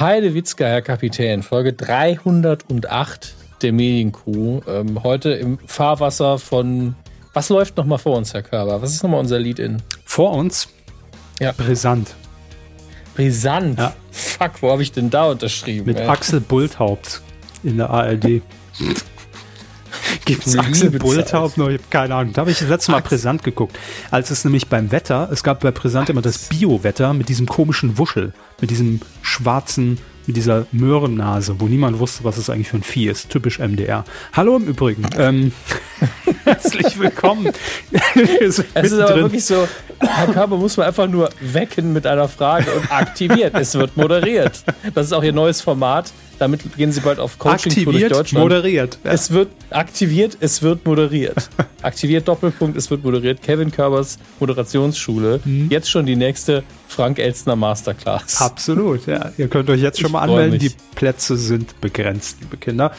Heide 0.00 0.32
Witzka, 0.32 0.64
Herr 0.64 0.80
Kapitän, 0.80 1.42
Folge 1.42 1.74
308 1.74 3.34
der 3.60 3.72
Medienkuh. 3.74 4.62
Ähm, 4.66 5.02
heute 5.02 5.32
im 5.32 5.58
Fahrwasser 5.66 6.38
von. 6.38 6.94
Was 7.34 7.50
läuft 7.50 7.76
nochmal 7.76 7.98
vor 7.98 8.16
uns, 8.16 8.32
Herr 8.32 8.42
Körber? 8.42 8.80
Was 8.80 8.94
ist 8.94 9.02
nochmal 9.02 9.20
unser 9.20 9.38
Lead-In? 9.38 9.82
Vor 10.06 10.32
uns? 10.32 10.70
Ja. 11.38 11.52
Brisant. 11.52 12.14
Brisant? 13.14 13.78
Ja. 13.78 13.92
Fuck, 14.10 14.62
wo 14.62 14.70
habe 14.70 14.82
ich 14.82 14.90
denn 14.90 15.10
da 15.10 15.26
unterschrieben? 15.26 15.84
Mit 15.84 15.98
ey? 15.98 16.08
Axel 16.08 16.40
Bulthaupt 16.40 17.20
in 17.62 17.76
der 17.76 17.90
ARD. 17.90 18.40
Gibt 20.24 20.46
es 20.46 20.56
Axel 20.56 20.92
Bulthaupt 20.92 21.58
noch? 21.58 21.68
Ich 21.68 21.74
habe 21.74 21.84
keine 21.90 22.14
Ahnung. 22.14 22.32
Da 22.32 22.40
habe 22.40 22.50
ich 22.50 22.58
das 22.58 22.70
letzte 22.70 22.92
Mal 22.92 22.98
Axel. 22.98 23.18
Brisant 23.18 23.44
geguckt. 23.44 23.78
Als 24.10 24.30
es 24.30 24.44
nämlich 24.44 24.66
beim 24.68 24.92
Wetter, 24.92 25.28
es 25.30 25.42
gab 25.42 25.60
bei 25.60 25.70
Brisant 25.70 26.08
immer 26.08 26.22
das 26.22 26.48
Bio-Wetter 26.48 27.12
mit 27.12 27.28
diesem 27.28 27.46
komischen 27.46 27.98
Wuschel, 27.98 28.32
mit 28.62 28.70
diesem 28.70 29.00
schwarzen 29.40 29.98
mit 30.26 30.36
dieser 30.36 30.66
Möhrennase, 30.70 31.56
wo 31.58 31.66
niemand 31.66 31.98
wusste, 31.98 32.24
was 32.24 32.36
es 32.36 32.50
eigentlich 32.50 32.68
für 32.68 32.76
ein 32.76 32.82
Vieh 32.82 33.08
ist. 33.08 33.30
Typisch 33.30 33.58
MDR. 33.58 34.04
Hallo 34.32 34.56
im 34.56 34.66
Übrigen. 34.66 35.08
Ähm, 35.16 35.52
herzlich 36.44 36.98
willkommen. 36.98 37.50
es 38.40 38.58
ist 38.58 38.92
aber 38.92 39.16
wirklich 39.16 39.44
so, 39.44 39.66
Herr 39.98 40.28
Körber 40.28 40.56
muss 40.56 40.76
man 40.76 40.86
einfach 40.86 41.08
nur 41.08 41.30
wecken 41.40 41.92
mit 41.92 42.06
einer 42.06 42.28
Frage 42.28 42.70
und 42.72 42.92
aktiviert. 42.92 43.54
es 43.54 43.74
wird 43.74 43.96
moderiert. 43.96 44.62
Das 44.94 45.06
ist 45.06 45.12
auch 45.12 45.22
Ihr 45.22 45.32
neues 45.32 45.60
Format. 45.62 46.12
Damit 46.40 46.74
gehen 46.74 46.90
Sie 46.90 47.00
bald 47.00 47.18
auf 47.18 47.38
Coaching 47.38 47.70
Aktiviert, 47.70 48.10
durch 48.10 48.12
Deutschland. 48.22 48.42
moderiert. 48.42 48.98
Ja. 49.04 49.12
Es 49.12 49.30
wird 49.30 49.50
aktiviert, 49.68 50.38
es 50.40 50.62
wird 50.62 50.86
moderiert. 50.86 51.50
aktiviert, 51.82 52.26
Doppelpunkt, 52.28 52.78
es 52.78 52.90
wird 52.90 53.04
moderiert. 53.04 53.42
Kevin 53.42 53.70
Körbers 53.70 54.18
Moderationsschule. 54.38 55.40
Mhm. 55.44 55.68
Jetzt 55.68 55.90
schon 55.90 56.06
die 56.06 56.16
nächste 56.16 56.62
Frank 56.88 57.18
Elstner 57.18 57.56
Masterclass. 57.56 58.40
Absolut, 58.40 59.06
ja. 59.06 59.32
Ihr 59.36 59.48
könnt 59.48 59.68
euch 59.68 59.82
jetzt 59.82 60.00
schon 60.00 60.12
mal 60.12 60.22
anmelden. 60.22 60.58
Die 60.58 60.72
Plätze 60.94 61.36
sind 61.36 61.78
begrenzt, 61.82 62.38
liebe 62.40 62.56
Kinder. 62.56 62.92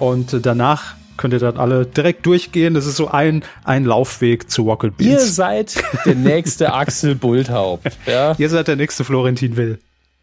Und 0.00 0.32
äh, 0.32 0.40
danach 0.40 0.96
könnt 1.16 1.32
ihr 1.32 1.38
dann 1.38 1.58
alle 1.58 1.86
direkt 1.86 2.26
durchgehen. 2.26 2.74
Das 2.74 2.86
ist 2.86 2.96
so 2.96 3.06
ein, 3.06 3.44
ein 3.62 3.84
Laufweg 3.84 4.50
zu 4.50 4.62
Rocket 4.62 4.96
Beans. 4.96 5.12
Ihr 5.12 5.20
seid 5.20 5.74
der 6.04 6.16
nächste 6.16 6.72
Axel 6.72 7.14
Bulthaupt. 7.14 7.96
Ja? 8.06 8.34
Ihr 8.36 8.48
seid 8.48 8.66
der 8.66 8.74
nächste 8.74 9.04
Florentin 9.04 9.56
Will. 9.56 9.78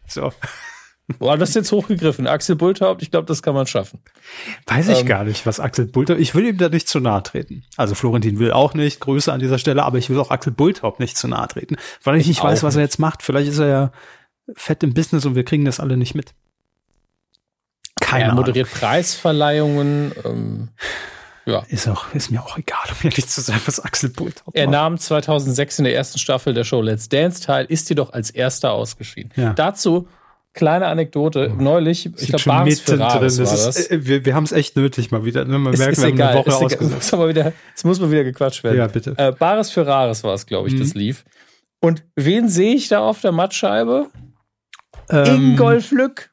So. 0.06 0.32
Boah, 1.18 1.38
das 1.38 1.50
ist 1.50 1.54
jetzt 1.54 1.72
hochgegriffen. 1.72 2.26
Axel 2.26 2.54
Bulthaupt, 2.54 3.02
ich 3.02 3.10
glaube, 3.10 3.26
das 3.26 3.42
kann 3.42 3.54
man 3.54 3.66
schaffen. 3.66 4.00
Weiß 4.66 4.88
ich 4.88 5.00
ähm, 5.00 5.06
gar 5.06 5.24
nicht, 5.24 5.46
was 5.46 5.58
Axel 5.58 5.86
Bulthaupt, 5.86 6.20
ich 6.20 6.34
will 6.34 6.44
ihm 6.44 6.58
da 6.58 6.68
nicht 6.68 6.86
zu 6.86 7.00
nahe 7.00 7.22
treten. 7.22 7.64
Also 7.76 7.94
Florentin 7.94 8.38
will 8.38 8.52
auch 8.52 8.74
nicht, 8.74 9.00
Grüße 9.00 9.32
an 9.32 9.40
dieser 9.40 9.58
Stelle, 9.58 9.84
aber 9.84 9.96
ich 9.96 10.10
will 10.10 10.18
auch 10.18 10.30
Axel 10.30 10.52
Bulthaupt 10.52 11.00
nicht 11.00 11.16
zu 11.16 11.26
nahe 11.26 11.48
treten, 11.48 11.76
weil 12.04 12.16
ich 12.16 12.26
nicht 12.26 12.42
weiß, 12.42 12.62
was 12.62 12.76
er 12.76 12.82
jetzt 12.82 12.98
macht. 12.98 13.22
Vielleicht 13.22 13.48
ist 13.48 13.58
er 13.58 13.68
ja 13.68 13.92
fett 14.54 14.82
im 14.82 14.92
Business 14.92 15.24
und 15.24 15.34
wir 15.34 15.44
kriegen 15.44 15.64
das 15.64 15.80
alle 15.80 15.96
nicht 15.96 16.14
mit. 16.14 16.34
Keine 18.00 18.24
er 18.24 18.34
moderiert 18.34 18.68
Ahnung. 18.68 18.78
Preisverleihungen. 18.78 20.12
Ähm, 20.24 20.68
ja. 21.46 21.62
Ist, 21.68 21.88
auch, 21.88 22.12
ist 22.12 22.30
mir 22.30 22.42
auch 22.42 22.58
egal, 22.58 22.84
um 22.90 22.96
ehrlich 23.08 23.26
zu 23.26 23.40
sein, 23.40 23.58
was 23.64 23.80
Axel 23.80 24.10
Bulthaupt 24.10 24.54
Er 24.54 24.66
nahm 24.66 24.98
2006 24.98 25.78
in 25.78 25.84
der 25.84 25.94
ersten 25.94 26.18
Staffel 26.18 26.52
der 26.52 26.64
Show 26.64 26.82
Let's 26.82 27.08
Dance 27.08 27.40
teil, 27.40 27.64
ist 27.64 27.88
jedoch 27.88 28.12
als 28.12 28.28
erster 28.28 28.72
ausgeschieden. 28.72 29.32
Ja. 29.36 29.54
Dazu 29.54 30.06
kleine 30.54 30.86
Anekdote. 30.86 31.54
Neulich, 31.58 32.06
ich 32.06 32.28
glaube, 32.28 32.44
Baris 32.44 32.80
Ferraris 32.80 33.38
war 33.38 33.44
das. 33.44 33.76
Ist, 33.76 33.90
äh, 33.90 34.06
wir 34.06 34.24
wir 34.24 34.34
haben 34.34 34.44
es 34.44 34.52
echt 34.52 34.76
nötig 34.76 35.10
mal 35.10 35.24
wieder. 35.24 35.44
Ne? 35.44 35.58
Man 35.58 35.72
ist, 35.72 35.78
merkt, 35.78 35.92
ist 35.92 36.02
wir 36.02 36.08
egal, 36.08 36.28
haben 36.28 36.44
eine 36.44 36.46
Woche 36.46 36.64
ausgesetzt. 36.64 37.14
Es 37.76 37.84
muss 37.84 38.00
mal 38.00 38.10
wieder 38.10 38.24
gequatscht 38.24 38.64
werden. 38.64 38.78
Ja, 38.78 38.86
bitte. 38.86 39.14
Äh, 39.16 39.32
Baris 39.32 39.70
Ferraris 39.70 40.24
war 40.24 40.34
es, 40.34 40.46
glaube 40.46 40.68
ich, 40.68 40.74
mhm. 40.74 40.80
das 40.80 40.94
lief. 40.94 41.24
Und 41.80 42.04
wen 42.16 42.48
sehe 42.48 42.74
ich 42.74 42.88
da 42.88 43.00
auf 43.00 43.20
der 43.20 43.32
Mattscheibe? 43.32 44.08
Ähm, 45.10 45.52
Ingolf 45.52 45.90
Lück. 45.92 46.30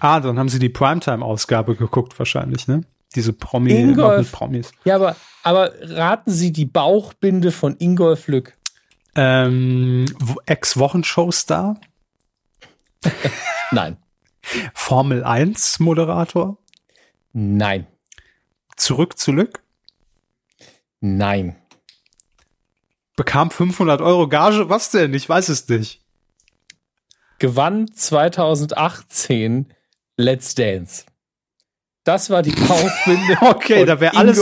Ah, 0.00 0.20
dann 0.20 0.38
haben 0.38 0.48
sie 0.48 0.58
die 0.58 0.68
Primetime-Ausgabe 0.68 1.76
geguckt 1.76 2.18
wahrscheinlich, 2.18 2.66
ne? 2.66 2.82
Diese 3.14 3.32
Promi 3.32 3.72
Ingolf. 3.72 4.32
Promis. 4.32 4.72
Ja, 4.84 4.96
aber, 4.96 5.16
aber 5.42 5.72
raten 5.82 6.30
Sie 6.30 6.52
die 6.52 6.64
Bauchbinde 6.64 7.52
von 7.52 7.76
Ingolf 7.78 8.26
Lück. 8.26 8.54
Ähm, 9.14 10.06
Ex-Wochenshow-Star? 10.46 11.78
Nein. 13.70 13.96
Formel 14.74 15.24
1 15.24 15.80
Moderator? 15.80 16.58
Nein. 17.32 17.86
Zurück 18.76 19.18
zu 19.18 19.32
Lück? 19.32 19.62
Nein. 21.00 21.56
Bekam 23.16 23.50
500 23.50 24.00
Euro 24.00 24.28
Gage? 24.28 24.68
Was 24.68 24.90
denn? 24.90 25.14
Ich 25.14 25.28
weiß 25.28 25.48
es 25.48 25.68
nicht. 25.68 26.02
Gewann 27.38 27.92
2018 27.92 29.72
Let's 30.16 30.54
Dance. 30.54 31.04
Das 32.04 32.30
war 32.30 32.42
die 32.42 32.50
Bauchbinde. 32.50 33.36
okay, 33.42 33.84
da 33.84 34.00
wäre 34.00 34.16
alles, 34.16 34.40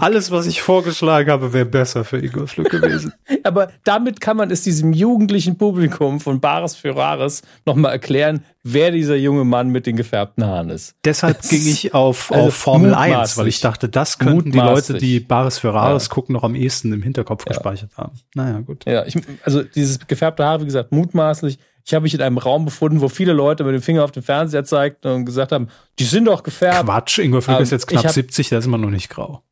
alles, 0.00 0.30
was 0.30 0.46
ich 0.46 0.60
vorgeschlagen 0.60 1.30
habe, 1.30 1.54
wäre 1.54 1.64
besser 1.64 2.04
für 2.04 2.18
Ingolf 2.18 2.58
Lück 2.58 2.70
gewesen. 2.70 3.14
Aber 3.44 3.70
damit 3.84 4.20
kann 4.20 4.36
man 4.36 4.50
es 4.50 4.62
diesem 4.62 4.92
jugendlichen 4.92 5.56
Publikum 5.56 6.20
von 6.20 6.40
Bares 6.40 6.76
Ferraris 6.76 7.42
nochmal 7.64 7.92
erklären, 7.92 8.44
wer 8.62 8.90
dieser 8.90 9.16
junge 9.16 9.44
Mann 9.44 9.70
mit 9.70 9.86
den 9.86 9.96
gefärbten 9.96 10.44
Haaren 10.44 10.68
ist. 10.68 10.94
Deshalb 11.02 11.38
das 11.38 11.48
ging 11.48 11.66
ich 11.66 11.94
auf, 11.94 12.30
also 12.30 12.48
auf 12.48 12.54
Formel 12.54 12.94
1, 12.94 13.38
weil 13.38 13.48
ich 13.48 13.60
dachte, 13.60 13.88
das 13.88 14.18
könnten 14.18 14.52
die 14.52 14.58
Leute, 14.58 14.94
die 14.94 15.18
Bares 15.20 15.58
Ferraris 15.58 16.08
ja. 16.08 16.14
gucken, 16.14 16.34
noch 16.34 16.44
am 16.44 16.54
ehesten 16.54 16.92
im 16.92 17.02
Hinterkopf 17.02 17.44
ja. 17.46 17.52
gespeichert 17.54 17.96
haben. 17.96 18.12
Naja, 18.34 18.60
gut. 18.60 18.84
Ja, 18.84 19.06
ich, 19.06 19.16
also 19.44 19.62
dieses 19.62 20.06
gefärbte 20.06 20.44
Haar, 20.44 20.60
wie 20.60 20.66
gesagt, 20.66 20.92
mutmaßlich. 20.92 21.58
Ich 21.84 21.94
habe 21.94 22.04
mich 22.04 22.14
in 22.14 22.22
einem 22.22 22.38
Raum 22.38 22.64
befunden, 22.64 23.00
wo 23.00 23.08
viele 23.08 23.32
Leute 23.32 23.64
mit 23.64 23.74
dem 23.74 23.82
Finger 23.82 24.04
auf 24.04 24.12
den 24.12 24.22
Fernseher 24.22 24.64
zeigten 24.64 25.08
und 25.08 25.24
gesagt 25.24 25.52
haben, 25.52 25.68
die 25.98 26.04
sind 26.04 26.26
doch 26.26 26.42
gefärbt. 26.42 26.84
Quatsch, 26.84 27.18
Ingolf 27.18 27.46
Lück 27.48 27.56
ähm, 27.56 27.62
ist 27.62 27.70
jetzt 27.70 27.86
knapp 27.86 28.04
hab, 28.04 28.12
70, 28.12 28.50
da 28.50 28.58
ist 28.58 28.66
immer 28.66 28.78
noch 28.78 28.90
nicht 28.90 29.08
grau. 29.08 29.42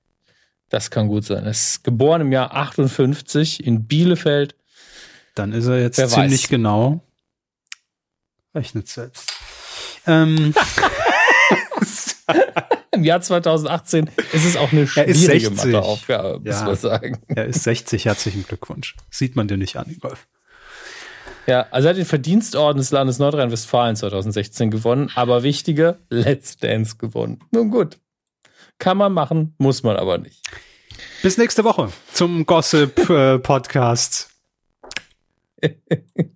Das 0.68 0.90
kann 0.90 1.08
gut 1.08 1.24
sein. 1.24 1.44
Er 1.44 1.50
ist 1.50 1.82
geboren 1.82 2.20
im 2.20 2.32
Jahr 2.32 2.54
58 2.54 3.66
in 3.66 3.86
Bielefeld. 3.86 4.54
Dann 5.34 5.52
ist 5.52 5.66
er 5.66 5.80
jetzt 5.80 5.98
Wer 5.98 6.08
ziemlich 6.08 6.44
weiß. 6.44 6.48
genau. 6.48 7.02
Rechnet 8.54 8.88
selbst. 8.88 9.32
Ähm. 10.06 10.54
Im 12.92 13.04
Jahr 13.04 13.20
2018 13.20 14.10
ist 14.32 14.44
es 14.44 14.56
auch 14.56 14.72
eine 14.72 14.86
schwierige 14.86 15.50
Matheaufgabe, 15.50 16.40
muss 16.40 16.54
ja, 16.54 16.64
man 16.64 16.76
sagen. 16.76 17.20
Er 17.28 17.46
ist 17.46 17.62
60, 17.62 18.04
herzlichen 18.04 18.44
Glückwunsch. 18.44 18.96
Sieht 19.10 19.36
man 19.36 19.48
dir 19.48 19.56
nicht 19.56 19.76
an, 19.76 19.88
Ingolf. 19.88 20.26
Ja, 21.46 21.66
also 21.70 21.88
er 21.88 21.90
hat 21.90 21.96
den 21.98 22.04
Verdienstorden 22.06 22.78
des 22.78 22.90
Landes 22.90 23.18
Nordrhein-Westfalen 23.18 23.96
2016 23.96 24.70
gewonnen, 24.70 25.10
aber 25.14 25.42
wichtige 25.42 25.98
Let's 26.08 26.56
Dance 26.58 26.96
gewonnen. 26.96 27.40
Nun 27.50 27.70
gut. 27.70 27.98
Kann 28.78 28.96
man 28.96 29.12
machen, 29.12 29.54
muss 29.58 29.82
man 29.82 29.96
aber 29.96 30.18
nicht. 30.18 30.42
Bis 31.22 31.38
nächste 31.38 31.64
Woche 31.64 31.90
zum 32.12 32.46
Gossip-Podcast. 32.46 34.28
Äh, 35.60 35.70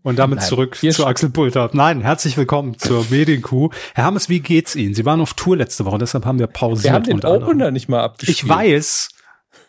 Und 0.03 0.19
damit 0.19 0.41
Nein, 0.41 0.48
zurück 0.48 0.76
zu 0.76 1.06
Axel 1.06 1.31
Pulter. 1.31 1.70
Nein, 1.72 2.03
herzlich 2.03 2.37
willkommen 2.37 2.78
zur 2.78 3.06
Medienkuh. 3.09 3.70
Herr 3.94 4.04
Hammes, 4.04 4.28
wie 4.28 4.41
geht's 4.41 4.76
Ihnen? 4.76 4.94
Sie 4.94 5.06
waren 5.06 5.20
auf 5.20 5.32
Tour 5.34 5.56
letzte 5.56 5.87
Woche, 5.87 5.98
deshalb 5.98 6.26
haben 6.26 6.38
wir 6.38 6.47
pausiert. 6.47 6.84
Wir 6.84 6.93
haben 6.93 7.04
den 7.04 7.25
Opener 7.25 7.70
nicht 7.70 7.88
mal 7.88 8.03
abgespielt. 8.03 8.38
Ich 8.43 8.48
weiß. 8.48 9.09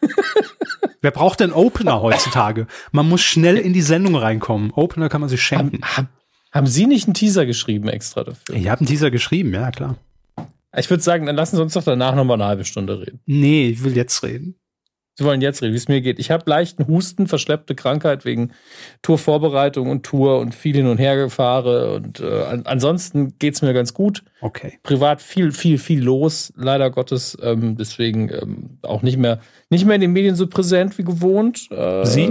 Wer 1.05 1.11
braucht 1.11 1.39
denn 1.39 1.53
Opener 1.53 2.01
heutzutage? 2.01 2.65
Man 2.91 3.07
muss 3.07 3.21
schnell 3.21 3.57
in 3.57 3.73
die 3.73 3.83
Sendung 3.83 4.15
reinkommen. 4.15 4.71
Opener 4.71 5.07
kann 5.07 5.21
man 5.21 5.29
sich 5.29 5.43
schenken. 5.43 5.83
Haben, 5.83 5.97
haben, 5.97 6.09
haben 6.51 6.65
Sie 6.65 6.87
nicht 6.87 7.05
einen 7.05 7.13
Teaser 7.13 7.45
geschrieben 7.45 7.89
extra 7.89 8.23
dafür? 8.23 8.55
Ich 8.55 8.69
habe 8.69 8.79
einen 8.79 8.87
Teaser 8.87 9.11
geschrieben, 9.11 9.53
ja 9.53 9.69
klar. 9.69 9.97
Ich 10.75 10.89
würde 10.89 11.03
sagen, 11.03 11.27
dann 11.27 11.35
lassen 11.35 11.57
Sie 11.57 11.61
uns 11.61 11.73
doch 11.73 11.83
danach 11.83 12.15
nochmal 12.15 12.41
eine 12.41 12.47
halbe 12.49 12.65
Stunde 12.65 13.01
reden. 13.01 13.19
Nee, 13.27 13.67
ich 13.67 13.83
will 13.83 13.95
jetzt 13.95 14.23
reden. 14.23 14.55
Sie 15.17 15.23
wollen 15.23 15.39
jetzt 15.39 15.61
reden, 15.61 15.71
wie 15.71 15.77
es 15.77 15.87
mir 15.87 16.01
geht. 16.01 16.19
Ich 16.19 16.29
habe 16.29 16.43
leichten 16.45 16.87
Husten, 16.87 17.27
verschleppte 17.27 17.73
Krankheit 17.73 18.25
wegen 18.25 18.51
Tourvorbereitung 19.01 19.89
und 19.89 20.03
Tour 20.03 20.39
und 20.39 20.53
viel 20.53 20.75
hin 20.75 20.87
und 20.87 20.97
her 20.97 21.15
gefahre. 21.15 21.95
Und 21.95 22.19
äh, 22.19 22.61
ansonsten 22.65 23.33
es 23.41 23.61
mir 23.61 23.73
ganz 23.73 23.93
gut. 23.93 24.23
Okay. 24.41 24.77
Privat 24.83 25.21
viel, 25.21 25.53
viel, 25.53 25.77
viel 25.77 26.03
los, 26.03 26.51
leider 26.57 26.91
Gottes. 26.91 27.37
Ähm, 27.41 27.77
deswegen 27.77 28.29
ähm, 28.29 28.79
auch 28.81 29.03
nicht 29.03 29.17
mehr, 29.17 29.39
nicht 29.69 29.85
mehr 29.85 29.95
in 29.95 30.01
den 30.01 30.11
Medien 30.11 30.35
so 30.35 30.47
präsent 30.47 30.97
wie 30.97 31.05
gewohnt. 31.05 31.71
Äh, 31.71 32.05
Sie? 32.05 32.29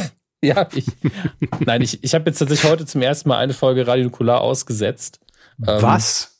ja, 0.42 0.66
ich. 0.74 0.86
nein, 1.64 1.80
ich, 1.82 2.02
ich 2.02 2.12
habe 2.12 2.24
jetzt 2.28 2.38
tatsächlich 2.38 2.68
heute 2.68 2.86
zum 2.86 3.02
ersten 3.02 3.28
Mal 3.28 3.38
eine 3.38 3.54
Folge 3.54 3.86
Radio 3.86 4.04
Nukular 4.06 4.40
ausgesetzt. 4.40 5.20
Ähm, 5.64 5.80
Was? 5.80 6.35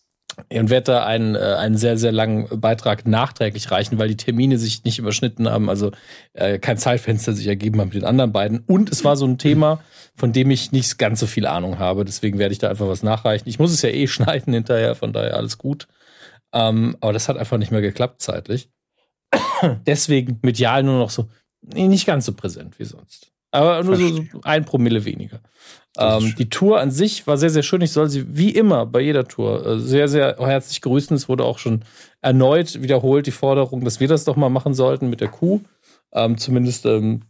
Und 0.53 0.71
werde 0.71 0.93
da 0.93 1.07
einen, 1.07 1.35
äh, 1.35 1.39
einen 1.39 1.77
sehr, 1.77 1.97
sehr 1.99 2.13
langen 2.13 2.61
Beitrag 2.61 3.07
nachträglich 3.07 3.71
reichen, 3.71 3.99
weil 3.99 4.09
die 4.09 4.17
Termine 4.17 4.59
sich 4.59 4.85
nicht 4.85 4.99
überschnitten 4.99 5.49
haben, 5.49 5.71
also 5.71 5.93
äh, 6.35 6.59
kein 6.59 6.79
Zeitfenster 6.79 7.33
sich 7.33 7.47
ergeben 7.47 7.81
haben 7.81 7.89
mit 7.89 7.97
den 7.97 8.05
anderen 8.05 8.33
beiden. 8.33 8.61
Und 8.61 8.91
es 8.91 9.05
war 9.05 9.17
so 9.17 9.27
ein 9.27 9.39
Thema, 9.39 9.81
von 10.15 10.33
dem 10.33 10.51
ich 10.51 10.73
nicht 10.73 10.99
ganz 10.99 11.21
so 11.21 11.27
viel 11.27 11.47
Ahnung 11.47 11.79
habe. 11.79 12.05
Deswegen 12.05 12.39
werde 12.39 12.53
ich 12.53 12.59
da 12.59 12.69
einfach 12.69 12.89
was 12.89 13.03
nachreichen. 13.03 13.49
Ich 13.49 13.59
muss 13.59 13.73
es 13.73 13.83
ja 13.83 13.89
eh 13.89 14.07
schneiden 14.07 14.53
hinterher, 14.53 14.95
von 14.95 15.13
daher 15.13 15.37
alles 15.37 15.59
gut. 15.59 15.89
Ähm, 16.53 16.97
aber 17.01 17.13
das 17.13 17.29
hat 17.29 17.37
einfach 17.37 17.59
nicht 17.59 17.73
mehr 17.73 17.83
geklappt 17.83 18.21
zeitlich. 18.21 18.71
Deswegen 19.87 20.39
medial 20.43 20.83
nur 20.83 20.99
noch 20.99 21.11
so 21.11 21.29
nicht 21.63 22.07
ganz 22.07 22.27
so 22.27 22.33
präsent 22.33 22.79
wie 22.79 22.85
sonst. 22.85 23.33
Aber 23.51 23.83
nur 23.83 23.97
so, 23.97 24.09
so 24.09 24.25
ein 24.43 24.65
Promille 24.65 25.05
weniger. 25.05 25.41
Ähm, 25.99 26.35
die 26.37 26.49
Tour 26.49 26.81
an 26.81 26.91
sich 26.91 27.27
war 27.27 27.39
sehr, 27.39 27.51
sehr 27.51 27.63
schön. 27.63 27.81
Ich 27.81 27.93
soll 27.93 28.09
sie 28.09 28.37
wie 28.37 28.51
immer 28.51 28.87
bei 28.87 29.01
jeder 29.01 29.27
Tour 29.27 29.65
äh, 29.65 29.81
sehr, 29.81 30.09
sehr 30.09 30.37
herzlich 30.39 30.81
grüßen. 30.81 31.17
Es 31.17 31.29
wurde 31.29 31.45
auch 31.45 31.59
schon 31.59 31.85
erneut 32.21 32.83
wiederholt 32.83 33.27
die 33.27 33.33
Forderung, 33.33 33.85
dass 33.85 34.01
wir 34.01 34.09
das 34.09 34.25
doch 34.25 34.37
mal 34.37 34.51
machen 34.51 34.75
sollten 34.75 35.09
mit 35.09 35.21
der 35.21 35.29
Kuh. 35.29 35.61
Ähm, 36.13 36.39
zumindest 36.39 36.87
ähm, 36.87 37.23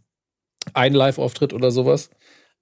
ein 0.73 0.93
Live-Auftritt 0.93 1.53
oder 1.53 1.71
sowas. 1.71 2.09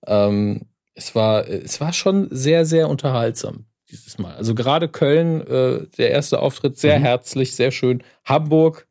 Ähm, 0.06 0.62
es 0.94 1.16
war, 1.16 1.48
es 1.48 1.82
war 1.82 1.94
schon 1.94 2.28
sehr, 2.32 2.66
sehr 2.66 2.90
unterhaltsam 2.90 3.66
dieses 3.90 4.18
Mal. 4.18 4.36
Also 4.36 4.56
gerade 4.56 4.88
Köln, 4.88 5.42
äh, 5.48 5.88
der 5.98 6.12
erste 6.12 6.40
Auftritt, 6.40 6.78
sehr 6.78 7.00
mhm. 7.00 7.04
herzlich, 7.04 7.56
sehr 7.56 7.72
schön. 7.72 8.04
Hamburg, 8.24 8.88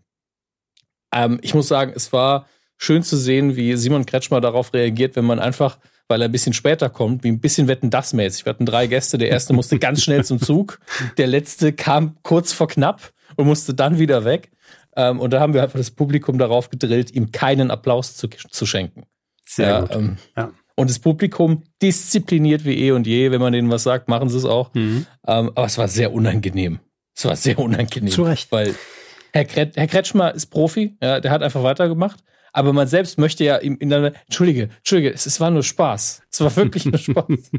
ähm, 1.12 1.38
ich 1.43 1.55
muss 1.55 1.69
sagen, 1.69 1.93
es 1.94 2.12
war 2.12 2.46
schön 2.76 3.02
zu 3.02 3.16
sehen, 3.16 3.56
wie 3.56 3.76
Simon 3.76 4.06
Kretschmer 4.06 4.40
darauf 4.40 4.75
reagiert, 4.75 5.16
wenn 5.16 5.25
man 5.25 5.38
einfach, 5.38 5.78
weil 6.08 6.20
er 6.22 6.28
ein 6.28 6.32
bisschen 6.32 6.52
später 6.52 6.90
kommt, 6.90 7.24
wie 7.24 7.28
ein 7.28 7.40
bisschen 7.40 7.68
Wetten 7.68 7.90
das 7.90 8.12
mäßig. 8.12 8.44
Wir 8.44 8.50
hatten 8.50 8.66
drei 8.66 8.86
Gäste, 8.86 9.18
der 9.18 9.30
erste 9.30 9.52
musste 9.52 9.78
ganz 9.78 10.02
schnell 10.02 10.24
zum 10.24 10.40
Zug, 10.40 10.80
der 11.18 11.26
letzte 11.26 11.72
kam 11.72 12.16
kurz 12.22 12.52
vor 12.52 12.68
knapp 12.68 13.12
und 13.36 13.46
musste 13.46 13.74
dann 13.74 13.98
wieder 13.98 14.24
weg. 14.24 14.50
Ähm, 14.96 15.20
und 15.20 15.32
da 15.32 15.40
haben 15.40 15.54
wir 15.54 15.62
einfach 15.62 15.78
das 15.78 15.90
Publikum 15.90 16.38
darauf 16.38 16.70
gedrillt, 16.70 17.10
ihm 17.12 17.32
keinen 17.32 17.70
Applaus 17.70 18.16
zu, 18.16 18.28
zu 18.28 18.66
schenken. 18.66 19.04
Sehr 19.44 19.68
ja, 19.68 19.80
gut. 19.80 19.94
Ähm, 19.94 20.16
ja. 20.36 20.52
Und 20.76 20.90
das 20.90 20.98
Publikum 20.98 21.62
diszipliniert 21.80 22.64
wie 22.64 22.78
eh 22.78 22.92
und 22.92 23.06
je. 23.06 23.30
Wenn 23.30 23.40
man 23.40 23.52
denen 23.52 23.70
was 23.70 23.84
sagt, 23.84 24.08
machen 24.08 24.28
sie 24.28 24.38
es 24.38 24.44
auch. 24.44 24.74
Mhm. 24.74 25.06
Ähm, 25.26 25.52
aber 25.54 25.66
es 25.66 25.78
war 25.78 25.88
sehr 25.88 26.12
unangenehm. 26.12 26.80
Es 27.16 27.24
war 27.24 27.36
sehr 27.36 27.58
unangenehm. 27.58 28.10
Zu 28.10 28.24
Recht. 28.24 28.50
Weil 28.50 28.74
Herr, 29.32 29.44
Kret 29.44 29.76
Herr 29.76 29.86
Kretschmer 29.86 30.34
ist 30.34 30.46
Profi. 30.46 30.96
Ja, 31.00 31.20
der 31.20 31.30
hat 31.30 31.42
einfach 31.42 31.62
weitergemacht. 31.62 32.20
Aber 32.56 32.72
man 32.72 32.86
selbst 32.86 33.18
möchte 33.18 33.42
ja 33.42 33.58
ihm 33.58 33.76
in 33.80 33.92
einer, 33.92 34.12
Entschuldige, 34.26 34.70
Entschuldige, 34.78 35.12
es, 35.12 35.26
es 35.26 35.40
war 35.40 35.50
nur 35.50 35.64
Spaß. 35.64 36.22
Es 36.30 36.40
war 36.40 36.54
wirklich 36.54 36.84
nur 36.84 36.98
Spaß. 36.98 37.26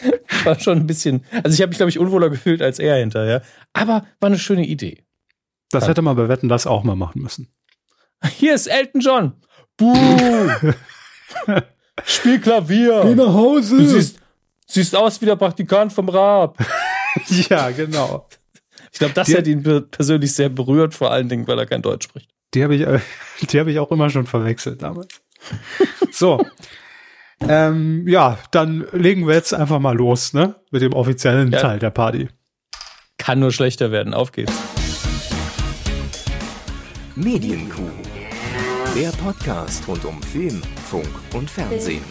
war 0.44 0.58
schon 0.58 0.78
ein 0.78 0.86
bisschen, 0.86 1.26
also 1.44 1.54
ich 1.54 1.60
habe 1.60 1.68
mich, 1.68 1.76
glaube 1.76 1.90
ich, 1.90 1.98
unwohler 1.98 2.30
gefühlt 2.30 2.62
als 2.62 2.78
er 2.78 2.96
hinterher. 2.96 3.42
Aber 3.74 4.06
war 4.18 4.28
eine 4.28 4.38
schöne 4.38 4.66
Idee. 4.66 5.04
Das 5.70 5.86
hätte 5.86 6.00
man 6.00 6.16
bei 6.16 6.28
Wetten 6.28 6.48
das 6.48 6.66
auch 6.66 6.84
mal 6.84 6.96
machen 6.96 7.20
müssen. 7.20 7.52
Hier 8.38 8.54
ist 8.54 8.66
Elton 8.66 9.02
John. 9.02 9.34
Buh. 9.76 10.50
Spiel 12.04 12.40
Klavier. 12.40 13.02
Geh 13.04 13.14
nach 13.14 13.34
Hause. 13.34 13.76
Du 13.76 13.86
siehst, 13.86 14.20
siehst 14.66 14.96
aus 14.96 15.20
wie 15.20 15.26
der 15.26 15.36
Praktikant 15.36 15.92
vom 15.92 16.08
Raab. 16.08 16.58
ja, 17.50 17.70
genau. 17.70 18.26
Ich 18.90 18.98
glaube, 18.98 19.12
das 19.12 19.28
die, 19.28 19.36
hat 19.36 19.46
ihn 19.46 19.62
persönlich 19.90 20.32
sehr 20.32 20.48
berührt, 20.48 20.94
vor 20.94 21.10
allen 21.10 21.28
Dingen, 21.28 21.46
weil 21.46 21.58
er 21.58 21.66
kein 21.66 21.82
Deutsch 21.82 22.04
spricht. 22.04 22.30
Die 22.54 22.64
habe 22.64 22.74
ich, 22.74 22.82
äh, 22.82 23.00
die 23.42 23.60
habe 23.60 23.70
ich 23.70 23.78
auch 23.78 23.90
immer 23.90 24.10
schon 24.10 24.26
verwechselt 24.26 24.82
damals. 24.82 25.20
so. 26.10 26.44
ähm, 27.40 28.06
ja, 28.08 28.38
dann 28.50 28.86
legen 28.92 29.26
wir 29.26 29.34
jetzt 29.34 29.54
einfach 29.54 29.78
mal 29.78 29.96
los, 29.96 30.32
ne? 30.32 30.56
Mit 30.70 30.82
dem 30.82 30.92
offiziellen 30.92 31.52
ja. 31.52 31.60
Teil 31.60 31.78
der 31.78 31.90
Party. 31.90 32.28
Kann 33.18 33.38
nur 33.38 33.52
schlechter 33.52 33.92
werden. 33.92 34.14
Auf 34.14 34.32
geht's. 34.32 34.52
Medienkuh. 37.14 37.90
Der 38.96 39.10
Podcast 39.10 39.86
rund 39.86 40.04
um 40.04 40.20
Film, 40.20 40.60
Funk 40.90 41.08
und 41.34 41.48
Fernsehen. 41.48 42.02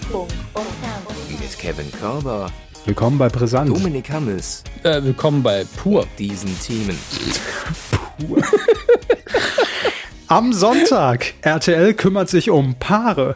Mit 1.29 1.59
Kevin 1.59 1.91
Körber. 1.91 2.49
Willkommen 2.85 3.17
bei 3.17 3.27
Brisant. 3.27 3.69
Dominik 3.69 4.09
Hammes. 4.09 4.63
Äh, 4.83 5.03
willkommen 5.03 5.43
bei 5.43 5.65
Pur. 5.75 6.07
Diesen 6.17 6.57
Themen. 6.61 6.97
Pur. 8.17 8.41
Am 10.29 10.53
Sonntag. 10.53 11.33
RTL 11.41 11.95
kümmert 11.95 12.29
sich 12.29 12.51
um 12.51 12.75
Paare. 12.75 13.33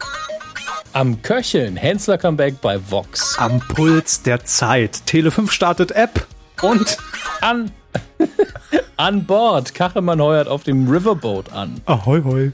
Am 0.92 1.22
Köcheln. 1.22 1.76
Hensler 1.76 2.18
Comeback 2.18 2.60
bei 2.60 2.78
Vox. 2.88 3.36
Am 3.36 3.58
Puls 3.58 4.22
der 4.22 4.44
Zeit. 4.44 5.02
Tele5 5.08 5.50
startet 5.50 5.90
App. 5.90 6.24
Und 6.62 6.96
an, 7.40 7.72
an 8.96 9.24
Bord. 9.24 9.74
Kachelmann 9.74 10.22
heuert 10.22 10.46
auf 10.46 10.62
dem 10.62 10.88
Riverboat 10.88 11.52
an. 11.52 11.80
Ahoi, 11.86 12.22
hoi. 12.22 12.52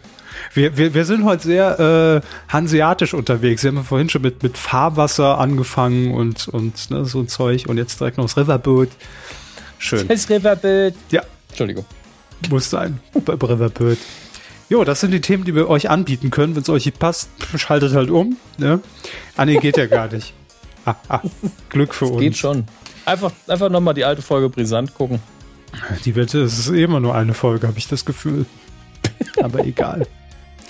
Wir, 0.54 0.74
wir, 0.74 0.94
wir 0.94 1.04
sind 1.04 1.26
heute 1.26 1.42
sehr 1.42 2.22
äh, 2.24 2.50
hanseatisch 2.50 3.12
unterwegs. 3.12 3.62
Wir 3.62 3.72
haben 3.72 3.84
vorhin 3.84 4.08
schon 4.08 4.22
mit, 4.22 4.42
mit 4.42 4.56
Fahrwasser 4.56 5.36
angefangen 5.36 6.14
und, 6.14 6.48
und 6.48 6.90
ne, 6.90 7.04
so 7.04 7.20
ein 7.20 7.28
Zeug 7.28 7.66
und 7.68 7.76
jetzt 7.76 8.00
direkt 8.00 8.16
noch 8.16 8.24
das 8.24 8.38
Riverboat. 8.38 8.88
Schön. 9.76 10.08
Das 10.08 10.30
Riverboat. 10.30 10.94
Ja. 11.10 11.24
Entschuldigung. 11.50 11.84
Muss 12.48 12.70
sein. 12.70 13.00
Riverboat. 13.14 13.98
Jo, 14.70 14.84
das 14.84 15.00
sind 15.00 15.10
die 15.10 15.20
Themen, 15.20 15.42
die 15.44 15.56
wir 15.56 15.68
euch 15.68 15.90
anbieten 15.90 16.30
können. 16.30 16.54
Wenn 16.54 16.62
es 16.62 16.68
euch 16.68 16.86
nicht 16.86 17.00
passt, 17.00 17.28
schaltet 17.56 17.92
halt 17.92 18.08
um. 18.08 18.36
Ne? 18.56 18.80
Ah, 19.36 19.44
nee, 19.44 19.56
geht 19.56 19.76
ja 19.76 19.86
gar 19.86 20.10
nicht. 20.10 20.32
Ah, 20.86 20.96
ah, 21.10 21.20
Glück 21.68 21.92
für 21.92 22.06
das 22.06 22.12
uns. 22.12 22.20
Geht 22.22 22.36
schon. 22.38 22.64
Einfach, 23.04 23.30
einfach 23.46 23.68
nochmal 23.68 23.92
die 23.92 24.06
alte 24.06 24.22
Folge 24.22 24.48
brisant 24.48 24.94
gucken. 24.94 25.20
Die 26.06 26.16
Wette, 26.16 26.40
es 26.40 26.58
ist 26.58 26.68
immer 26.70 27.00
nur 27.00 27.14
eine 27.14 27.34
Folge, 27.34 27.68
habe 27.68 27.76
ich 27.76 27.86
das 27.86 28.06
Gefühl. 28.06 28.46
Aber 29.42 29.58
egal. 29.66 30.06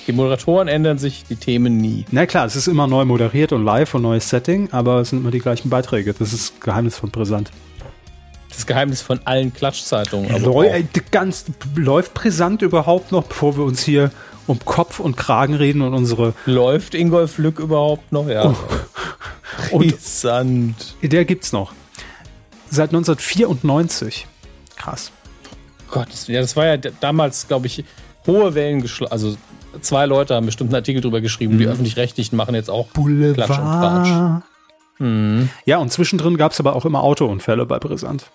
Die 0.08 0.12
Moderatoren 0.12 0.66
ändern 0.66 0.98
sich, 0.98 1.22
die 1.30 1.36
Themen 1.36 1.76
nie. 1.76 2.06
Na 2.10 2.26
klar, 2.26 2.44
es 2.44 2.56
ist 2.56 2.66
immer 2.66 2.88
neu 2.88 3.04
moderiert 3.04 3.52
und 3.52 3.64
live 3.64 3.94
und 3.94 4.02
neues 4.02 4.28
Setting, 4.28 4.68
aber 4.72 5.00
es 5.00 5.10
sind 5.10 5.20
immer 5.20 5.30
die 5.30 5.38
gleichen 5.38 5.70
Beiträge. 5.70 6.12
Das 6.12 6.32
ist 6.32 6.60
Geheimnis 6.60 6.96
von 6.96 7.10
Brisant 7.10 7.52
das 8.54 8.66
Geheimnis 8.66 9.02
von 9.02 9.20
allen 9.24 9.52
Klatschzeitungen. 9.52 10.42
Läu 10.42 10.64
ey, 10.64 10.86
ganz, 11.10 11.46
läuft 11.76 12.14
brisant 12.14 12.62
überhaupt 12.62 13.12
noch, 13.12 13.24
bevor 13.24 13.56
wir 13.56 13.64
uns 13.64 13.82
hier 13.82 14.10
um 14.46 14.58
Kopf 14.64 15.00
und 15.00 15.16
Kragen 15.16 15.54
reden 15.54 15.82
und 15.82 15.94
unsere. 15.94 16.34
Läuft 16.46 16.94
Ingolf 16.94 17.38
Lück 17.38 17.58
überhaupt 17.58 18.12
noch? 18.12 18.28
Ja. 18.28 18.54
Oh. 19.70 19.78
Brisant. 19.78 20.96
Der 21.02 21.24
gibt's 21.24 21.52
noch. 21.52 21.72
Seit 22.68 22.90
1994. 22.90 24.26
Krass. 24.76 25.12
Gott, 25.90 26.08
ja, 26.26 26.40
das 26.40 26.56
war 26.56 26.66
ja 26.66 26.76
damals, 26.76 27.48
glaube 27.48 27.66
ich, 27.66 27.84
hohe 28.26 28.54
Wellen 28.54 28.80
geschlagen. 28.80 29.12
Also 29.12 29.36
zwei 29.80 30.06
Leute 30.06 30.34
haben 30.34 30.46
bestimmt 30.46 30.70
einen 30.70 30.76
Artikel 30.76 31.00
drüber 31.00 31.20
geschrieben. 31.20 31.54
Mhm. 31.54 31.58
Die 31.58 31.66
öffentlich-rechtlichen 31.66 32.36
machen 32.36 32.54
jetzt 32.54 32.70
auch 32.70 32.86
Boulevard. 32.88 33.34
Klatsch 33.34 33.58
und 33.58 33.64
Quatsch. 33.64 34.42
Mhm. 35.00 35.48
Ja, 35.64 35.78
und 35.78 35.90
zwischendrin 35.90 36.36
gab 36.36 36.52
es 36.52 36.60
aber 36.60 36.76
auch 36.76 36.84
immer 36.84 37.02
Autounfälle 37.02 37.66
bei 37.66 37.78
Brisant. 37.78 38.30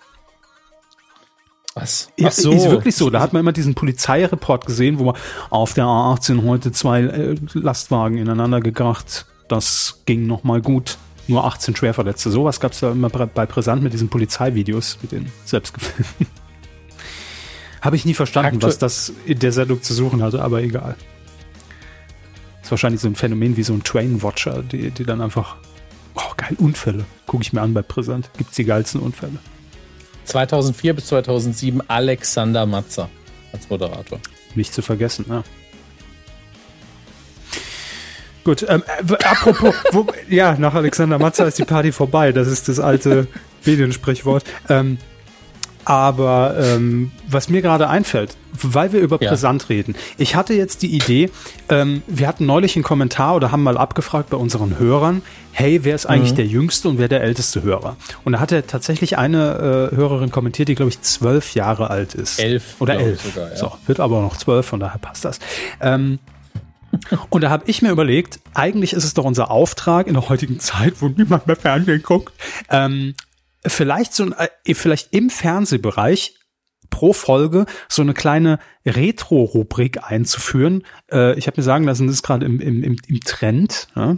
Was? 1.74 2.10
Ja, 2.16 2.30
so. 2.30 2.52
ist 2.52 2.70
wirklich 2.70 2.96
so. 2.96 3.10
Da 3.10 3.20
hat 3.20 3.32
man 3.32 3.40
immer 3.40 3.52
diesen 3.52 3.74
Polizeireport 3.74 4.66
gesehen, 4.66 4.98
wo 4.98 5.04
man 5.04 5.16
auf 5.50 5.74
der 5.74 5.84
A18 5.84 6.44
heute 6.44 6.72
zwei 6.72 7.02
äh, 7.02 7.34
Lastwagen 7.52 8.18
ineinander 8.18 8.60
gekracht. 8.60 9.26
Das 9.48 10.02
ging 10.06 10.26
noch 10.26 10.42
mal 10.42 10.60
gut. 10.60 10.98
Nur 11.28 11.44
18 11.44 11.76
Schwerverletzte. 11.76 12.30
Sowas 12.30 12.60
gab 12.60 12.72
es 12.72 12.80
da 12.80 12.90
immer 12.90 13.10
bei 13.10 13.46
Brisant 13.46 13.82
mit 13.82 13.92
diesen 13.92 14.08
Polizeivideos, 14.08 14.98
mit 15.02 15.12
den 15.12 15.30
selbstgefilmten. 15.44 16.26
Habe 17.82 17.96
ich 17.96 18.04
nie 18.04 18.14
verstanden, 18.14 18.56
Aktu 18.56 18.66
was 18.66 18.78
das 18.78 19.12
in 19.26 19.38
der 19.38 19.52
Sendung 19.52 19.82
zu 19.82 19.92
suchen 19.92 20.22
hatte, 20.22 20.42
aber 20.42 20.62
egal. 20.62 20.96
ist 22.62 22.70
wahrscheinlich 22.70 23.00
so 23.00 23.08
ein 23.08 23.16
Phänomen 23.16 23.56
wie 23.56 23.62
so 23.62 23.74
ein 23.74 23.84
Train-Watcher, 23.84 24.62
die, 24.62 24.90
die 24.90 25.04
dann 25.04 25.20
einfach. 25.20 25.56
Oh, 26.16 26.32
geil, 26.36 26.56
Unfälle. 26.58 27.04
Gucke 27.26 27.42
ich 27.42 27.52
mir 27.52 27.60
an 27.60 27.74
bei 27.74 27.82
Brisant. 27.82 28.30
Gibt 28.36 28.50
es 28.50 28.56
die 28.56 28.64
geilsten 28.64 29.00
Unfälle. 29.00 29.38
2004 30.24 30.94
bis 30.94 31.06
2007 31.06 31.82
Alexander 31.88 32.66
Matzer 32.66 33.08
als 33.52 33.68
Moderator. 33.68 34.18
Nicht 34.54 34.72
zu 34.72 34.82
vergessen, 34.82 35.26
ja. 35.28 35.44
Gut, 38.44 38.64
ähm, 38.68 38.82
äh, 38.86 39.24
apropos, 39.24 39.74
wo, 39.92 40.06
ja, 40.28 40.56
nach 40.56 40.74
Alexander 40.74 41.18
Matzer 41.18 41.46
ist 41.46 41.58
die 41.58 41.64
Party 41.64 41.92
vorbei. 41.92 42.32
Das 42.32 42.48
ist 42.48 42.68
das 42.68 42.80
alte 42.80 43.26
Mediensprichwort. 43.64 44.44
Ähm, 44.68 44.98
aber 45.86 46.56
ähm, 46.58 47.12
was 47.28 47.48
mir 47.48 47.62
gerade 47.62 47.88
einfällt, 47.88 48.36
weil 48.60 48.92
wir 48.92 49.00
über 49.00 49.22
ja. 49.22 49.30
Brisant 49.30 49.68
reden. 49.68 49.94
Ich 50.18 50.34
hatte 50.34 50.52
jetzt 50.52 50.82
die 50.82 50.94
Idee, 50.94 51.30
ähm, 51.68 52.02
wir 52.08 52.26
hatten 52.26 52.44
neulich 52.44 52.74
einen 52.74 52.82
Kommentar 52.82 53.36
oder 53.36 53.52
haben 53.52 53.62
mal 53.62 53.78
abgefragt 53.78 54.28
bei 54.30 54.36
unseren 54.36 54.80
Hörern, 54.80 55.22
hey, 55.52 55.84
wer 55.84 55.94
ist 55.94 56.06
eigentlich 56.06 56.32
mhm. 56.32 56.36
der 56.36 56.46
jüngste 56.46 56.88
und 56.88 56.98
wer 56.98 57.06
der 57.06 57.22
älteste 57.22 57.62
Hörer? 57.62 57.96
Und 58.24 58.32
da 58.32 58.40
hatte 58.40 58.66
tatsächlich 58.66 59.16
eine 59.16 59.90
äh, 59.92 59.96
Hörerin 59.96 60.32
kommentiert, 60.32 60.68
die, 60.68 60.74
glaube 60.74 60.90
ich, 60.90 61.00
zwölf 61.02 61.54
Jahre 61.54 61.88
alt 61.88 62.14
ist. 62.14 62.40
Elf. 62.40 62.74
Oder 62.80 62.98
elf. 62.98 63.22
Sogar, 63.22 63.50
ja. 63.50 63.56
So, 63.56 63.72
wird 63.86 64.00
aber 64.00 64.20
noch 64.22 64.36
zwölf, 64.36 64.66
von 64.66 64.80
daher 64.80 64.98
passt 64.98 65.24
das. 65.24 65.38
Ähm, 65.80 66.18
und 67.30 67.42
da 67.42 67.50
habe 67.50 67.62
ich 67.68 67.80
mir 67.80 67.90
überlegt, 67.90 68.40
eigentlich 68.54 68.92
ist 68.92 69.04
es 69.04 69.14
doch 69.14 69.24
unser 69.24 69.52
Auftrag 69.52 70.08
in 70.08 70.14
der 70.14 70.28
heutigen 70.28 70.58
Zeit, 70.58 70.94
wo 70.98 71.06
niemand 71.08 71.46
mehr 71.46 71.56
Fernsehen 71.56 72.02
guckt, 72.02 72.32
ähm, 72.70 73.14
vielleicht 73.64 74.14
so 74.14 74.24
ein, 74.24 74.32
äh, 74.32 74.74
vielleicht 74.74 75.12
im 75.12 75.30
Fernsehbereich 75.30 76.34
pro 76.90 77.12
Folge 77.12 77.66
so 77.88 78.02
eine 78.02 78.14
kleine 78.14 78.58
Retro-Rubrik 78.84 80.04
einzuführen. 80.04 80.84
Äh, 81.10 81.38
ich 81.38 81.46
habe 81.46 81.60
mir 81.60 81.64
sagen 81.64 81.84
lassen, 81.84 82.06
das 82.06 82.16
ist 82.16 82.22
gerade 82.22 82.46
im, 82.46 82.60
im, 82.60 82.82
im, 82.82 83.20
Trend. 83.20 83.88
Ja? 83.96 84.16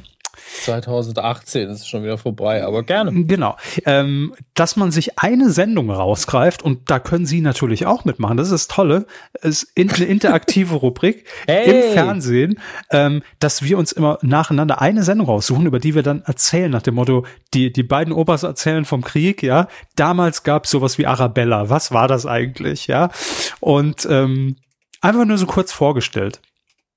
2018 0.62 1.68
ist 1.68 1.88
schon 1.88 2.02
wieder 2.02 2.18
vorbei, 2.18 2.64
aber 2.64 2.83
gerne. 2.83 3.25
Genau. 3.25 3.57
Ähm, 3.85 4.35
dass 4.54 4.76
man 4.76 4.90
sich 4.90 5.18
eine 5.18 5.50
Sendung 5.50 5.90
rausgreift 5.90 6.62
und 6.62 6.90
da 6.90 6.99
können 6.99 7.26
Sie 7.26 7.40
natürlich 7.40 7.87
auch 7.87 8.04
mitmachen. 8.04 8.37
Das 8.37 8.50
ist 8.50 8.68
das 8.68 8.76
Tolle. 8.76 9.07
Es 9.40 9.62
ist 9.62 10.00
eine 10.00 10.09
interaktive 10.09 10.75
Rubrik 10.76 11.26
hey. 11.47 11.88
im 11.88 11.92
Fernsehen, 11.92 12.61
ähm, 12.90 13.23
dass 13.38 13.62
wir 13.62 13.78
uns 13.78 13.92
immer 13.92 14.18
nacheinander 14.23 14.80
eine 14.80 15.02
Sendung 15.02 15.26
raussuchen, 15.26 15.66
über 15.66 15.78
die 15.78 15.95
wir 15.95 16.02
dann 16.02 16.23
erzählen 16.23 16.71
nach 16.71 16.83
dem 16.83 16.95
Motto, 16.95 17.25
die, 17.54 17.73
die 17.73 17.83
beiden 17.83 18.12
Opas 18.12 18.42
erzählen 18.42 18.85
vom 18.85 19.02
Krieg, 19.02 19.42
ja. 19.42 19.68
Damals 19.97 20.42
gab 20.42 20.64
es 20.64 20.71
sowas 20.71 20.99
wie 20.99 21.07
Arabella. 21.07 21.71
Was 21.71 21.92
war 21.92 22.09
das 22.09 22.26
eigentlich, 22.26 22.87
ja? 22.87 23.11
Und 23.61 24.07
ähm, 24.11 24.57
einfach 25.00 25.25
nur 25.25 25.38
so 25.38 25.47
kurz 25.47 25.73
vorgestellt. 25.73 26.40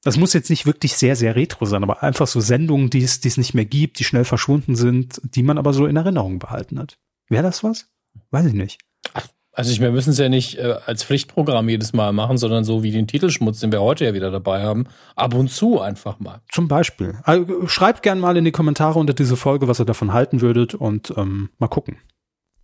Das 0.04 0.18
muss 0.18 0.34
jetzt 0.34 0.50
nicht 0.50 0.66
wirklich 0.66 0.94
sehr, 0.94 1.16
sehr 1.16 1.36
retro 1.36 1.66
sein, 1.66 1.84
aber 1.84 2.02
einfach 2.02 2.28
so 2.28 2.40
Sendungen, 2.40 2.90
die 2.90 3.04
es, 3.04 3.20
die 3.20 3.28
es 3.28 3.38
nicht 3.38 3.54
mehr 3.54 3.66
gibt, 3.66 4.00
die 4.00 4.04
schnell 4.04 4.26
verschwunden 4.26 4.76
sind, 4.76 5.22
die 5.24 5.44
man 5.44 5.58
aber 5.58 5.74
so 5.74 5.86
in 5.86 5.96
Erinnerung 5.96 6.40
behalten 6.40 6.80
hat. 6.80 6.98
Wäre 7.30 7.44
das 7.44 7.64
was? 7.64 7.88
Weiß 8.32 8.46
ich 8.46 8.54
nicht. 8.54 8.80
Also 9.54 9.72
ich 9.72 9.82
wir 9.82 9.92
müssen 9.92 10.12
es 10.12 10.18
ja 10.18 10.30
nicht 10.30 10.58
äh, 10.58 10.76
als 10.86 11.04
Pflichtprogramm 11.04 11.68
jedes 11.68 11.92
Mal 11.92 12.14
machen, 12.14 12.38
sondern 12.38 12.64
so 12.64 12.84
wie 12.84 12.92
den 12.92 13.06
Titelschmutz, 13.06 13.60
den 13.60 13.72
wir 13.72 13.82
heute 13.82 14.06
ja 14.06 14.14
wieder 14.14 14.32
dabei 14.32 14.64
haben, 14.64 14.86
ab 15.16 15.34
und 15.34 15.50
zu 15.50 15.82
einfach 15.82 16.20
mal. 16.20 16.42
Zum 16.50 16.70
Beispiel. 16.70 17.20
Also, 17.24 17.68
schreibt 17.68 18.02
gern 18.02 18.20
mal 18.20 18.38
in 18.38 18.46
die 18.46 18.54
Kommentare 18.54 18.98
unter 18.98 19.14
diese 19.14 19.36
Folge, 19.36 19.68
was 19.68 19.80
ihr 19.80 19.86
davon 19.86 20.14
halten 20.14 20.40
würdet 20.40 20.74
und 20.74 21.14
ähm, 21.18 21.50
mal 21.60 21.68
gucken 21.68 21.98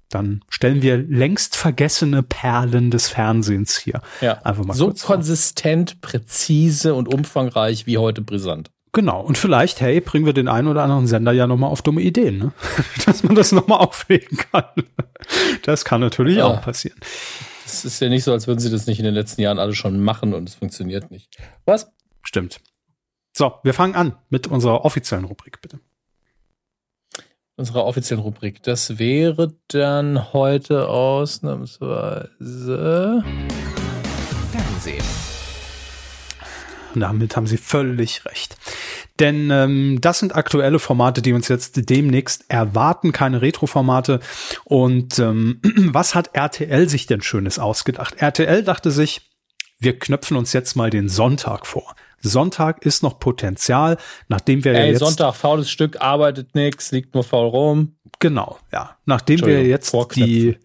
dann 0.10 0.42
stellen 0.50 0.82
wir 0.82 0.98
längst 0.98 1.56
vergessene 1.56 2.24
Perlen 2.24 2.92
des 2.92 3.10
Fernsehens 3.10 3.78
hier. 3.78 4.02
Ja. 4.22 4.42
Einfach 4.44 4.64
mal 4.64 4.74
so 4.74 4.94
konsistent, 4.94 5.92
vor. 5.92 6.02
präzise 6.02 6.94
und 6.94 7.14
umfangreich 7.14 7.86
wie 7.88 7.98
heute 7.98 8.22
brisant. 8.22 8.72
Genau. 8.94 9.22
Und 9.22 9.38
vielleicht, 9.38 9.82
hey, 9.82 10.00
bringen 10.02 10.26
wir 10.26 10.34
den 10.34 10.48
einen 10.48 10.68
oder 10.68 10.84
anderen 10.84 11.08
Sender 11.08 11.32
ja 11.32 11.46
nochmal 11.46 11.70
auf 11.70 11.82
dumme 11.82 12.02
Ideen, 12.02 12.38
ne? 12.38 12.52
dass 13.06 13.24
man 13.24 13.36
das 13.36 13.52
nochmal 13.52 13.80
auflegen 13.80 14.38
kann. 14.52 14.66
Das 15.64 15.86
kann 15.86 16.02
natürlich 16.02 16.38
ja. 16.38 16.46
auch 16.46 16.62
passieren. 16.62 16.98
Es 17.66 17.84
ist 17.84 18.00
ja 18.00 18.08
nicht 18.08 18.24
so, 18.24 18.32
als 18.32 18.48
würden 18.48 18.60
sie 18.60 18.72
das 18.72 18.88
nicht 18.88 19.00
in 19.00 19.06
den 19.06 19.14
letzten 19.14 19.42
Jahren 19.42 19.60
alle 19.60 19.76
schon 19.76 20.00
machen 20.00 20.34
und 20.34 20.48
es 20.48 20.56
funktioniert 20.56 21.12
nicht. 21.12 21.38
Was? 21.66 21.92
Stimmt. 22.24 22.62
So, 23.36 23.56
wir 23.64 23.74
fangen 23.74 23.94
an 23.94 24.16
mit 24.30 24.48
unserer 24.48 24.86
offiziellen 24.86 25.26
Rubrik, 25.26 25.62
bitte 25.62 25.80
unserer 27.58 27.86
offiziellen 27.86 28.24
Rubrik. 28.24 28.64
Das 28.64 29.00
wäre 29.00 29.54
dann 29.68 30.32
heute 30.32 30.88
ausnahmsweise 30.88 33.24
Fernsehen. 34.52 35.04
Damit 36.96 37.36
haben 37.36 37.48
Sie 37.48 37.58
völlig 37.58 38.26
recht. 38.26 38.56
Denn 39.20 39.50
ähm, 39.52 40.00
das 40.02 40.20
sind 40.20 40.36
aktuelle 40.36 40.80
Formate, 40.80 41.22
die 41.22 41.34
uns 41.34 41.48
jetzt 41.48 41.90
demnächst 41.90 42.46
erwarten, 42.48 43.12
keine 43.12 43.42
Retro-Formate. 43.42 44.20
Und 44.64 45.20
ähm, 45.20 45.60
was 45.64 46.16
hat 46.16 46.30
RTL 46.34 46.88
sich 46.88 47.08
denn 47.08 47.22
Schönes 47.22 47.60
ausgedacht? 47.60 48.22
RTL 48.22 48.64
dachte 48.64 48.92
sich, 48.92 49.30
wir 49.80 50.00
knöpfen 50.00 50.38
uns 50.38 50.54
jetzt 50.54 50.76
mal 50.76 50.90
den 50.90 51.10
Sonntag 51.10 51.68
vor. 51.68 51.96
Sonntag 52.22 52.86
ist 52.86 53.04
noch 53.04 53.20
Potenzial, 53.20 53.98
nachdem 54.28 54.64
wir 54.64 54.74
Ey, 54.74 54.80
ja 54.80 54.86
jetzt 54.88 55.00
Sonntag 55.00 55.36
faules 55.36 55.70
Stück, 55.70 56.02
arbeitet 56.02 56.56
nix, 56.56 56.92
liegt 56.92 57.14
nur 57.14 57.24
faul 57.24 57.48
rum. 57.48 57.96
Genau, 58.20 58.58
ja. 58.72 58.98
Nachdem 59.06 59.46
wir 59.46 59.64
jetzt 59.66 59.94
die 60.16 60.58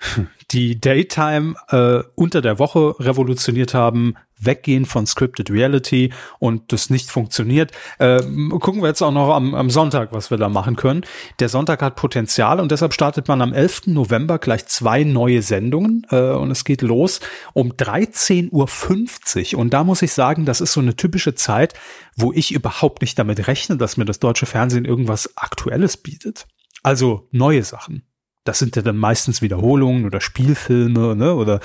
die 0.50 0.80
Daytime 0.80 1.54
äh, 1.68 2.02
unter 2.14 2.40
der 2.40 2.58
Woche 2.58 2.94
revolutioniert 2.98 3.74
haben, 3.74 4.14
weggehen 4.40 4.86
von 4.86 5.06
Scripted 5.06 5.50
Reality 5.50 6.12
und 6.38 6.72
das 6.72 6.90
nicht 6.90 7.10
funktioniert. 7.10 7.72
Äh, 7.98 8.20
gucken 8.20 8.82
wir 8.82 8.88
jetzt 8.88 9.02
auch 9.02 9.12
noch 9.12 9.34
am, 9.34 9.54
am 9.54 9.70
Sonntag, 9.70 10.12
was 10.12 10.30
wir 10.30 10.38
da 10.38 10.48
machen 10.48 10.76
können. 10.76 11.02
Der 11.38 11.48
Sonntag 11.48 11.82
hat 11.82 11.96
Potenzial 11.96 12.60
und 12.60 12.72
deshalb 12.72 12.94
startet 12.94 13.28
man 13.28 13.42
am 13.42 13.52
11. 13.52 13.88
November 13.88 14.38
gleich 14.38 14.66
zwei 14.66 15.04
neue 15.04 15.42
Sendungen 15.42 16.06
äh, 16.10 16.30
und 16.30 16.50
es 16.50 16.64
geht 16.64 16.82
los 16.82 17.20
um 17.52 17.72
13.50 17.72 19.54
Uhr 19.54 19.60
und 19.60 19.72
da 19.72 19.84
muss 19.84 20.02
ich 20.02 20.12
sagen, 20.12 20.44
das 20.46 20.60
ist 20.60 20.72
so 20.72 20.80
eine 20.80 20.96
typische 20.96 21.34
Zeit, 21.34 21.74
wo 22.16 22.32
ich 22.32 22.52
überhaupt 22.52 23.02
nicht 23.02 23.18
damit 23.18 23.46
rechne, 23.46 23.76
dass 23.76 23.96
mir 23.96 24.04
das 24.04 24.20
deutsche 24.20 24.46
Fernsehen 24.46 24.84
irgendwas 24.84 25.36
Aktuelles 25.36 25.96
bietet. 25.96 26.46
Also 26.82 27.28
neue 27.30 27.62
Sachen. 27.62 28.02
Das 28.44 28.58
sind 28.58 28.74
ja 28.74 28.82
dann 28.82 28.96
meistens 28.96 29.42
Wiederholungen 29.42 30.06
oder 30.06 30.20
Spielfilme, 30.20 31.14
ne? 31.14 31.34
Oder, 31.34 31.40
oder 31.40 31.60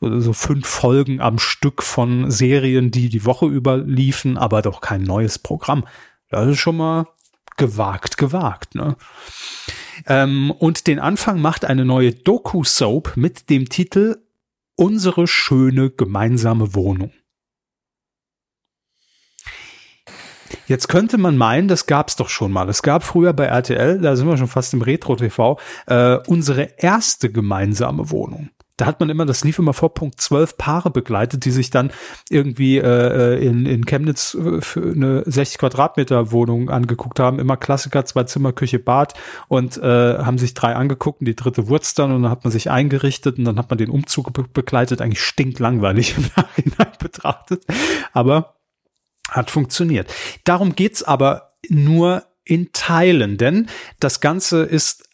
so 0.00 0.32
fünf 0.32 0.66
Folgen 0.66 1.20
am 1.20 1.38
Stück 1.38 1.82
von 1.82 2.30
Serien, 2.30 2.90
die 2.90 3.08
die 3.08 3.24
Woche 3.24 3.46
über 3.46 3.76
liefen, 3.76 4.38
aber 4.38 4.62
doch 4.62 4.80
kein 4.80 5.02
neues 5.02 5.38
Programm. 5.38 5.86
Das 6.28 6.46
ist 6.48 6.58
schon 6.58 6.76
mal 6.76 7.06
gewagt, 7.56 8.16
gewagt, 8.16 8.74
ne? 8.74 8.96
Ähm, 10.06 10.50
und 10.50 10.86
den 10.86 10.98
Anfang 10.98 11.42
macht 11.42 11.66
eine 11.66 11.84
neue 11.84 12.12
Doku-Soap 12.12 13.16
mit 13.16 13.50
dem 13.50 13.68
Titel 13.68 14.16
Unsere 14.76 15.26
schöne 15.26 15.90
gemeinsame 15.90 16.74
Wohnung. 16.74 17.12
Jetzt 20.66 20.88
könnte 20.88 21.18
man 21.18 21.36
meinen, 21.36 21.68
das 21.68 21.86
gab's 21.86 22.16
doch 22.16 22.28
schon 22.28 22.50
mal. 22.52 22.68
Es 22.68 22.82
gab 22.82 23.04
früher 23.04 23.34
bei 23.34 23.44
RTL, 23.44 24.00
da 24.00 24.16
sind 24.16 24.26
wir 24.26 24.38
schon 24.38 24.48
fast 24.48 24.72
im 24.72 24.82
Retro-TV, 24.82 25.58
äh, 25.86 26.16
unsere 26.26 26.62
erste 26.78 27.30
gemeinsame 27.30 28.10
Wohnung. 28.10 28.50
Da 28.80 28.86
hat 28.86 28.98
man 28.98 29.10
immer, 29.10 29.26
das 29.26 29.44
lief 29.44 29.58
immer 29.58 29.74
vor 29.74 29.92
Punkt 29.92 30.22
12 30.22 30.56
Paare 30.56 30.90
begleitet, 30.90 31.44
die 31.44 31.50
sich 31.50 31.68
dann 31.68 31.92
irgendwie 32.30 32.78
äh, 32.78 33.44
in, 33.44 33.66
in 33.66 33.84
Chemnitz 33.84 34.34
äh, 34.34 34.62
für 34.62 34.80
eine 34.80 35.22
60 35.26 35.58
Quadratmeter 35.58 36.32
Wohnung 36.32 36.70
angeguckt 36.70 37.20
haben. 37.20 37.38
Immer 37.38 37.58
Klassiker, 37.58 38.06
zwei 38.06 38.24
Zimmer, 38.24 38.54
Küche, 38.54 38.78
Bad 38.78 39.12
und 39.48 39.76
äh, 39.76 39.82
haben 40.18 40.38
sich 40.38 40.54
drei 40.54 40.76
angeguckt 40.76 41.20
und 41.20 41.26
die 41.26 41.36
dritte 41.36 41.68
Wurz 41.68 41.92
dann 41.92 42.10
und 42.10 42.22
dann 42.22 42.30
hat 42.30 42.44
man 42.44 42.52
sich 42.52 42.70
eingerichtet 42.70 43.36
und 43.36 43.44
dann 43.44 43.58
hat 43.58 43.68
man 43.68 43.76
den 43.76 43.90
Umzug 43.90 44.32
be 44.32 44.44
begleitet. 44.50 45.02
Eigentlich 45.02 45.20
stinklangweilig 45.20 46.14
im 46.16 46.30
Nachhinein 46.34 46.92
betrachtet. 46.98 47.66
Aber 48.14 48.54
hat 49.28 49.50
funktioniert. 49.50 50.10
Darum 50.44 50.74
geht's 50.74 51.02
aber 51.02 51.52
nur 51.68 52.24
in 52.44 52.72
Teilen, 52.72 53.36
denn 53.36 53.68
das 54.00 54.20
Ganze 54.20 54.62
ist 54.62 55.06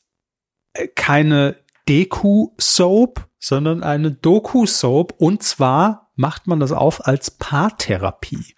äh, 0.75 0.87
keine 0.87 1.56
Deku-Soap, 1.88 3.26
sondern 3.47 3.85
eine 3.85 4.11
Doku-Soap 4.11 5.15
und 5.19 5.41
zwar 5.41 6.11
macht 6.17 6.49
man 6.49 6.59
das 6.59 6.73
auf 6.73 7.07
als 7.07 7.31
Paartherapie. 7.31 8.57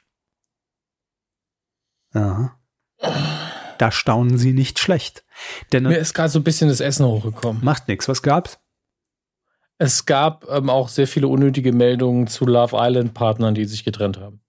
Ja. 2.15 2.59
Da 3.77 3.93
staunen 3.93 4.39
sie 4.39 4.55
nicht 4.55 4.79
schlecht. 4.79 5.27
Denn 5.73 5.83
Mir 5.83 5.99
ist 5.99 6.15
gerade 6.15 6.31
so 6.31 6.39
ein 6.39 6.45
bisschen 6.45 6.71
das 6.71 6.81
Essen 6.81 7.05
hochgekommen. 7.05 7.63
Macht 7.63 7.87
nichts. 7.89 8.09
Was 8.09 8.23
gab's? 8.23 8.61
Es 9.77 10.07
gab 10.07 10.49
ähm, 10.49 10.71
auch 10.71 10.89
sehr 10.89 11.07
viele 11.07 11.29
unnötige 11.29 11.73
Meldungen 11.73 12.27
zu 12.27 12.47
Love 12.47 12.75
Island 12.79 13.13
Partnern, 13.13 13.55
die 13.55 13.67
sich 13.67 13.85
getrennt 13.85 14.19
haben. 14.19 14.41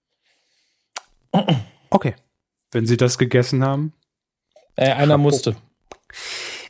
Okay. 1.90 2.14
Wenn 2.70 2.86
Sie 2.86 2.96
das 2.96 3.18
gegessen 3.18 3.62
haben. 3.62 3.92
Äh, 4.74 4.92
einer 4.92 5.14
Chapeau. 5.14 5.18
musste. 5.18 5.56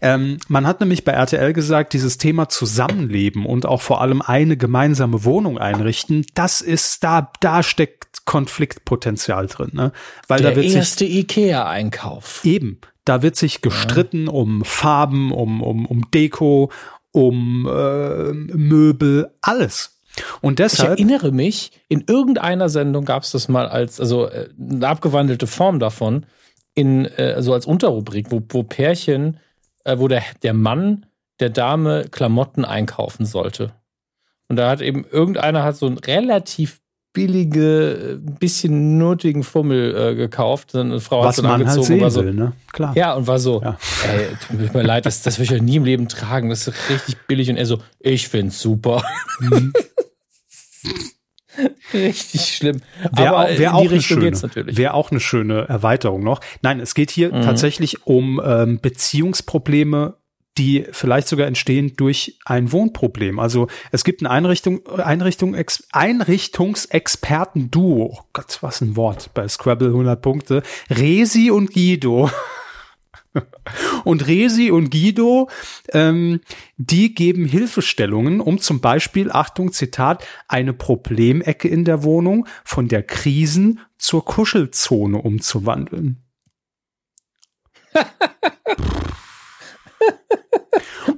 Ähm, 0.02 0.38
man 0.48 0.66
hat 0.66 0.80
nämlich 0.80 1.04
bei 1.04 1.12
RTL 1.12 1.52
gesagt, 1.52 1.92
dieses 1.92 2.16
Thema 2.16 2.48
Zusammenleben 2.48 3.44
und 3.44 3.66
auch 3.66 3.82
vor 3.82 4.00
allem 4.00 4.22
eine 4.22 4.56
gemeinsame 4.56 5.24
Wohnung 5.24 5.58
einrichten, 5.58 6.24
das 6.34 6.60
ist 6.60 7.04
da, 7.04 7.30
da 7.40 7.62
steckt 7.62 8.24
Konfliktpotenzial 8.24 9.46
drin, 9.46 9.70
ne? 9.72 9.92
Weil 10.28 10.40
Der 10.40 10.50
da 10.50 10.56
wird 10.56 10.74
erste 10.74 11.04
Ikea-Einkauf. 11.04 12.44
Eben, 12.44 12.80
da 13.04 13.22
wird 13.22 13.36
sich 13.36 13.60
gestritten 13.60 14.26
ja. 14.26 14.32
um 14.32 14.64
Farben, 14.64 15.32
um 15.32 15.62
um 15.62 15.84
um 15.86 16.10
Deko, 16.10 16.70
um 17.12 17.66
äh, 17.66 18.32
Möbel, 18.32 19.30
alles. 19.42 20.00
Und 20.40 20.58
deshalb. 20.58 20.98
Ich 20.98 21.04
erinnere 21.04 21.32
mich, 21.32 21.72
in 21.88 22.04
irgendeiner 22.06 22.68
Sendung 22.68 23.04
gab 23.04 23.22
es 23.22 23.32
das 23.32 23.48
mal 23.48 23.68
als, 23.68 24.00
also 24.00 24.26
äh, 24.28 24.48
eine 24.58 24.86
abgewandelte 24.86 25.46
Form 25.46 25.78
davon, 25.78 26.26
in, 26.74 27.06
äh, 27.16 27.32
also 27.34 27.52
als 27.52 27.66
Unterrubrik, 27.66 28.30
wo, 28.30 28.42
wo 28.48 28.62
Pärchen, 28.62 29.38
wo 29.98 30.08
der, 30.08 30.22
der 30.42 30.54
Mann 30.54 31.06
der 31.40 31.50
Dame 31.50 32.06
Klamotten 32.10 32.64
einkaufen 32.64 33.24
sollte. 33.24 33.72
Und 34.48 34.56
da 34.56 34.68
hat 34.68 34.80
eben 34.82 35.04
irgendeiner 35.10 35.62
hat 35.62 35.76
so 35.76 35.86
ein 35.86 35.98
relativ 35.98 36.80
billige, 37.12 38.20
bisschen 38.38 38.98
nötigen 38.98 39.42
Fummel 39.42 39.96
äh, 39.96 40.14
gekauft. 40.14 40.74
Eine 40.74 41.00
Frau 41.00 41.24
hat 41.24 41.34
so 41.34 41.42
angezogen, 41.42 41.88
halt 41.90 42.00
war 42.02 42.10
so, 42.10 42.22
will, 42.22 42.34
ne? 42.34 42.52
Klar. 42.72 42.96
Ja, 42.96 43.14
und 43.14 43.26
war 43.26 43.38
so, 43.38 43.60
ja. 43.62 43.78
ey, 44.08 44.28
tut 44.46 44.74
mir 44.74 44.82
leid, 44.82 45.06
das, 45.06 45.22
das 45.22 45.38
will 45.38 45.44
ich 45.44 45.50
ja 45.50 45.58
nie 45.60 45.76
im 45.76 45.84
Leben 45.84 46.08
tragen. 46.08 46.50
Das 46.50 46.68
ist 46.68 46.90
richtig 46.90 47.16
billig. 47.26 47.50
Und 47.50 47.56
er 47.56 47.66
so, 47.66 47.80
ich 47.98 48.28
find's 48.28 48.60
super. 48.60 49.02
Mhm. 49.40 49.72
Richtig 51.94 52.42
schlimm. 52.42 52.80
Wäre 53.12 53.36
auch, 53.36 53.58
wär 53.58 53.74
auch, 53.74 53.90
eine 53.90 54.00
schöne, 54.00 54.32
wär 54.32 54.94
auch 54.94 55.10
eine 55.10 55.20
schöne 55.20 55.68
Erweiterung 55.68 56.22
noch. 56.22 56.40
Nein, 56.62 56.80
es 56.80 56.94
geht 56.94 57.10
hier 57.10 57.34
mhm. 57.34 57.42
tatsächlich 57.42 58.06
um 58.06 58.40
ähm, 58.44 58.80
Beziehungsprobleme 58.80 60.14
die 60.58 60.84
vielleicht 60.90 61.28
sogar 61.28 61.46
entstehen 61.46 61.94
durch 61.96 62.36
ein 62.44 62.72
Wohnproblem. 62.72 63.38
Also 63.38 63.68
es 63.92 64.02
gibt 64.04 64.20
ein 64.20 64.26
Einrichtung, 64.26 64.84
Einrichtung, 64.88 65.56
Einrichtungsexperten-Duo. 65.92 68.14
Oh 68.14 68.18
Gott, 68.32 68.58
was 68.60 68.80
ein 68.80 68.96
Wort 68.96 69.30
bei 69.32 69.46
Scrabble 69.48 69.86
100 69.88 70.20
Punkte. 70.20 70.64
Resi 70.90 71.50
und 71.50 71.72
Guido. 71.72 72.30
Und 74.04 74.26
Resi 74.26 74.70
und 74.70 74.90
Guido, 74.90 75.48
ähm, 75.92 76.40
die 76.76 77.14
geben 77.14 77.44
Hilfestellungen, 77.44 78.40
um 78.40 78.58
zum 78.58 78.80
Beispiel, 78.80 79.30
Achtung, 79.30 79.72
Zitat, 79.72 80.24
eine 80.48 80.72
Problemecke 80.72 81.68
in 81.68 81.84
der 81.84 82.02
Wohnung 82.02 82.48
von 82.64 82.88
der 82.88 83.02
Krisen 83.02 83.80
zur 83.98 84.24
Kuschelzone 84.24 85.18
umzuwandeln. 85.18 86.24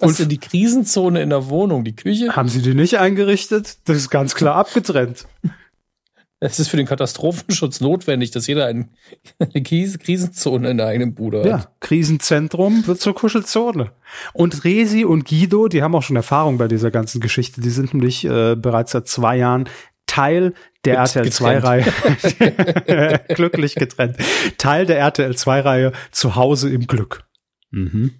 Was 0.00 0.16
denn 0.16 0.28
die 0.28 0.38
Krisenzone 0.38 1.22
in 1.22 1.30
der 1.30 1.48
Wohnung? 1.48 1.84
Die 1.84 1.94
Küche? 1.94 2.34
Haben 2.34 2.48
Sie 2.48 2.60
die 2.62 2.74
nicht 2.74 2.98
eingerichtet? 2.98 3.78
Das 3.84 3.96
ist 3.96 4.10
ganz 4.10 4.34
klar 4.34 4.56
abgetrennt. 4.56 5.26
Es 6.44 6.58
ist 6.58 6.68
für 6.68 6.76
den 6.76 6.86
Katastrophenschutz 6.86 7.80
notwendig, 7.80 8.32
dass 8.32 8.48
jeder 8.48 8.66
eine 8.66 8.88
Krisenzone 9.62 10.70
in 10.70 10.76
der 10.76 10.88
eigenen 10.88 11.14
Bude 11.14 11.38
hat. 11.38 11.46
Ja, 11.46 11.72
Krisenzentrum 11.78 12.84
wird 12.88 13.00
zur 13.00 13.14
Kuschelzone. 13.14 13.92
Und 14.32 14.64
Resi 14.64 15.04
und 15.04 15.24
Guido, 15.24 15.68
die 15.68 15.84
haben 15.84 15.94
auch 15.94 16.02
schon 16.02 16.16
Erfahrung 16.16 16.58
bei 16.58 16.66
dieser 16.66 16.90
ganzen 16.90 17.20
Geschichte. 17.20 17.60
Die 17.60 17.70
sind 17.70 17.94
nämlich 17.94 18.24
äh, 18.24 18.56
bereits 18.56 18.90
seit 18.90 19.06
zwei 19.06 19.36
Jahren 19.36 19.68
Teil 20.06 20.54
der 20.84 20.96
RTL 20.96 21.28
2-Reihe. 21.28 23.24
Glücklich 23.36 23.76
getrennt. 23.76 24.16
Teil 24.58 24.84
der 24.84 24.98
RTL 24.98 25.30
2-Reihe 25.30 25.92
zu 26.10 26.34
Hause 26.34 26.70
im 26.70 26.88
Glück. 26.88 27.22
Mhm. 27.70 28.14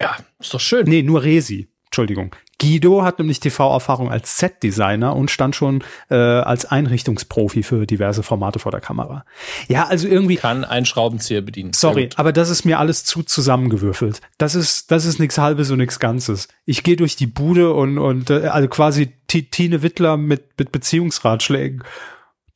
Ja, 0.00 0.16
ist 0.38 0.54
doch 0.54 0.60
schön. 0.60 0.86
Nee, 0.88 1.02
nur 1.02 1.24
Resi. 1.24 1.68
Entschuldigung. 1.86 2.36
Guido 2.58 3.02
hat 3.02 3.18
nämlich 3.18 3.40
TV-Erfahrung 3.40 4.10
als 4.10 4.38
Set-Designer 4.38 5.14
und 5.14 5.30
stand 5.30 5.54
schon 5.54 5.84
äh, 6.08 6.14
als 6.14 6.64
Einrichtungsprofi 6.64 7.62
für 7.62 7.86
diverse 7.86 8.22
Formate 8.22 8.58
vor 8.58 8.72
der 8.72 8.80
Kamera. 8.80 9.24
Ja, 9.68 9.86
also 9.86 10.08
irgendwie 10.08 10.36
kann 10.36 10.64
ein 10.64 10.86
Schraubenzieher 10.86 11.42
bedienen. 11.42 11.72
Sorry, 11.74 12.08
aber 12.16 12.32
das 12.32 12.48
ist 12.48 12.64
mir 12.64 12.78
alles 12.78 13.04
zu 13.04 13.22
zusammengewürfelt. 13.22 14.20
Das 14.38 14.54
ist 14.54 14.90
das 14.90 15.04
ist 15.04 15.20
nichts 15.20 15.36
halbes 15.38 15.70
und 15.70 15.78
nichts 15.78 15.98
Ganzes. 15.98 16.48
Ich 16.64 16.82
gehe 16.82 16.96
durch 16.96 17.16
die 17.16 17.26
Bude 17.26 17.74
und 17.74 17.98
und 17.98 18.30
äh, 18.30 18.46
also 18.46 18.68
quasi 18.68 19.12
Tine 19.26 19.82
Wittler 19.82 20.16
mit 20.16 20.58
mit 20.58 20.72
Beziehungsratschlägen. 20.72 21.84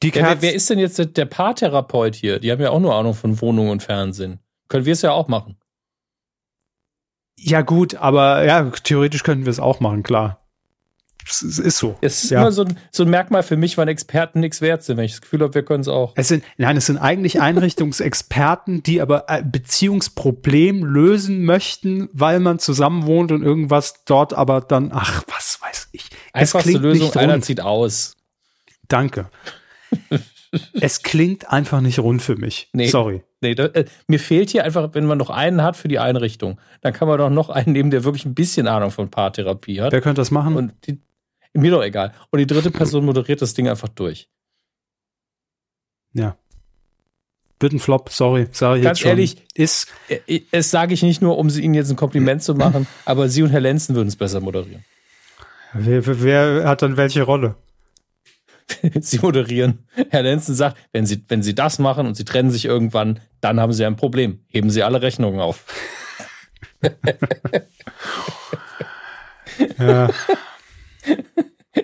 Die 0.02 0.08
ja, 0.08 0.22
wer, 0.22 0.42
wer 0.42 0.54
ist 0.54 0.70
denn 0.70 0.78
jetzt 0.78 0.98
der, 0.98 1.06
der 1.06 1.26
Paartherapeut 1.26 2.14
hier? 2.14 2.38
Die 2.38 2.50
haben 2.50 2.62
ja 2.62 2.70
auch 2.70 2.80
nur 2.80 2.94
Ahnung 2.94 3.12
von 3.12 3.38
Wohnung 3.42 3.68
und 3.68 3.82
Fernsehen. 3.82 4.40
Können 4.68 4.86
wir 4.86 4.94
es 4.94 5.02
ja 5.02 5.12
auch 5.12 5.28
machen. 5.28 5.58
Ja, 7.42 7.62
gut, 7.62 7.94
aber 7.94 8.44
ja, 8.44 8.70
theoretisch 8.84 9.22
könnten 9.22 9.46
wir 9.46 9.50
es 9.50 9.60
auch 9.60 9.80
machen, 9.80 10.02
klar. 10.02 10.40
Es, 11.26 11.42
ist 11.42 11.78
so. 11.78 11.96
Es 12.00 12.24
ist 12.24 12.30
ja. 12.30 12.40
immer 12.40 12.52
so 12.52 12.64
ein, 12.64 12.78
so 12.90 13.04
ein 13.04 13.10
Merkmal 13.10 13.42
für 13.42 13.56
mich, 13.56 13.78
wann 13.78 13.88
Experten 13.88 14.40
nichts 14.40 14.60
wert 14.60 14.82
sind, 14.82 14.96
wenn 14.96 15.04
ich 15.04 15.12
das 15.12 15.20
Gefühl 15.20 15.40
habe, 15.40 15.54
wir 15.54 15.64
können 15.64 15.80
es 15.80 15.88
auch. 15.88 16.12
Es 16.16 16.28
sind, 16.28 16.44
nein, 16.56 16.76
es 16.76 16.86
sind 16.86 16.98
eigentlich 16.98 17.40
Einrichtungsexperten, 17.40 18.82
die 18.82 19.00
aber 19.00 19.26
Beziehungsproblem 19.44 20.84
lösen 20.84 21.44
möchten, 21.44 22.08
weil 22.12 22.40
man 22.40 22.58
zusammen 22.58 23.06
wohnt 23.06 23.32
und 23.32 23.42
irgendwas 23.42 24.04
dort 24.04 24.34
aber 24.34 24.60
dann, 24.60 24.90
ach, 24.92 25.22
was 25.28 25.60
weiß 25.62 25.88
ich. 25.92 26.10
Einfachste 26.32 26.78
Lösung, 26.78 27.12
einer 27.14 27.40
zieht 27.40 27.60
aus. 27.60 28.16
Danke. 28.88 29.30
es 30.80 31.02
klingt 31.02 31.50
einfach 31.50 31.80
nicht 31.80 31.98
rund 31.98 32.22
für 32.22 32.36
mich. 32.36 32.68
Nee. 32.72 32.88
Sorry. 32.88 33.22
Nee, 33.40 33.54
da, 33.54 33.66
äh, 33.66 33.84
mir 34.06 34.18
fehlt 34.18 34.50
hier 34.50 34.64
einfach, 34.64 34.90
wenn 34.92 35.06
man 35.06 35.18
noch 35.18 35.30
einen 35.30 35.62
hat 35.62 35.76
für 35.76 35.88
die 35.88 35.98
Einrichtung, 35.98 36.60
dann 36.82 36.92
kann 36.92 37.08
man 37.08 37.18
doch 37.18 37.30
noch 37.30 37.48
einen 37.48 37.72
nehmen, 37.72 37.90
der 37.90 38.04
wirklich 38.04 38.24
ein 38.26 38.34
bisschen 38.34 38.66
Ahnung 38.66 38.90
von 38.90 39.10
Paartherapie 39.10 39.80
hat. 39.80 39.92
Wer 39.92 40.00
könnte 40.00 40.20
das 40.20 40.30
machen? 40.30 40.56
Und 40.56 40.72
die, 40.86 40.98
mir 41.54 41.70
doch 41.70 41.82
egal. 41.82 42.12
Und 42.30 42.38
die 42.38 42.46
dritte 42.46 42.70
Person 42.70 43.04
moderiert 43.04 43.40
das 43.40 43.54
Ding 43.54 43.68
einfach 43.68 43.88
durch. 43.88 44.28
Ja. 46.12 46.36
Wird 47.60 47.72
ein 47.74 47.78
Flop, 47.78 48.08
sorry, 48.10 48.48
sage 48.52 48.78
ich 48.78 48.84
Ganz 48.84 48.98
jetzt 48.98 49.02
schon. 49.02 49.08
ehrlich, 49.10 49.36
ist, 49.54 49.88
äh, 50.08 50.18
äh, 50.26 50.42
es 50.50 50.70
sage 50.70 50.94
ich 50.94 51.02
nicht 51.02 51.20
nur, 51.20 51.38
um 51.38 51.48
Ihnen 51.48 51.74
jetzt 51.74 51.90
ein 51.90 51.96
Kompliment 51.96 52.42
zu 52.42 52.54
machen, 52.54 52.86
aber 53.04 53.28
Sie 53.28 53.42
und 53.42 53.50
Herr 53.50 53.60
Lenzen 53.60 53.94
würden 53.94 54.08
es 54.08 54.16
besser 54.16 54.40
moderieren. 54.40 54.84
Wer, 55.74 56.22
wer 56.22 56.68
hat 56.68 56.82
dann 56.82 56.96
welche 56.96 57.22
Rolle? 57.22 57.54
sie 59.00 59.18
moderieren. 59.18 59.86
Herr 60.10 60.22
Lenzen 60.22 60.54
sagt, 60.54 60.76
wenn 60.92 61.06
Sie, 61.06 61.24
wenn 61.28 61.42
Sie 61.42 61.54
das 61.54 61.78
machen 61.78 62.06
und 62.06 62.14
Sie 62.14 62.24
trennen 62.24 62.50
sich 62.50 62.64
irgendwann, 62.64 63.20
dann 63.40 63.60
haben 63.60 63.72
Sie 63.72 63.84
ein 63.84 63.96
Problem. 63.96 64.44
Heben 64.48 64.70
Sie 64.70 64.82
alle 64.82 65.02
Rechnungen 65.02 65.40
auf. 65.40 65.64
ja. 69.78 70.10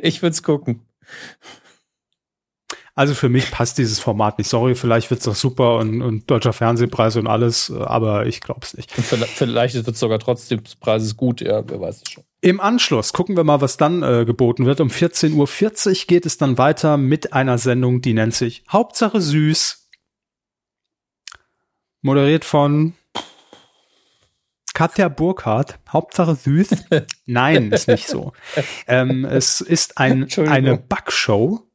Ich 0.03 0.23
würde 0.23 0.33
es 0.33 0.43
gucken. 0.43 0.83
Also 2.95 3.13
für 3.13 3.29
mich 3.29 3.51
passt 3.51 3.77
dieses 3.77 3.99
Format 3.99 4.39
nicht. 4.39 4.49
Sorry, 4.49 4.75
vielleicht 4.75 5.11
wird 5.11 5.19
es 5.19 5.27
doch 5.27 5.35
super 5.35 5.77
und, 5.77 6.01
und 6.01 6.31
deutscher 6.31 6.55
Fernsehpreis 6.55 7.17
und 7.17 7.27
alles, 7.27 7.71
aber 7.71 8.25
ich 8.25 8.41
glaube 8.41 8.61
es 8.63 8.75
nicht. 8.75 8.97
Und 8.97 9.05
vielleicht 9.05 9.75
wird 9.75 9.87
es 9.87 10.01
sogar 10.01 10.19
trotzdem 10.19 10.65
des 10.65 10.77
Preises 10.77 11.15
gut, 11.15 11.43
ja, 11.43 11.63
wer 11.69 11.79
weiß 11.79 12.03
es 12.03 12.11
schon. 12.11 12.25
Im 12.41 12.61
Anschluss 12.61 13.13
gucken 13.13 13.37
wir 13.37 13.45
mal, 13.45 13.61
was 13.61 13.77
dann 13.77 14.03
äh, 14.03 14.25
geboten 14.25 14.67
wird. 14.67 14.81
Um 14.81 14.89
14.40 14.89 15.35
Uhr 15.89 16.07
geht 16.07 16.27
es 16.27 16.39
dann 16.39 16.59
weiter 16.59 16.97
mit 16.97 17.33
einer 17.33 17.59
Sendung, 17.59 18.03
die 18.03 18.15
nennt 18.15 18.35
sich 18.35 18.65
Hauptsache 18.71 19.21
süß. 19.21 19.89
Moderiert 22.03 22.45
von 22.45 22.95
Katja 24.75 25.09
Burkhardt, 25.09 25.79
Hauptsache 25.89 26.35
süß. 26.35 26.69
Nein, 27.27 27.73
ist 27.73 27.89
nicht 27.89 28.07
so. 28.07 28.33
Ähm, 28.87 29.25
es 29.25 29.63
ist 29.63 29.97
ein, 29.97 30.29
eine 30.37 30.77
Backshow 30.77 31.67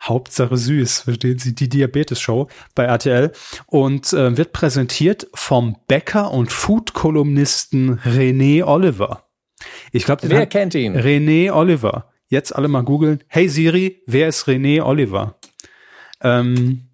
Hauptsache 0.00 0.56
süß, 0.56 1.00
verstehen 1.00 1.38
Sie, 1.38 1.54
die 1.54 1.68
Diabetes-Show 1.68 2.48
bei 2.74 2.84
RTL 2.84 3.32
und 3.66 4.12
äh, 4.12 4.36
wird 4.36 4.52
präsentiert 4.52 5.26
vom 5.34 5.76
Bäcker 5.88 6.30
und 6.30 6.52
Food-Kolumnisten 6.52 7.98
René 8.00 8.64
Oliver. 8.64 9.27
Ich 9.92 10.04
glaube, 10.04 10.28
wer 10.28 10.46
kennt 10.46 10.74
ihn? 10.74 10.96
René 10.96 11.52
Oliver. 11.52 12.10
Jetzt 12.28 12.54
alle 12.54 12.68
mal 12.68 12.82
googeln. 12.82 13.24
Hey 13.28 13.48
Siri, 13.48 14.02
wer 14.06 14.28
ist 14.28 14.46
René 14.46 14.82
Oliver? 14.82 15.36
Ähm, 16.22 16.88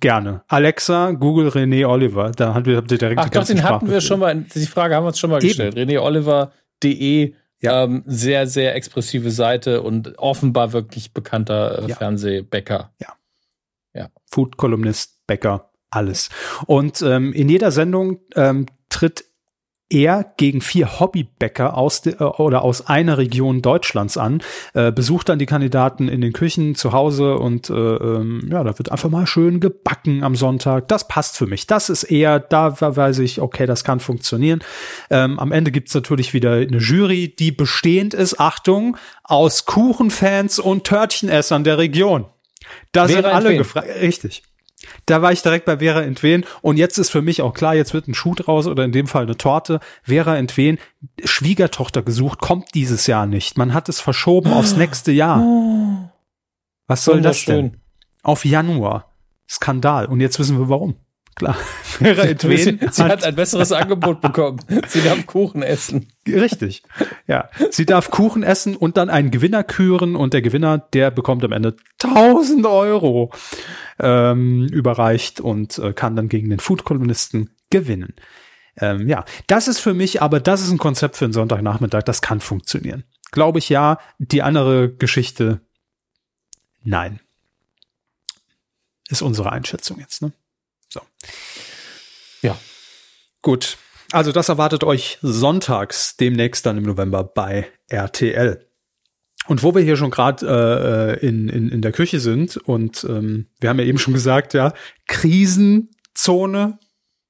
gerne. 0.00 0.42
Alexa, 0.48 1.12
Google 1.12 1.48
René 1.48 1.86
Oliver. 1.86 2.32
Da 2.32 2.54
habt 2.54 2.66
ihr 2.66 2.80
direkt 2.82 3.20
Ach, 3.20 3.28
die 3.28 3.38
doch, 3.38 3.44
den 3.44 3.62
hatten 3.62 3.90
wir 3.90 4.00
schon 4.00 4.20
mal. 4.20 4.34
Die 4.34 4.66
Frage 4.66 4.94
haben 4.94 5.04
wir 5.04 5.08
uns 5.08 5.18
schon 5.18 5.30
mal 5.30 5.38
Eben. 5.38 5.48
gestellt. 5.48 5.76
René 5.76 6.00
Oliver.de 6.00 7.34
ja. 7.60 7.84
Ähm, 7.84 8.02
sehr, 8.06 8.46
sehr 8.46 8.74
expressive 8.74 9.30
Seite 9.30 9.82
und 9.82 10.18
offenbar 10.18 10.72
wirklich 10.72 11.12
bekannter 11.12 11.84
äh, 11.84 11.88
ja. 11.88 11.96
Fernsehbäcker. 11.96 12.92
Ja. 13.00 13.14
Ja. 13.94 14.08
Food-Kolumnist, 14.30 15.26
Bäcker, 15.26 15.70
alles. 15.90 16.28
Und 16.66 17.00
ähm, 17.02 17.32
in 17.32 17.48
jeder 17.48 17.70
Sendung 17.70 18.20
ähm, 18.34 18.66
tritt 18.90 19.24
er 19.88 20.32
gegen 20.36 20.60
vier 20.60 20.98
Hobbybäcker 20.98 21.76
aus 21.76 22.02
de, 22.02 22.14
äh, 22.14 22.24
oder 22.24 22.62
aus 22.62 22.86
einer 22.86 23.18
Region 23.18 23.62
Deutschlands 23.62 24.16
an, 24.16 24.42
äh, 24.74 24.90
besucht 24.90 25.28
dann 25.28 25.38
die 25.38 25.46
Kandidaten 25.46 26.08
in 26.08 26.20
den 26.20 26.32
Küchen 26.32 26.74
zu 26.74 26.92
Hause 26.92 27.36
und 27.38 27.70
äh, 27.70 27.74
ähm, 27.74 28.48
ja, 28.50 28.64
da 28.64 28.78
wird 28.78 28.90
einfach 28.90 29.10
mal 29.10 29.26
schön 29.26 29.60
gebacken 29.60 30.24
am 30.24 30.34
Sonntag. 30.34 30.88
Das 30.88 31.06
passt 31.06 31.36
für 31.36 31.46
mich. 31.46 31.66
Das 31.66 31.88
ist 31.88 32.04
eher, 32.04 32.40
da 32.40 32.80
weiß 32.80 33.20
ich, 33.20 33.40
okay, 33.40 33.66
das 33.66 33.84
kann 33.84 34.00
funktionieren. 34.00 34.60
Ähm, 35.10 35.38
am 35.38 35.52
Ende 35.52 35.70
gibt's 35.70 35.94
natürlich 35.94 36.34
wieder 36.34 36.54
eine 36.54 36.78
Jury, 36.78 37.34
die 37.36 37.52
bestehend 37.52 38.14
ist, 38.14 38.40
Achtung, 38.40 38.96
aus 39.22 39.66
Kuchenfans 39.66 40.58
und 40.58 40.84
Törtchenessern 40.84 41.64
der 41.64 41.78
Region. 41.78 42.26
Da 42.92 43.06
sind 43.06 43.24
alle 43.24 43.56
gefragt. 43.56 43.88
Richtig. 44.00 44.42
Da 45.06 45.22
war 45.22 45.32
ich 45.32 45.42
direkt 45.42 45.64
bei 45.64 45.78
Vera 45.78 46.02
Entwen 46.02 46.44
und 46.60 46.76
jetzt 46.76 46.98
ist 46.98 47.10
für 47.10 47.22
mich 47.22 47.42
auch 47.42 47.54
klar, 47.54 47.74
jetzt 47.74 47.94
wird 47.94 48.08
ein 48.08 48.14
Schuh 48.14 48.34
draus 48.34 48.66
oder 48.66 48.84
in 48.84 48.92
dem 48.92 49.06
Fall 49.06 49.22
eine 49.22 49.36
Torte. 49.36 49.80
Vera 50.02 50.36
Entwen, 50.36 50.78
Schwiegertochter 51.24 52.02
gesucht, 52.02 52.40
kommt 52.40 52.74
dieses 52.74 53.06
Jahr 53.06 53.26
nicht. 53.26 53.56
Man 53.56 53.72
hat 53.72 53.88
es 53.88 54.00
verschoben 54.00 54.52
aufs 54.52 54.76
nächste 54.76 55.12
Jahr. 55.12 56.12
Was 56.86 57.04
soll 57.04 57.22
das 57.22 57.44
denn? 57.44 57.78
Auf 58.22 58.44
Januar. 58.44 59.12
Skandal. 59.48 60.06
Und 60.06 60.20
jetzt 60.20 60.38
wissen 60.38 60.58
wir 60.58 60.68
warum. 60.68 60.96
Klar. 61.36 61.56
Vera 61.98 62.22
Entwen 62.22 62.58
sie, 62.80 62.88
sie 62.90 63.02
hat, 63.02 63.10
hat 63.10 63.24
ein 63.24 63.34
besseres 63.34 63.72
Angebot 63.72 64.20
bekommen. 64.20 64.60
Sie 64.88 65.02
darf 65.02 65.26
Kuchen 65.26 65.62
essen. 65.62 66.08
Richtig. 66.26 66.82
Ja. 67.26 67.48
Sie 67.70 67.86
darf 67.86 68.10
Kuchen 68.10 68.42
essen 68.42 68.76
und 68.76 68.96
dann 68.96 69.10
einen 69.10 69.30
Gewinner 69.30 69.64
küren 69.64 70.16
und 70.16 70.34
der 70.34 70.42
Gewinner, 70.42 70.78
der 70.78 71.10
bekommt 71.10 71.44
am 71.44 71.52
Ende 71.52 71.76
1000 72.02 72.66
Euro 72.66 73.32
ähm, 73.98 74.66
überreicht 74.72 75.40
und 75.40 75.78
äh, 75.78 75.92
kann 75.92 76.16
dann 76.16 76.28
gegen 76.28 76.50
den 76.50 76.60
Food-Kolumnisten 76.60 77.50
gewinnen. 77.70 78.14
Ähm, 78.78 79.08
ja, 79.08 79.24
das 79.46 79.68
ist 79.68 79.78
für 79.78 79.94
mich, 79.94 80.20
aber 80.20 80.40
das 80.40 80.62
ist 80.62 80.70
ein 80.70 80.78
Konzept 80.78 81.16
für 81.16 81.24
einen 81.24 81.32
Sonntagnachmittag, 81.32 82.02
das 82.02 82.20
kann 82.20 82.40
funktionieren. 82.40 83.04
Glaube 83.32 83.58
ich 83.58 83.68
ja. 83.68 83.98
Die 84.18 84.42
andere 84.42 84.92
Geschichte, 84.92 85.60
nein. 86.82 87.20
Ist 89.08 89.22
unsere 89.22 89.52
Einschätzung 89.52 89.98
jetzt, 90.00 90.20
ne? 90.22 90.32
So. 90.88 91.00
Gut. 93.46 93.78
Also 94.10 94.32
das 94.32 94.48
erwartet 94.48 94.82
euch 94.82 95.18
sonntags, 95.22 96.16
demnächst 96.16 96.66
dann 96.66 96.78
im 96.78 96.82
November 96.82 97.22
bei 97.22 97.68
RTL. 97.88 98.66
Und 99.46 99.62
wo 99.62 99.72
wir 99.72 99.82
hier 99.82 99.96
schon 99.96 100.10
gerade 100.10 101.16
äh, 101.22 101.24
in, 101.24 101.48
in, 101.48 101.68
in 101.68 101.80
der 101.80 101.92
Küche 101.92 102.18
sind 102.18 102.56
und 102.56 103.06
ähm, 103.08 103.46
wir 103.60 103.70
haben 103.70 103.78
ja 103.78 103.84
eben 103.84 103.98
schon 103.98 104.14
gesagt, 104.14 104.52
ja, 104.52 104.72
Krisenzone 105.06 106.80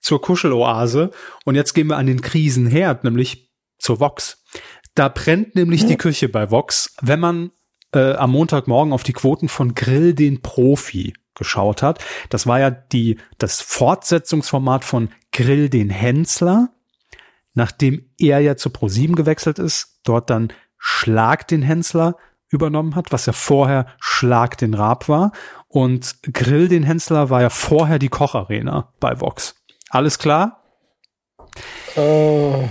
zur 0.00 0.22
Kuscheloase 0.22 1.10
und 1.44 1.54
jetzt 1.54 1.74
gehen 1.74 1.88
wir 1.88 1.98
an 1.98 2.06
den 2.06 2.22
Krisenherd, 2.22 3.04
nämlich 3.04 3.50
zur 3.76 4.00
Vox. 4.00 4.42
Da 4.94 5.10
brennt 5.10 5.54
nämlich 5.54 5.84
die 5.84 5.98
Küche 5.98 6.30
bei 6.30 6.50
Vox, 6.50 6.94
wenn 7.02 7.20
man 7.20 7.50
äh, 7.92 8.14
am 8.14 8.30
Montagmorgen 8.30 8.94
auf 8.94 9.02
die 9.02 9.12
Quoten 9.12 9.50
von 9.50 9.74
Grill 9.74 10.14
den 10.14 10.40
Profi 10.40 11.12
geschaut 11.34 11.82
hat. 11.82 12.02
Das 12.30 12.46
war 12.46 12.58
ja 12.58 12.70
die, 12.70 13.18
das 13.36 13.60
Fortsetzungsformat 13.60 14.82
von 14.82 15.10
Grill 15.36 15.68
den 15.68 15.90
Hensler, 15.90 16.70
nachdem 17.52 18.08
er 18.18 18.38
ja 18.38 18.56
zu 18.56 18.70
Pro7 18.70 19.14
gewechselt 19.14 19.58
ist, 19.58 20.00
dort 20.02 20.30
dann 20.30 20.50
Schlag 20.78 21.46
den 21.46 21.60
Hensler 21.60 22.16
übernommen 22.48 22.94
hat, 22.94 23.12
was 23.12 23.26
ja 23.26 23.34
vorher 23.34 23.86
Schlag 24.00 24.56
den 24.56 24.72
Raab 24.72 25.10
war. 25.10 25.32
Und 25.68 26.16
Grill 26.22 26.68
den 26.68 26.84
Hensler 26.84 27.28
war 27.28 27.42
ja 27.42 27.50
vorher 27.50 27.98
die 27.98 28.08
Kocharena 28.08 28.94
bei 28.98 29.20
Vox. 29.20 29.56
Alles 29.90 30.18
klar? 30.18 30.62
Oh. 31.96 32.66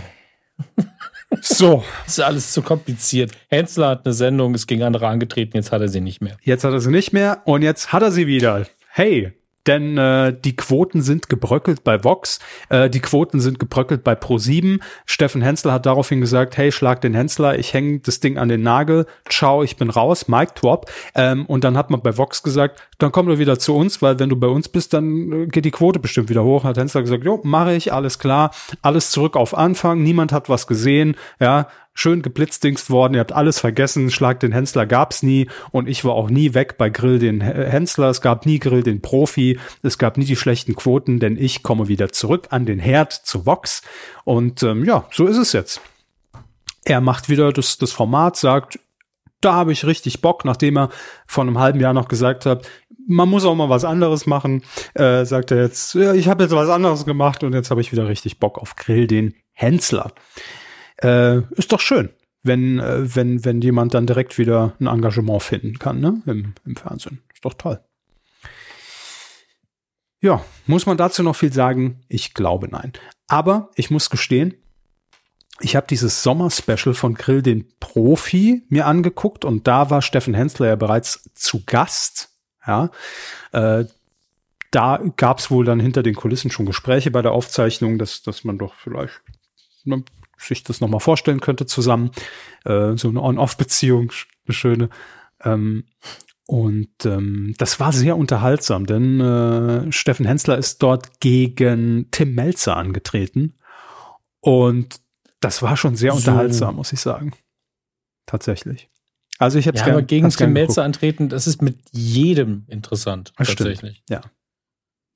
So. 1.41 1.84
ist 2.08 2.19
alles 2.19 2.51
zu 2.51 2.63
kompliziert. 2.63 3.32
Hensler 3.47 3.89
hat 3.89 4.06
eine 4.08 4.13
Sendung, 4.13 4.56
ist 4.56 4.65
gegen 4.65 4.82
andere 4.82 5.08
angetreten, 5.08 5.56
jetzt 5.56 5.71
hat 5.71 5.82
er 5.82 5.89
sie 5.89 6.01
nicht 6.01 6.21
mehr. 6.21 6.38
Jetzt 6.41 6.63
hat 6.63 6.73
er 6.73 6.80
sie 6.80 6.89
nicht 6.89 7.13
mehr 7.13 7.43
und 7.45 7.62
jetzt 7.62 7.93
hat 7.93 8.01
er 8.01 8.12
sie 8.12 8.25
wieder. 8.25 8.65
Hey, 8.89 9.34
denn 9.67 9.97
äh, 9.97 10.36
die 10.38 10.56
Quoten 10.56 11.01
sind 11.01 11.30
gebröckelt 11.30 11.84
bei 11.84 12.04
Vox, 12.04 12.39
äh, 12.69 12.89
die 12.89 12.99
Quoten 12.99 13.39
sind 13.39 13.60
gebröckelt 13.60 14.04
bei 14.04 14.13
Pro7. 14.13 14.80
Steffen 15.06 15.41
Hensler 15.41 15.73
hat 15.73 15.86
daraufhin 15.86 16.21
gesagt, 16.21 16.58
hey, 16.58 16.71
schlag 16.71 17.01
den 17.01 17.13
Hensler, 17.13 17.58
ich 17.58 17.73
hänge 17.73 17.99
das 17.99 18.19
Ding 18.19 18.38
an 18.38 18.49
den 18.49 18.62
Nagel, 18.62 19.06
ciao, 19.30 19.63
ich 19.63 19.78
bin 19.78 19.89
raus, 19.89 20.28
Mike 20.28 20.54
Drop. 20.56 20.91
Ähm, 21.15 21.45
und 21.45 21.63
dann 21.63 21.78
hat 21.78 21.89
man 21.89 22.01
bei 22.01 22.17
Vox 22.17 22.43
gesagt, 22.43 22.82
dann 22.97 23.12
komm 23.12 23.28
du 23.28 23.39
wieder 23.39 23.60
zu 23.60 23.75
uns, 23.75 24.01
weil 24.01 24.19
wenn 24.19 24.30
du 24.30 24.36
bei 24.36 24.47
uns 24.47 24.69
bist, 24.69 24.93
dann 24.93 25.32
äh, 25.32 25.47
geht 25.47 25.65
die 25.65 25.71
Quote 25.71 25.99
bestimmt 25.99 26.30
wieder 26.30 26.43
hoch. 26.43 26.63
Hat 26.63 26.78
Hensler 26.78 27.01
gesagt, 27.01 27.23
jo, 27.23 27.39
mache 27.43 27.73
ich, 27.73 27.93
alles 27.93 28.19
klar, 28.19 28.51
alles 28.82 29.12
zurück 29.12 29.36
auf 29.36 29.58
Anfang, 29.58 30.01
niemand 30.04 30.32
hat 30.32 30.49
was 30.49 30.67
gesehen, 30.67 31.15
ja, 31.39 31.67
schön 31.95 32.21
geblitzdingst 32.21 32.91
worden, 32.91 33.15
ihr 33.15 33.21
habt 33.21 33.31
alles 33.31 33.60
vergessen, 33.60 34.12
Schlag 34.12 34.39
den 34.41 34.51
Hensler 34.51 34.86
gab's 34.86 35.23
nie 35.23 35.49
und 35.71 35.88
ich 35.88 36.05
war 36.05 36.13
auch 36.13 36.29
nie 36.29 36.53
weg 36.53 36.77
bei 36.77 36.89
Grill 36.89 37.17
den 37.17 37.41
Hensler, 37.41 38.10
es 38.10 38.21
gab 38.21 38.45
nie 38.45 38.60
Grill 38.60 38.84
den 38.84 39.01
Profi, 39.01 39.58
es 39.81 39.97
gab 39.97 40.17
nie 40.17 40.25
die 40.25 40.36
schlechten 40.36 40.75
Quoten, 40.75 41.19
denn 41.19 41.38
ich 41.38 41.63
komme 41.63 41.88
wieder 41.88 42.12
zurück 42.12 42.47
an 42.51 42.65
den 42.65 42.79
Herd 42.79 43.13
zu 43.13 43.45
Vox 43.45 43.81
und 44.25 44.62
ähm, 44.62 44.84
ja, 44.86 45.05
so 45.12 45.25
ist 45.25 45.38
es 45.38 45.53
jetzt. 45.53 45.81
Er 46.84 47.01
macht 47.01 47.29
wieder 47.29 47.51
das, 47.51 47.77
das 47.77 47.91
Format, 47.91 48.36
sagt, 48.36 48.77
da 49.41 49.53
habe 49.53 49.71
ich 49.71 49.86
richtig 49.86 50.21
Bock, 50.21 50.43
nachdem 50.43 50.77
er 50.77 50.89
vor 51.25 51.43
einem 51.43 51.60
halben 51.60 51.79
Jahr 51.79 51.93
noch 51.93 52.08
gesagt 52.08 52.45
hat, 52.45 52.67
man 53.08 53.29
muss 53.29 53.45
auch 53.45 53.55
mal 53.55 53.69
was 53.69 53.86
anderes 53.86 54.25
machen, 54.25 54.63
äh, 54.95 55.23
sagt 55.25 55.51
er 55.51 55.62
jetzt, 55.62 55.93
ja, 55.93 56.13
ich 56.13 56.27
habe 56.27 56.43
jetzt 56.43 56.55
was 56.55 56.69
anderes 56.69 57.05
gemacht 57.05 57.43
und 57.43 57.53
jetzt 57.53 57.71
habe 57.71 57.81
ich 57.81 57.91
wieder 57.91 58.08
richtig 58.08 58.39
Bock 58.39 58.58
auf 58.58 58.75
Grill 58.75 59.08
den 59.08 59.36
Hensler. 59.53 60.12
Äh, 60.97 61.41
ist 61.55 61.71
doch 61.71 61.79
schön, 61.79 62.10
wenn, 62.43 62.79
äh, 62.79 63.15
wenn, 63.15 63.43
wenn 63.45 63.62
jemand 63.62 63.93
dann 63.93 64.08
direkt 64.08 64.38
wieder 64.38 64.75
ein 64.79 64.88
Engagement 64.88 65.43
finden 65.43 65.79
kann, 65.79 65.99
ne? 65.99 66.21
Im, 66.25 66.53
im 66.65 66.75
Fernsehen. 66.75 67.21
Ist 67.34 67.45
doch 67.45 67.53
toll. 67.53 67.79
Ja, 70.21 70.43
muss 70.65 70.86
man 70.86 70.97
dazu 70.97 71.21
noch 71.21 71.36
viel 71.36 71.53
sagen? 71.53 72.01
Ich 72.08 72.34
glaube 72.34 72.67
nein. 72.67 72.93
Aber 73.27 73.69
ich 73.75 73.91
muss 73.91 74.10
gestehen, 74.10 74.55
ich 75.60 75.75
habe 75.75 75.88
dieses 75.88 76.23
Sommer-Special 76.23 76.93
von 76.93 77.13
Grill 77.13 77.41
den 77.41 77.67
Profi 77.79 78.63
mir 78.69 78.88
angeguckt 78.88 79.45
und 79.45 79.67
da 79.67 79.89
war 79.89 80.01
Steffen 80.01 80.34
Hensler 80.34 80.67
ja 80.67 80.75
bereits 80.75 81.29
zu 81.34 81.63
Gast. 81.65 82.29
Ja, 82.65 82.89
äh, 83.51 83.86
da 84.71 84.99
gab 85.15 85.39
es 85.39 85.51
wohl 85.51 85.63
dann 85.63 85.79
hinter 85.79 86.03
den 86.03 86.15
Kulissen 86.15 86.51
schon 86.51 86.65
Gespräche 86.65 87.12
bei 87.12 87.21
der 87.21 87.31
Aufzeichnung, 87.31 87.97
dass, 87.97 88.23
dass 88.23 88.43
man 88.43 88.58
doch 88.58 88.73
vielleicht 88.75 89.21
ne, 89.86 90.03
sich 90.38 90.63
das 90.63 90.82
nochmal 90.82 91.00
vorstellen 91.00 91.39
könnte 91.39 91.65
zusammen. 91.65 92.12
Äh, 92.63 92.98
so 92.98 93.10
eine 93.10 93.21
On-Off-Beziehung, 93.21 94.12
eine 94.45 94.54
schöne. 94.54 94.89
Ähm, 95.43 95.86
und 96.48 97.06
ähm, 97.06 97.56
das 97.58 97.80
war 97.80 97.91
sehr 97.91 98.17
unterhaltsam, 98.17 98.86
denn 98.86 99.19
äh, 99.19 99.91
Steffen 99.91 100.26
Hensler 100.26 100.58
ist 100.58 100.84
dort 100.84 101.19
gegen 101.19 102.10
Tim 102.12 102.36
Melzer 102.36 102.78
angetreten. 102.78 103.56
Und 104.41 105.00
das 105.39 105.62
war 105.63 105.76
schon 105.76 105.95
sehr 105.95 106.12
so. 106.12 106.17
unterhaltsam, 106.17 106.76
muss 106.76 106.93
ich 106.93 107.00
sagen. 107.00 107.32
Tatsächlich. 108.28 108.89
Also 109.38 109.60
ich 109.60 109.67
habe 109.67 109.78
ja, 109.78 109.88
aber 109.88 110.02
gegen 110.02 110.30
Tim 110.30 110.54
Melzer 110.54 110.84
antreten, 110.84 111.30
das 111.30 111.48
ist 111.48 111.62
mit 111.62 111.80
jedem 111.91 112.65
interessant. 112.67 113.34
Das 113.38 113.50
tatsächlich. 113.50 114.04
Stimmt. 114.06 114.10
Ja. 114.10 114.21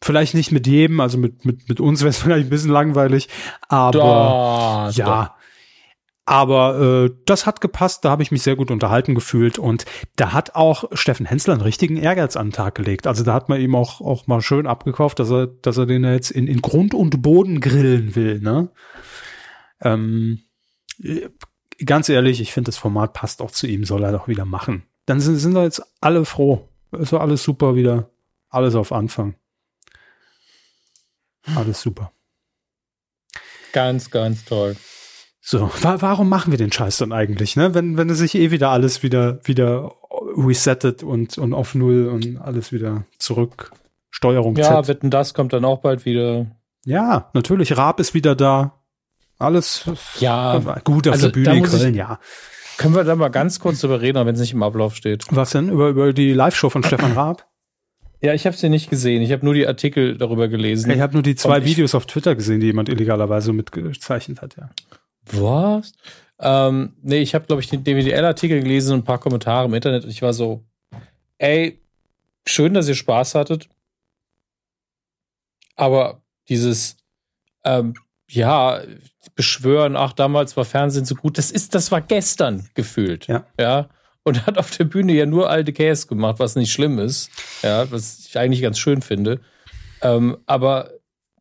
Vielleicht 0.02 0.34
nicht 0.34 0.52
mit 0.52 0.66
jedem, 0.66 1.00
also 1.00 1.18
mit, 1.18 1.46
mit, 1.46 1.68
mit 1.68 1.80
uns 1.80 2.02
wäre 2.02 2.10
es 2.10 2.18
vielleicht 2.22 2.48
ein 2.48 2.50
bisschen 2.50 2.72
langweilig, 2.72 3.30
aber 3.68 3.92
da, 3.98 4.90
ja. 4.92 5.06
Da. 5.06 5.36
Aber 6.30 6.80
äh, 6.80 7.16
das 7.26 7.48
hat 7.48 7.60
gepasst, 7.60 8.06
da 8.06 8.12
habe 8.12 8.22
ich 8.22 8.30
mich 8.30 8.44
sehr 8.44 8.56
gut 8.56 8.70
unterhalten 8.70 9.16
gefühlt 9.16 9.58
und 9.58 9.86
da 10.16 10.32
hat 10.32 10.54
auch 10.54 10.84
Steffen 10.92 11.26
Hensler 11.26 11.54
einen 11.54 11.64
richtigen 11.64 11.98
Ehrgeiz 11.98 12.38
an 12.38 12.50
den 12.50 12.54
Tag 12.54 12.76
gelegt. 12.76 13.08
Also 13.08 13.24
da 13.24 13.34
hat 13.34 13.50
man 13.50 13.60
ihm 13.60 13.74
auch, 13.74 14.00
auch 14.00 14.28
mal 14.28 14.40
schön 14.42 14.68
abgekauft, 14.68 15.18
dass 15.18 15.32
er, 15.32 15.48
dass 15.48 15.78
er 15.78 15.88
den 15.88 16.04
jetzt 16.04 16.30
in, 16.30 16.46
in 16.46 16.62
Grund 16.62 16.94
und 16.94 17.24
Boden 17.24 17.62
grillen 17.62 18.16
will. 18.16 18.42
Ne? 18.42 18.70
Ähm, 19.82 20.42
ganz 21.84 22.10
ehrlich, 22.10 22.42
ich 22.42 22.54
finde, 22.54 22.70
das 22.70 22.78
Format 22.78 23.14
passt 23.14 23.42
auch 23.42 23.50
zu 23.50 23.66
ihm, 23.66 23.84
soll 23.84 24.04
er 24.04 24.12
doch 24.12 24.28
wieder 24.28 24.46
machen. 24.46 24.84
Dann 25.08 25.20
sind, 25.22 25.38
sind 25.38 25.56
da 25.56 25.64
jetzt 25.64 25.82
alle 26.00 26.26
froh. 26.26 26.70
Ist 26.92 27.12
doch 27.12 27.22
alles 27.22 27.42
super 27.42 27.74
wieder. 27.74 28.12
Alles 28.50 28.76
auf 28.76 28.92
Anfang. 28.92 29.34
Alles 31.56 31.82
super. 31.82 32.12
Ganz, 33.72 34.10
ganz 34.10 34.46
toll. 34.46 34.76
So, 35.42 35.72
wa 35.82 36.02
warum 36.02 36.30
machen 36.30 36.52
wir 36.52 36.58
den 36.58 36.72
Scheiß 36.72 36.98
dann 36.98 37.12
eigentlich, 37.12 37.56
ne? 37.56 37.74
Wenn, 37.74 37.98
wenn 37.98 38.10
es 38.10 38.18
sich 38.18 38.36
eh 38.36 38.52
wieder 38.52 38.70
alles 38.70 39.04
wieder, 39.04 39.40
wieder 39.46 39.92
resettet 40.38 41.02
und, 41.02 41.38
und 41.38 41.54
auf 41.54 41.76
Null 41.76 42.08
und 42.08 42.38
alles 42.38 42.72
wieder 42.72 43.06
zurück. 43.18 43.72
Steuerung 44.12 44.56
Ja, 44.56 44.84
Z. 44.84 44.88
Wetten, 44.88 45.10
das 45.10 45.34
kommt 45.34 45.54
dann 45.54 45.66
auch 45.66 45.80
bald 45.80 46.06
wieder. 46.06 46.48
Ja, 46.86 47.30
natürlich. 47.34 47.78
Raab 47.78 48.00
ist 48.00 48.14
wieder 48.14 48.36
da. 48.36 48.80
Alles 49.38 49.86
ja, 50.20 50.60
gut 50.84 51.08
auf 51.08 51.14
also, 51.14 51.28
der 51.28 51.34
Bühne 51.34 51.58
in 51.58 51.64
Köln, 51.64 51.96
ja. 51.96 52.20
Können 52.78 52.96
wir 52.96 53.04
da 53.04 53.16
mal 53.16 53.30
ganz 53.30 53.60
kurz 53.60 53.80
drüber 53.80 54.02
reden, 54.02 54.26
wenn 54.26 54.36
es 54.36 54.42
nicht 54.42 54.54
im 54.54 54.64
Ablauf 54.64 54.96
steht? 54.96 55.26
Was 55.32 55.52
denn? 55.52 55.70
Über, 55.70 55.90
über 55.90 56.14
die 56.14 56.34
Live-Show 56.34 56.70
von 56.70 56.84
Stefan 56.84 57.14
Raab? 57.14 57.49
Ja, 58.22 58.34
ich 58.34 58.46
habe 58.46 58.56
sie 58.56 58.70
nicht 58.70 58.90
gesehen. 58.90 59.22
Ich 59.22 59.32
habe 59.32 59.46
nur 59.46 59.54
die 59.54 59.66
Artikel 59.66 60.18
darüber 60.18 60.50
gelesen. 60.50 60.92
Ich 60.92 61.00
habe 61.00 61.14
nur 61.14 61.24
die 61.24 61.36
zwei 61.36 61.64
Videos 61.64 61.96
auf 61.96 62.06
Twitter 62.06 62.36
gesehen, 62.36 62.60
die 62.60 62.68
jemand 62.68 62.90
illegalerweise 62.90 63.54
mitgezeichnet 63.54 64.42
hat, 64.42 64.58
ja. 64.58 64.70
Was? 65.32 65.94
Ähm, 66.40 66.94
nee, 67.02 67.20
ich 67.20 67.34
habe, 67.34 67.46
glaube 67.46 67.62
ich, 67.62 67.70
den 67.70 67.84
DWDL-Artikel 67.84 68.62
gelesen 68.62 68.94
und 68.94 69.00
ein 69.00 69.06
paar 69.06 69.20
Kommentare 69.20 69.66
im 69.66 69.74
Internet 69.74 70.04
und 70.04 70.10
ich 70.10 70.22
war 70.22 70.34
so, 70.34 70.66
ey, 71.38 71.80
schön, 72.46 72.74
dass 72.74 72.88
ihr 72.88 72.96
Spaß 72.96 73.36
hattet. 73.36 73.70
Aber 75.76 76.22
dieses, 76.50 76.98
ähm, 77.64 77.94
ja, 78.30 78.82
beschwören, 79.36 79.96
ach, 79.96 80.12
damals 80.12 80.58
war 80.58 80.66
Fernsehen 80.66 81.06
so 81.06 81.16
gut, 81.16 81.38
das 81.38 81.52
ist, 81.52 81.74
das 81.74 81.92
war 81.92 82.02
gestern 82.02 82.68
gefühlt. 82.74 83.28
Ja. 83.28 83.46
Ja 83.58 83.90
und 84.30 84.46
hat 84.46 84.58
auf 84.58 84.72
der 84.72 84.86
Bühne 84.86 85.14
ja 85.14 85.26
nur 85.26 85.50
alte 85.50 85.74
Käse 85.74 86.08
gemacht, 86.08 86.40
was 86.40 86.56
nicht 86.56 86.72
schlimm 86.72 87.00
ist, 87.00 87.30
ja, 87.62 87.92
was 87.92 88.26
ich 88.28 88.38
eigentlich 88.38 88.62
ganz 88.62 88.80
schön 88.80 89.02
finde. 89.02 89.42
Ähm, 90.02 90.38
aber 90.46 90.92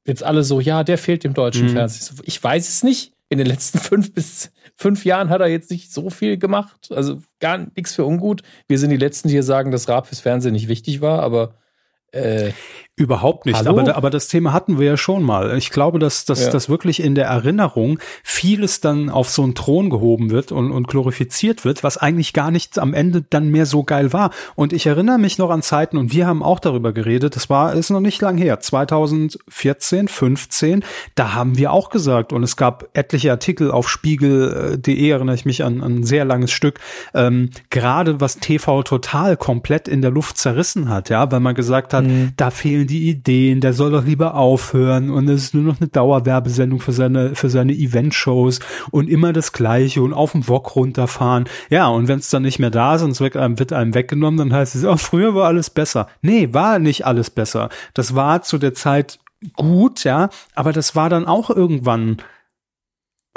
jetzt 0.05 0.25
alle 0.25 0.43
so, 0.43 0.59
ja, 0.61 0.83
der 0.83 0.99
fehlt 0.99 1.23
dem 1.23 1.35
deutschen 1.35 1.67
mhm. 1.67 1.73
Fernsehen. 1.73 2.19
Ich 2.25 2.43
weiß 2.43 2.69
es 2.69 2.83
nicht. 2.83 3.13
In 3.31 3.37
den 3.37 3.47
letzten 3.47 3.79
fünf 3.79 4.15
bis 4.15 4.51
fünf 4.75 5.05
Jahren 5.05 5.29
hat 5.29 5.41
er 5.41 5.49
jetzt 5.49 5.71
nicht 5.71 5.93
so 5.93 6.09
viel 6.09 6.39
gemacht. 6.39 6.89
Also 6.91 7.21
gar 7.41 7.59
nichts 7.59 7.95
für 7.95 8.05
ungut. 8.05 8.43
Wir 8.69 8.79
sind 8.79 8.91
die 8.91 8.97
Letzten, 8.97 9.29
die 9.29 9.35
hier 9.35 9.43
sagen, 9.43 9.71
dass 9.71 9.89
Rap 9.89 10.07
fürs 10.07 10.21
Fernsehen 10.21 10.55
nicht 10.55 10.69
wichtig 10.69 11.01
war, 11.01 11.21
aber 11.23 11.55
äh, 12.13 12.53
Überhaupt 12.99 13.47
nicht. 13.47 13.65
Aber, 13.65 13.95
aber 13.97 14.11
das 14.11 14.27
Thema 14.27 14.53
hatten 14.53 14.81
wir 14.81 14.87
ja 14.87 14.97
schon 14.97 15.23
mal. 15.23 15.57
Ich 15.57 15.71
glaube, 15.71 16.01
dass, 16.01 16.25
dass 16.25 16.43
ja. 16.43 16.51
das 16.51 16.69
wirklich 16.69 17.01
in 17.01 17.15
der 17.15 17.27
Erinnerung 17.27 18.01
vieles 18.25 18.81
dann 18.81 19.09
auf 19.09 19.31
so 19.31 19.45
einen 19.45 19.55
Thron 19.55 19.89
gehoben 19.89 20.31
wird 20.31 20.51
und, 20.51 20.73
und 20.73 20.89
glorifiziert 20.89 21.65
wird, 21.65 21.85
was 21.85 21.97
eigentlich 21.97 22.33
gar 22.33 22.51
nicht 22.51 22.77
am 22.77 22.95
Ende 22.95 23.23
dann 23.23 23.51
mehr 23.51 23.67
so 23.67 23.85
geil 23.85 24.13
war. 24.13 24.31
Und 24.57 24.73
ich 24.73 24.87
erinnere 24.87 25.19
mich 25.19 25.39
noch 25.39 25.51
an 25.51 25.63
Zeiten, 25.63 25.97
und 25.97 26.13
wir 26.13 26.27
haben 26.27 26.43
auch 26.43 26.59
darüber 26.59 26.93
geredet, 26.93 27.37
das 27.37 27.49
war, 27.49 27.73
ist 27.75 27.91
noch 27.91 28.01
nicht 28.01 28.21
lang 28.21 28.37
her, 28.37 28.59
2014, 28.59 30.09
15, 30.09 30.85
da 31.15 31.35
haben 31.35 31.57
wir 31.57 31.73
auch 31.73 31.91
gesagt, 31.91 32.33
und 32.33 32.43
es 32.43 32.57
gab 32.57 32.89
etliche 32.95 33.31
Artikel 33.31 33.71
auf 33.71 33.89
spiegel.de, 33.89 35.09
erinnere 35.09 35.37
ich 35.37 35.45
mich 35.45 35.63
an, 35.63 35.83
an 35.83 35.99
ein 35.99 36.05
sehr 36.05 36.25
langes 36.25 36.51
Stück, 36.51 36.81
ähm, 37.15 37.51
gerade 37.71 38.21
was 38.21 38.39
TV 38.39 38.83
total 38.83 39.37
komplett 39.37 39.87
in 39.87 40.03
der 40.03 40.11
Luft 40.11 40.37
zerrissen 40.37 40.89
hat, 40.89 41.11
ja, 41.11 41.31
weil 41.31 41.39
man 41.39 41.55
gesagt 41.55 41.95
hat, 41.95 42.05
mhm. 42.05 42.33
da 42.37 42.51
fehlen 42.51 42.88
die 42.89 43.09
Ideen, 43.09 43.61
der 43.61 43.73
soll 43.73 43.93
doch 43.93 44.05
lieber 44.05 44.35
aufhören 44.35 45.11
und 45.11 45.29
es 45.29 45.45
ist 45.45 45.55
nur 45.55 45.63
noch 45.63 45.81
eine 45.81 45.89
Dauerwerbesendung 45.89 46.81
für 46.81 46.93
seine, 46.93 47.35
für 47.35 47.49
seine 47.49 47.73
Eventshows 47.73 48.61
und 48.91 49.09
immer 49.09 49.33
das 49.33 49.53
Gleiche 49.53 50.03
und 50.03 50.13
auf 50.13 50.33
dem 50.33 50.49
Wok 50.49 50.75
runterfahren. 50.75 51.49
Ja, 51.71 51.89
und 51.89 52.09
wenn 52.09 52.19
es 52.19 52.31
dann 52.31 52.43
nicht 52.43 52.59
mehr 52.59 52.71
da 52.71 52.97
ist 52.97 53.03
und 53.03 53.13
es 53.13 53.21
wird 53.21 53.37
einem, 53.37 53.59
wird 53.59 53.73
einem 53.73 53.95
weggenommen, 53.95 54.39
dann 54.39 54.53
heißt 54.53 54.75
es, 54.75 54.85
oh, 54.85 54.97
früher 54.97 55.35
war 55.35 55.47
alles 55.47 55.71
besser. 55.71 56.09
Nee, 56.23 56.49
war 56.53 56.79
nicht 56.79 57.07
alles 57.07 57.31
besser. 57.31 57.69
Das 57.95 58.15
war 58.15 58.43
zu 58.43 58.59
der 58.59 58.75
Zeit 58.75 59.19
gut, 59.55 60.05
ja, 60.05 60.31
aber 60.55 60.73
das 60.73 60.97
war 60.97 61.09
dann 61.09 61.27
auch 61.27 61.51
irgendwann 61.51 62.17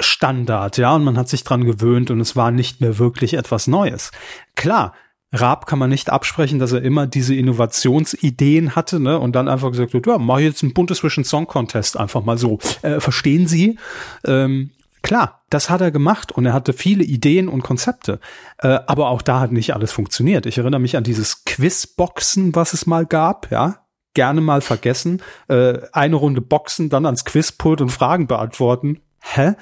Standard, 0.00 0.78
ja, 0.78 0.94
und 0.94 1.04
man 1.04 1.16
hat 1.16 1.28
sich 1.28 1.44
dran 1.44 1.64
gewöhnt 1.64 2.10
und 2.10 2.20
es 2.20 2.34
war 2.34 2.50
nicht 2.50 2.80
mehr 2.80 2.98
wirklich 2.98 3.34
etwas 3.34 3.66
Neues. 3.66 4.10
Klar, 4.56 4.94
Raab 5.32 5.66
kann 5.66 5.78
man 5.78 5.90
nicht 5.90 6.10
absprechen, 6.10 6.58
dass 6.58 6.72
er 6.72 6.82
immer 6.82 7.06
diese 7.06 7.34
Innovationsideen 7.34 8.76
hatte, 8.76 9.00
ne, 9.00 9.18
und 9.18 9.34
dann 9.34 9.48
einfach 9.48 9.70
gesagt 9.70 9.94
hat, 9.94 10.06
ja, 10.06 10.18
mach 10.18 10.38
jetzt 10.38 10.62
einen 10.62 10.74
buntes 10.74 11.00
Bundesvision 11.00 11.24
Song 11.24 11.46
Contest 11.46 11.96
einfach 11.96 12.24
mal 12.24 12.38
so. 12.38 12.58
Äh, 12.82 13.00
verstehen 13.00 13.46
Sie? 13.46 13.78
Ähm, 14.24 14.70
klar, 15.02 15.42
das 15.50 15.70
hat 15.70 15.80
er 15.80 15.90
gemacht 15.90 16.32
und 16.32 16.44
er 16.44 16.52
hatte 16.52 16.72
viele 16.72 17.04
Ideen 17.04 17.48
und 17.48 17.62
Konzepte. 17.62 18.20
Äh, 18.58 18.78
aber 18.86 19.08
auch 19.08 19.22
da 19.22 19.40
hat 19.40 19.52
nicht 19.52 19.74
alles 19.74 19.92
funktioniert. 19.92 20.46
Ich 20.46 20.58
erinnere 20.58 20.80
mich 20.80 20.96
an 20.96 21.04
dieses 21.04 21.44
Quizboxen, 21.44 22.54
was 22.54 22.72
es 22.74 22.86
mal 22.86 23.06
gab, 23.06 23.50
ja. 23.50 23.78
Gerne 24.14 24.42
mal 24.42 24.60
vergessen. 24.60 25.22
Äh, 25.48 25.78
eine 25.92 26.16
Runde 26.16 26.42
Boxen, 26.42 26.90
dann 26.90 27.06
ans 27.06 27.24
Quizpult 27.24 27.80
und 27.80 27.88
Fragen 27.88 28.26
beantworten 28.26 29.00
hä? 29.22 29.54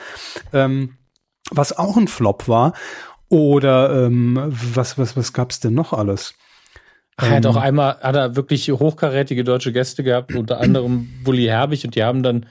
Ähm, 0.52 0.96
was 1.50 1.76
auch 1.76 1.96
ein 1.96 2.09
Flop 2.09 2.48
war. 2.48 2.74
Oder 3.31 4.07
ähm, 4.07 4.38
was, 4.49 4.99
was, 4.99 5.16
was 5.16 5.33
gab's 5.33 5.61
denn 5.61 5.73
noch 5.73 5.93
alles? 5.93 6.35
Er 7.16 7.31
hat 7.31 7.47
auch 7.47 7.57
ähm, 7.57 7.62
einmal, 7.62 7.97
hat 8.01 8.16
er 8.16 8.35
wirklich 8.35 8.71
hochkarätige 8.71 9.45
deutsche 9.45 9.73
Gäste 9.73 10.03
gehabt, 10.03 10.35
unter 10.37 10.61
anderem 10.61 11.09
Bully 11.25 11.45
Herbig, 11.45 11.85
und 11.85 11.95
die 11.95 12.03
haben 12.03 12.23
dann 12.23 12.47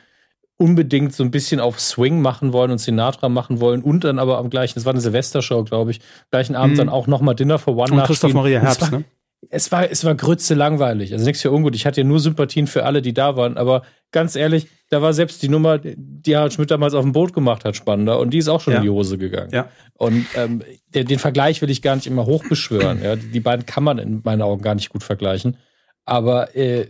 unbedingt 0.56 1.13
so 1.13 1.24
ein 1.24 1.32
bisschen 1.32 1.60
auf 1.60 1.80
Swing 1.80 2.22
machen 2.22 2.54
wollen 2.54 2.72
und 2.72 2.80
Sinatra 2.80 3.30
machen 3.30 3.60
wollen 3.60 3.82
und 3.82 4.04
dann 4.04 4.20
aber 4.20 4.38
am 4.38 4.50
gleichen, 4.50 4.76
das 4.76 4.86
war 4.86 4.94
eine 4.94 5.02
Silvestershow, 5.02 5.63
glaube 5.63 5.92
ich, 5.92 6.02
gleichen 6.32 6.56
Abend 6.56 6.74
mhm. 6.74 6.78
dann 6.78 6.89
auch 6.89 7.08
nochmal 7.08 7.36
Dinner 7.36 7.60
for 7.60 7.76
One 7.76 7.94
und 7.94 8.04
Christoph 8.04 8.34
Maria 8.34 8.60
Herbst, 8.62 8.92
ne? 8.92 9.04
Es 9.49 9.71
war, 9.71 9.89
es 9.89 10.04
war 10.04 10.15
grütze 10.15 10.54
langweilig. 10.54 11.13
Also 11.13 11.25
nichts 11.25 11.41
für 11.41 11.52
ungut. 11.52 11.75
Ich 11.75 11.86
hatte 11.86 12.02
ja 12.02 12.08
nur 12.08 12.19
Sympathien 12.19 12.67
für 12.67 12.86
alle, 12.86 13.02
die 13.02 13.13
da 13.13 13.38
waren, 13.38 13.58
aber 13.58 13.84
ganz 14.12 14.36
ehrlich, 14.36 14.67
da 14.89 15.02
war 15.02 15.13
selbst 15.13 15.41
die 15.41 15.49
Nummer, 15.49 15.80
die 15.80 16.36
Harald 16.36 16.54
Schmidt 16.54 16.71
damals 16.71 16.93
auf 16.93 17.04
dem 17.04 17.13
Boot 17.13 17.34
gemacht 17.34 17.63
hat, 17.63 17.75
spannender 17.75 18.19
und 18.19 18.32
die 18.32 18.39
ist 18.39 18.49
auch 18.49 18.60
schon 18.60 18.73
ja. 18.73 18.80
in 18.80 18.84
die 18.84 18.89
Hose 18.89 19.17
gegangen. 19.17 19.52
Ja. 19.52 19.69
Und 19.93 20.25
ähm, 20.36 20.63
den, 20.88 21.08
den 21.08 21.19
Vergleich 21.19 21.62
will 21.62 21.69
ich 21.69 21.82
gar 21.82 21.95
nicht 21.95 22.08
immer 22.08 22.25
hochbeschwören. 22.25 23.02
ja. 23.04 23.15
Die 23.15 23.39
beiden 23.39 23.65
kann 23.65 23.84
man 23.84 23.97
in 23.97 24.21
meinen 24.23 24.41
Augen 24.41 24.62
gar 24.62 24.75
nicht 24.75 24.89
gut 24.89 25.04
vergleichen. 25.04 25.58
Aber 26.06 26.56
äh, 26.56 26.88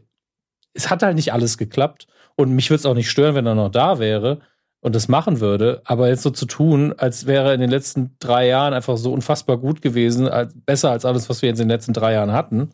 es 0.74 0.90
hat 0.90 1.04
halt 1.04 1.16
nicht 1.16 1.34
alles 1.34 1.58
geklappt 1.58 2.08
und 2.36 2.56
mich 2.56 2.70
würde 2.70 2.80
es 2.80 2.86
auch 2.86 2.96
nicht 2.96 3.10
stören, 3.10 3.36
wenn 3.36 3.46
er 3.46 3.56
noch 3.56 3.70
da 3.70 4.00
wäre 4.00 4.42
und 4.82 4.96
das 4.96 5.08
machen 5.08 5.40
würde. 5.40 5.82
Aber 5.86 6.08
jetzt 6.08 6.24
so 6.24 6.30
zu 6.30 6.46
tun, 6.46 6.94
als 6.98 7.26
wäre 7.26 7.50
er 7.50 7.54
in 7.54 7.62
den 7.62 7.70
letzten 7.70 8.16
drei 8.20 8.48
Jahren 8.48 8.74
einfach 8.74 8.98
so 8.98 9.12
unfassbar 9.12 9.58
gut 9.58 9.82
gewesen, 9.82 10.28
als, 10.28 10.54
besser 10.66 10.92
als 10.92 11.06
alles, 11.06 11.30
was 11.30 11.42
wir 11.42 11.50
jetzt 11.50 11.60
in 11.60 11.68
den 11.68 11.76
letzten 11.76 11.94
drei 11.94 12.14
Jahren 12.14 12.32
hatten, 12.32 12.72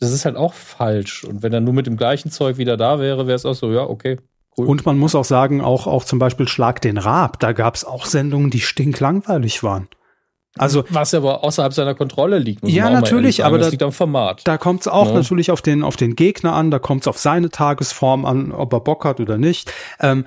das 0.00 0.12
ist 0.12 0.24
halt 0.24 0.36
auch 0.36 0.54
falsch. 0.54 1.24
Und 1.24 1.42
wenn 1.42 1.52
er 1.52 1.60
nur 1.60 1.74
mit 1.74 1.86
dem 1.86 1.96
gleichen 1.96 2.30
Zeug 2.30 2.56
wieder 2.56 2.76
da 2.76 2.98
wäre, 2.98 3.26
wäre 3.26 3.36
es 3.36 3.46
auch 3.46 3.54
so, 3.54 3.72
ja, 3.72 3.82
okay. 3.82 4.18
Cool. 4.56 4.66
Und 4.66 4.86
man 4.86 4.98
muss 4.98 5.14
auch 5.14 5.24
sagen, 5.24 5.60
auch, 5.60 5.86
auch 5.86 6.04
zum 6.04 6.18
Beispiel 6.18 6.46
Schlag 6.46 6.80
den 6.80 6.98
Raab, 6.98 7.40
da 7.40 7.52
gab 7.52 7.74
es 7.74 7.84
auch 7.84 8.06
Sendungen, 8.06 8.50
die 8.50 8.60
stinklangweilig 8.60 9.62
waren. 9.62 9.88
Also 10.56 10.84
was 10.88 11.12
aber 11.14 11.42
außerhalb 11.42 11.72
seiner 11.72 11.96
Kontrolle 11.96 12.38
liegt. 12.38 12.62
Muss 12.62 12.72
ja, 12.72 12.88
natürlich, 12.88 13.36
sagen, 13.36 13.48
aber 13.48 13.58
das 13.58 13.66
da, 13.66 13.70
liegt 13.72 13.82
am 13.82 13.90
Format. 13.90 14.42
Da 14.44 14.56
kommt 14.56 14.82
es 14.82 14.88
auch 14.88 15.06
ja. 15.06 15.12
Ne? 15.12 15.18
natürlich 15.18 15.50
auf 15.50 15.62
den 15.62 15.82
auf 15.82 15.96
den 15.96 16.14
Gegner 16.14 16.52
an, 16.52 16.70
da 16.70 16.78
kommt 16.78 17.02
es 17.02 17.08
auf 17.08 17.18
seine 17.18 17.50
Tagesform 17.50 18.24
an, 18.24 18.52
ob 18.52 18.72
er 18.72 18.78
Bock 18.78 19.04
hat 19.04 19.18
oder 19.18 19.36
nicht. 19.36 19.72
Ähm, 19.98 20.24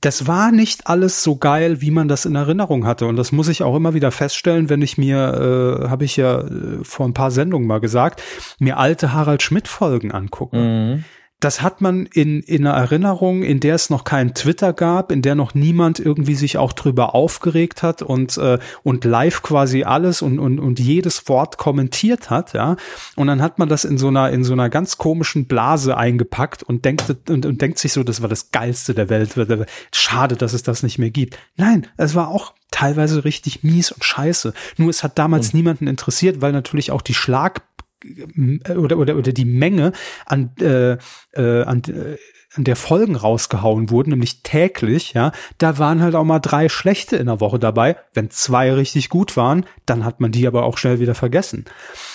das 0.00 0.26
war 0.26 0.52
nicht 0.52 0.86
alles 0.86 1.22
so 1.22 1.36
geil, 1.36 1.80
wie 1.80 1.90
man 1.90 2.08
das 2.08 2.24
in 2.24 2.34
Erinnerung 2.34 2.86
hatte. 2.86 3.06
Und 3.06 3.16
das 3.16 3.32
muss 3.32 3.48
ich 3.48 3.62
auch 3.62 3.76
immer 3.76 3.94
wieder 3.94 4.10
feststellen, 4.10 4.68
wenn 4.68 4.82
ich 4.82 4.98
mir, 4.98 5.82
äh, 5.84 5.88
habe 5.88 6.04
ich 6.04 6.16
ja 6.16 6.40
äh, 6.40 6.82
vor 6.82 7.06
ein 7.06 7.14
paar 7.14 7.30
Sendungen 7.30 7.68
mal 7.68 7.80
gesagt, 7.80 8.22
mir 8.58 8.78
alte 8.78 9.12
Harald 9.12 9.42
Schmidt-Folgen 9.42 10.12
angucke. 10.12 10.56
Mhm 10.56 11.04
das 11.46 11.62
hat 11.62 11.80
man 11.80 12.06
in, 12.06 12.40
in 12.40 12.66
einer 12.66 12.76
Erinnerung, 12.76 13.44
in 13.44 13.60
der 13.60 13.76
es 13.76 13.88
noch 13.88 14.02
keinen 14.02 14.34
Twitter 14.34 14.72
gab, 14.72 15.12
in 15.12 15.22
der 15.22 15.36
noch 15.36 15.54
niemand 15.54 16.00
irgendwie 16.00 16.34
sich 16.34 16.58
auch 16.58 16.72
drüber 16.72 17.14
aufgeregt 17.14 17.84
hat 17.84 18.02
und, 18.02 18.36
äh, 18.36 18.58
und 18.82 19.04
live 19.04 19.42
quasi 19.42 19.84
alles 19.84 20.22
und, 20.22 20.40
und, 20.40 20.58
und 20.58 20.80
jedes 20.80 21.28
Wort 21.28 21.56
kommentiert 21.56 22.30
hat, 22.30 22.52
ja. 22.52 22.74
Und 23.14 23.28
dann 23.28 23.40
hat 23.42 23.60
man 23.60 23.68
das 23.68 23.84
in 23.84 23.96
so 23.96 24.08
einer, 24.08 24.30
in 24.30 24.42
so 24.42 24.54
einer 24.54 24.68
ganz 24.68 24.98
komischen 24.98 25.44
Blase 25.46 25.96
eingepackt 25.96 26.64
und 26.64 26.84
denkt, 26.84 27.14
und, 27.28 27.46
und 27.46 27.62
denkt 27.62 27.78
sich 27.78 27.92
so, 27.92 28.02
das 28.02 28.22
war 28.22 28.28
das 28.28 28.50
Geilste 28.50 28.92
der 28.92 29.08
Welt. 29.08 29.36
Schade, 29.94 30.34
dass 30.34 30.52
es 30.52 30.64
das 30.64 30.82
nicht 30.82 30.98
mehr 30.98 31.10
gibt. 31.10 31.38
Nein, 31.56 31.86
es 31.96 32.16
war 32.16 32.26
auch 32.26 32.54
teilweise 32.72 33.24
richtig 33.24 33.62
mies 33.62 33.92
und 33.92 34.04
scheiße. 34.04 34.52
Nur 34.78 34.90
es 34.90 35.04
hat 35.04 35.16
damals 35.16 35.52
mhm. 35.52 35.60
niemanden 35.60 35.86
interessiert, 35.86 36.40
weil 36.40 36.50
natürlich 36.50 36.90
auch 36.90 37.02
die 37.02 37.14
Schlag 37.14 37.62
oder, 38.68 38.98
oder, 38.98 39.16
oder 39.16 39.32
die 39.32 39.44
Menge 39.44 39.92
an, 40.26 40.50
äh, 40.60 40.92
äh, 41.32 41.62
an, 41.62 41.82
äh, 41.84 42.16
an 42.54 42.64
der 42.64 42.76
Folgen 42.76 43.16
rausgehauen 43.16 43.90
wurden, 43.90 44.10
nämlich 44.10 44.42
täglich, 44.42 45.12
ja, 45.12 45.32
da 45.58 45.78
waren 45.78 46.02
halt 46.02 46.14
auch 46.14 46.24
mal 46.24 46.38
drei 46.38 46.68
schlechte 46.68 47.16
in 47.16 47.26
der 47.26 47.40
Woche 47.40 47.58
dabei. 47.58 47.96
Wenn 48.14 48.30
zwei 48.30 48.72
richtig 48.72 49.08
gut 49.08 49.36
waren, 49.36 49.66
dann 49.84 50.04
hat 50.04 50.20
man 50.20 50.32
die 50.32 50.46
aber 50.46 50.64
auch 50.64 50.78
schnell 50.78 51.00
wieder 51.00 51.14
vergessen. 51.14 51.64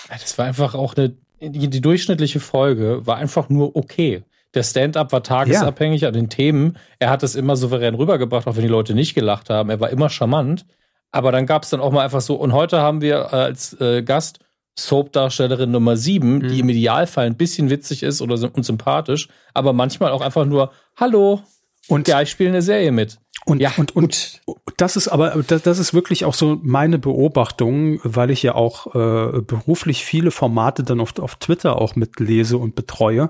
Das 0.10 0.38
war 0.38 0.46
einfach 0.46 0.76
auch 0.76 0.96
eine, 0.96 1.16
die, 1.40 1.70
die 1.70 1.82
durchschnittliche 1.82 2.40
Folge 2.40 3.06
war 3.06 3.18
einfach 3.18 3.50
nur 3.50 3.76
okay. 3.76 4.24
Der 4.54 4.64
Stand-up 4.64 5.12
war 5.14 5.24
tagesabhängig 5.24 6.02
ja. 6.02 6.10
an 6.10 6.14
den 6.14 6.30
Themen. 6.30 6.78
Er 7.00 7.10
hat 7.10 7.24
es 7.24 7.36
immer 7.36 7.56
souverän 7.56 7.96
rübergebracht, 7.96 8.48
auch 8.48 8.56
wenn 8.56 8.64
die 8.64 8.68
Leute 8.68 8.94
nicht 8.94 9.16
gelacht 9.16 9.50
haben. 9.50 9.70
Er 9.70 9.80
war 9.80 9.90
immer 9.90 10.10
charmant. 10.10 10.66
Aber 11.12 11.32
dann 11.32 11.46
gab 11.46 11.64
es 11.64 11.70
dann 11.70 11.80
auch 11.80 11.92
mal 11.92 12.04
einfach 12.04 12.22
so, 12.22 12.36
und 12.36 12.54
heute 12.54 12.82
haben 12.82 13.02
wir 13.02 13.34
als 13.34 13.80
äh, 13.80 14.02
Gast 14.02 14.40
Soap-Darstellerin 14.78 15.72
Nummer 15.72 15.98
7, 15.98 16.36
mhm. 16.36 16.48
die 16.48 16.60
im 16.60 16.70
Idealfall 16.70 17.26
ein 17.26 17.38
bisschen 17.38 17.70
witzig 17.70 18.04
ist 18.04 18.22
oder 18.22 18.36
und 18.54 18.64
sympathisch, 18.64 19.28
aber 19.54 19.74
manchmal 19.74 20.12
auch 20.12 20.22
einfach 20.22 20.46
nur 20.46 20.72
Hallo 20.96 21.42
und 21.88 22.08
ja, 22.08 22.22
ich 22.22 22.30
spiele 22.30 22.50
eine 22.50 22.62
Serie 22.62 22.92
mit. 22.92 23.18
Und, 23.46 23.60
ja, 23.60 23.74
und, 23.78 23.96
und, 23.96 24.42
und 24.46 24.60
das 24.78 24.96
ist 24.96 25.08
aber, 25.08 25.44
das, 25.48 25.64
das 25.64 25.80
ist 25.80 25.94
wirklich 25.94 26.26
auch 26.26 26.36
so 26.36 26.60
meine 26.62 27.00
Beobachtung, 27.00 28.00
weil 28.04 28.30
ich 28.30 28.44
ja 28.44 28.54
auch 28.54 28.88
äh, 28.94 29.42
beruflich 29.42 30.06
viele 30.06 30.30
Formate 30.30 30.84
dann 30.84 31.00
oft 31.00 31.20
auf 31.20 31.38
Twitter 31.38 31.82
auch 31.82 31.96
mitlese 31.96 32.58
und 32.58 32.76
betreue. 32.76 33.30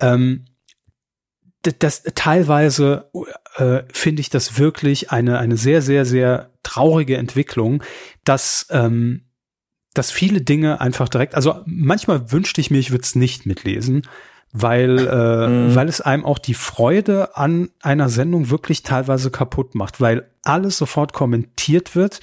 Ähm, 0.00 0.46
das, 1.62 1.78
das 1.78 2.02
teilweise 2.16 3.08
äh, 3.54 3.82
finde 3.92 4.20
ich 4.20 4.30
das 4.30 4.58
wirklich 4.58 5.12
eine, 5.12 5.38
eine 5.38 5.56
sehr, 5.56 5.80
sehr, 5.80 6.04
sehr 6.04 6.50
traurige 6.64 7.16
Entwicklung, 7.16 7.84
dass 8.24 8.66
ähm, 8.70 9.26
dass 9.94 10.10
viele 10.10 10.40
Dinge 10.40 10.80
einfach 10.80 11.08
direkt, 11.08 11.34
also 11.34 11.60
manchmal 11.66 12.32
wünschte 12.32 12.60
ich 12.60 12.70
mir, 12.70 12.78
ich 12.78 12.90
würde 12.90 13.02
es 13.02 13.14
nicht 13.14 13.46
mitlesen, 13.46 14.02
weil, 14.52 14.98
äh, 14.98 15.48
mhm. 15.48 15.74
weil 15.74 15.88
es 15.88 16.00
einem 16.00 16.24
auch 16.24 16.38
die 16.38 16.54
Freude 16.54 17.36
an 17.36 17.70
einer 17.80 18.08
Sendung 18.08 18.50
wirklich 18.50 18.82
teilweise 18.82 19.30
kaputt 19.30 19.74
macht, 19.74 20.00
weil 20.00 20.28
alles 20.42 20.76
sofort 20.76 21.12
kommentiert 21.12 21.96
wird. 21.96 22.20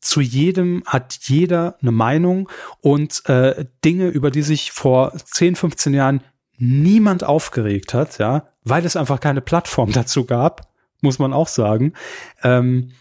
Zu 0.00 0.20
jedem 0.20 0.82
hat 0.86 1.18
jeder 1.22 1.76
eine 1.82 1.92
Meinung 1.92 2.48
und 2.80 3.28
äh, 3.28 3.66
Dinge, 3.84 4.08
über 4.08 4.30
die 4.30 4.42
sich 4.42 4.72
vor 4.72 5.12
10, 5.14 5.56
15 5.56 5.94
Jahren 5.94 6.22
niemand 6.58 7.24
aufgeregt 7.24 7.92
hat, 7.92 8.18
ja, 8.18 8.46
weil 8.64 8.84
es 8.86 8.96
einfach 8.96 9.20
keine 9.20 9.40
Plattform 9.40 9.92
dazu 9.92 10.24
gab, 10.24 10.68
muss 11.02 11.18
man 11.18 11.32
auch 11.32 11.48
sagen. 11.48 11.92
Ähm, 12.42 12.92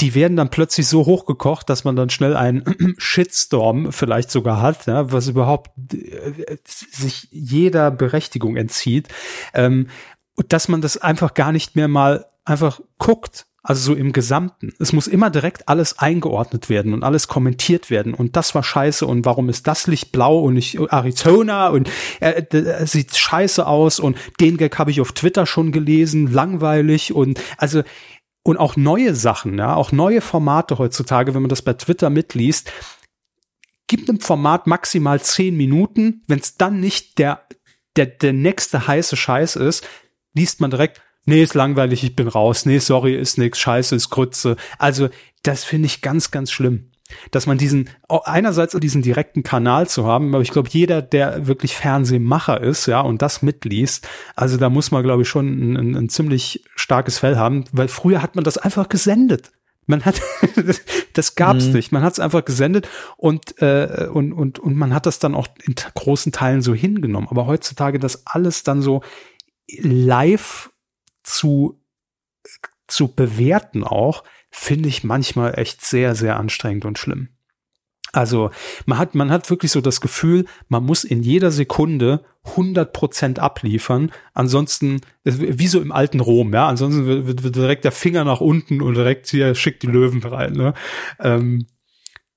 die 0.00 0.14
werden 0.14 0.36
dann 0.36 0.50
plötzlich 0.50 0.86
so 0.86 1.06
hochgekocht, 1.06 1.68
dass 1.68 1.84
man 1.84 1.96
dann 1.96 2.10
schnell 2.10 2.36
einen 2.36 2.64
Shitstorm 2.98 3.92
vielleicht 3.92 4.30
sogar 4.30 4.62
hat, 4.62 4.86
ja, 4.86 5.12
was 5.12 5.28
überhaupt 5.28 5.70
äh, 5.92 6.56
sich 6.64 7.28
jeder 7.30 7.90
Berechtigung 7.90 8.56
entzieht, 8.56 9.08
ähm, 9.54 9.88
dass 10.48 10.68
man 10.68 10.80
das 10.80 10.96
einfach 10.96 11.34
gar 11.34 11.52
nicht 11.52 11.76
mehr 11.76 11.88
mal 11.88 12.26
einfach 12.44 12.80
guckt. 12.98 13.46
Also 13.62 13.92
so 13.92 13.94
im 13.94 14.14
Gesamten. 14.14 14.72
Es 14.78 14.94
muss 14.94 15.06
immer 15.06 15.28
direkt 15.28 15.68
alles 15.68 15.98
eingeordnet 15.98 16.70
werden 16.70 16.94
und 16.94 17.04
alles 17.04 17.28
kommentiert 17.28 17.90
werden. 17.90 18.14
Und 18.14 18.34
das 18.34 18.54
war 18.54 18.62
scheiße. 18.62 19.06
Und 19.06 19.26
warum 19.26 19.50
ist 19.50 19.66
das 19.66 19.86
Licht 19.86 20.12
blau 20.12 20.38
und 20.38 20.54
nicht 20.54 20.78
Arizona? 20.78 21.68
Und 21.68 21.90
äh, 22.20 22.40
äh, 22.40 22.86
sieht 22.86 23.14
scheiße 23.14 23.66
aus. 23.66 24.00
Und 24.00 24.16
den 24.40 24.56
Gag 24.56 24.78
habe 24.78 24.90
ich 24.90 25.02
auf 25.02 25.12
Twitter 25.12 25.44
schon 25.44 25.72
gelesen. 25.72 26.32
Langweilig. 26.32 27.12
Und 27.12 27.38
also 27.58 27.82
und 28.42 28.56
auch 28.56 28.76
neue 28.76 29.14
Sachen, 29.14 29.58
ja, 29.58 29.74
auch 29.74 29.92
neue 29.92 30.20
Formate 30.20 30.78
heutzutage, 30.78 31.34
wenn 31.34 31.42
man 31.42 31.50
das 31.50 31.62
bei 31.62 31.74
Twitter 31.74 32.10
mitliest, 32.10 32.72
gibt 33.86 34.08
einem 34.08 34.20
Format 34.20 34.66
maximal 34.66 35.20
zehn 35.20 35.56
Minuten. 35.56 36.22
Wenn 36.26 36.38
es 36.38 36.56
dann 36.56 36.80
nicht 36.80 37.18
der, 37.18 37.46
der, 37.96 38.06
der 38.06 38.32
nächste 38.32 38.86
heiße 38.86 39.16
Scheiß 39.16 39.56
ist, 39.56 39.86
liest 40.32 40.60
man 40.60 40.70
direkt, 40.70 41.02
nee, 41.24 41.42
ist 41.42 41.54
langweilig, 41.54 42.04
ich 42.04 42.16
bin 42.16 42.28
raus, 42.28 42.66
nee, 42.66 42.78
sorry, 42.78 43.14
ist 43.14 43.36
nix, 43.36 43.58
scheiße, 43.58 43.94
ist 43.94 44.10
Grütze. 44.10 44.56
Also, 44.78 45.10
das 45.42 45.64
finde 45.64 45.86
ich 45.86 46.02
ganz, 46.02 46.30
ganz 46.30 46.50
schlimm. 46.52 46.89
Dass 47.30 47.46
man 47.46 47.58
diesen, 47.58 47.90
einerseits 48.08 48.74
diesen 48.80 49.02
direkten 49.02 49.42
Kanal 49.42 49.88
zu 49.88 50.06
haben, 50.06 50.34
aber 50.34 50.42
ich 50.42 50.50
glaube, 50.50 50.68
jeder, 50.70 51.02
der 51.02 51.46
wirklich 51.46 51.76
Fernsehmacher 51.76 52.60
ist, 52.60 52.86
ja, 52.86 53.00
und 53.00 53.22
das 53.22 53.42
mitliest, 53.42 54.08
also 54.36 54.56
da 54.56 54.70
muss 54.70 54.90
man, 54.90 55.02
glaube 55.02 55.22
ich, 55.22 55.28
schon 55.28 55.46
ein, 55.46 55.76
ein, 55.76 55.96
ein 55.96 56.08
ziemlich 56.08 56.64
starkes 56.76 57.18
Fell 57.18 57.36
haben, 57.36 57.64
weil 57.72 57.88
früher 57.88 58.22
hat 58.22 58.34
man 58.34 58.44
das 58.44 58.58
einfach 58.58 58.88
gesendet. 58.88 59.50
Man 59.86 60.04
hat, 60.04 60.22
das 61.14 61.34
gab's 61.34 61.66
mhm. 61.66 61.72
nicht. 61.72 61.92
Man 61.92 62.02
hat 62.02 62.12
es 62.12 62.20
einfach 62.20 62.44
gesendet 62.44 62.88
und, 63.16 63.60
äh, 63.60 64.08
und, 64.12 64.32
und, 64.32 64.58
und 64.58 64.76
man 64.76 64.94
hat 64.94 65.04
das 65.04 65.18
dann 65.18 65.34
auch 65.34 65.48
in 65.64 65.74
großen 65.74 66.32
Teilen 66.32 66.62
so 66.62 66.74
hingenommen. 66.74 67.28
Aber 67.28 67.46
heutzutage 67.46 67.98
das 67.98 68.26
alles 68.26 68.62
dann 68.62 68.82
so 68.82 69.02
live 69.78 70.70
zu, 71.22 71.82
zu 72.86 73.14
bewerten 73.14 73.84
auch, 73.84 74.22
finde 74.50 74.88
ich 74.88 75.04
manchmal 75.04 75.58
echt 75.58 75.84
sehr, 75.84 76.14
sehr 76.14 76.36
anstrengend 76.36 76.84
und 76.84 76.98
schlimm. 76.98 77.28
Also 78.12 78.50
man 78.86 78.98
hat, 78.98 79.14
man 79.14 79.30
hat 79.30 79.48
wirklich 79.50 79.70
so 79.70 79.80
das 79.80 80.00
Gefühl, 80.00 80.46
man 80.68 80.84
muss 80.84 81.04
in 81.04 81.22
jeder 81.22 81.50
Sekunde 81.50 82.24
100 82.44 82.92
Prozent 82.92 83.38
abliefern. 83.38 84.10
Ansonsten, 84.34 85.00
wie 85.24 85.66
so 85.66 85.80
im 85.80 85.92
alten 85.92 86.20
Rom, 86.20 86.52
ja, 86.52 86.66
ansonsten 86.66 87.06
wird, 87.06 87.42
wird 87.42 87.54
direkt 87.54 87.84
der 87.84 87.92
Finger 87.92 88.24
nach 88.24 88.40
unten 88.40 88.82
und 88.82 88.94
direkt 88.94 89.28
hier 89.28 89.54
schickt 89.54 89.82
die 89.82 89.88
Löwen 89.88 90.22
rein. 90.22 90.54
Ne? 90.54 90.74
Ähm, 91.20 91.66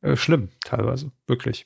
äh, 0.02 0.16
schlimm 0.16 0.50
teilweise, 0.64 1.12
wirklich. 1.28 1.66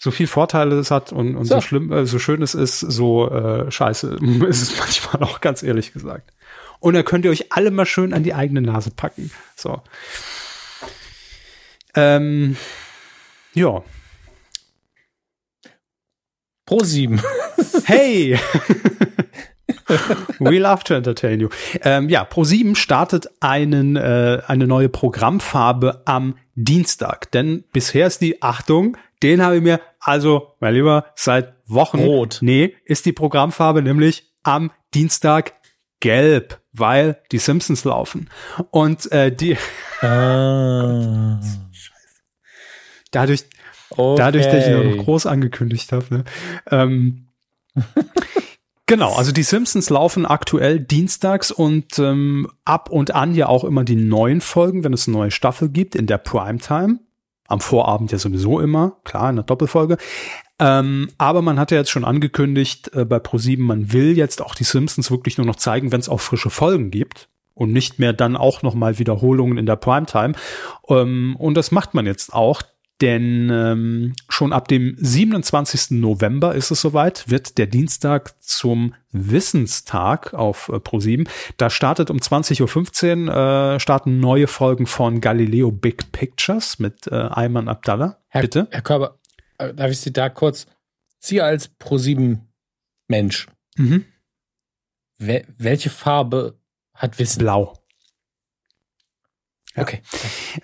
So 0.00 0.10
viel 0.10 0.26
Vorteile 0.26 0.78
es 0.78 0.90
hat 0.90 1.12
und, 1.12 1.34
und 1.34 1.44
so. 1.46 1.56
so 1.56 1.60
schlimm, 1.60 1.90
äh, 1.90 2.06
so 2.06 2.18
schön 2.18 2.42
es 2.42 2.54
ist, 2.54 2.80
so 2.80 3.30
äh, 3.30 3.70
scheiße 3.70 4.18
ist 4.48 4.62
es 4.62 4.78
manchmal 4.78 5.22
auch 5.22 5.40
ganz 5.40 5.62
ehrlich 5.62 5.92
gesagt. 5.92 6.32
Und 6.80 6.94
da 6.94 7.02
könnt 7.02 7.24
ihr 7.24 7.30
euch 7.30 7.52
alle 7.52 7.70
mal 7.70 7.86
schön 7.86 8.12
an 8.12 8.22
die 8.22 8.34
eigene 8.34 8.60
Nase 8.60 8.90
packen. 8.90 9.30
So. 9.56 9.82
Ähm, 11.94 12.56
ja. 13.54 13.82
Pro 16.66 16.84
sieben. 16.84 17.20
Hey! 17.84 18.38
We 20.38 20.58
love 20.58 20.84
to 20.84 20.94
entertain 20.94 21.40
you. 21.40 21.48
Ähm, 21.82 22.08
ja, 22.08 22.22
Pro7 22.24 22.76
startet 22.76 23.28
einen, 23.40 23.96
äh, 23.96 24.42
eine 24.46 24.66
neue 24.66 24.88
Programmfarbe 24.88 26.02
am 26.04 26.36
Dienstag. 26.54 27.32
Denn 27.32 27.64
bisher 27.72 28.06
ist 28.06 28.20
die, 28.20 28.42
Achtung, 28.42 28.96
den 29.22 29.42
habe 29.42 29.56
ich 29.56 29.62
mir, 29.62 29.80
also, 30.00 30.54
mein 30.60 30.74
Lieber, 30.74 31.06
seit 31.16 31.54
Wochen. 31.66 31.98
Rot. 32.00 32.38
Nee, 32.40 32.74
ist 32.84 33.06
die 33.06 33.12
Programmfarbe 33.12 33.82
nämlich 33.82 34.30
am 34.42 34.70
Dienstag 34.94 35.54
gelb, 36.00 36.60
weil 36.72 37.20
die 37.32 37.38
Simpsons 37.38 37.84
laufen. 37.84 38.28
Und 38.70 39.10
äh, 39.12 39.34
die. 39.34 39.56
Ah. 40.00 41.40
dadurch, 43.10 43.44
okay. 43.90 44.18
dadurch, 44.18 44.46
dass 44.46 44.66
ich 44.66 44.72
noch 44.72 45.04
groß 45.04 45.26
angekündigt 45.26 45.92
habe. 45.92 46.06
Ne? 46.10 46.24
Ähm, 46.70 47.28
genau, 48.86 49.14
also 49.14 49.32
die 49.32 49.42
Simpsons 49.42 49.90
laufen 49.90 50.26
aktuell 50.26 50.80
dienstags 50.80 51.50
und 51.50 51.98
ähm, 51.98 52.50
ab 52.64 52.90
und 52.90 53.14
an 53.14 53.34
ja 53.34 53.48
auch 53.48 53.64
immer 53.64 53.84
die 53.84 53.96
neuen 53.96 54.40
Folgen, 54.40 54.84
wenn 54.84 54.92
es 54.92 55.08
eine 55.08 55.16
neue 55.16 55.30
Staffel 55.30 55.68
gibt, 55.68 55.94
in 55.94 56.06
der 56.06 56.18
Primetime. 56.18 57.00
Am 57.48 57.60
Vorabend 57.60 58.12
ja 58.12 58.18
sowieso 58.18 58.60
immer, 58.60 58.96
klar, 59.04 59.30
in 59.30 59.36
der 59.36 59.44
Doppelfolge. 59.44 59.96
Ähm, 60.60 61.08
aber 61.18 61.42
man 61.42 61.58
hat 61.58 61.70
ja 61.70 61.78
jetzt 61.78 61.90
schon 61.90 62.04
angekündigt 62.04 62.90
äh, 62.94 63.04
bei 63.04 63.18
ProSieben, 63.18 63.64
man 63.64 63.92
will 63.92 64.16
jetzt 64.16 64.42
auch 64.42 64.54
die 64.54 64.64
Simpsons 64.64 65.10
wirklich 65.10 65.38
nur 65.38 65.46
noch 65.46 65.56
zeigen, 65.56 65.90
wenn 65.90 66.00
es 66.00 66.08
auch 66.08 66.20
frische 66.20 66.50
Folgen 66.50 66.90
gibt 66.90 67.28
und 67.54 67.72
nicht 67.72 67.98
mehr 67.98 68.12
dann 68.12 68.36
auch 68.36 68.62
noch 68.62 68.74
mal 68.74 68.98
Wiederholungen 68.98 69.58
in 69.58 69.66
der 69.66 69.76
Primetime. 69.76 70.34
Ähm, 70.88 71.36
und 71.38 71.54
das 71.54 71.72
macht 71.72 71.94
man 71.94 72.06
jetzt 72.06 72.32
auch, 72.32 72.62
denn 73.00 73.48
ähm, 73.50 74.14
schon 74.28 74.52
ab 74.52 74.66
dem 74.68 74.96
27. 74.98 75.92
November 75.92 76.54
ist 76.54 76.70
es 76.70 76.80
soweit, 76.80 77.30
wird 77.30 77.58
der 77.58 77.66
Dienstag 77.66 78.34
zum 78.42 78.94
Wissenstag 79.12 80.34
auf 80.34 80.68
äh, 80.68 80.80
ProSieben. 80.80 81.28
Da 81.56 81.70
startet 81.70 82.10
um 82.10 82.18
20.15 82.18 83.28
Uhr 83.28 83.74
äh, 83.74 83.80
starten 83.80 84.18
neue 84.18 84.48
Folgen 84.48 84.86
von 84.86 85.20
Galileo 85.20 85.70
Big 85.70 86.10
Pictures 86.10 86.78
mit 86.78 87.06
äh, 87.06 87.14
Ayman 87.14 87.68
Abdallah. 87.68 88.18
Herr, 88.28 88.42
Bitte. 88.42 88.66
Herr 88.70 88.82
Körber, 88.82 89.18
äh, 89.58 89.72
darf 89.72 89.90
ich 89.90 90.00
Sie 90.00 90.12
da 90.12 90.28
kurz, 90.28 90.66
Sie 91.20 91.40
als 91.40 91.68
ProSieben 91.68 92.52
Mensch, 93.06 93.46
mhm. 93.76 94.04
welche 95.18 95.90
Farbe 95.90 96.58
hat 96.94 97.18
Wissen? 97.18 97.38
Blau. 97.38 97.77
Okay. 99.82 100.00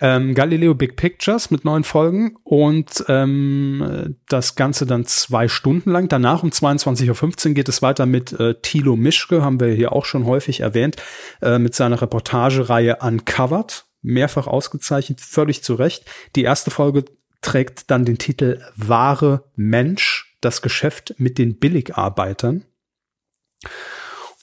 Ähm, 0.01 0.33
Galileo 0.33 0.75
Big 0.75 0.95
Pictures 0.95 1.51
mit 1.51 1.65
neun 1.65 1.83
Folgen 1.83 2.35
und 2.43 3.03
ähm, 3.07 4.15
das 4.29 4.55
Ganze 4.55 4.85
dann 4.85 5.05
zwei 5.05 5.47
Stunden 5.47 5.91
lang. 5.91 6.07
Danach 6.07 6.43
um 6.43 6.49
22.15 6.49 7.47
Uhr 7.49 7.53
geht 7.53 7.69
es 7.69 7.81
weiter 7.81 8.05
mit 8.05 8.33
äh, 8.39 8.55
Thilo 8.61 8.95
Mischke, 8.95 9.41
haben 9.41 9.59
wir 9.59 9.67
hier 9.69 9.93
auch 9.93 10.05
schon 10.05 10.25
häufig 10.25 10.61
erwähnt, 10.61 10.97
äh, 11.41 11.59
mit 11.59 11.75
seiner 11.75 12.01
Reportagereihe 12.01 12.97
Uncovered. 13.01 13.85
Mehrfach 14.05 14.45
ausgezeichnet, 14.45 15.19
völlig 15.19 15.63
zu 15.63 15.73
Recht. 15.73 16.05
Die 16.35 16.43
erste 16.43 16.69
Folge 16.69 17.05
trägt 17.41 17.89
dann 17.91 18.05
den 18.05 18.17
Titel 18.17 18.61
Wahre 18.75 19.45
Mensch, 19.55 20.37
das 20.41 20.61
Geschäft 20.61 21.15
mit 21.17 21.37
den 21.37 21.57
Billigarbeitern. 21.57 22.65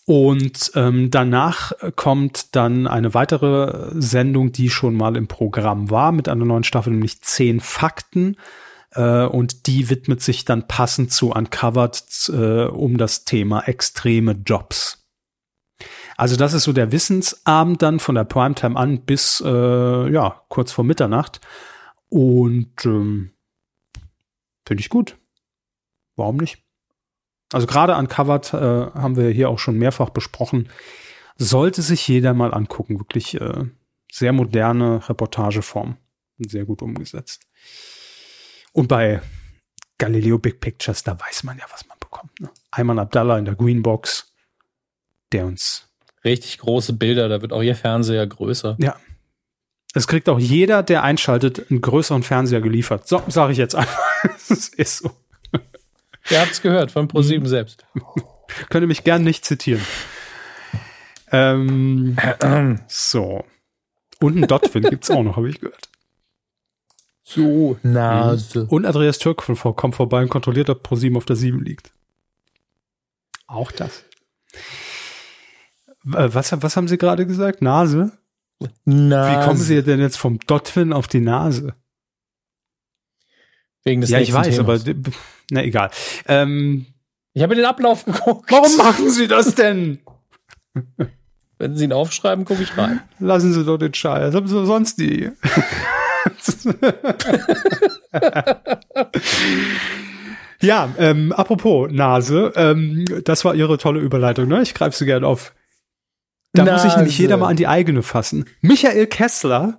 Und 0.04 0.72
ähm, 0.74 1.10
danach 1.10 1.72
kommt 1.94 2.56
dann 2.56 2.88
eine 2.88 3.14
weitere 3.14 3.90
Sendung, 3.94 4.50
die 4.50 4.68
schon 4.68 4.94
mal 4.94 5.16
im 5.16 5.28
Programm 5.28 5.90
war, 5.90 6.10
mit 6.10 6.28
einer 6.28 6.44
neuen 6.44 6.64
Staffel, 6.64 6.90
nämlich 6.90 7.22
zehn 7.22 7.60
Fakten. 7.60 8.36
Äh, 8.90 9.24
und 9.24 9.66
die 9.66 9.90
widmet 9.90 10.20
sich 10.20 10.44
dann 10.44 10.66
passend 10.66 11.12
zu 11.12 11.30
Uncovered 11.30 12.02
äh, 12.30 12.64
um 12.64 12.98
das 12.98 13.24
Thema 13.24 13.68
extreme 13.68 14.32
Jobs. 14.32 15.06
Also 16.16 16.36
das 16.36 16.52
ist 16.52 16.64
so 16.64 16.72
der 16.72 16.92
Wissensabend 16.92 17.82
dann 17.82 17.98
von 17.98 18.14
der 18.14 18.24
Primetime 18.24 18.76
an 18.76 19.04
bis 19.04 19.42
äh, 19.44 20.12
ja 20.12 20.42
kurz 20.48 20.72
vor 20.72 20.84
Mitternacht. 20.84 21.40
Und 22.08 22.84
ähm, 22.84 23.32
finde 24.66 24.80
ich 24.80 24.88
gut. 24.88 25.16
Warum 26.16 26.36
nicht? 26.36 26.62
Also 27.52 27.66
gerade 27.66 27.96
Uncovered 27.96 28.54
äh, 28.54 28.56
haben 28.56 29.16
wir 29.16 29.30
hier 29.30 29.48
auch 29.48 29.58
schon 29.58 29.76
mehrfach 29.76 30.10
besprochen. 30.10 30.68
Sollte 31.36 31.82
sich 31.82 32.06
jeder 32.08 32.34
mal 32.34 32.54
angucken. 32.54 32.98
Wirklich 32.98 33.40
äh, 33.40 33.64
sehr 34.10 34.32
moderne 34.32 35.08
Reportageform. 35.08 35.96
Sehr 36.38 36.64
gut 36.64 36.82
umgesetzt. 36.82 37.46
Und 38.72 38.88
bei 38.88 39.20
Galileo 39.98 40.38
Big 40.38 40.60
Pictures, 40.60 41.04
da 41.04 41.18
weiß 41.18 41.44
man 41.44 41.58
ja, 41.58 41.64
was 41.70 41.86
man 41.86 41.98
bekommt. 42.00 42.40
Ne? 42.40 42.50
Ayman 42.70 42.98
Abdallah 42.98 43.38
in 43.38 43.44
der 43.44 43.54
Greenbox, 43.54 44.32
der 45.30 45.46
uns. 45.46 45.88
Richtig 46.24 46.58
große 46.58 46.94
Bilder, 46.94 47.28
da 47.28 47.42
wird 47.42 47.52
auch 47.52 47.62
ihr 47.62 47.76
Fernseher 47.76 48.26
größer. 48.26 48.76
Ja. 48.78 48.96
Es 49.94 50.06
kriegt 50.06 50.28
auch 50.28 50.38
jeder, 50.38 50.82
der 50.82 51.02
einschaltet, 51.02 51.70
einen 51.70 51.80
größeren 51.80 52.22
Fernseher 52.22 52.60
geliefert. 52.60 53.06
So, 53.06 53.22
sage 53.28 53.52
ich 53.52 53.58
jetzt 53.58 53.74
einfach. 53.74 54.00
Es 54.48 54.68
ist 54.68 54.98
so. 54.98 55.10
Ihr 56.30 56.40
habt 56.40 56.52
es 56.52 56.62
gehört 56.62 56.90
von 56.90 57.08
ProSieben 57.08 57.46
selbst. 57.46 57.84
Könnte 58.70 58.86
mich 58.86 59.04
gern 59.04 59.22
nicht 59.24 59.44
zitieren. 59.44 59.82
Ähm, 61.30 62.16
so. 62.86 63.44
Und 64.20 64.36
ein 64.36 64.46
Dotwin 64.46 64.84
gibt's 64.84 65.10
auch 65.10 65.22
noch, 65.22 65.36
habe 65.36 65.48
ich 65.48 65.60
gehört. 65.60 65.88
So, 67.24 67.78
Nase. 67.82 68.66
Und 68.66 68.84
Andreas 68.84 69.18
Türk 69.18 69.38
kommt 69.38 69.94
vorbei 69.94 70.22
und 70.22 70.28
kontrolliert, 70.28 70.68
ob 70.70 70.82
ProSieben 70.82 71.16
auf 71.16 71.24
der 71.24 71.36
7 71.36 71.64
liegt. 71.64 71.92
Auch 73.46 73.72
das. 73.72 74.04
Was, 76.02 76.52
was 76.62 76.76
haben 76.76 76.88
Sie 76.88 76.98
gerade 76.98 77.26
gesagt? 77.26 77.62
Nase? 77.62 78.12
Nase. 78.84 79.40
Wie 79.40 79.44
kommen 79.44 79.58
Sie 79.58 79.82
denn 79.82 80.00
jetzt 80.00 80.18
vom 80.18 80.38
Dotwin 80.40 80.92
auf 80.92 81.08
die 81.08 81.20
Nase? 81.20 81.74
Wegen 83.84 84.00
des 84.00 84.10
ja, 84.10 84.20
ich 84.20 84.32
weiß, 84.32 84.48
Themas. 84.48 84.86
aber 84.86 84.94
na 85.50 85.62
egal. 85.64 85.90
Ähm, 86.28 86.86
ich 87.34 87.42
habe 87.42 87.54
den 87.54 87.64
Ablauf 87.64 88.04
geguckt. 88.04 88.50
Warum 88.50 88.76
machen 88.76 89.10
Sie 89.10 89.26
das 89.26 89.54
denn? 89.54 90.00
Wenn 91.58 91.76
Sie 91.76 91.84
ihn 91.84 91.92
aufschreiben, 91.92 92.44
gucke 92.44 92.62
ich 92.62 92.76
rein. 92.76 93.00
Lassen 93.18 93.52
Sie 93.52 93.64
doch 93.64 93.78
den 93.78 93.94
Scheiß. 93.94 94.34
Haben 94.34 94.48
Sie 94.48 94.66
sonst 94.66 94.98
die? 94.98 95.30
ja, 100.60 100.92
ähm, 100.98 101.32
apropos 101.32 101.90
Nase, 101.90 102.52
ähm, 102.56 103.04
das 103.24 103.44
war 103.44 103.54
Ihre 103.54 103.78
tolle 103.78 104.00
Überleitung, 104.00 104.48
ne? 104.48 104.62
Ich 104.62 104.74
greife 104.74 104.96
sie 104.96 105.06
gerne 105.06 105.26
auf. 105.26 105.54
Da 106.52 106.64
Nase. 106.64 106.72
muss 106.72 106.82
sich 106.82 106.96
nämlich 106.96 107.18
jeder 107.18 107.36
mal 107.36 107.48
an 107.48 107.56
die 107.56 107.68
eigene 107.68 108.02
fassen. 108.02 108.46
Michael 108.60 109.06
Kessler. 109.06 109.78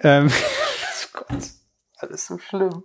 Ähm, 0.00 0.30
Gott, 1.12 1.50
alles 1.98 2.26
so 2.26 2.38
schlimm. 2.38 2.82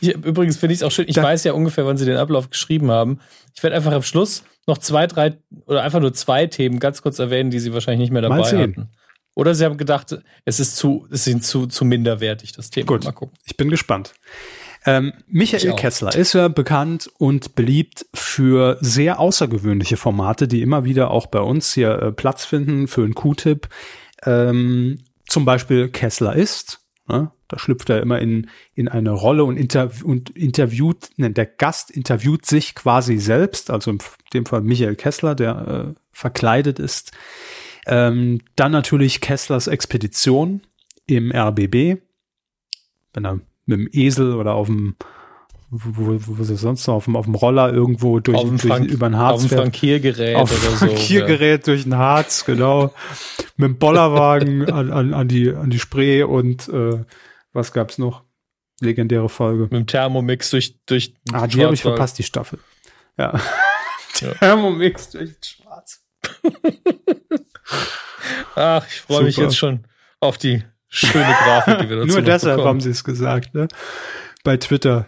Ich, 0.00 0.14
übrigens 0.14 0.56
finde 0.56 0.74
ich 0.74 0.80
es 0.80 0.82
auch 0.82 0.90
schön, 0.90 1.06
ich 1.08 1.14
da, 1.14 1.22
weiß 1.22 1.44
ja 1.44 1.52
ungefähr, 1.52 1.86
wann 1.86 1.96
sie 1.96 2.04
den 2.04 2.16
Ablauf 2.16 2.50
geschrieben 2.50 2.90
haben. 2.90 3.20
Ich 3.54 3.62
werde 3.62 3.76
einfach 3.76 3.92
am 3.92 4.02
Schluss 4.02 4.42
noch 4.66 4.78
zwei, 4.78 5.06
drei 5.06 5.38
oder 5.66 5.82
einfach 5.82 6.00
nur 6.00 6.12
zwei 6.12 6.46
Themen 6.46 6.80
ganz 6.80 7.02
kurz 7.02 7.18
erwähnen, 7.18 7.50
die 7.50 7.60
sie 7.60 7.72
wahrscheinlich 7.72 8.00
nicht 8.00 8.12
mehr 8.12 8.22
dabei 8.22 8.42
hatten. 8.42 8.90
Oder 9.34 9.54
sie 9.54 9.64
haben 9.64 9.76
gedacht, 9.76 10.16
es 10.44 10.60
ist 10.60 10.76
zu, 10.76 11.08
es 11.10 11.24
sind 11.24 11.44
zu, 11.44 11.66
zu 11.66 11.84
minderwertig, 11.84 12.52
das 12.52 12.70
Thema. 12.70 12.86
Gut, 12.86 13.04
mal 13.04 13.12
gucken. 13.12 13.36
Ich 13.44 13.56
bin 13.56 13.68
gespannt. 13.68 14.14
Ähm, 14.86 15.12
Michael 15.26 15.74
Kessler 15.74 16.14
ist 16.14 16.34
ja 16.34 16.48
bekannt 16.48 17.10
und 17.18 17.54
beliebt 17.54 18.06
für 18.14 18.76
sehr 18.80 19.18
außergewöhnliche 19.18 19.96
Formate, 19.96 20.46
die 20.46 20.62
immer 20.62 20.84
wieder 20.84 21.10
auch 21.10 21.26
bei 21.26 21.40
uns 21.40 21.72
hier 21.72 21.90
äh, 21.90 22.12
Platz 22.12 22.44
finden 22.44 22.86
für 22.86 23.02
einen 23.02 23.14
Q-Tipp. 23.14 23.68
Ähm, 24.24 24.98
zum 25.34 25.44
Beispiel 25.44 25.88
Kessler 25.88 26.36
ist. 26.36 26.80
Ne? 27.08 27.32
Da 27.48 27.58
schlüpft 27.58 27.90
er 27.90 28.00
immer 28.00 28.20
in, 28.20 28.48
in 28.74 28.86
eine 28.86 29.10
Rolle 29.10 29.42
und, 29.42 29.56
interv 29.56 30.02
und 30.04 30.30
interviewt, 30.30 31.10
ne, 31.16 31.30
der 31.30 31.44
Gast 31.44 31.90
interviewt 31.90 32.46
sich 32.46 32.76
quasi 32.76 33.18
selbst, 33.18 33.68
also 33.68 33.90
in 33.90 33.98
dem 34.32 34.46
Fall 34.46 34.60
Michael 34.60 34.94
Kessler, 34.94 35.34
der 35.34 35.94
äh, 35.96 36.00
verkleidet 36.12 36.78
ist. 36.78 37.10
Ähm, 37.86 38.42
dann 38.54 38.70
natürlich 38.70 39.20
Kesslers 39.20 39.66
Expedition 39.66 40.62
im 41.06 41.32
RBB, 41.32 42.00
wenn 43.12 43.26
er 43.26 43.40
mit 43.66 43.78
dem 43.80 43.88
Esel 43.90 44.34
oder 44.36 44.54
auf 44.54 44.68
dem 44.68 44.94
wo, 45.74 46.06
wo, 46.06 46.38
wo 46.38 46.44
sie 46.44 46.56
sonst 46.56 46.86
noch 46.86 46.94
auf 46.94 47.04
dem, 47.04 47.16
auf 47.16 47.24
dem 47.24 47.34
Roller 47.34 47.72
irgendwo 47.72 48.20
durch, 48.20 48.38
auf 48.38 48.48
durch 48.48 48.62
Frank, 48.62 48.88
über 48.90 49.08
den 49.08 49.16
Harz 49.16 49.42
auf 49.42 49.48
dem 49.48 49.58
Frankiergerät 49.58 50.36
auf 50.36 50.50
oder 50.50 50.76
so. 50.76 50.86
Frankiergerät 50.86 51.66
durch 51.66 51.82
den 51.82 51.96
Harz, 51.96 52.44
genau. 52.44 52.94
mit 53.56 53.68
dem 53.68 53.78
Bollerwagen 53.78 54.70
an, 54.70 54.92
an, 54.92 55.14
an, 55.14 55.28
die, 55.28 55.50
an 55.50 55.70
die 55.70 55.78
Spree 55.78 56.22
und 56.22 56.68
äh, 56.68 57.04
was 57.52 57.72
gab's 57.72 57.98
noch? 57.98 58.22
Legendäre 58.80 59.28
Folge. 59.28 59.64
Mit 59.64 59.72
dem 59.72 59.86
Thermomix 59.86 60.50
durch, 60.50 60.78
durch 60.86 61.14
Ah, 61.32 61.46
die 61.46 61.64
habe 61.64 61.74
ich 61.74 61.82
verpasst, 61.82 62.18
die 62.18 62.24
Staffel. 62.24 62.58
Ja. 63.16 63.40
ja. 64.20 64.32
Thermomix 64.38 65.10
durch 65.10 65.30
den 65.30 65.42
Schwarz. 65.42 66.04
Ach, 68.56 68.86
ich 68.86 69.00
freue 69.00 69.24
mich 69.24 69.36
jetzt 69.36 69.56
schon 69.56 69.86
auf 70.20 70.38
die 70.38 70.62
schöne 70.88 71.24
Grafik, 71.24 71.78
die 71.80 71.88
wir 71.88 71.96
dazu 71.96 72.08
Nur 72.08 72.22
deshalb 72.22 72.56
bekommen. 72.56 72.68
haben 72.68 72.80
sie 72.80 72.90
es 72.90 73.04
gesagt, 73.04 73.54
ne? 73.54 73.68
Bei 74.42 74.56
Twitter. 74.56 75.06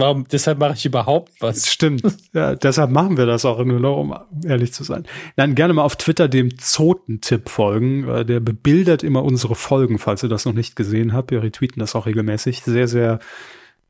Warum? 0.00 0.26
Deshalb 0.28 0.58
mache 0.58 0.74
ich 0.74 0.86
überhaupt 0.86 1.32
was. 1.40 1.70
Stimmt. 1.70 2.02
Ja, 2.32 2.54
deshalb 2.54 2.90
machen 2.90 3.16
wir 3.16 3.26
das 3.26 3.44
auch 3.44 3.62
nur 3.64 3.80
noch, 3.80 3.96
um 3.96 4.16
ehrlich 4.44 4.72
zu 4.72 4.84
sein. 4.84 5.04
Dann 5.36 5.54
gerne 5.54 5.74
mal 5.74 5.82
auf 5.82 5.96
Twitter 5.96 6.28
dem 6.28 6.58
Zoten-Tipp 6.58 7.48
folgen. 7.48 8.08
Äh, 8.08 8.24
der 8.24 8.40
bebildert 8.40 9.02
immer 9.02 9.24
unsere 9.24 9.54
Folgen, 9.54 9.98
falls 9.98 10.22
ihr 10.22 10.28
das 10.28 10.44
noch 10.44 10.52
nicht 10.52 10.76
gesehen 10.76 11.12
habt. 11.12 11.30
Wir 11.30 11.42
retweeten 11.42 11.80
das 11.80 11.94
auch 11.94 12.06
regelmäßig. 12.06 12.62
Sehr, 12.62 12.88
sehr 12.88 13.20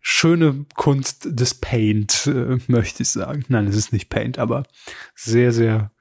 schöne 0.00 0.64
Kunst 0.74 1.28
des 1.30 1.54
Paint, 1.54 2.26
äh, 2.26 2.58
möchte 2.66 3.02
ich 3.02 3.11
sagen. 3.11 3.44
Nein, 3.48 3.66
es 3.66 3.76
ist 3.76 3.92
nicht 3.92 4.08
Paint, 4.08 4.38
aber 4.38 4.64
sehr, 5.14 5.52
sehr 5.52 5.92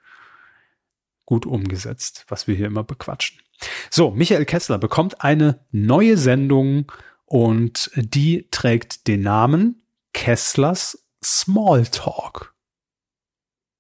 gut 1.26 1.46
umgesetzt, 1.46 2.26
was 2.28 2.48
wir 2.48 2.56
hier 2.56 2.68
immer 2.68 2.84
bequatschen. 2.84 3.40
So, 3.90 4.12
Michael 4.12 4.46
Kessler 4.46 4.78
bekommt 4.78 5.22
eine 5.22 5.60
neue 5.72 6.18
Sendung 6.18 6.92
und 7.26 7.92
die 7.96 8.48
trägt 8.50 9.08
den 9.08 9.22
Namen 9.22 9.79
Kesslers 10.20 11.02
Smalltalk. 11.24 12.54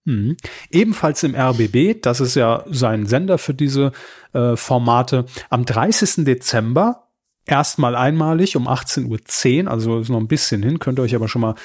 Hm. 0.05 0.37
Ebenfalls 0.71 1.21
im 1.23 1.35
RBB, 1.35 2.01
das 2.01 2.21
ist 2.21 2.35
ja 2.35 2.63
sein 2.69 3.05
Sender 3.07 3.37
für 3.37 3.53
diese 3.53 3.91
äh, 4.31 4.55
Formate, 4.55 5.25
am 5.49 5.65
30. 5.65 6.23
Dezember 6.23 7.09
erstmal 7.45 7.93
einmalig 7.93 8.55
um 8.55 8.69
18.10 8.69 9.65
Uhr, 9.65 9.71
also 9.71 9.99
ist 9.99 10.07
noch 10.07 10.21
ein 10.21 10.29
bisschen 10.29 10.63
hin, 10.63 10.79
könnt 10.79 10.97
ihr 10.99 11.03
euch 11.03 11.13
aber 11.13 11.27
schon 11.27 11.41
mal 11.41 11.55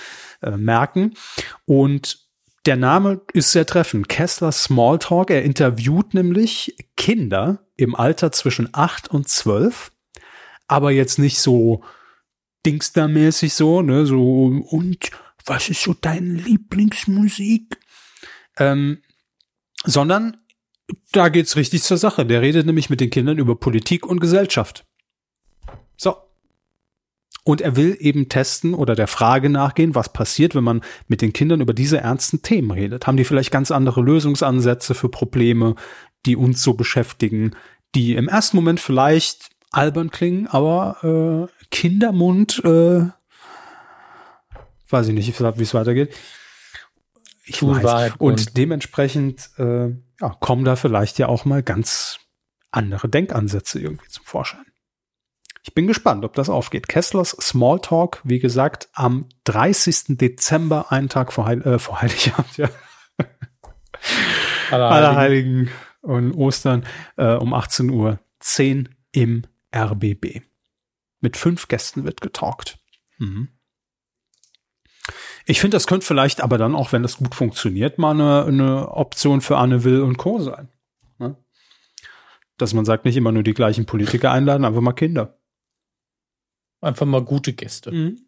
äh, 0.43 0.57
merken. 0.57 1.15
Und 1.67 2.27
der 2.67 2.77
Name 2.77 3.21
ist 3.33 3.53
sehr 3.53 3.67
treffend. 3.67 4.09
Kessler 4.09 4.51
Smalltalk. 4.51 5.31
Er 5.31 5.45
interviewt 5.45 6.15
nämlich 6.15 6.77
Kinder 6.97 7.61
im 7.77 7.95
Alter 7.95 8.33
zwischen 8.33 8.71
8 8.73 9.07
und 9.07 9.29
12, 9.29 9.93
aber 10.67 10.91
jetzt 10.91 11.21
nicht 11.21 11.39
so 11.39 11.85
Dingster-mäßig 12.65 13.55
so, 13.55 13.83
ne, 13.83 14.07
so, 14.07 14.47
und 14.69 15.11
was 15.47 15.69
ist 15.69 15.83
so 15.83 15.95
deine 15.95 16.35
Lieblingsmusik? 16.35 17.79
Ähm, 18.57 18.99
sondern 19.85 20.37
da 21.13 21.29
geht's 21.29 21.57
richtig 21.57 21.83
zur 21.83 21.97
Sache. 21.97 22.27
Der 22.27 22.43
redet 22.43 22.67
nämlich 22.67 22.91
mit 22.91 23.01
den 23.01 23.11
Kindern 23.11 23.39
über 23.39 23.57
Politik 23.57 24.07
und 24.07 24.21
Gesellschaft. 24.21 24.85
So. 25.97 26.17
Und 27.47 27.61
er 27.61 27.77
will 27.77 27.97
eben 28.01 28.31
testen 28.31 28.73
oder 28.73 28.95
der 28.95 29.07
Frage 29.07 29.51
nachgehen, 29.51 29.95
was 29.95 30.13
passiert, 30.13 30.55
wenn 30.55 30.65
man 30.65 30.83
mit 31.09 31.21
den 31.21 31.35
Kindern 31.35 31.61
über 31.61 31.75
diese 31.75 31.99
ernsten 31.99 32.41
Themen 32.41 32.71
redet. 32.71 33.07
Haben 33.07 33.19
die 33.19 33.25
vielleicht 33.25 33.51
ganz 33.51 33.71
andere 33.71 34.01
Lösungsansätze 34.01 34.95
für 34.95 35.11
Probleme, 35.11 35.75
die 36.25 36.37
uns 36.37 36.63
so 36.63 36.73
beschäftigen, 36.73 37.55
die 37.95 38.15
im 38.15 38.29
ersten 38.29 38.57
Moment 38.57 38.81
vielleicht 38.81 39.51
albern 39.71 40.11
klingen, 40.11 40.47
aber 40.47 41.49
äh, 41.51 41.54
Kindermund, 41.75 42.63
äh, 42.65 43.09
weiß 44.91 45.09
ich 45.09 45.15
nicht, 45.15 45.41
wie 45.41 45.63
es 45.63 45.75
weitergeht. 45.75 46.15
Ich 47.47 47.61
weiß. 47.63 48.13
Und 48.19 48.57
dementsprechend 48.57 49.51
äh, 49.59 49.89
ja, 50.21 50.29
kommen 50.39 50.65
da 50.65 50.77
vielleicht 50.77 51.19
ja 51.19 51.27
auch 51.27 51.45
mal 51.45 51.65
ganz 51.65 52.21
andere 52.71 53.09
Denkansätze 53.09 53.81
irgendwie 53.81 54.09
zum 54.09 54.25
Vorschein. 54.25 54.65
Ich 55.65 55.75
bin 55.75 55.89
gespannt, 55.89 56.25
ob 56.25 56.35
das 56.35 56.49
aufgeht. 56.49 56.89
Kesslers 56.89 57.31
Smalltalk, 57.31 58.21
wie 58.23 58.39
gesagt, 58.39 58.89
am 58.93 59.29
30. 59.43 60.17
Dezember, 60.17 60.93
einen 60.93 61.09
Tag 61.09 61.33
vor, 61.33 61.47
Heil 61.47 61.61
äh, 61.63 61.81
vor 61.81 62.01
Heiligabend, 62.03 62.57
ja. 62.57 62.69
Allerheiligen 64.71 65.71
und 66.03 66.35
Ostern 66.35 66.87
äh, 67.17 67.35
um 67.35 67.53
18 67.53 67.91
Uhr 67.91 68.21
10 68.39 68.91
im 69.11 69.43
RBB. 69.75 70.43
Mit 71.25 71.39
fünf 71.39 71.69
Gästen 71.69 72.05
wird 72.05 72.21
getalkt. 72.21 72.79
Mhm. 73.17 73.49
Ich 75.47 75.59
finde, 75.59 75.77
das 75.77 75.87
könnte 75.87 76.05
vielleicht 76.05 76.43
aber 76.43 76.59
dann 76.59 76.75
auch, 76.75 76.93
wenn 76.93 77.03
das 77.03 77.17
gut 77.17 77.35
funktioniert, 77.35 77.97
mal 77.97 78.11
eine, 78.11 78.45
eine 78.45 78.89
Option 78.91 79.41
für 79.41 79.57
Anne 79.57 79.85
Will 79.85 80.03
und 80.03 80.19
Co. 80.19 80.39
sein. 80.39 80.69
Ne? 81.19 81.43
Dass 82.59 82.75
man 82.75 82.85
sagt, 82.85 83.07
nicht 83.07 83.17
immer 83.17 83.33
nur 83.33 83.43
die 83.43 83.55
gleichen 83.55 83.87
Politiker 83.87 84.33
einladen, 84.33 84.67
einfach 84.67 84.83
mal 84.83 84.93
Kinder. 84.93 85.39
Einfach 86.83 87.07
mal 87.07 87.23
gute 87.23 87.55
Gäste. 87.55 87.91
Mhm. 87.91 88.21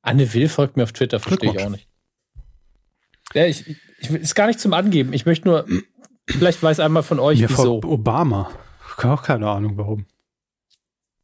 Anne 0.00 0.34
Will 0.34 0.48
folgt 0.48 0.76
mir 0.76 0.82
auf 0.82 0.92
Twitter, 0.92 1.20
verstehe 1.20 1.52
ich 1.52 1.60
auch 1.60 1.70
nicht. 1.70 1.88
Ja, 3.32 3.46
ich, 3.46 3.76
ich, 4.00 4.10
ist 4.10 4.34
gar 4.34 4.48
nicht 4.48 4.58
zum 4.58 4.72
Angeben. 4.72 5.12
Ich 5.12 5.24
möchte 5.24 5.46
nur, 5.46 5.66
vielleicht 6.26 6.60
weiß 6.64 6.80
einmal 6.80 7.04
von 7.04 7.20
euch, 7.20 7.38
Mir 7.38 7.48
wieso. 7.48 7.80
Obama. 7.84 8.50
Ich 8.88 9.04
habe 9.04 9.14
auch 9.14 9.22
keine 9.22 9.48
Ahnung, 9.48 9.78
warum. 9.78 10.06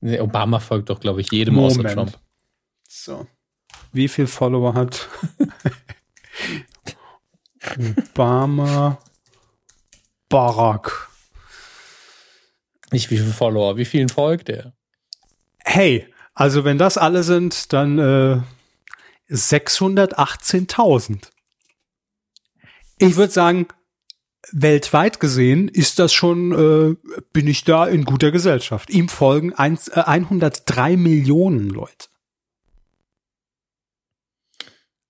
Nee, 0.01 0.21
Obama 0.21 0.61
folgt 0.61 0.91
doch, 0.91 1.01
glaube 1.01 1.21
ich, 1.21 1.33
jedem 1.33 1.55
Moment. 1.55 1.81
außer 1.81 1.95
Trump. 1.95 2.19
So. 2.89 3.27
Wie 3.93 4.09
viel 4.09 4.27
Follower 4.27 4.75
hat 4.75 5.09
Obama 7.79 8.99
Barack? 10.29 11.09
Nicht 12.91 13.11
wie 13.11 13.19
viele 13.19 13.33
Follower, 13.33 13.77
wie 13.77 13.85
vielen 13.85 14.09
folgt 14.09 14.49
er? 14.49 14.73
Hey, 15.65 16.13
also 16.35 16.65
wenn 16.65 16.79
das 16.79 16.97
alle 16.97 17.23
sind, 17.23 17.73
dann 17.73 17.99
äh, 17.99 18.41
618.000. 19.31 21.31
Ich 22.99 23.17
würde 23.17 23.33
sagen, 23.33 23.69
weltweit 24.53 25.21
gesehen 25.21 25.69
ist 25.69 25.99
das 25.99 26.13
schon, 26.13 26.53
äh, 26.53 26.97
bin 27.33 27.47
ich 27.47 27.65
da 27.65 27.87
in 27.87 28.05
guter 28.05 28.31
Gesellschaft. 28.31 28.91
Ihm 28.91 29.09
folgen 29.09 29.53
ein, 29.55 29.79
äh, 29.93 30.01
103 30.01 30.97
Millionen 30.97 31.69
Leute. 31.69 32.09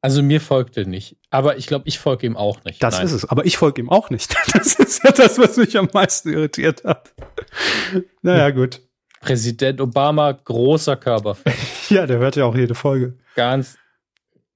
Also 0.01 0.22
mir 0.22 0.41
folgt 0.41 0.76
er 0.76 0.86
nicht. 0.86 1.16
Aber 1.30 1.57
ich 1.57 1.66
glaube, 1.66 1.89
ich 1.89 1.99
folge 1.99 2.26
ihm 2.26 2.36
auch 2.36 2.62
nicht. 2.64 2.82
Das 2.82 2.97
Nein. 2.97 3.07
ist 3.07 3.12
es. 3.12 3.24
Aber 3.24 3.45
ich 3.47 3.57
folge 3.57 3.80
ihm 3.80 3.91
auch 3.91 4.11
nicht. 4.11 4.34
Das 4.53 4.74
ist 4.74 5.05
ja 5.05 5.11
das, 5.11 5.39
was 5.39 5.57
mich 5.57 5.76
am 5.76 5.89
meisten 5.93 6.32
irritiert 6.32 6.84
hat. 6.84 7.12
Naja, 8.22 8.51
gut. 8.51 8.80
Präsident 9.20 9.80
Obama, 9.80 10.30
großer 10.32 10.97
Körperfan. 10.97 11.53
ja, 11.89 12.07
der 12.07 12.18
hört 12.18 12.36
ja 12.36 12.45
auch 12.45 12.55
jede 12.55 12.74
Folge. 12.74 13.18
Ganz, 13.34 13.78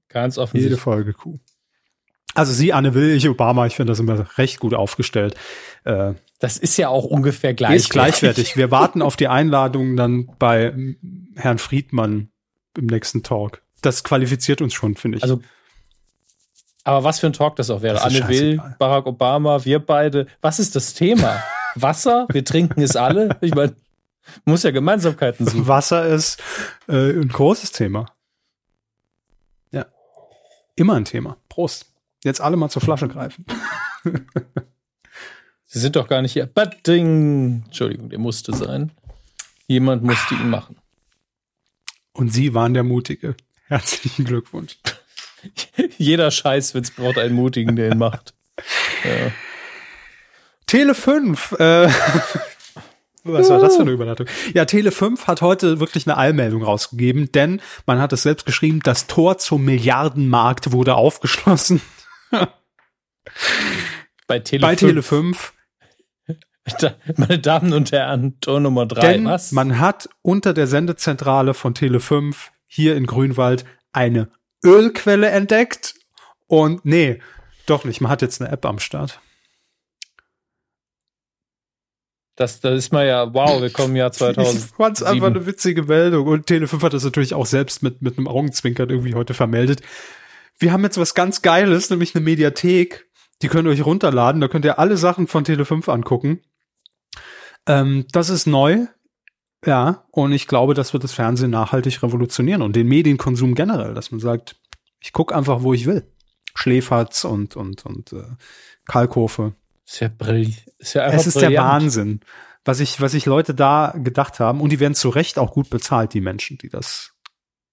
ganz 0.08 0.38
offensichtlich. 0.38 0.70
Jede 0.70 0.80
Folge, 0.80 1.14
cool. 1.24 1.38
Also 2.34 2.52
sie, 2.52 2.72
Anne 2.72 2.94
Will, 2.94 3.14
ich 3.14 3.28
Obama, 3.28 3.66
ich 3.66 3.76
finde 3.76 3.92
das 3.92 3.98
immer 3.98 4.26
recht 4.38 4.60
gut 4.60 4.74
aufgestellt. 4.74 5.34
Äh, 5.84 6.14
das 6.38 6.56
ist 6.56 6.76
ja 6.76 6.88
auch 6.88 7.04
ungefähr 7.04 7.54
gleichwertig. 7.54 7.84
Ist 7.84 7.90
gleichwertig. 7.90 8.56
Wir 8.56 8.70
warten 8.72 9.02
auf 9.02 9.16
die 9.16 9.28
Einladung 9.28 9.96
dann 9.96 10.28
bei 10.38 10.74
Herrn 11.36 11.58
Friedmann 11.58 12.30
im 12.76 12.86
nächsten 12.86 13.22
Talk. 13.22 13.62
Das 13.82 14.02
qualifiziert 14.02 14.62
uns 14.62 14.72
schon, 14.74 14.96
finde 14.96 15.18
ich. 15.18 15.24
Also, 15.24 15.40
aber 16.84 17.04
was 17.04 17.20
für 17.20 17.26
ein 17.26 17.32
Talk 17.32 17.56
das 17.56 17.70
auch 17.70 17.82
wäre. 17.82 17.94
Das 17.94 18.04
Anne 18.04 18.28
Will, 18.28 18.60
Barack 18.78 19.06
Obama, 19.06 19.64
wir 19.64 19.78
beide. 19.78 20.26
Was 20.40 20.58
ist 20.58 20.74
das 20.74 20.94
Thema? 20.94 21.42
Wasser? 21.74 22.26
Wir 22.32 22.44
trinken 22.44 22.82
es 22.82 22.96
alle? 22.96 23.36
Ich 23.40 23.54
meine, 23.54 23.74
muss 24.44 24.62
ja 24.62 24.70
Gemeinsamkeiten 24.70 25.46
suchen. 25.46 25.68
Wasser 25.68 26.06
ist 26.06 26.42
äh, 26.88 27.12
ein 27.12 27.28
großes 27.28 27.72
Thema. 27.72 28.06
Ja. 29.70 29.86
Immer 30.76 30.94
ein 30.94 31.04
Thema. 31.04 31.36
Prost. 31.48 31.91
Jetzt 32.24 32.40
alle 32.40 32.56
mal 32.56 32.68
zur 32.68 32.82
Flasche 32.82 33.08
greifen. 33.08 33.44
Sie 35.66 35.78
sind 35.78 35.96
doch 35.96 36.08
gar 36.08 36.22
nicht 36.22 36.32
hier. 36.32 36.46
Batting! 36.46 37.62
Entschuldigung, 37.64 38.10
der 38.10 38.18
musste 38.18 38.54
sein. 38.54 38.92
Jemand 39.66 40.02
musste 40.02 40.34
ihn 40.34 40.50
machen. 40.50 40.76
Und 42.12 42.32
Sie 42.32 42.54
waren 42.54 42.74
der 42.74 42.84
Mutige. 42.84 43.34
Herzlichen 43.68 44.24
Glückwunsch. 44.24 44.76
Jeder 45.98 46.30
Scheißwitz 46.30 46.90
braucht 46.90 47.18
einen 47.18 47.34
Mutigen, 47.34 47.76
der 47.76 47.92
ihn 47.92 47.98
macht. 47.98 48.34
Ja. 49.04 49.32
Tele 50.66 50.94
5. 50.94 51.52
Äh, 51.58 51.88
was 53.24 53.50
war 53.50 53.58
das 53.58 53.74
für 53.74 53.82
eine 53.82 53.90
Überleitung? 53.90 54.28
Ja, 54.54 54.64
Tele 54.64 54.92
5 54.92 55.26
hat 55.26 55.42
heute 55.42 55.80
wirklich 55.80 56.06
eine 56.06 56.16
Allmeldung 56.16 56.62
rausgegeben, 56.62 57.32
denn 57.32 57.60
man 57.84 58.00
hat 58.00 58.12
es 58.12 58.22
selbst 58.22 58.46
geschrieben, 58.46 58.78
das 58.84 59.08
Tor 59.08 59.38
zum 59.38 59.64
Milliardenmarkt 59.64 60.70
wurde 60.70 60.94
aufgeschlossen. 60.94 61.80
Bei 64.26 64.38
Tele 64.38 64.62
Bei 64.62 64.76
5. 64.76 64.80
Tele 64.80 65.02
5. 65.02 65.52
Da, 66.78 66.94
meine 67.16 67.40
Damen 67.40 67.72
und 67.72 67.90
Herren, 67.90 68.38
Tor 68.40 68.60
Nummer 68.60 68.86
3. 68.86 69.00
Denn 69.00 69.24
Was? 69.24 69.50
man 69.50 69.80
hat 69.80 70.08
unter 70.22 70.54
der 70.54 70.68
Sendezentrale 70.68 71.54
von 71.54 71.74
Tele 71.74 71.98
5 71.98 72.52
hier 72.68 72.94
in 72.94 73.06
Grünwald 73.06 73.64
eine 73.92 74.28
Ölquelle 74.64 75.28
entdeckt. 75.30 75.96
Und 76.46 76.84
nee, 76.84 77.20
doch 77.66 77.84
nicht. 77.84 78.00
Man 78.00 78.12
hat 78.12 78.22
jetzt 78.22 78.40
eine 78.40 78.52
App 78.52 78.64
am 78.64 78.78
Start. 78.78 79.20
Das, 82.36 82.60
das 82.60 82.78
ist 82.78 82.92
mal 82.92 83.06
ja, 83.06 83.34
wow, 83.34 83.60
wir 83.60 83.70
kommen 83.70 83.94
Jahr 83.94 84.12
2000. 84.12 84.64
Ich 84.64 84.70
fand's 84.76 85.02
einfach 85.02 85.26
eine 85.26 85.46
witzige 85.46 85.82
Meldung. 85.82 86.26
Und 86.26 86.48
Tele5 86.48 86.82
hat 86.82 86.94
das 86.94 87.04
natürlich 87.04 87.34
auch 87.34 87.46
selbst 87.46 87.82
mit, 87.82 88.02
mit 88.02 88.16
einem 88.16 88.28
Augenzwinkern 88.28 88.88
irgendwie 88.88 89.14
heute 89.14 89.34
vermeldet. 89.34 89.82
Wir 90.58 90.72
haben 90.72 90.84
jetzt 90.84 90.98
was 90.98 91.14
ganz 91.14 91.42
Geiles, 91.42 91.90
nämlich 91.90 92.14
eine 92.14 92.24
Mediathek. 92.24 93.06
Die 93.42 93.48
könnt 93.48 93.66
ihr 93.66 93.72
euch 93.72 93.84
runterladen. 93.84 94.40
Da 94.40 94.48
könnt 94.48 94.64
ihr 94.64 94.78
alle 94.78 94.96
Sachen 94.96 95.26
von 95.26 95.44
Tele5 95.44 95.90
angucken. 95.90 96.42
Ähm, 97.66 98.06
das 98.12 98.30
ist 98.30 98.46
neu. 98.46 98.86
Ja, 99.64 100.04
und 100.10 100.32
ich 100.32 100.48
glaube, 100.48 100.74
das 100.74 100.92
wird 100.92 101.04
das 101.04 101.12
Fernsehen 101.12 101.50
nachhaltig 101.50 102.02
revolutionieren 102.02 102.62
und 102.62 102.74
den 102.74 102.88
Medienkonsum 102.88 103.54
generell, 103.54 103.94
dass 103.94 104.10
man 104.10 104.18
sagt, 104.18 104.56
ich 105.00 105.12
guck 105.12 105.32
einfach, 105.32 105.62
wo 105.62 105.72
ich 105.72 105.86
will. 105.86 106.10
Schläferz 106.54 107.24
und, 107.24 107.56
und, 107.56 107.86
und 107.86 108.12
äh, 108.12 108.24
Kalkofe. 108.86 109.54
Ist 109.86 110.00
ja 110.00 110.08
brillant. 110.08 110.64
Ist 110.78 110.94
ja 110.94 111.04
einfach 111.04 111.20
Es 111.20 111.26
ist 111.26 111.34
brillant. 111.34 111.52
der 111.54 111.62
Wahnsinn, 111.62 112.20
was 112.64 112.80
ich, 112.80 113.00
was 113.00 113.14
ich 113.14 113.26
Leute 113.26 113.54
da 113.54 113.94
gedacht 113.96 114.40
haben. 114.40 114.60
Und 114.60 114.70
die 114.70 114.80
werden 114.80 114.94
zu 114.94 115.08
Recht 115.08 115.38
auch 115.38 115.52
gut 115.52 115.70
bezahlt, 115.70 116.12
die 116.14 116.20
Menschen, 116.20 116.58
die 116.58 116.68
das 116.68 117.12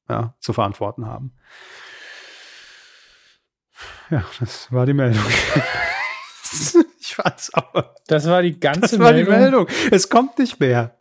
ja, 0.07 0.35
zu 0.39 0.53
verantworten 0.53 1.05
haben. 1.07 1.33
Ja, 4.09 4.23
das 4.39 4.71
war 4.71 4.85
die 4.85 4.93
Meldung. 4.93 5.23
ich 6.99 7.17
weiß 7.17 7.51
aber. 7.53 7.95
Das 8.07 8.25
war 8.27 8.41
die 8.41 8.59
ganze 8.59 8.81
Das 8.81 8.99
war 8.99 9.13
die 9.13 9.23
Meldung. 9.23 9.65
Meldung. 9.65 9.67
Es 9.91 10.09
kommt 10.09 10.39
nicht 10.39 10.59
mehr. 10.59 10.95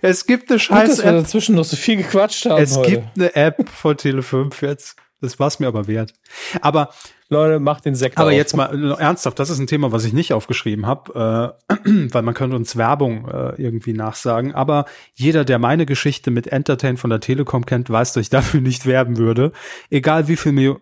Es 0.00 0.26
gibt 0.26 0.50
eine 0.50 0.58
Gut, 0.58 0.62
scheiß 0.66 0.88
dass 0.88 0.98
wir 1.04 1.10
App. 1.12 1.22
dazwischen 1.22 1.54
noch 1.54 1.64
so 1.64 1.76
viel 1.76 1.96
gequatscht 1.98 2.46
haben 2.46 2.62
Es 2.62 2.76
heute. 2.76 2.90
gibt 2.90 3.06
eine 3.16 3.36
App 3.36 3.68
von 3.68 3.94
Tele5 3.96 4.64
jetzt. 4.64 4.96
Das 5.20 5.38
war's 5.38 5.58
mir 5.58 5.68
aber 5.68 5.86
wert. 5.86 6.12
Aber 6.60 6.90
Leute, 7.30 7.58
macht 7.58 7.86
den 7.86 7.94
Sekt 7.94 8.18
aber 8.18 8.28
auf. 8.28 8.34
jetzt 8.36 8.54
mal 8.54 8.92
äh, 8.92 9.00
ernsthaft, 9.00 9.38
das 9.38 9.48
ist 9.48 9.58
ein 9.58 9.66
Thema, 9.66 9.90
was 9.90 10.04
ich 10.04 10.12
nicht 10.12 10.32
aufgeschrieben 10.34 10.86
habe, 10.86 11.56
äh, 11.68 11.74
weil 12.12 12.22
man 12.22 12.34
könnte 12.34 12.56
uns 12.56 12.76
Werbung 12.76 13.26
äh, 13.28 13.54
irgendwie 13.60 13.94
nachsagen. 13.94 14.54
Aber 14.54 14.84
jeder, 15.14 15.44
der 15.46 15.58
meine 15.58 15.86
Geschichte 15.86 16.30
mit 16.30 16.46
Entertain 16.48 16.96
von 16.98 17.08
der 17.10 17.20
Telekom 17.20 17.64
kennt, 17.64 17.88
weiß, 17.88 18.12
dass 18.12 18.20
ich 18.22 18.30
dafür 18.30 18.60
nicht 18.60 18.84
werben 18.86 19.16
würde. 19.16 19.52
Egal 19.90 20.28
wie 20.28 20.36
viel 20.36 20.52
Mio 20.52 20.80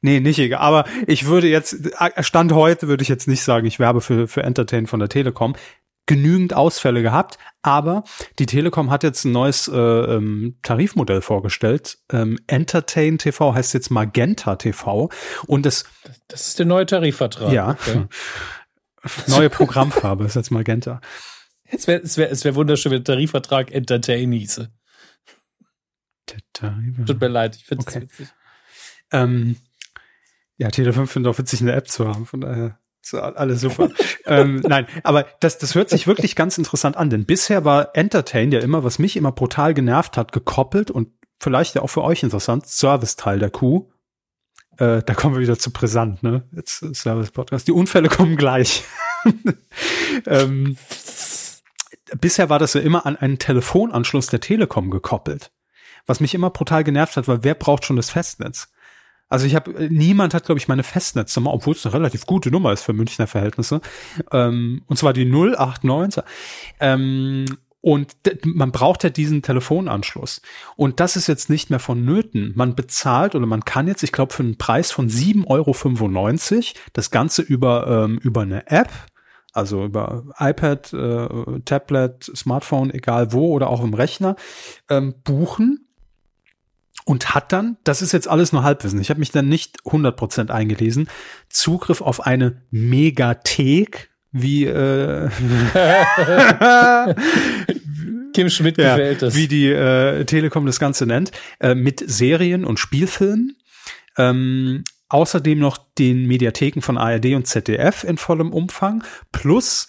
Nee, 0.00 0.20
nicht 0.20 0.38
egal. 0.38 0.60
Aber 0.60 0.84
ich 1.06 1.26
würde 1.26 1.48
jetzt, 1.48 1.74
äh, 1.98 2.22
Stand 2.22 2.52
heute 2.52 2.88
würde 2.88 3.02
ich 3.02 3.08
jetzt 3.08 3.28
nicht 3.28 3.42
sagen, 3.42 3.66
ich 3.66 3.78
werbe 3.78 4.00
für, 4.00 4.28
für 4.28 4.42
Entertain 4.42 4.86
von 4.86 5.00
der 5.00 5.08
Telekom. 5.08 5.54
Genügend 6.06 6.54
Ausfälle 6.54 7.02
gehabt, 7.02 7.36
aber 7.60 8.02
die 8.38 8.46
Telekom 8.46 8.90
hat 8.90 9.02
jetzt 9.02 9.24
ein 9.26 9.32
neues 9.32 9.68
äh, 9.68 9.76
ähm, 9.76 10.56
Tarifmodell 10.62 11.20
vorgestellt. 11.20 11.98
Ähm, 12.10 12.38
Entertain 12.46 13.18
TV 13.18 13.52
heißt 13.54 13.74
jetzt 13.74 13.90
Magenta 13.90 14.56
TV 14.56 15.10
und 15.46 15.66
das 15.66 15.84
das 16.28 16.48
ist 16.48 16.58
der 16.58 16.64
neue 16.64 16.86
Tarifvertrag. 16.86 17.52
ja. 17.52 17.72
Okay. 17.72 18.06
Neue 19.28 19.50
Programmfarbe 19.50 20.24
ist 20.24 20.34
jetzt 20.34 20.50
Magenta. 20.50 21.00
Es 21.64 21.86
wäre 21.86 22.00
es 22.00 22.16
wär, 22.16 22.30
es 22.32 22.42
wär 22.44 22.54
wunderschön, 22.54 22.90
wenn 22.90 23.04
der 23.04 23.14
Tarifvertrag 23.14 23.70
Entertain 23.70 24.32
hieße. 24.32 24.70
Tut 27.06 27.20
mir 27.20 27.28
leid, 27.28 27.56
ich 27.56 27.64
finde 27.66 27.82
Okay. 27.86 28.00
das 28.00 28.02
witzig. 28.18 28.28
Ähm, 29.12 29.56
ja, 30.58 30.68
Tele5 30.68 31.06
findet 31.06 31.32
auch 31.32 31.38
witzig, 31.38 31.62
eine 31.62 31.72
App 31.72 31.88
zu 31.88 32.06
haben, 32.06 32.26
von 32.26 32.40
daher 32.40 32.78
ist 33.00 33.14
alles 33.14 33.60
super. 33.60 33.90
ähm, 34.26 34.60
nein, 34.66 34.86
aber 35.04 35.26
das, 35.40 35.58
das 35.58 35.74
hört 35.74 35.88
sich 35.88 36.06
wirklich 36.06 36.36
ganz 36.36 36.58
interessant 36.58 36.96
an, 36.96 37.10
denn 37.10 37.24
bisher 37.24 37.64
war 37.64 37.90
Entertain 37.94 38.52
ja 38.52 38.60
immer, 38.60 38.84
was 38.84 38.98
mich 38.98 39.16
immer 39.16 39.32
brutal 39.32 39.72
genervt 39.72 40.16
hat, 40.16 40.32
gekoppelt 40.32 40.90
und 40.90 41.08
vielleicht 41.40 41.76
ja 41.76 41.82
auch 41.82 41.88
für 41.88 42.02
euch 42.02 42.22
interessant, 42.22 42.66
Serviceteil 42.66 43.38
der 43.38 43.50
Kuh. 43.50 43.88
Äh, 44.78 45.02
da 45.02 45.14
kommen 45.14 45.34
wir 45.34 45.42
wieder 45.42 45.58
zu 45.58 45.72
brisant, 45.72 46.22
ne? 46.22 46.42
Jetzt 46.52 46.82
äh, 46.82 46.92
Service-Podcast. 46.92 47.66
Die 47.68 47.72
Unfälle 47.72 48.08
kommen 48.08 48.36
gleich. 48.36 48.84
ähm, 50.26 50.76
bisher 52.20 52.48
war 52.48 52.58
das 52.58 52.74
ja 52.74 52.80
immer 52.80 53.06
an 53.06 53.16
einen 53.16 53.38
Telefonanschluss 53.38 54.26
der 54.26 54.40
Telekom 54.40 54.90
gekoppelt. 54.90 55.52
Was 56.06 56.20
mich 56.20 56.34
immer 56.34 56.50
brutal 56.50 56.84
genervt 56.84 57.16
hat, 57.16 57.28
weil 57.28 57.44
wer 57.44 57.54
braucht 57.54 57.84
schon 57.84 57.96
das 57.96 58.10
Festnetz? 58.10 58.68
Also 59.28 59.46
ich 59.46 59.54
habe, 59.54 59.88
niemand 59.90 60.34
hat, 60.34 60.46
glaube 60.46 60.58
ich, 60.58 60.68
meine 60.68 60.82
Festnetznummer, 60.82 61.52
obwohl 61.52 61.74
es 61.74 61.84
eine 61.84 61.94
relativ 61.94 62.26
gute 62.26 62.50
Nummer 62.50 62.72
ist 62.72 62.82
für 62.82 62.92
Münchner 62.92 63.26
Verhältnisse. 63.26 63.80
Ähm, 64.32 64.82
und 64.86 64.96
zwar 64.96 65.12
die 65.12 65.26
089. 65.26 66.22
Ähm, 66.80 67.44
und 67.80 68.16
man 68.44 68.72
braucht 68.72 69.04
ja 69.04 69.10
diesen 69.10 69.42
Telefonanschluss. 69.42 70.42
Und 70.76 70.98
das 70.98 71.16
ist 71.16 71.28
jetzt 71.28 71.48
nicht 71.48 71.70
mehr 71.70 71.78
vonnöten. 71.78 72.52
Man 72.56 72.74
bezahlt 72.74 73.34
oder 73.34 73.46
man 73.46 73.64
kann 73.64 73.86
jetzt, 73.86 74.02
ich 74.02 74.12
glaube, 74.12 74.34
für 74.34 74.42
einen 74.42 74.58
Preis 74.58 74.90
von 74.90 75.08
7,95 75.08 75.46
Euro 75.46 76.80
das 76.92 77.10
Ganze 77.10 77.42
über, 77.42 78.04
ähm, 78.04 78.18
über 78.18 78.42
eine 78.42 78.66
App, 78.66 78.90
also 79.52 79.84
über 79.84 80.24
iPad, 80.38 80.92
äh, 80.92 81.60
Tablet, 81.64 82.24
Smartphone, 82.34 82.90
egal 82.92 83.32
wo 83.32 83.52
oder 83.52 83.70
auch 83.70 83.82
im 83.82 83.94
Rechner, 83.94 84.36
ähm, 84.88 85.14
buchen 85.22 85.87
und 87.08 87.34
hat 87.34 87.52
dann, 87.54 87.78
das 87.84 88.02
ist 88.02 88.12
jetzt 88.12 88.28
alles 88.28 88.52
nur 88.52 88.64
Halbwissen, 88.64 89.00
ich 89.00 89.08
habe 89.08 89.18
mich 89.18 89.30
dann 89.30 89.48
nicht 89.48 89.80
100% 89.86 90.50
eingelesen, 90.50 91.08
Zugriff 91.48 92.02
auf 92.02 92.26
eine 92.26 92.60
Megathek, 92.70 94.10
wie 94.30 94.66
äh, 94.66 95.30
Kim 98.34 98.50
Schmidt 98.50 98.76
ja, 98.76 98.94
gefällt 98.94 99.22
das. 99.22 99.34
wie 99.34 99.48
die 99.48 99.68
äh, 99.68 100.26
Telekom 100.26 100.66
das 100.66 100.78
Ganze 100.78 101.06
nennt, 101.06 101.32
äh, 101.60 101.74
mit 101.74 102.04
Serien 102.06 102.66
und 102.66 102.78
Spielfilmen. 102.78 103.56
Ähm, 104.18 104.84
außerdem 105.08 105.58
noch 105.58 105.78
den 105.98 106.26
Mediatheken 106.26 106.82
von 106.82 106.98
ARD 106.98 107.34
und 107.36 107.46
ZDF 107.46 108.04
in 108.04 108.18
vollem 108.18 108.52
Umfang 108.52 109.02
plus 109.32 109.86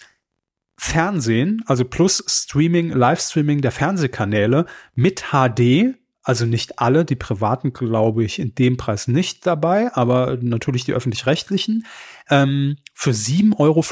Fernsehen, 0.78 1.62
also 1.66 1.84
plus 1.84 2.24
Streaming, 2.26 2.92
Livestreaming 2.92 3.60
der 3.60 3.72
Fernsehkanäle 3.72 4.64
mit 4.94 5.24
HD, 5.32 6.00
also 6.22 6.46
nicht 6.46 6.78
alle, 6.78 7.04
die 7.04 7.16
privaten 7.16 7.72
glaube 7.72 8.24
ich 8.24 8.38
in 8.38 8.54
dem 8.54 8.76
Preis 8.76 9.08
nicht 9.08 9.46
dabei, 9.46 9.94
aber 9.94 10.38
natürlich 10.40 10.84
die 10.84 10.92
öffentlich-rechtlichen, 10.92 11.86
ähm, 12.28 12.76
für 12.94 13.12
7,95 13.12 13.58
Euro. 13.58 13.84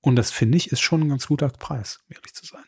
Und 0.00 0.16
das 0.16 0.30
finde 0.30 0.56
ich 0.56 0.70
ist 0.70 0.80
schon 0.80 1.02
ein 1.02 1.08
ganz 1.08 1.26
guter 1.26 1.48
Preis, 1.48 1.98
um 2.06 2.14
ehrlich 2.14 2.34
zu 2.34 2.44
sein. 2.44 2.64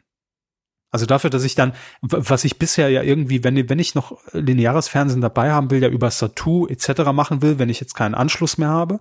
Also 0.90 1.05
dafür, 1.05 1.28
dass 1.28 1.44
ich 1.44 1.55
dann, 1.55 1.74
was 2.01 2.44
ich 2.44 2.59
bisher 2.59 2.88
ja 2.88 3.03
irgendwie, 3.03 3.44
wenn, 3.44 3.68
wenn 3.68 3.78
ich 3.78 3.94
noch 3.94 4.18
lineares 4.32 4.88
Fernsehen 4.88 5.20
dabei 5.20 5.51
haben 5.53 5.70
will, 5.70 5.82
ja 5.82 5.88
über 5.88 6.11
Satu 6.11 6.66
etc. 6.66 7.12
machen 7.12 7.42
will, 7.42 7.59
wenn 7.59 7.68
ich 7.68 7.80
jetzt 7.80 7.94
keinen 7.94 8.14
Anschluss 8.14 8.57
mehr 8.57 8.70
habe, 8.70 8.99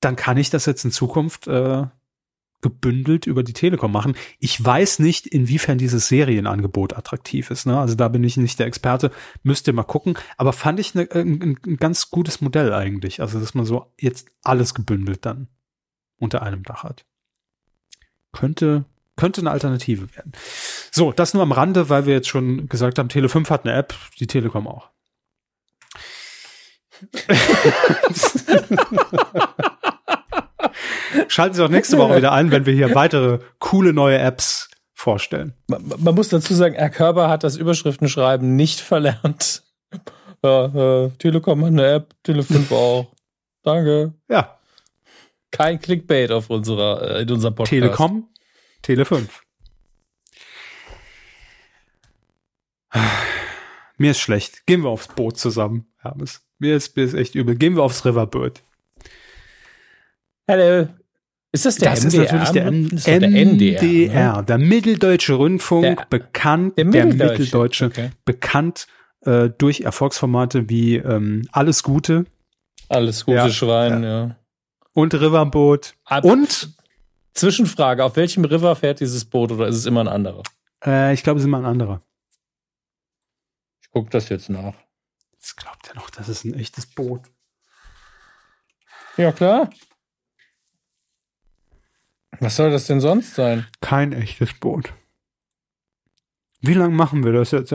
dann 0.00 0.16
kann 0.16 0.38
ich 0.38 0.48
das 0.48 0.64
jetzt 0.64 0.84
in 0.84 0.90
Zukunft 0.90 1.46
äh, 1.48 1.84
gebündelt 2.62 3.26
über 3.26 3.42
die 3.42 3.52
Telekom 3.52 3.92
machen. 3.92 4.16
Ich 4.38 4.64
weiß 4.64 5.00
nicht, 5.00 5.26
inwiefern 5.26 5.78
dieses 5.78 6.08
Serienangebot 6.08 6.96
attraktiv 6.96 7.50
ist. 7.50 7.66
Ne? 7.66 7.78
Also 7.78 7.94
da 7.94 8.08
bin 8.08 8.24
ich 8.24 8.38
nicht 8.38 8.58
der 8.58 8.66
Experte, 8.66 9.10
müsst 9.42 9.66
ihr 9.66 9.74
mal 9.74 9.82
gucken. 9.82 10.16
Aber 10.38 10.54
fand 10.54 10.80
ich 10.80 10.94
ne, 10.94 11.06
ein, 11.12 11.58
ein 11.66 11.76
ganz 11.76 12.10
gutes 12.10 12.40
Modell 12.40 12.72
eigentlich. 12.72 13.20
Also 13.20 13.38
dass 13.38 13.54
man 13.54 13.66
so 13.66 13.92
jetzt 14.00 14.28
alles 14.42 14.72
gebündelt 14.74 15.26
dann 15.26 15.48
unter 16.16 16.42
einem 16.42 16.62
Dach 16.62 16.84
hat. 16.84 17.04
Könnte 18.32 18.86
könnte 19.16 19.42
eine 19.42 19.50
Alternative 19.50 20.16
werden. 20.16 20.32
So, 20.90 21.12
das 21.12 21.34
nur 21.34 21.42
am 21.42 21.52
Rande, 21.52 21.90
weil 21.90 22.06
wir 22.06 22.14
jetzt 22.14 22.28
schon 22.28 22.66
gesagt 22.68 22.98
haben, 22.98 23.08
Tele5 23.08 23.50
hat 23.50 23.66
eine 23.66 23.76
App, 23.76 23.94
die 24.18 24.26
Telekom 24.26 24.66
auch. 24.66 24.88
Schalten 31.28 31.54
Sie 31.54 31.64
auch 31.64 31.68
nächste 31.68 31.98
Woche 31.98 32.16
wieder 32.16 32.32
ein, 32.32 32.50
wenn 32.50 32.66
wir 32.66 32.74
hier 32.74 32.94
weitere 32.94 33.38
coole 33.58 33.92
neue 33.92 34.18
Apps 34.18 34.70
vorstellen. 34.94 35.54
Man, 35.68 35.92
man 35.98 36.14
muss 36.14 36.28
dazu 36.28 36.54
sagen, 36.54 36.74
Herr 36.74 36.90
Körber 36.90 37.28
hat 37.28 37.44
das 37.44 37.56
Überschriftenschreiben 37.56 38.56
nicht 38.56 38.80
verlernt. 38.80 39.62
Ja, 40.44 41.04
äh, 41.04 41.10
Telekom 41.18 41.60
hat 41.62 41.68
eine 41.68 41.86
App, 41.86 42.14
Tele5 42.26 42.72
auch. 42.72 43.12
Danke. 43.62 44.14
Ja. 44.28 44.58
Kein 45.50 45.80
Clickbait 45.80 46.32
auf 46.32 46.50
unserer, 46.50 47.16
äh, 47.16 47.22
in 47.22 47.30
unserem 47.30 47.54
Podcast. 47.54 47.70
Telekom, 47.70 48.28
Tele 48.82 49.04
5. 49.04 49.42
Mir 53.98 54.10
ist 54.10 54.20
schlecht. 54.20 54.66
Gehen 54.66 54.82
wir 54.82 54.88
aufs 54.88 55.08
Boot 55.08 55.38
zusammen, 55.38 55.86
Hermes. 55.98 56.44
Mir 56.58 56.76
ist, 56.76 56.96
mir 56.96 57.04
ist 57.04 57.14
echt 57.14 57.34
übel. 57.34 57.54
Gehen 57.54 57.76
wir 57.76 57.82
aufs 57.82 58.04
Riverbird. 58.04 58.62
Hallo. 60.48 60.88
Ist 61.54 61.66
das 61.66 61.76
der 61.76 61.90
das 61.90 62.04
MDR? 62.04 62.24
ist 62.24 62.30
natürlich 62.32 62.48
der, 62.50 62.66
M 62.66 62.84
ist 62.86 63.06
MDR, 63.06 63.20
der 63.20 63.28
NDR. 63.30 64.36
ne? 64.38 64.44
der 64.44 64.58
Mitteldeutsche 64.58 65.34
Rundfunk, 65.34 65.82
Der- 65.98 66.06
bekannt, 66.08 66.78
der 66.78 66.84
der 66.86 67.04
Mitteldeutsche, 67.06 67.42
Mitteldeutsche, 67.42 67.84
okay. 67.86 68.10
bekannt 68.24 68.86
äh, 69.26 69.50
durch 69.50 69.82
Erfolgsformate 69.82 70.68
wie 70.70 70.96
ähm, 70.96 71.46
Alles 71.52 71.82
Gute 71.82 72.24
Alles 72.88 73.24
gute 73.26 73.36
Ja, 73.36 73.50
Schwein, 73.50 74.02
ja. 74.02 74.36
und 74.94 75.12
Riverboot 75.14 75.94
Ab- 76.04 76.24
und 76.24 76.74
Zwischenfrage, 77.34 78.02
auf 78.04 78.16
welchem 78.16 78.44
River 78.44 78.74
fährt 78.76 79.00
dieses 79.00 79.24
Boot 79.26 79.52
oder 79.52 79.66
ist 79.68 79.76
es 79.76 79.86
immer 79.86 80.00
ein 80.00 80.08
anderer? 80.08 80.42
äh, 80.84 81.12
ich 81.14 81.22
glaube, 81.22 81.38
es 81.38 81.44
ist 81.44 81.50
mal 81.50 81.58
ein 81.58 81.64
anderer. 81.66 82.00
Ich 83.82 83.90
gucke 83.90 84.08
das 84.10 84.28
jetzt 84.30 84.48
nach. 84.48 84.74
Jetzt 85.32 85.56
glaubt 85.56 85.86
er 85.88 85.96
noch, 85.96 86.08
das 86.10 86.28
ist 86.28 86.44
ein 86.44 86.54
echtes 86.54 86.86
Boot. 86.86 87.22
Ja, 89.16 89.32
klar. 89.32 89.68
Was 92.40 92.56
soll 92.56 92.70
das 92.70 92.86
denn 92.86 93.00
sonst 93.00 93.34
sein? 93.34 93.66
Kein 93.80 94.12
echtes 94.12 94.52
Boot. 94.54 94.92
Wie 96.60 96.74
lange 96.74 96.94
machen 96.94 97.24
wir 97.24 97.32
das 97.32 97.50
jetzt? 97.50 97.74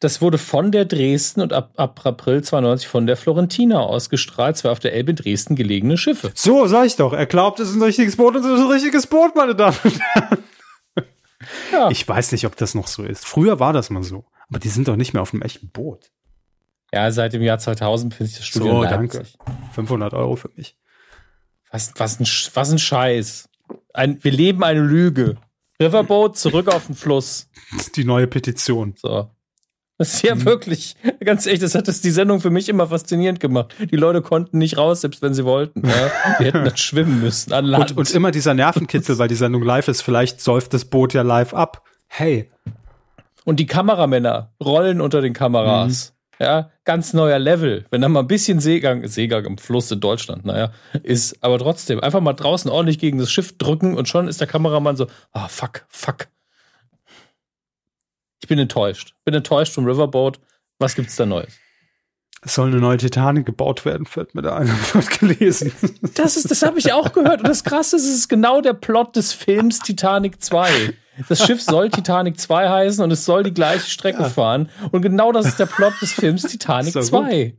Das 0.00 0.20
wurde 0.20 0.36
von 0.36 0.70
der 0.70 0.84
Dresden 0.84 1.40
und 1.40 1.52
ab, 1.52 1.72
ab 1.76 2.00
April 2.04 2.42
92 2.42 2.86
von 2.86 3.06
der 3.06 3.16
Florentina 3.16 3.80
ausgestrahlt, 3.80 4.56
zwei 4.56 4.70
auf 4.70 4.80
der 4.80 4.92
Elbe 4.92 5.12
in 5.12 5.16
Dresden 5.16 5.56
gelegene 5.56 5.96
Schiffe. 5.96 6.30
So, 6.34 6.66
sag 6.66 6.86
ich 6.86 6.96
doch. 6.96 7.12
Er 7.14 7.26
glaubt, 7.26 7.58
es 7.60 7.70
ist 7.70 7.76
ein 7.76 7.82
richtiges 7.82 8.16
Boot 8.16 8.36
und 8.36 8.44
es 8.44 8.50
ist 8.50 8.60
ein 8.60 8.70
richtiges 8.70 9.06
Boot, 9.06 9.34
meine 9.34 9.54
Damen 9.54 9.76
und 9.82 10.00
Herren. 10.00 10.38
Ja. 11.72 11.90
Ich 11.90 12.06
weiß 12.06 12.32
nicht, 12.32 12.46
ob 12.46 12.56
das 12.56 12.74
noch 12.74 12.86
so 12.86 13.02
ist. 13.02 13.24
Früher 13.26 13.60
war 13.60 13.72
das 13.72 13.90
mal 13.90 14.02
so. 14.02 14.24
Aber 14.48 14.58
die 14.58 14.68
sind 14.68 14.88
doch 14.88 14.96
nicht 14.96 15.12
mehr 15.12 15.22
auf 15.22 15.32
einem 15.32 15.42
echten 15.42 15.70
Boot. 15.70 16.10
Ja, 16.92 17.10
seit 17.10 17.32
dem 17.32 17.42
Jahr 17.42 17.58
2000 17.58 18.14
finde 18.14 18.30
ich 18.30 18.36
das 18.36 18.46
Studio 18.46 18.82
So, 18.82 18.84
danke. 18.84 19.24
500 19.72 20.12
Euro 20.14 20.36
für 20.36 20.50
mich. 20.56 20.76
Was, 21.74 21.92
was, 21.96 22.20
ein, 22.20 22.26
was 22.54 22.70
ein 22.70 22.78
Scheiß. 22.78 23.48
Ein, 23.92 24.22
wir 24.22 24.30
leben 24.30 24.62
eine 24.62 24.78
Lüge. 24.78 25.34
Riverboat 25.82 26.38
zurück 26.38 26.68
auf 26.68 26.86
den 26.86 26.94
Fluss. 26.94 27.50
Das 27.72 27.86
ist 27.86 27.96
die 27.96 28.04
neue 28.04 28.28
Petition. 28.28 28.94
So. 28.96 29.28
Das 29.98 30.14
ist 30.14 30.22
ja 30.22 30.44
wirklich, 30.44 30.94
ganz 31.18 31.46
echt, 31.46 31.64
das 31.64 31.74
hat 31.74 31.88
das 31.88 32.00
die 32.00 32.12
Sendung 32.12 32.40
für 32.40 32.50
mich 32.50 32.68
immer 32.68 32.86
faszinierend 32.86 33.40
gemacht. 33.40 33.74
Die 33.90 33.96
Leute 33.96 34.22
konnten 34.22 34.58
nicht 34.58 34.78
raus, 34.78 35.00
selbst 35.00 35.20
wenn 35.20 35.34
sie 35.34 35.44
wollten. 35.44 35.84
Ja. 35.84 36.12
Die 36.38 36.44
hätten 36.44 36.64
dann 36.64 36.76
schwimmen 36.76 37.20
müssen 37.20 37.52
an 37.52 37.64
Land. 37.64 37.90
Und, 37.90 37.98
und 37.98 38.14
immer 38.14 38.30
dieser 38.30 38.54
Nervenkitzel, 38.54 39.18
weil 39.18 39.26
die 39.26 39.34
Sendung 39.34 39.62
live 39.64 39.88
ist. 39.88 40.02
Vielleicht 40.02 40.40
säuft 40.40 40.74
das 40.74 40.84
Boot 40.84 41.12
ja 41.12 41.22
live 41.22 41.54
ab. 41.54 41.82
Hey, 42.06 42.52
Und 43.44 43.58
die 43.58 43.66
Kameramänner 43.66 44.52
rollen 44.62 45.00
unter 45.00 45.20
den 45.20 45.32
Kameras. 45.32 46.13
Ja, 46.40 46.70
ganz 46.84 47.12
neuer 47.12 47.38
Level. 47.38 47.86
Wenn 47.90 48.00
da 48.00 48.08
mal 48.08 48.20
ein 48.20 48.26
bisschen 48.26 48.60
Seegang, 48.60 49.06
Seegang 49.06 49.44
im 49.44 49.58
Fluss 49.58 49.90
in 49.90 50.00
Deutschland, 50.00 50.44
naja, 50.44 50.72
ist, 51.02 51.42
aber 51.42 51.58
trotzdem, 51.58 52.00
einfach 52.00 52.20
mal 52.20 52.32
draußen 52.32 52.70
ordentlich 52.70 52.98
gegen 52.98 53.18
das 53.18 53.30
Schiff 53.30 53.56
drücken 53.56 53.96
und 53.96 54.08
schon 54.08 54.28
ist 54.28 54.40
der 54.40 54.48
Kameramann 54.48 54.96
so, 54.96 55.06
ah, 55.32 55.48
fuck, 55.48 55.86
fuck. 55.88 56.28
Ich 58.42 58.48
bin 58.48 58.58
enttäuscht. 58.58 59.14
Bin 59.24 59.34
enttäuscht 59.34 59.72
vom 59.72 59.86
Riverboat. 59.86 60.38
Was 60.78 60.94
gibt's 60.94 61.16
da 61.16 61.24
Neues? 61.24 61.58
Es 62.44 62.54
soll 62.54 62.68
eine 62.68 62.76
neue 62.76 62.98
Titanic 62.98 63.46
gebaut 63.46 63.84
werden, 63.84 64.06
fällt 64.06 64.34
mir 64.34 64.42
da 64.42 64.56
ein. 64.56 64.70
Hab 64.94 65.02
ich 65.02 65.18
gelesen. 65.18 65.72
Das 66.14 66.36
ist, 66.36 66.50
das 66.50 66.62
habe 66.62 66.78
ich 66.78 66.92
auch 66.92 67.12
gehört. 67.12 67.40
Und 67.40 67.48
das 67.48 67.64
Krasse 67.64 67.96
ist, 67.96 68.04
es 68.04 68.14
ist 68.14 68.28
genau 68.28 68.60
der 68.60 68.74
Plot 68.74 69.16
des 69.16 69.32
Films 69.32 69.78
Titanic 69.80 70.42
2. 70.42 70.94
Das 71.28 71.46
Schiff 71.46 71.62
soll 71.62 71.90
Titanic 71.90 72.38
2 72.38 72.68
heißen 72.68 73.02
und 73.02 73.10
es 73.10 73.24
soll 73.24 73.44
die 73.44 73.54
gleiche 73.54 73.88
Strecke 73.88 74.28
fahren. 74.28 74.68
Und 74.90 75.02
genau 75.02 75.32
das 75.32 75.46
ist 75.46 75.58
der 75.58 75.66
Plot 75.66 75.94
des 76.02 76.12
Films 76.12 76.42
Titanic 76.42 76.94
Ist 76.94 77.12
doch 77.12 77.24
2. 77.24 77.56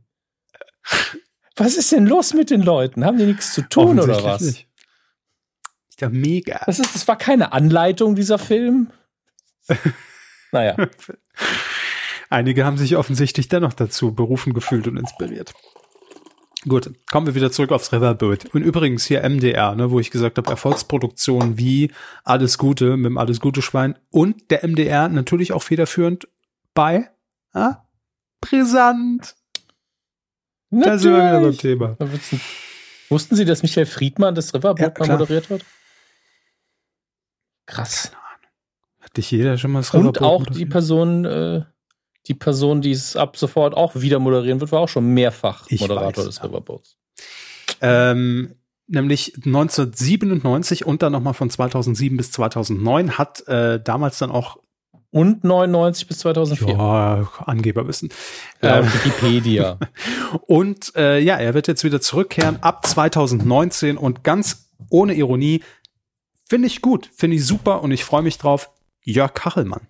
Was 1.56 1.76
ist 1.76 1.90
denn 1.90 2.06
los 2.06 2.34
mit 2.34 2.50
den 2.50 2.60
Leuten? 2.60 3.04
Haben 3.04 3.18
die 3.18 3.24
nichts 3.24 3.54
zu 3.54 3.62
tun 3.62 3.98
oder 3.98 4.22
was? 4.22 4.42
nicht. 4.42 4.68
Ist 5.88 6.00
ja 6.02 6.10
mega. 6.10 6.60
Das, 6.66 6.78
ist, 6.78 6.94
das 6.94 7.08
war 7.08 7.16
keine 7.16 7.52
Anleitung, 7.52 8.14
dieser 8.14 8.38
Film. 8.38 8.90
Naja, 10.52 10.76
Einige 12.30 12.64
haben 12.64 12.76
sich 12.76 12.96
offensichtlich 12.96 13.48
dennoch 13.48 13.72
dazu 13.72 14.14
berufen 14.14 14.52
gefühlt 14.52 14.86
und 14.88 14.96
inspiriert. 14.96 15.54
Gut, 16.68 16.90
kommen 17.10 17.28
wir 17.28 17.36
wieder 17.36 17.52
zurück 17.52 17.70
aufs 17.70 17.92
Riverboat. 17.92 18.46
Und 18.52 18.62
übrigens 18.62 19.04
hier 19.04 19.22
MDR, 19.22 19.76
ne, 19.76 19.92
wo 19.92 20.00
ich 20.00 20.10
gesagt 20.10 20.36
habe, 20.36 20.50
Erfolgsproduktion 20.50 21.58
wie 21.58 21.92
Alles 22.24 22.58
Gute 22.58 22.96
mit 22.96 23.06
dem 23.06 23.18
Alles 23.18 23.38
Gute 23.38 23.62
Schwein 23.62 23.96
und 24.10 24.50
der 24.50 24.66
MDR 24.66 25.08
natürlich 25.08 25.52
auch 25.52 25.62
federführend 25.62 26.26
bei 26.74 27.08
ah, 27.52 27.84
Brisant. 28.40 29.36
Da 30.70 30.98
sind 30.98 31.12
wir 31.12 31.18
wieder 31.18 31.32
beim 31.32 31.42
natürlich. 31.42 31.58
Thema. 31.58 31.96
Wussten 33.08 33.36
Sie, 33.36 33.44
dass 33.44 33.62
Michael 33.62 33.86
Friedmann 33.86 34.34
das 34.34 34.52
Riverboat 34.52 34.98
Ja, 34.98 35.06
moderiert 35.06 35.48
hat? 35.50 35.60
Krass. 37.66 38.10
Hat 39.00 39.16
dich 39.16 39.30
jeder 39.30 39.56
schon 39.56 39.70
mal 39.70 39.80
das 39.80 39.90
Und 39.90 40.00
Riverboat 40.00 40.22
auch 40.22 40.38
moderiert? 40.40 40.58
die 40.58 40.66
Person, 40.66 41.24
äh, 41.24 41.64
die 42.28 42.34
Person, 42.34 42.80
die 42.80 42.92
es 42.92 43.16
ab 43.16 43.36
sofort 43.36 43.74
auch 43.74 43.94
wieder 43.94 44.18
moderieren 44.18 44.60
wird, 44.60 44.72
war 44.72 44.80
auch 44.80 44.88
schon 44.88 45.06
mehrfach 45.06 45.70
Moderator 45.70 46.24
weiß, 46.24 46.24
des 46.24 46.36
ja. 46.38 46.44
Riverboats. 46.44 46.96
Ähm, 47.80 48.54
nämlich 48.88 49.34
1997 49.36 50.86
und 50.86 51.02
dann 51.02 51.12
nochmal 51.12 51.34
von 51.34 51.50
2007 51.50 52.16
bis 52.16 52.32
2009 52.32 53.18
hat 53.18 53.46
äh, 53.48 53.80
damals 53.82 54.18
dann 54.18 54.30
auch 54.30 54.58
Und 55.10 55.44
99 55.44 56.08
bis 56.08 56.18
2004. 56.18 56.68
ja, 56.68 57.28
Angeberwissen. 57.44 58.10
Laut 58.60 58.84
Ähm, 58.84 58.92
Wikipedia. 58.92 59.78
und 60.46 60.94
äh, 60.96 61.18
ja, 61.18 61.36
er 61.36 61.54
wird 61.54 61.68
jetzt 61.68 61.84
wieder 61.84 62.00
zurückkehren 62.00 62.62
ab 62.62 62.86
2019 62.86 63.96
und 63.96 64.24
ganz 64.24 64.70
ohne 64.90 65.14
Ironie 65.14 65.62
finde 66.48 66.66
ich 66.66 66.82
gut, 66.82 67.10
finde 67.14 67.36
ich 67.36 67.46
super 67.46 67.82
und 67.82 67.90
ich 67.90 68.04
freue 68.04 68.22
mich 68.22 68.38
drauf. 68.38 68.70
Jörg 69.02 69.34
Kachelmann. 69.34 69.88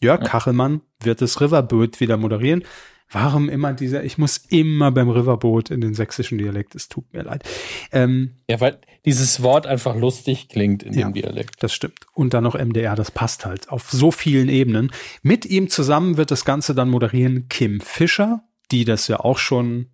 Jörg 0.00 0.20
Ja. 0.22 0.26
Kachelmann 0.28 0.80
wird 1.02 1.20
das 1.20 1.40
Riverboot 1.40 2.00
wieder 2.00 2.16
moderieren. 2.16 2.64
Warum 3.12 3.48
immer 3.48 3.72
dieser, 3.72 4.04
ich 4.04 4.18
muss 4.18 4.36
immer 4.36 4.92
beim 4.92 5.08
Riverboot 5.10 5.70
in 5.70 5.80
den 5.80 5.94
sächsischen 5.94 6.38
Dialekt, 6.38 6.76
es 6.76 6.88
tut 6.88 7.12
mir 7.12 7.24
leid. 7.24 7.42
Ähm, 7.90 8.36
ja, 8.48 8.60
weil 8.60 8.78
dieses 9.04 9.42
Wort 9.42 9.66
einfach 9.66 9.96
lustig 9.96 10.48
klingt 10.48 10.84
in 10.84 10.92
Ja. 10.92 11.08
dem 11.08 11.14
Dialekt. 11.14 11.60
Das 11.60 11.72
stimmt. 11.72 11.98
Und 12.14 12.34
dann 12.34 12.44
noch 12.44 12.54
MDR, 12.54 12.94
das 12.94 13.10
passt 13.10 13.44
halt 13.46 13.68
auf 13.68 13.90
so 13.90 14.12
vielen 14.12 14.48
Ebenen. 14.48 14.92
Mit 15.22 15.44
ihm 15.44 15.68
zusammen 15.68 16.18
wird 16.18 16.30
das 16.30 16.44
Ganze 16.44 16.72
dann 16.74 16.88
moderieren 16.88 17.48
Kim 17.48 17.80
Fischer, 17.80 18.44
die 18.70 18.84
das 18.84 19.08
ja 19.08 19.18
auch 19.18 19.38
schon 19.38 19.86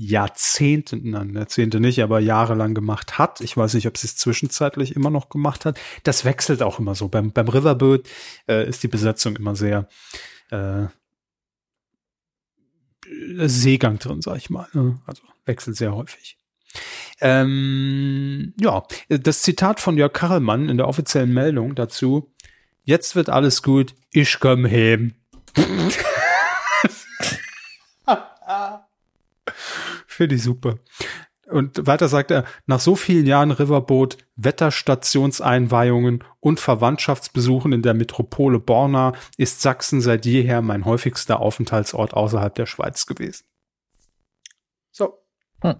Jahrzehnte, 0.00 0.96
nein, 0.96 1.34
Jahrzehnte 1.34 1.80
nicht, 1.80 2.00
aber 2.04 2.20
jahrelang 2.20 2.72
gemacht 2.72 3.18
hat. 3.18 3.40
Ich 3.40 3.56
weiß 3.56 3.74
nicht, 3.74 3.88
ob 3.88 3.96
sie 3.96 4.06
es 4.06 4.16
zwischenzeitlich 4.16 4.94
immer 4.94 5.10
noch 5.10 5.28
gemacht 5.28 5.64
hat. 5.64 5.80
Das 6.04 6.24
wechselt 6.24 6.62
auch 6.62 6.78
immer 6.78 6.94
so. 6.94 7.08
Beim, 7.08 7.32
beim 7.32 7.48
Riverboat 7.48 8.08
äh, 8.46 8.68
ist 8.68 8.84
die 8.84 8.88
Besetzung 8.88 9.34
immer 9.34 9.56
sehr 9.56 9.88
äh, 10.50 10.86
Seegang 13.48 13.98
drin, 13.98 14.22
sag 14.22 14.36
ich 14.36 14.50
mal. 14.50 14.68
ne? 14.72 15.00
Also 15.04 15.22
wechselt 15.46 15.76
sehr 15.76 15.92
häufig. 15.92 16.38
Ähm, 17.20 18.54
ja, 18.60 18.84
das 19.08 19.42
Zitat 19.42 19.80
von 19.80 19.96
Jörg 19.96 20.12
Karelmann 20.12 20.68
in 20.68 20.76
der 20.76 20.86
offiziellen 20.86 21.34
Meldung 21.34 21.74
dazu. 21.74 22.32
Jetzt 22.84 23.16
wird 23.16 23.30
alles 23.30 23.64
gut, 23.64 23.96
ich 24.12 24.38
komm 24.38 24.64
heim. 24.64 25.14
Finde 30.18 30.34
ich 30.34 30.42
super. 30.42 30.80
Und 31.46 31.86
weiter 31.86 32.08
sagt 32.08 32.32
er, 32.32 32.44
nach 32.66 32.80
so 32.80 32.96
vielen 32.96 33.24
Jahren 33.24 33.52
Riverboot, 33.52 34.18
Wetterstationseinweihungen 34.34 36.24
und 36.40 36.58
Verwandtschaftsbesuchen 36.58 37.70
in 37.70 37.82
der 37.82 37.94
Metropole 37.94 38.58
Borna 38.58 39.12
ist 39.36 39.62
Sachsen 39.62 40.00
seit 40.00 40.26
jeher 40.26 40.60
mein 40.60 40.84
häufigster 40.84 41.38
Aufenthaltsort 41.38 42.14
außerhalb 42.14 42.52
der 42.52 42.66
Schweiz 42.66 43.06
gewesen. 43.06 43.44
So. 44.90 45.22
Hm. 45.62 45.76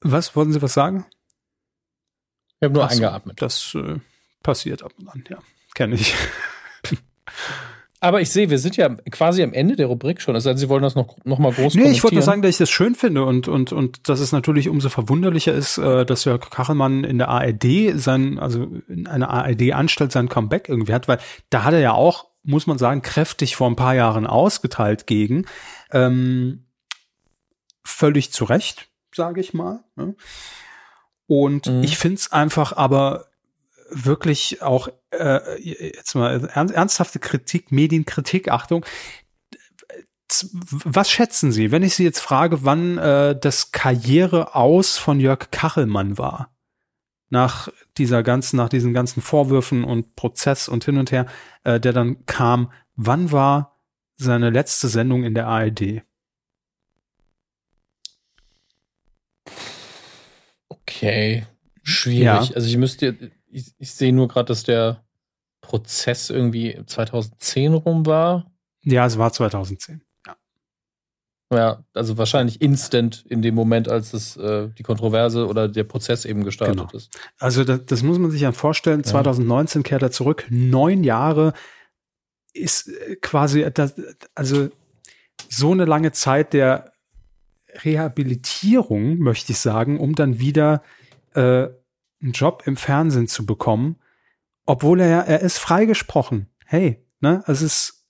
Was, 0.00 0.34
wollten 0.34 0.52
Sie 0.52 0.62
was 0.62 0.74
sagen? 0.74 1.06
Ich 2.58 2.64
habe 2.64 2.74
nur 2.74 2.86
Ach 2.86 2.90
so, 2.90 2.96
eingeatmet. 2.96 3.40
Das 3.40 3.72
äh, 3.76 4.00
passiert 4.42 4.82
ab 4.82 4.94
und 4.98 5.08
an, 5.10 5.22
ja. 5.30 5.38
Kenne 5.74 5.94
ich. 5.94 6.12
Aber 8.04 8.20
ich 8.20 8.28
sehe, 8.28 8.50
wir 8.50 8.58
sind 8.58 8.76
ja 8.76 8.90
quasi 9.10 9.42
am 9.42 9.54
Ende 9.54 9.76
der 9.76 9.86
Rubrik 9.86 10.20
schon. 10.20 10.34
Also 10.34 10.54
Sie 10.54 10.68
wollen 10.68 10.82
das 10.82 10.94
noch, 10.94 11.16
noch 11.24 11.38
mal 11.38 11.52
groß 11.52 11.74
Nee, 11.74 11.90
ich 11.90 12.02
wollte 12.02 12.16
nur 12.16 12.22
sagen, 12.22 12.42
dass 12.42 12.50
ich 12.50 12.58
das 12.58 12.68
schön 12.68 12.94
finde 12.94 13.24
und, 13.24 13.48
und, 13.48 13.72
und 13.72 14.10
dass 14.10 14.20
es 14.20 14.30
natürlich 14.30 14.68
umso 14.68 14.90
verwunderlicher 14.90 15.54
ist, 15.54 15.78
äh, 15.78 16.04
dass 16.04 16.26
Jörg 16.26 16.50
Kachelmann 16.50 17.02
in 17.04 17.16
der 17.16 17.30
ARD 17.30 17.94
sein, 17.94 18.38
also 18.38 18.68
in 18.88 19.06
einer 19.06 19.30
ARD-Anstalt 19.30 20.12
sein 20.12 20.28
Comeback 20.28 20.68
irgendwie 20.68 20.92
hat, 20.92 21.08
weil 21.08 21.18
da 21.48 21.64
hat 21.64 21.72
er 21.72 21.80
ja 21.80 21.92
auch, 21.94 22.26
muss 22.42 22.66
man 22.66 22.76
sagen, 22.76 23.00
kräftig 23.00 23.56
vor 23.56 23.70
ein 23.70 23.76
paar 23.76 23.94
Jahren 23.94 24.26
ausgeteilt 24.26 25.06
gegen. 25.06 25.46
Ähm, 25.90 26.66
völlig 27.84 28.32
zu 28.32 28.44
Recht, 28.44 28.88
sage 29.14 29.40
ich 29.40 29.54
mal. 29.54 29.82
Ne? 29.96 30.14
Und 31.26 31.68
mhm. 31.68 31.82
ich 31.82 31.96
finde 31.96 32.16
es 32.16 32.30
einfach 32.30 32.76
aber 32.76 33.28
wirklich 33.90 34.62
auch 34.62 34.88
äh, 35.10 35.60
jetzt 35.60 36.14
mal 36.14 36.44
ernsthafte 36.48 37.18
Kritik, 37.18 37.72
Medienkritik, 37.72 38.48
Achtung. 38.48 38.84
Was 40.50 41.10
schätzen 41.10 41.52
Sie, 41.52 41.70
wenn 41.70 41.82
ich 41.82 41.94
Sie 41.94 42.04
jetzt 42.04 42.20
frage, 42.20 42.64
wann 42.64 42.98
äh, 42.98 43.38
das 43.38 43.72
Karriere 43.72 44.54
aus 44.54 44.96
von 44.98 45.20
Jörg 45.20 45.50
Kachelmann 45.50 46.18
war? 46.18 46.50
Nach 47.30 47.68
dieser 47.98 48.22
ganzen, 48.22 48.56
nach 48.56 48.68
diesen 48.68 48.92
ganzen 48.92 49.22
Vorwürfen 49.22 49.84
und 49.84 50.16
Prozess 50.16 50.68
und 50.68 50.84
hin 50.84 50.98
und 50.98 51.12
her, 51.12 51.26
äh, 51.64 51.78
der 51.78 51.92
dann 51.92 52.26
kam, 52.26 52.72
wann 52.96 53.32
war 53.32 53.80
seine 54.14 54.50
letzte 54.50 54.88
Sendung 54.88 55.24
in 55.24 55.34
der 55.34 55.46
ARD? 55.46 56.02
Okay, 60.68 61.46
schwierig. 61.82 62.24
Ja. 62.24 62.38
Also 62.54 62.68
ich 62.68 62.76
müsste, 62.76 63.32
ich, 63.54 63.72
ich 63.78 63.92
sehe 63.92 64.12
nur 64.12 64.28
gerade, 64.28 64.46
dass 64.46 64.64
der 64.64 65.04
Prozess 65.60 66.28
irgendwie 66.28 66.78
2010 66.84 67.74
rum 67.74 68.04
war. 68.04 68.50
Ja, 68.82 69.06
es 69.06 69.16
war 69.16 69.32
2010. 69.32 70.02
Ja, 70.26 70.36
ja 71.52 71.84
also 71.94 72.18
wahrscheinlich 72.18 72.60
instant 72.60 73.24
in 73.28 73.40
dem 73.40 73.54
Moment, 73.54 73.88
als 73.88 74.12
es 74.12 74.36
äh, 74.36 74.68
die 74.76 74.82
Kontroverse 74.82 75.46
oder 75.46 75.68
der 75.68 75.84
Prozess 75.84 76.24
eben 76.24 76.44
gestartet 76.44 76.76
genau. 76.76 76.90
ist. 76.92 77.16
Also 77.38 77.64
das, 77.64 77.86
das, 77.86 78.02
muss 78.02 78.18
man 78.18 78.30
sich 78.30 78.42
ja 78.42 78.52
vorstellen. 78.52 79.00
Ja. 79.00 79.10
2019 79.10 79.84
kehrt 79.84 80.02
er 80.02 80.10
zurück. 80.10 80.46
Neun 80.50 81.04
Jahre 81.04 81.54
ist 82.52 82.88
äh, 82.88 83.16
quasi 83.16 83.66
das, 83.72 83.94
also 84.34 84.68
so 85.48 85.72
eine 85.72 85.84
lange 85.84 86.12
Zeit 86.12 86.52
der 86.52 86.92
Rehabilitierung, 87.84 89.18
möchte 89.18 89.52
ich 89.52 89.58
sagen, 89.58 89.98
um 89.98 90.14
dann 90.14 90.38
wieder 90.38 90.82
äh, 91.34 91.68
einen 92.24 92.32
Job 92.32 92.64
im 92.66 92.76
Fernsehen 92.76 93.28
zu 93.28 93.46
bekommen, 93.46 93.96
obwohl 94.66 95.00
er 95.00 95.08
ja, 95.08 95.20
er 95.20 95.40
ist 95.40 95.58
freigesprochen. 95.58 96.48
Hey, 96.64 97.04
ne, 97.20 97.44
es 97.46 97.62
ist, 97.62 98.06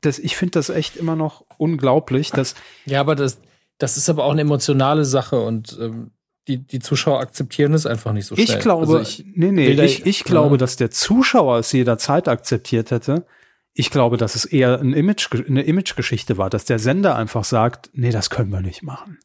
das, 0.00 0.18
ich 0.18 0.36
finde 0.36 0.52
das 0.52 0.70
echt 0.70 0.96
immer 0.96 1.16
noch 1.16 1.44
unglaublich, 1.58 2.30
dass. 2.30 2.54
Ja, 2.86 3.00
aber 3.00 3.16
das, 3.16 3.40
das 3.78 3.96
ist 3.96 4.08
aber 4.08 4.24
auch 4.24 4.32
eine 4.32 4.42
emotionale 4.42 5.04
Sache 5.04 5.40
und 5.40 5.76
ähm, 5.80 6.12
die, 6.46 6.58
die 6.58 6.78
Zuschauer 6.78 7.20
akzeptieren 7.20 7.72
es 7.72 7.86
einfach 7.86 8.12
nicht 8.12 8.26
so 8.26 8.36
schnell. 8.36 8.46
Ich 8.46 8.58
glaube, 8.60 8.82
also 8.82 9.00
ich, 9.00 9.24
nee, 9.34 9.50
nee, 9.50 9.70
ich, 9.70 10.06
ich 10.06 10.24
glaube, 10.24 10.58
dass 10.58 10.76
der 10.76 10.90
Zuschauer 10.90 11.58
es 11.58 11.72
jederzeit 11.72 12.28
akzeptiert 12.28 12.90
hätte. 12.90 13.26
Ich 13.72 13.90
glaube, 13.90 14.18
dass 14.18 14.36
es 14.36 14.44
eher 14.44 14.78
ein 14.78 14.92
Image, 14.92 15.28
eine 15.32 15.62
Imagegeschichte 15.62 16.38
war, 16.38 16.50
dass 16.50 16.64
der 16.64 16.78
Sender 16.78 17.16
einfach 17.16 17.44
sagt, 17.44 17.90
nee, 17.94 18.10
das 18.10 18.30
können 18.30 18.50
wir 18.50 18.60
nicht 18.60 18.82
machen. 18.82 19.18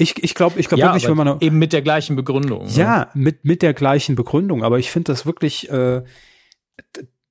Ich, 0.00 0.22
ich 0.22 0.34
glaube, 0.36 0.60
ich 0.60 0.68
glaube 0.68 0.80
ja, 0.80 0.86
wirklich, 0.86 1.08
wenn 1.08 1.16
man 1.16 1.40
eben 1.40 1.58
mit 1.58 1.72
der 1.72 1.82
gleichen 1.82 2.14
Begründung. 2.14 2.66
Ne? 2.66 2.70
Ja, 2.70 3.10
mit 3.14 3.44
mit 3.44 3.62
der 3.62 3.74
gleichen 3.74 4.14
Begründung. 4.14 4.62
Aber 4.62 4.78
ich 4.78 4.92
finde 4.92 5.10
das 5.10 5.26
wirklich, 5.26 5.68
äh, 5.70 6.04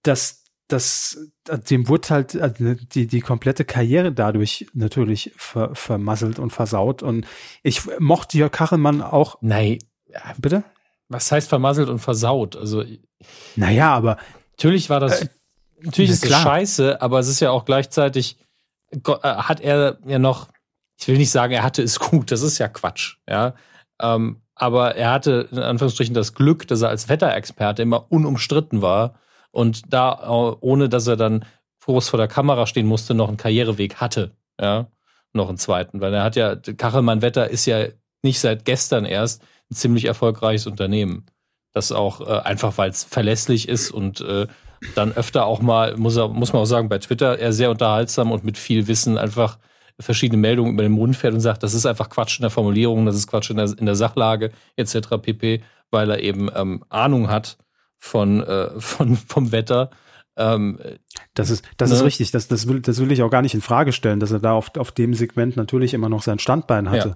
dass 0.03 0.43
das 0.67 1.17
dem 1.69 1.87
wurde 1.87 2.09
halt 2.09 2.35
äh, 2.35 2.75
die 2.91 3.07
die 3.07 3.21
komplette 3.21 3.63
Karriere 3.63 4.11
dadurch 4.11 4.67
natürlich 4.73 5.31
ver, 5.37 5.73
vermasselt 5.75 6.39
und 6.39 6.51
versaut. 6.51 7.03
Und 7.03 7.25
ich 7.63 7.83
mochte 7.99 8.37
Jörg 8.37 8.51
Kachelmann 8.51 9.01
auch. 9.01 9.37
Nein, 9.39 9.79
bitte. 10.37 10.65
Was 11.07 11.31
heißt 11.31 11.47
vermasselt 11.47 11.87
und 11.87 11.99
versaut? 11.99 12.57
Also 12.57 12.83
naja, 13.55 13.93
aber 13.93 14.17
natürlich 14.51 14.89
war 14.89 14.99
das. 14.99 15.21
Äh, 15.21 15.29
natürlich 15.83 16.11
ist 16.11 16.25
es 16.25 16.37
scheiße, 16.37 17.01
aber 17.01 17.19
es 17.19 17.29
ist 17.29 17.39
ja 17.39 17.51
auch 17.51 17.63
gleichzeitig 17.63 18.37
äh, 18.91 18.99
hat 19.21 19.61
er 19.61 19.99
ja 20.05 20.19
noch 20.19 20.49
ich 20.99 21.07
will 21.07 21.17
nicht 21.17 21.31
sagen, 21.31 21.53
er 21.53 21.63
hatte 21.63 21.83
es 21.83 21.99
gut, 22.11 22.31
das 22.31 22.41
ist 22.41 22.57
ja 22.57 22.67
Quatsch, 22.67 23.17
ja. 23.29 23.53
Ähm, 24.01 24.41
aber 24.55 24.95
er 24.95 25.11
hatte 25.11 25.47
in 25.51 25.59
Anführungsstrichen 25.59 26.15
das 26.15 26.33
Glück, 26.33 26.67
dass 26.67 26.81
er 26.81 26.89
als 26.89 27.09
Wetterexperte 27.09 27.83
immer 27.83 28.11
unumstritten 28.11 28.81
war 28.81 29.19
und 29.51 29.93
da, 29.93 30.27
ohne 30.29 30.89
dass 30.89 31.07
er 31.07 31.15
dann 31.15 31.45
groß 31.85 32.09
vor 32.09 32.17
der 32.17 32.27
Kamera 32.27 32.67
stehen 32.67 32.85
musste, 32.85 33.13
noch 33.13 33.27
einen 33.27 33.37
Karriereweg 33.37 33.95
hatte, 33.95 34.31
ja. 34.59 34.87
Noch 35.33 35.49
einen 35.49 35.57
zweiten, 35.57 36.01
weil 36.01 36.13
er 36.13 36.23
hat 36.23 36.35
ja, 36.35 36.55
Kachelmann 36.55 37.21
Wetter 37.21 37.49
ist 37.49 37.65
ja 37.65 37.87
nicht 38.23 38.39
seit 38.39 38.65
gestern 38.65 39.05
erst 39.05 39.43
ein 39.69 39.75
ziemlich 39.75 40.05
erfolgreiches 40.05 40.67
Unternehmen. 40.67 41.25
Das 41.73 41.91
auch 41.91 42.21
äh, 42.21 42.39
einfach, 42.39 42.77
weil 42.77 42.89
es 42.89 43.03
verlässlich 43.03 43.67
ist 43.67 43.91
und 43.91 44.21
äh, 44.21 44.47
dann 44.95 45.11
öfter 45.11 45.45
auch 45.45 45.61
mal, 45.61 45.95
muss, 45.97 46.15
er, 46.17 46.29
muss 46.29 46.53
man 46.53 46.61
auch 46.61 46.65
sagen, 46.67 46.89
bei 46.89 46.97
Twitter 46.97 47.37
eher 47.37 47.53
sehr 47.53 47.69
unterhaltsam 47.69 48.31
und 48.31 48.43
mit 48.43 48.57
viel 48.57 48.87
Wissen 48.87 49.17
einfach 49.17 49.59
verschiedene 49.99 50.39
Meldungen 50.39 50.73
über 50.73 50.83
den 50.83 50.91
Mund 50.91 51.15
fährt 51.15 51.33
und 51.33 51.39
sagt, 51.39 51.63
das 51.63 51.73
ist 51.73 51.85
einfach 51.85 52.09
Quatsch 52.09 52.39
in 52.39 52.43
der 52.43 52.51
Formulierung, 52.51 53.05
das 53.05 53.15
ist 53.15 53.27
Quatsch 53.27 53.49
in 53.49 53.57
der, 53.57 53.73
in 53.77 53.85
der 53.85 53.95
Sachlage 53.95 54.51
etc. 54.75 55.17
pp, 55.21 55.61
weil 55.91 56.09
er 56.09 56.19
eben 56.21 56.49
ähm, 56.55 56.83
Ahnung 56.89 57.29
hat 57.29 57.57
von, 57.97 58.43
äh, 58.43 58.79
von 58.79 59.15
vom 59.15 59.51
Wetter. 59.51 59.89
Ähm, 60.37 60.77
das 61.33 61.49
ist, 61.49 61.65
das 61.77 61.89
ne? 61.89 61.95
ist 61.95 62.03
richtig. 62.03 62.31
Das, 62.31 62.47
das, 62.47 62.67
will, 62.67 62.79
das 62.79 62.99
will 62.99 63.11
ich 63.11 63.23
auch 63.23 63.31
gar 63.31 63.41
nicht 63.41 63.55
in 63.55 63.61
Frage 63.61 63.91
stellen, 63.91 64.19
dass 64.19 64.31
er 64.31 64.39
da 64.39 64.53
auf, 64.53 64.69
auf 64.77 64.91
dem 64.91 65.15
Segment 65.15 65.57
natürlich 65.57 65.95
immer 65.95 66.09
noch 66.09 66.21
sein 66.21 66.37
Standbein 66.37 66.89
hatte. 66.89 67.09
Ja. 67.09 67.15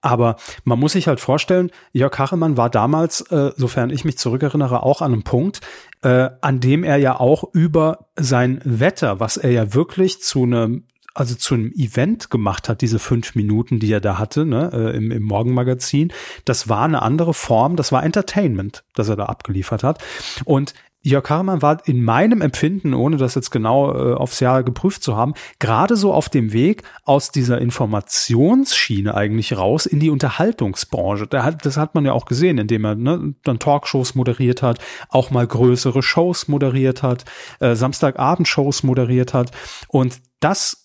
Aber 0.00 0.36
man 0.64 0.78
muss 0.78 0.92
sich 0.92 1.06
halt 1.06 1.20
vorstellen, 1.20 1.70
Jörg 1.92 2.12
Kachelmann 2.12 2.56
war 2.56 2.70
damals, 2.70 3.20
äh, 3.30 3.52
sofern 3.56 3.90
ich 3.90 4.04
mich 4.04 4.16
zurückerinnere, 4.16 4.82
auch 4.82 5.02
an 5.02 5.12
einem 5.12 5.22
Punkt, 5.22 5.60
äh, 6.02 6.30
an 6.40 6.60
dem 6.60 6.82
er 6.82 6.96
ja 6.96 7.20
auch 7.20 7.44
über 7.52 8.06
sein 8.16 8.60
Wetter, 8.64 9.20
was 9.20 9.36
er 9.36 9.50
ja 9.50 9.74
wirklich 9.74 10.22
zu 10.22 10.44
einem 10.44 10.86
also 11.14 11.34
zu 11.34 11.54
einem 11.54 11.72
Event 11.72 12.30
gemacht 12.30 12.68
hat, 12.68 12.80
diese 12.80 12.98
fünf 12.98 13.34
Minuten, 13.34 13.78
die 13.78 13.92
er 13.92 14.00
da 14.00 14.18
hatte, 14.18 14.46
ne, 14.46 14.70
äh, 14.72 14.96
im, 14.96 15.10
im 15.10 15.22
Morgenmagazin. 15.22 16.12
Das 16.44 16.68
war 16.68 16.84
eine 16.84 17.02
andere 17.02 17.34
Form, 17.34 17.76
das 17.76 17.92
war 17.92 18.02
Entertainment, 18.02 18.84
das 18.94 19.08
er 19.08 19.16
da 19.16 19.26
abgeliefert 19.26 19.82
hat. 19.82 20.02
Und 20.44 20.74
Jörg 21.04 21.28
Hartmann 21.28 21.62
war 21.62 21.86
in 21.86 22.04
meinem 22.04 22.40
Empfinden, 22.40 22.94
ohne 22.94 23.16
das 23.16 23.34
jetzt 23.34 23.50
genau 23.50 23.92
äh, 23.92 24.14
aufs 24.14 24.38
Jahr 24.38 24.62
geprüft 24.62 25.02
zu 25.02 25.16
haben, 25.16 25.34
gerade 25.58 25.96
so 25.96 26.14
auf 26.14 26.28
dem 26.28 26.52
Weg 26.52 26.84
aus 27.04 27.32
dieser 27.32 27.60
Informationsschiene 27.60 29.12
eigentlich 29.14 29.56
raus 29.56 29.86
in 29.86 29.98
die 29.98 30.10
Unterhaltungsbranche. 30.10 31.26
Da 31.26 31.42
hat, 31.42 31.66
das 31.66 31.76
hat 31.76 31.96
man 31.96 32.04
ja 32.04 32.12
auch 32.12 32.24
gesehen, 32.24 32.58
indem 32.58 32.84
er 32.84 32.94
ne, 32.94 33.34
dann 33.42 33.58
Talkshows 33.58 34.14
moderiert 34.14 34.62
hat, 34.62 34.78
auch 35.08 35.32
mal 35.32 35.46
größere 35.46 36.04
Shows 36.04 36.46
moderiert 36.46 37.02
hat, 37.02 37.24
äh, 37.58 37.74
Samstagabendshows 37.74 38.84
moderiert 38.84 39.34
hat. 39.34 39.50
Und 39.88 40.20
das 40.38 40.81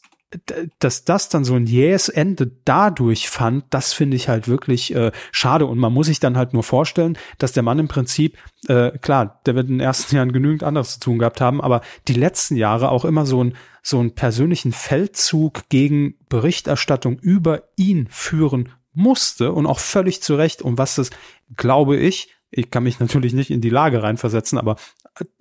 dass 0.80 1.06
das 1.06 1.30
dann 1.30 1.46
so 1.46 1.56
ein 1.56 1.66
jähes 1.66 2.10
Ende 2.10 2.52
dadurch 2.66 3.30
fand, 3.30 3.66
das 3.70 3.94
finde 3.94 4.18
ich 4.18 4.28
halt 4.28 4.48
wirklich 4.48 4.94
äh, 4.94 5.12
schade. 5.32 5.66
Und 5.66 5.78
man 5.78 5.94
muss 5.94 6.08
sich 6.08 6.20
dann 6.20 6.38
halt 6.38 6.54
nur 6.54 6.64
vorstellen, 6.64 7.18
dass 7.38 7.54
der 7.54 7.64
Mann 7.64 7.80
im 7.80 7.88
Prinzip, 7.88 8.38
äh, 8.68 8.92
klar, 8.98 9.42
der 9.46 9.56
wird 9.56 9.70
in 9.70 9.76
den 9.76 9.80
ersten 9.80 10.16
Jahren 10.18 10.34
genügend 10.34 10.64
anderes 10.64 10.96
zu 10.96 11.00
tun 11.00 11.20
gehabt 11.20 11.40
haben, 11.40 11.62
aber 11.62 11.82
die 12.08 12.14
letzten 12.14 12.58
Jahre 12.58 12.90
auch 12.90 13.06
immer 13.06 13.26
so 13.26 13.44
ein 13.44 13.54
so 13.84 14.00
einen 14.00 14.16
persönlichen 14.16 14.74
Feldzug 14.74 15.70
gegen 15.70 16.16
Berichterstattung 16.28 17.18
über 17.20 17.64
ihn 17.78 18.10
führen 18.12 18.68
musste 18.94 19.54
und 19.54 19.66
auch 19.66 19.80
völlig 19.80 20.22
zu 20.22 20.36
Recht, 20.36 20.62
um 20.62 20.78
was 20.78 20.96
das, 20.96 21.10
glaube 21.56 21.96
ich, 21.96 22.28
ich 22.50 22.72
kann 22.72 22.84
mich 22.84 23.00
natürlich 23.00 23.34
nicht 23.34 23.52
in 23.52 23.62
die 23.62 23.70
Lage 23.70 24.04
reinversetzen, 24.04 24.58
aber 24.58 24.78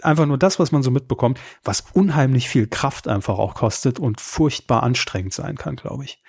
einfach 0.03 0.27
nur 0.27 0.39
das, 0.39 0.59
was 0.59 0.73
man 0.73 0.83
so 0.83 0.91
mitbekommt, 0.91 1.41
was 1.63 1.85
unheimlich 1.93 2.49
viel 2.49 2.67
Kraft 2.67 3.09
einfach 3.09 3.39
auch 3.39 3.55
kostet 3.55 3.99
und 3.99 4.21
furchtbar 4.21 4.83
anstrengend 4.83 5.33
sein 5.33 5.57
kann, 5.57 5.77
glaube 5.77 6.05
ich. 6.05 6.23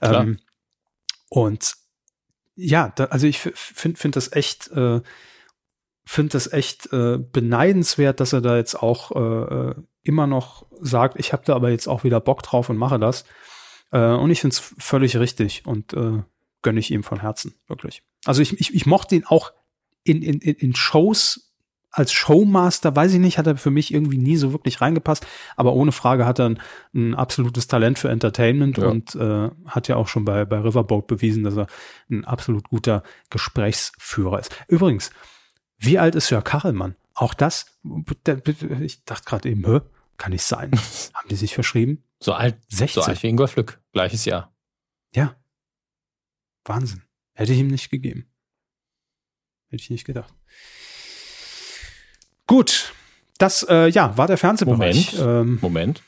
Ähm, 0.00 0.38
und 1.28 1.74
ja, 2.54 2.92
da, 2.94 3.06
also 3.06 3.26
ich 3.26 3.40
finde 3.40 3.98
find 3.98 4.16
das 4.16 4.32
echt, 4.32 4.68
äh, 4.72 5.00
finde 6.04 6.32
das 6.32 6.52
echt 6.52 6.92
äh, 6.92 7.18
beneidenswert, 7.18 8.20
dass 8.20 8.32
er 8.32 8.40
da 8.40 8.56
jetzt 8.56 8.74
auch 8.74 9.12
äh, 9.12 9.70
äh 9.70 9.74
immer 10.04 10.26
noch 10.26 10.66
sagt, 10.80 11.18
ich 11.20 11.32
habe 11.32 11.44
da 11.46 11.54
aber 11.54 11.70
jetzt 11.70 11.86
auch 11.86 12.02
wieder 12.02 12.20
Bock 12.20 12.42
drauf 12.42 12.68
und 12.68 12.76
mache 12.76 12.98
das. 12.98 13.24
Äh, 13.92 14.00
und 14.00 14.30
ich 14.30 14.40
finde 14.40 14.54
es 14.54 14.74
völlig 14.78 15.16
richtig 15.16 15.64
und 15.64 15.92
äh, 15.92 16.22
gönne 16.62 16.80
ich 16.80 16.90
ihm 16.90 17.04
von 17.04 17.20
Herzen, 17.20 17.54
wirklich. 17.68 18.02
Also 18.24 18.42
ich, 18.42 18.58
ich, 18.58 18.74
ich 18.74 18.84
mochte 18.84 19.14
ihn 19.14 19.24
auch 19.24 19.52
in, 20.02 20.22
in, 20.22 20.40
in 20.40 20.74
Shows 20.74 21.51
als 21.92 22.12
Showmaster, 22.12 22.96
weiß 22.96 23.12
ich 23.12 23.20
nicht, 23.20 23.38
hat 23.38 23.46
er 23.46 23.56
für 23.56 23.70
mich 23.70 23.92
irgendwie 23.92 24.18
nie 24.18 24.36
so 24.36 24.52
wirklich 24.52 24.80
reingepasst, 24.80 25.26
aber 25.56 25.74
ohne 25.74 25.92
Frage 25.92 26.24
hat 26.24 26.40
er 26.40 26.46
ein, 26.46 26.62
ein 26.94 27.14
absolutes 27.14 27.66
Talent 27.66 27.98
für 27.98 28.08
Entertainment 28.08 28.78
ja. 28.78 28.88
und 28.88 29.14
äh, 29.14 29.50
hat 29.66 29.88
ja 29.88 29.96
auch 29.96 30.08
schon 30.08 30.24
bei, 30.24 30.46
bei 30.46 30.58
Riverboat 30.58 31.06
bewiesen, 31.06 31.44
dass 31.44 31.56
er 31.56 31.66
ein 32.10 32.24
absolut 32.24 32.68
guter 32.70 33.02
Gesprächsführer 33.28 34.40
ist. 34.40 34.56
Übrigens, 34.68 35.10
wie 35.78 35.98
alt 35.98 36.14
ist 36.14 36.30
Jörg 36.30 36.44
Kachelmann? 36.44 36.96
Auch 37.14 37.34
das, 37.34 37.78
ich 38.80 39.04
dachte 39.04 39.24
gerade 39.24 39.50
eben, 39.50 39.64
hä, 39.66 39.80
kann 40.16 40.32
nicht 40.32 40.44
sein. 40.44 40.70
Haben 41.14 41.28
die 41.28 41.36
sich 41.36 41.54
verschrieben? 41.54 42.02
So 42.20 42.32
alt, 42.32 42.56
60. 42.68 42.94
so 42.94 43.02
alt 43.02 43.22
wie 43.22 43.28
Ingolf 43.28 43.56
Lück, 43.56 43.82
gleiches 43.92 44.24
Jahr. 44.24 44.54
Ja. 45.14 45.36
Wahnsinn. 46.64 47.02
Hätte 47.34 47.52
ich 47.52 47.58
ihm 47.58 47.68
nicht 47.68 47.90
gegeben. 47.90 48.30
Hätte 49.68 49.82
ich 49.82 49.90
nicht 49.90 50.04
gedacht. 50.04 50.32
Gut, 52.52 52.92
das 53.38 53.66
äh, 53.66 53.88
ja 53.88 54.14
war 54.18 54.26
der 54.26 54.36
Fernsehbereich. 54.36 55.16
Moment, 55.18 55.48
ähm, 55.48 55.58
Moment. 55.62 56.02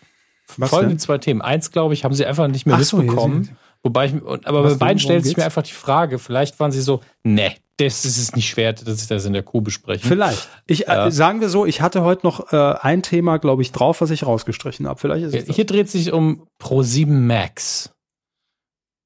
Was 0.58 0.68
Folgende 0.68 0.96
denn? 0.96 0.98
zwei 0.98 1.16
Themen. 1.16 1.40
Eins, 1.40 1.70
glaube 1.70 1.94
ich, 1.94 2.04
haben 2.04 2.12
Sie 2.12 2.26
einfach 2.26 2.48
nicht 2.48 2.66
mehr 2.66 2.76
Ach 2.76 2.80
mitbekommen, 2.80 3.44
so, 3.44 3.50
Wobei 3.82 4.06
ich, 4.06 4.14
aber 4.44 4.62
Was 4.62 4.74
bei 4.74 4.86
beiden 4.86 4.98
stellt 4.98 5.24
sich 5.24 5.38
mir 5.38 5.44
einfach 5.44 5.62
die 5.62 5.72
Frage, 5.72 6.18
vielleicht 6.18 6.60
waren 6.60 6.70
sie 6.70 6.82
so, 6.82 7.00
ne, 7.22 7.54
das 7.78 8.04
ist 8.04 8.18
es 8.18 8.36
nicht 8.36 8.54
wert, 8.58 8.86
dass 8.86 9.00
ich 9.00 9.08
das 9.08 9.24
in 9.24 9.32
der 9.32 9.42
Kuh 9.42 9.62
bespreche. 9.62 10.06
Vielleicht. 10.06 10.46
Ich, 10.66 10.86
äh, 10.86 11.10
sagen 11.10 11.40
wir 11.40 11.48
so, 11.48 11.64
ich 11.64 11.80
hatte 11.80 12.02
heute 12.02 12.26
noch 12.26 12.52
äh, 12.52 12.56
ein 12.80 13.02
Thema, 13.02 13.38
glaube 13.38 13.62
ich, 13.62 13.72
drauf, 13.72 14.02
was 14.02 14.10
ich 14.10 14.26
rausgestrichen 14.26 14.86
habe. 14.86 15.00
Vielleicht 15.00 15.24
ist 15.24 15.48
es 15.48 15.54
Hier 15.56 15.64
dreht 15.64 15.88
sich 15.88 16.12
um 16.12 16.46
Pro7 16.62 17.06
Max. 17.06 17.90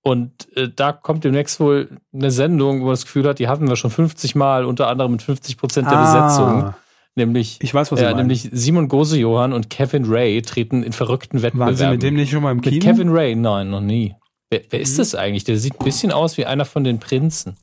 Und 0.03 0.49
äh, 0.57 0.69
da 0.75 0.93
kommt 0.93 1.23
demnächst 1.23 1.61
wohl 1.61 1.99
eine 2.13 2.33
Sendung, 2.33 2.81
wo 2.81 2.87
man 2.87 2.95
das 2.95 3.05
Gefühl 3.05 3.29
hat, 3.29 3.39
die 3.39 3.47
hatten 3.47 3.69
wir 3.69 3.77
schon 3.77 3.93
50 3.93 4.35
Mal, 4.35 4.65
unter 4.65 4.89
anderem 4.89 5.13
mit 5.13 5.23
50 5.23 5.57
Prozent 5.57 5.89
der 5.89 5.99
ah, 5.99 6.27
Besetzung. 6.27 6.75
Nämlich, 7.19 7.59
ich 7.61 7.75
weiß, 7.75 7.91
was 7.91 8.01
äh, 8.01 8.15
nämlich 8.15 8.49
Simon 8.53 8.87
Gose-Johann 8.87 9.53
und 9.53 9.71
Kevin 9.71 10.05
Ray 10.05 10.41
treten 10.41 10.85
in 10.85 10.93
verrückten 10.93 11.43
Wettbewerben. 11.43 11.77
Waren 11.77 11.77
Sie 11.77 11.89
mit 11.89 12.03
dem 12.05 12.15
nicht 12.15 12.31
schon 12.31 12.45
mal 12.45 12.53
im 12.53 12.61
Kino? 12.61 12.77
Mit 12.77 12.85
Kevin 12.85 13.09
Ray? 13.09 13.35
Nein, 13.35 13.71
noch 13.71 13.81
nie. 13.81 14.15
Wer, 14.51 14.63
wer 14.71 14.81
ist 14.81 14.93
mhm. 14.93 14.99
das 14.99 15.15
eigentlich? 15.17 15.43
Der 15.43 15.59
sieht 15.59 15.81
ein 15.81 15.85
bisschen 15.85 16.13
aus 16.13 16.39
wie 16.39 16.47
einer 16.47 16.65
von 16.65 16.85
den 16.85 17.01
Prinzen. 17.01 17.57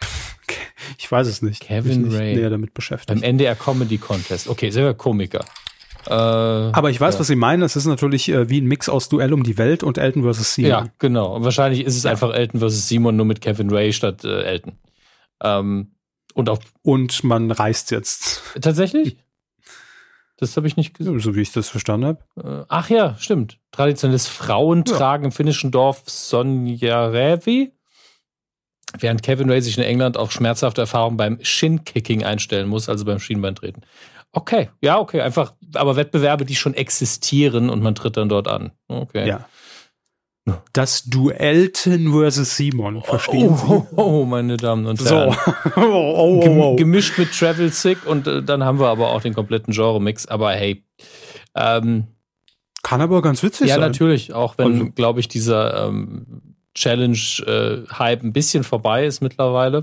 Ich 0.98 1.10
weiß 1.10 1.26
es 1.26 1.42
nicht. 1.42 1.62
Kevin 1.62 2.02
nicht 2.02 2.16
Ray. 2.16 2.34
Näher 2.34 2.50
damit 2.50 2.74
beschäftigt. 2.74 3.08
Beim 3.08 3.22
NDR 3.22 3.54
Comedy 3.54 3.98
Contest. 3.98 4.48
Okay, 4.48 4.70
selber 4.70 4.94
Komiker. 4.94 5.44
Äh, 6.06 6.12
Aber 6.12 6.90
ich 6.90 7.00
weiß, 7.00 7.14
ja. 7.14 7.20
was 7.20 7.28
Sie 7.28 7.36
meinen. 7.36 7.62
Es 7.62 7.76
ist 7.76 7.86
natürlich 7.86 8.28
äh, 8.28 8.48
wie 8.48 8.60
ein 8.60 8.66
Mix 8.66 8.88
aus 8.88 9.08
Duell 9.08 9.32
um 9.32 9.42
die 9.42 9.58
Welt 9.58 9.84
und 9.84 9.98
Elton 9.98 10.22
vs. 10.24 10.54
Simon. 10.54 10.70
Ja, 10.70 10.88
genau. 10.98 11.36
Und 11.36 11.44
wahrscheinlich 11.44 11.84
ist 11.84 11.96
es 11.96 12.02
ja. 12.02 12.10
einfach 12.10 12.34
Elton 12.34 12.60
vs. 12.60 12.88
Simon, 12.88 13.16
nur 13.16 13.26
mit 13.26 13.40
Kevin 13.40 13.70
Ray 13.70 13.92
statt 13.92 14.24
äh, 14.24 14.42
Elton. 14.42 14.72
Ähm, 15.42 15.92
und 16.34 16.48
auch. 16.48 16.60
Und 16.82 17.24
man 17.24 17.50
reist 17.50 17.90
jetzt. 17.90 18.42
Tatsächlich? 18.60 19.16
Das 20.36 20.56
habe 20.56 20.66
ich 20.66 20.76
nicht 20.76 20.94
gesehen. 20.94 21.20
So 21.20 21.36
wie 21.36 21.42
ich 21.42 21.52
das 21.52 21.68
verstanden 21.68 22.06
habe. 22.06 22.62
Äh, 22.62 22.64
ach 22.68 22.90
ja, 22.90 23.16
stimmt. 23.18 23.58
Traditionelles 23.70 24.26
Frauentragen 24.26 25.24
ja. 25.24 25.28
im 25.28 25.32
finnischen 25.32 25.70
Dorf 25.70 26.02
Sonja 26.06 27.06
Revi. 27.06 27.72
Während 28.98 29.22
Kevin 29.22 29.48
Ray 29.48 29.62
sich 29.62 29.78
in 29.78 29.84
England 29.84 30.16
auf 30.16 30.32
schmerzhafte 30.32 30.80
Erfahrungen 30.80 31.16
beim 31.16 31.38
Shin-Kicking 31.40 32.24
einstellen 32.24 32.68
muss, 32.68 32.88
also 32.88 33.04
beim 33.04 33.20
Schienbeintreten. 33.20 33.84
Okay, 34.32 34.70
ja, 34.80 34.98
okay, 34.98 35.20
einfach, 35.20 35.54
aber 35.74 35.96
Wettbewerbe, 35.96 36.44
die 36.44 36.56
schon 36.56 36.74
existieren 36.74 37.70
und 37.70 37.82
man 37.82 37.94
tritt 37.94 38.16
dann 38.16 38.28
dort 38.28 38.48
an. 38.48 38.72
Okay. 38.88 39.28
Ja. 39.28 39.48
Das 40.72 41.04
Duellten 41.04 42.10
versus 42.10 42.56
Simon, 42.56 43.02
verstehen 43.02 43.56
Sie? 43.56 43.64
Oh, 43.68 43.86
oh, 43.94 44.02
oh, 44.02 44.24
meine 44.24 44.56
Damen 44.56 44.86
und 44.86 45.00
Herren. 45.04 45.32
So. 45.32 45.52
oh, 45.76 45.80
oh, 45.80 46.42
oh, 46.44 46.76
Gemischt 46.76 47.16
mit 47.16 47.32
Travel 47.32 47.70
Sick 47.70 48.04
und 48.06 48.26
äh, 48.26 48.42
dann 48.42 48.64
haben 48.64 48.80
wir 48.80 48.88
aber 48.88 49.10
auch 49.10 49.22
den 49.22 49.34
kompletten 49.34 49.72
Genre-Mix. 49.72 50.26
Aber 50.26 50.50
hey, 50.52 50.84
ähm, 51.54 52.08
kann 52.82 53.00
aber 53.00 53.22
ganz 53.22 53.42
witzig 53.44 53.68
ja, 53.68 53.74
sein. 53.74 53.82
Ja, 53.82 53.88
natürlich, 53.88 54.32
auch 54.32 54.58
wenn, 54.58 54.72
also, 54.72 54.90
glaube 54.90 55.20
ich, 55.20 55.28
dieser 55.28 55.86
ähm, 55.86 56.56
Challenge-Hype 56.74 58.22
äh, 58.22 58.26
ein 58.26 58.32
bisschen 58.32 58.64
vorbei 58.64 59.06
ist 59.06 59.20
mittlerweile. 59.20 59.82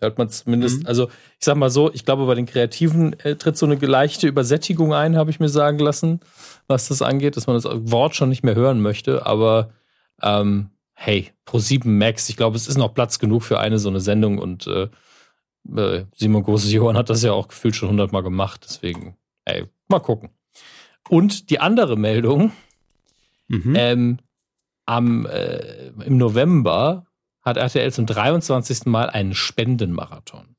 Da 0.00 0.06
hört 0.06 0.18
man 0.18 0.28
zumindest, 0.30 0.80
mhm. 0.80 0.86
also 0.86 1.08
ich 1.38 1.44
sag 1.44 1.56
mal 1.56 1.70
so, 1.70 1.92
ich 1.92 2.04
glaube, 2.04 2.26
bei 2.26 2.34
den 2.34 2.46
Kreativen 2.46 3.12
äh, 3.20 3.36
tritt 3.36 3.56
so 3.56 3.66
eine 3.66 3.76
leichte 3.76 4.26
Übersättigung 4.26 4.92
ein, 4.92 5.16
habe 5.16 5.30
ich 5.30 5.38
mir 5.38 5.50
sagen 5.50 5.78
lassen, 5.78 6.20
was 6.66 6.88
das 6.88 7.00
angeht, 7.00 7.36
dass 7.36 7.46
man 7.46 7.54
das 7.54 7.66
Wort 7.68 8.16
schon 8.16 8.30
nicht 8.30 8.42
mehr 8.42 8.56
hören 8.56 8.80
möchte. 8.80 9.26
Aber 9.26 9.70
ähm, 10.22 10.70
hey, 10.94 11.30
Pro7 11.46 11.88
Max, 11.88 12.28
ich 12.28 12.36
glaube, 12.36 12.56
es 12.56 12.68
ist 12.68 12.76
noch 12.76 12.94
Platz 12.94 13.18
genug 13.18 13.42
für 13.42 13.58
eine 13.58 13.78
so 13.78 13.88
eine 13.88 14.00
Sendung 14.00 14.38
und 14.38 14.66
äh, 14.66 14.88
äh 15.76 16.04
Simon 16.14 16.42
Große-Johann 16.42 16.96
hat 16.96 17.10
das 17.10 17.22
ja 17.22 17.32
auch 17.32 17.48
gefühlt 17.48 17.74
schon 17.74 17.90
hundertmal 17.90 18.22
gemacht, 18.22 18.62
deswegen, 18.64 19.16
ey, 19.44 19.66
mal 19.88 20.00
gucken. 20.00 20.30
Und 21.08 21.50
die 21.50 21.60
andere 21.60 21.96
Meldung, 21.96 22.52
mhm. 23.48 23.74
ähm, 23.76 24.18
am, 24.86 25.26
äh, 25.26 25.88
im 26.04 26.16
November 26.16 27.06
hat 27.42 27.56
RTL 27.56 27.92
zum 27.92 28.06
23. 28.06 28.86
Mal 28.86 29.08
einen 29.08 29.34
Spendenmarathon. 29.34 30.56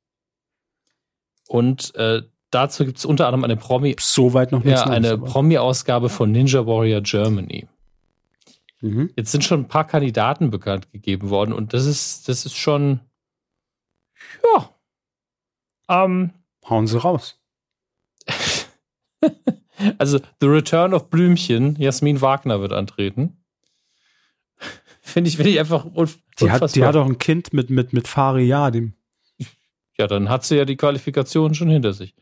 Und 1.48 1.94
äh, 1.96 2.24
dazu 2.50 2.86
gibt 2.86 2.98
es 2.98 3.06
unter 3.06 3.28
anderem 3.28 3.44
eine 3.44 3.58
Promi. 3.58 3.96
Soweit 4.00 4.52
noch. 4.52 4.64
Ja, 4.64 4.84
eine 4.86 5.18
Promi-Ausgabe 5.18 6.10
von 6.10 6.32
Ninja 6.32 6.66
Warrior 6.66 7.02
Germany. 7.02 7.68
Mhm. 8.82 9.12
Jetzt 9.16 9.32
sind 9.32 9.44
schon 9.44 9.62
ein 9.62 9.68
paar 9.68 9.86
Kandidaten 9.86 10.50
bekannt 10.50 10.92
gegeben 10.92 11.30
worden 11.30 11.54
und 11.54 11.74
das 11.74 11.86
ist, 11.86 12.28
das 12.28 12.46
ist 12.46 12.56
schon, 12.56 13.00
ja. 14.44 14.70
Ähm, 15.90 16.32
Hauen 16.68 16.88
Sie 16.88 17.00
raus. 17.00 17.40
also, 19.98 20.20
The 20.40 20.48
Return 20.48 20.94
of 20.94 21.10
Blümchen, 21.10 21.76
Jasmin 21.78 22.22
Wagner 22.22 22.62
wird 22.62 22.74
antreten. 22.74 23.38
Finde 25.02 25.30
ich, 25.30 25.38
finde 25.38 25.52
ich 25.52 25.60
einfach 25.60 25.88
die 26.40 26.52
hat, 26.52 26.76
die 26.76 26.84
hat 26.84 26.96
auch 26.96 27.06
ein 27.06 27.18
Kind 27.18 27.54
mit, 27.54 27.70
mit, 27.70 27.92
mit 27.92 28.08
Faria, 28.08 28.70
dem. 28.70 28.94
Ja, 29.98 30.08
dann 30.08 30.30
hat 30.30 30.46
sie 30.46 30.56
ja 30.56 30.66
die 30.66 30.78
Qualifikation 30.78 31.54
schon 31.54 31.70
hinter 31.70 31.94
sich. 31.94 32.16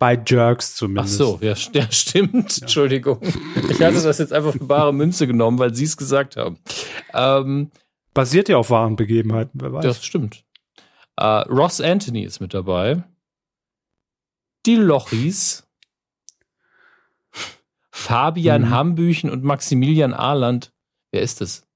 Bei 0.00 0.18
Jerks 0.26 0.76
zumindest. 0.76 1.20
Ach 1.20 1.26
so, 1.26 1.38
ja, 1.42 1.54
ja 1.74 1.92
stimmt. 1.92 2.56
Ja. 2.56 2.62
Entschuldigung. 2.62 3.20
Ich 3.68 3.82
hatte 3.82 4.02
das 4.02 4.16
jetzt 4.16 4.32
einfach 4.32 4.52
für 4.52 4.64
bare 4.64 4.94
Münze 4.94 5.26
genommen, 5.26 5.58
weil 5.58 5.74
sie 5.74 5.84
es 5.84 5.98
gesagt 5.98 6.36
haben. 6.36 6.58
Ähm, 7.12 7.70
Basiert 8.14 8.48
ja 8.48 8.56
auf 8.56 8.70
wahren 8.70 8.96
Begebenheiten, 8.96 9.60
wer 9.60 9.74
weiß. 9.74 9.84
Das 9.84 10.04
stimmt. 10.04 10.42
Äh, 11.16 11.24
Ross 11.24 11.82
Anthony 11.82 12.24
ist 12.24 12.40
mit 12.40 12.54
dabei. 12.54 13.04
Die 14.64 14.76
Lochis. 14.76 15.68
Fabian 17.90 18.62
mhm. 18.62 18.70
Hambüchen 18.70 19.28
und 19.28 19.44
Maximilian 19.44 20.14
Ahland. 20.14 20.72
Wer 21.12 21.20
ist 21.20 21.42
das? 21.42 21.66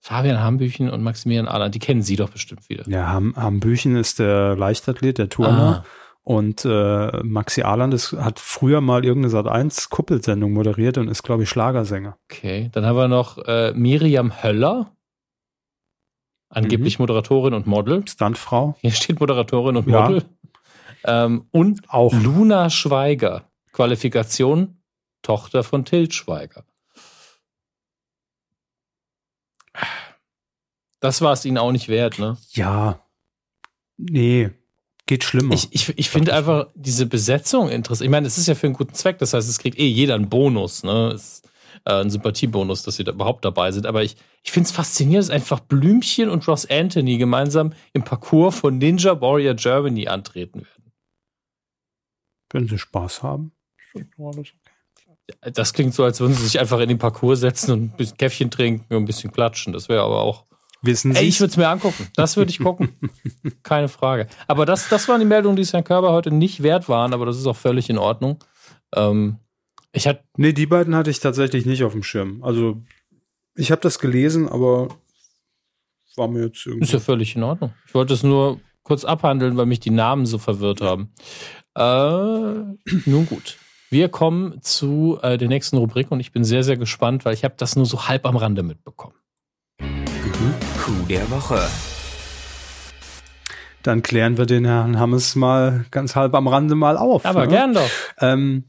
Fabian 0.00 0.40
Hambüchen 0.40 0.88
und 0.88 1.02
Maximilian 1.02 1.48
Ahland, 1.48 1.74
die 1.74 1.80
kennen 1.80 2.02
Sie 2.02 2.14
doch 2.14 2.30
bestimmt 2.30 2.68
wieder. 2.68 2.88
Ja, 2.88 3.08
Ham 3.08 3.34
Hambüchen 3.34 3.96
ist 3.96 4.20
der 4.20 4.54
Leichtathlet, 4.54 5.18
der 5.18 5.30
Turner. 5.30 5.84
Ah. 5.84 6.03
Und 6.24 6.64
äh, 6.64 7.22
Maxi 7.22 7.62
Ahland 7.62 7.92
ist, 7.92 8.12
hat 8.12 8.38
früher 8.38 8.80
mal 8.80 9.04
irgendeine 9.04 9.30
Sat 9.30 9.46
1 9.46 9.90
Kuppelsendung 9.90 10.54
moderiert 10.54 10.96
und 10.96 11.08
ist, 11.08 11.22
glaube 11.22 11.42
ich, 11.42 11.50
Schlagersänger. 11.50 12.16
Okay, 12.30 12.70
dann 12.72 12.86
haben 12.86 12.96
wir 12.96 13.08
noch 13.08 13.36
äh, 13.46 13.72
Miriam 13.74 14.42
Höller. 14.42 14.90
Angeblich 16.48 16.98
mhm. 16.98 17.02
Moderatorin 17.02 17.52
und 17.52 17.66
Model. 17.66 18.08
Stuntfrau. 18.08 18.74
Hier 18.80 18.92
steht 18.92 19.20
Moderatorin 19.20 19.76
und 19.76 19.86
Model. 19.86 20.24
Ja. 21.04 21.26
Ähm, 21.26 21.46
und 21.50 21.90
auch 21.90 22.14
Luna 22.14 22.70
Schweiger. 22.70 23.50
Qualifikation 23.72 24.78
Tochter 25.20 25.62
von 25.62 25.84
Tilt 25.84 26.14
Schweiger. 26.14 26.64
Das 31.00 31.20
war 31.20 31.32
es 31.32 31.44
ihnen 31.44 31.58
auch 31.58 31.72
nicht 31.72 31.88
wert, 31.88 32.18
ne? 32.18 32.38
Ja. 32.52 33.04
Nee, 33.98 34.50
geht 35.06 35.24
schlimmer. 35.24 35.54
Ich, 35.54 35.68
ich, 35.70 35.98
ich 35.98 36.10
finde 36.10 36.34
einfach 36.34 36.68
diese 36.74 37.06
Besetzung 37.06 37.68
interessant. 37.68 38.06
Ich 38.06 38.10
meine, 38.10 38.26
es 38.26 38.38
ist 38.38 38.48
ja 38.48 38.54
für 38.54 38.66
einen 38.66 38.74
guten 38.74 38.94
Zweck, 38.94 39.18
das 39.18 39.34
heißt, 39.34 39.48
es 39.48 39.58
kriegt 39.58 39.78
eh 39.78 39.86
jeder 39.86 40.14
einen 40.14 40.28
Bonus, 40.28 40.82
ne? 40.82 41.12
Es, 41.14 41.42
äh, 41.84 42.00
ein 42.00 42.10
Sympathiebonus, 42.10 42.82
dass 42.82 42.96
sie 42.96 43.04
da 43.04 43.12
überhaupt 43.12 43.44
dabei 43.44 43.70
sind. 43.72 43.86
Aber 43.86 44.02
ich, 44.02 44.16
ich 44.42 44.52
finde 44.52 44.68
es 44.68 44.72
faszinierend, 44.72 45.28
dass 45.28 45.34
einfach 45.34 45.60
Blümchen 45.60 46.28
und 46.28 46.46
Ross 46.48 46.68
Anthony 46.68 47.18
gemeinsam 47.18 47.72
im 47.92 48.04
Parcours 48.04 48.58
von 48.58 48.78
Ninja 48.78 49.20
Warrior 49.20 49.54
Germany 49.54 50.08
antreten 50.08 50.60
werden. 50.60 50.92
Wenn 52.50 52.68
sie 52.68 52.78
Spaß 52.78 53.22
haben. 53.22 53.52
Das 55.40 55.72
klingt 55.72 55.94
so, 55.94 56.04
als 56.04 56.20
würden 56.20 56.34
sie 56.34 56.44
sich 56.44 56.60
einfach 56.60 56.80
in 56.80 56.88
den 56.88 56.98
Parcours 56.98 57.40
setzen 57.40 57.72
und 57.72 57.82
ein 57.82 57.96
bisschen 57.96 58.16
Käffchen 58.16 58.50
trinken 58.50 58.94
und 58.94 59.02
ein 59.02 59.06
bisschen 59.06 59.32
klatschen. 59.32 59.72
Das 59.72 59.88
wäre 59.88 60.02
aber 60.02 60.20
auch 60.20 60.44
Wissen 60.84 61.14
Sie? 61.14 61.18
Ey, 61.18 61.26
ich 61.26 61.40
würde 61.40 61.50
es 61.50 61.56
mir 61.56 61.68
angucken. 61.68 62.08
Das 62.14 62.36
würde 62.36 62.50
ich 62.50 62.58
gucken. 62.58 62.90
Keine 63.62 63.88
Frage. 63.88 64.26
Aber 64.46 64.66
das, 64.66 64.88
das 64.88 65.08
waren 65.08 65.18
die 65.18 65.26
Meldungen, 65.26 65.56
die 65.56 65.62
es 65.62 65.72
Herrn 65.72 65.84
Körber 65.84 66.12
heute 66.12 66.30
nicht 66.30 66.62
wert 66.62 66.88
waren, 66.88 67.14
aber 67.14 67.24
das 67.24 67.38
ist 67.38 67.46
auch 67.46 67.56
völlig 67.56 67.88
in 67.88 67.96
Ordnung. 67.96 68.42
Ähm, 68.94 69.38
ich 69.92 70.06
hatte. 70.06 70.22
Nee, 70.36 70.52
die 70.52 70.66
beiden 70.66 70.94
hatte 70.94 71.10
ich 71.10 71.20
tatsächlich 71.20 71.64
nicht 71.64 71.84
auf 71.84 71.92
dem 71.92 72.02
Schirm. 72.02 72.44
Also, 72.44 72.82
ich 73.54 73.70
habe 73.70 73.80
das 73.80 73.98
gelesen, 73.98 74.48
aber 74.48 74.88
war 76.16 76.28
mir 76.28 76.44
jetzt 76.44 76.66
irgendwie. 76.66 76.84
Ist 76.84 76.92
ja 76.92 77.00
völlig 77.00 77.34
in 77.34 77.42
Ordnung. 77.42 77.72
Ich 77.86 77.94
wollte 77.94 78.12
es 78.12 78.22
nur 78.22 78.60
kurz 78.82 79.04
abhandeln, 79.04 79.56
weil 79.56 79.66
mich 79.66 79.80
die 79.80 79.90
Namen 79.90 80.26
so 80.26 80.38
verwirrt 80.38 80.80
haben. 80.80 81.12
Äh, 81.74 81.82
nun 83.06 83.26
gut. 83.26 83.56
Wir 83.90 84.08
kommen 84.08 84.60
zu 84.60 85.18
äh, 85.22 85.38
der 85.38 85.48
nächsten 85.48 85.76
Rubrik 85.76 86.10
und 86.10 86.20
ich 86.20 86.32
bin 86.32 86.44
sehr, 86.44 86.64
sehr 86.64 86.76
gespannt, 86.76 87.24
weil 87.24 87.34
ich 87.34 87.44
habe 87.44 87.54
das 87.56 87.76
nur 87.76 87.86
so 87.86 88.08
halb 88.08 88.26
am 88.26 88.36
Rande 88.36 88.62
mitbekommen. 88.62 89.14
Coup 90.84 91.08
der 91.08 91.30
Woche. 91.30 91.66
Dann 93.82 94.02
klären 94.02 94.36
wir 94.36 94.44
den 94.44 94.66
Herrn 94.66 94.98
Hammes 94.98 95.34
mal 95.34 95.86
ganz 95.90 96.14
halb 96.14 96.34
am 96.34 96.46
Rande 96.46 96.74
mal 96.74 96.98
auf. 96.98 97.24
Aber 97.24 97.46
ne? 97.46 97.48
gern 97.48 97.72
doch. 97.72 97.88
Ähm, 98.20 98.64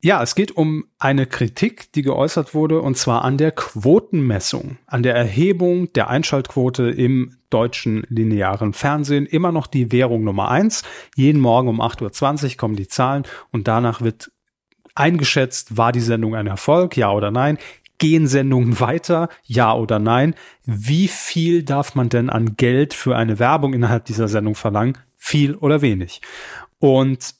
ja, 0.00 0.22
es 0.22 0.36
geht 0.36 0.52
um 0.56 0.84
eine 1.00 1.26
Kritik, 1.26 1.90
die 1.90 2.02
geäußert 2.02 2.54
wurde, 2.54 2.80
und 2.80 2.96
zwar 2.96 3.24
an 3.24 3.36
der 3.36 3.50
Quotenmessung, 3.50 4.78
an 4.86 5.02
der 5.02 5.16
Erhebung 5.16 5.92
der 5.94 6.08
Einschaltquote 6.08 6.88
im 6.88 7.36
deutschen 7.50 8.06
linearen 8.08 8.72
Fernsehen. 8.72 9.26
Immer 9.26 9.50
noch 9.50 9.66
die 9.66 9.90
Währung 9.90 10.22
Nummer 10.22 10.52
eins. 10.52 10.84
Jeden 11.16 11.40
Morgen 11.40 11.66
um 11.66 11.80
8.20 11.80 12.44
Uhr 12.44 12.56
kommen 12.58 12.76
die 12.76 12.86
Zahlen 12.86 13.24
und 13.50 13.66
danach 13.66 14.02
wird 14.02 14.30
eingeschätzt, 14.94 15.76
war 15.76 15.90
die 15.90 15.98
Sendung 15.98 16.36
ein 16.36 16.46
Erfolg, 16.46 16.96
ja 16.96 17.10
oder 17.10 17.32
nein. 17.32 17.58
Gehen 17.98 18.26
Sendungen 18.26 18.80
weiter? 18.80 19.28
Ja 19.44 19.74
oder 19.74 19.98
nein? 19.98 20.34
Wie 20.64 21.08
viel 21.08 21.62
darf 21.62 21.94
man 21.94 22.08
denn 22.08 22.30
an 22.30 22.56
Geld 22.56 22.94
für 22.94 23.16
eine 23.16 23.38
Werbung 23.38 23.72
innerhalb 23.72 24.04
dieser 24.04 24.28
Sendung 24.28 24.54
verlangen? 24.54 24.98
Viel 25.16 25.54
oder 25.54 25.80
wenig? 25.80 26.20
Und 26.78 27.34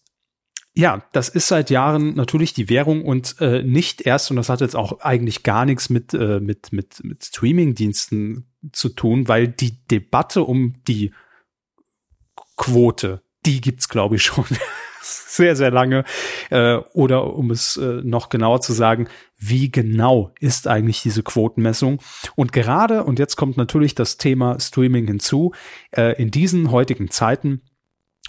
ja, 0.77 1.05
das 1.13 1.29
ist 1.29 1.49
seit 1.49 1.71
Jahren 1.71 2.15
natürlich 2.15 2.53
die 2.53 2.69
Währung 2.69 3.05
und 3.05 3.37
äh, 3.41 3.63
nicht 3.63 4.03
erst, 4.03 4.31
und 4.31 4.37
das 4.37 4.49
hat 4.49 4.61
jetzt 4.61 4.75
auch 4.75 5.01
eigentlich 5.01 5.45
gar 5.45 5.65
nichts 5.65 5.89
mit, 5.89 6.15
äh, 6.15 6.41
mit, 6.41 6.73
mit, 6.73 7.03
mit 7.05 7.25
Streaming-Diensten 7.25 8.47
zu 8.73 8.89
tun, 8.89 9.29
weil 9.29 9.47
die 9.47 9.79
Debatte 9.87 10.43
um 10.43 10.75
die 10.89 11.13
Quote, 12.57 13.23
die 13.47 13.61
gibt's 13.61 13.89
glaube 13.89 14.17
ich 14.17 14.23
schon 14.23 14.47
sehr, 15.29 15.57
sehr 15.57 15.71
lange. 15.71 16.05
Äh, 16.51 16.77
oder 16.93 17.35
um 17.35 17.51
es 17.51 17.77
äh, 17.77 18.01
noch 18.03 18.29
genauer 18.29 18.61
zu 18.61 18.73
sagen, 18.73 19.09
wie 19.37 19.71
genau 19.71 20.33
ist 20.41 20.69
eigentlich 20.69 21.03
diese 21.03 21.23
Quotenmessung? 21.23 22.01
Und 22.37 22.53
gerade, 22.53 23.05
und 23.05 23.19
jetzt 23.19 23.37
kommt 23.37 23.57
natürlich 23.57 23.95
das 23.95 24.17
Thema 24.17 24.59
Streaming 24.61 25.07
hinzu, 25.07 25.53
äh, 25.91 26.21
in 26.21 26.31
diesen 26.31 26.71
heutigen 26.71 27.11
Zeiten 27.11 27.63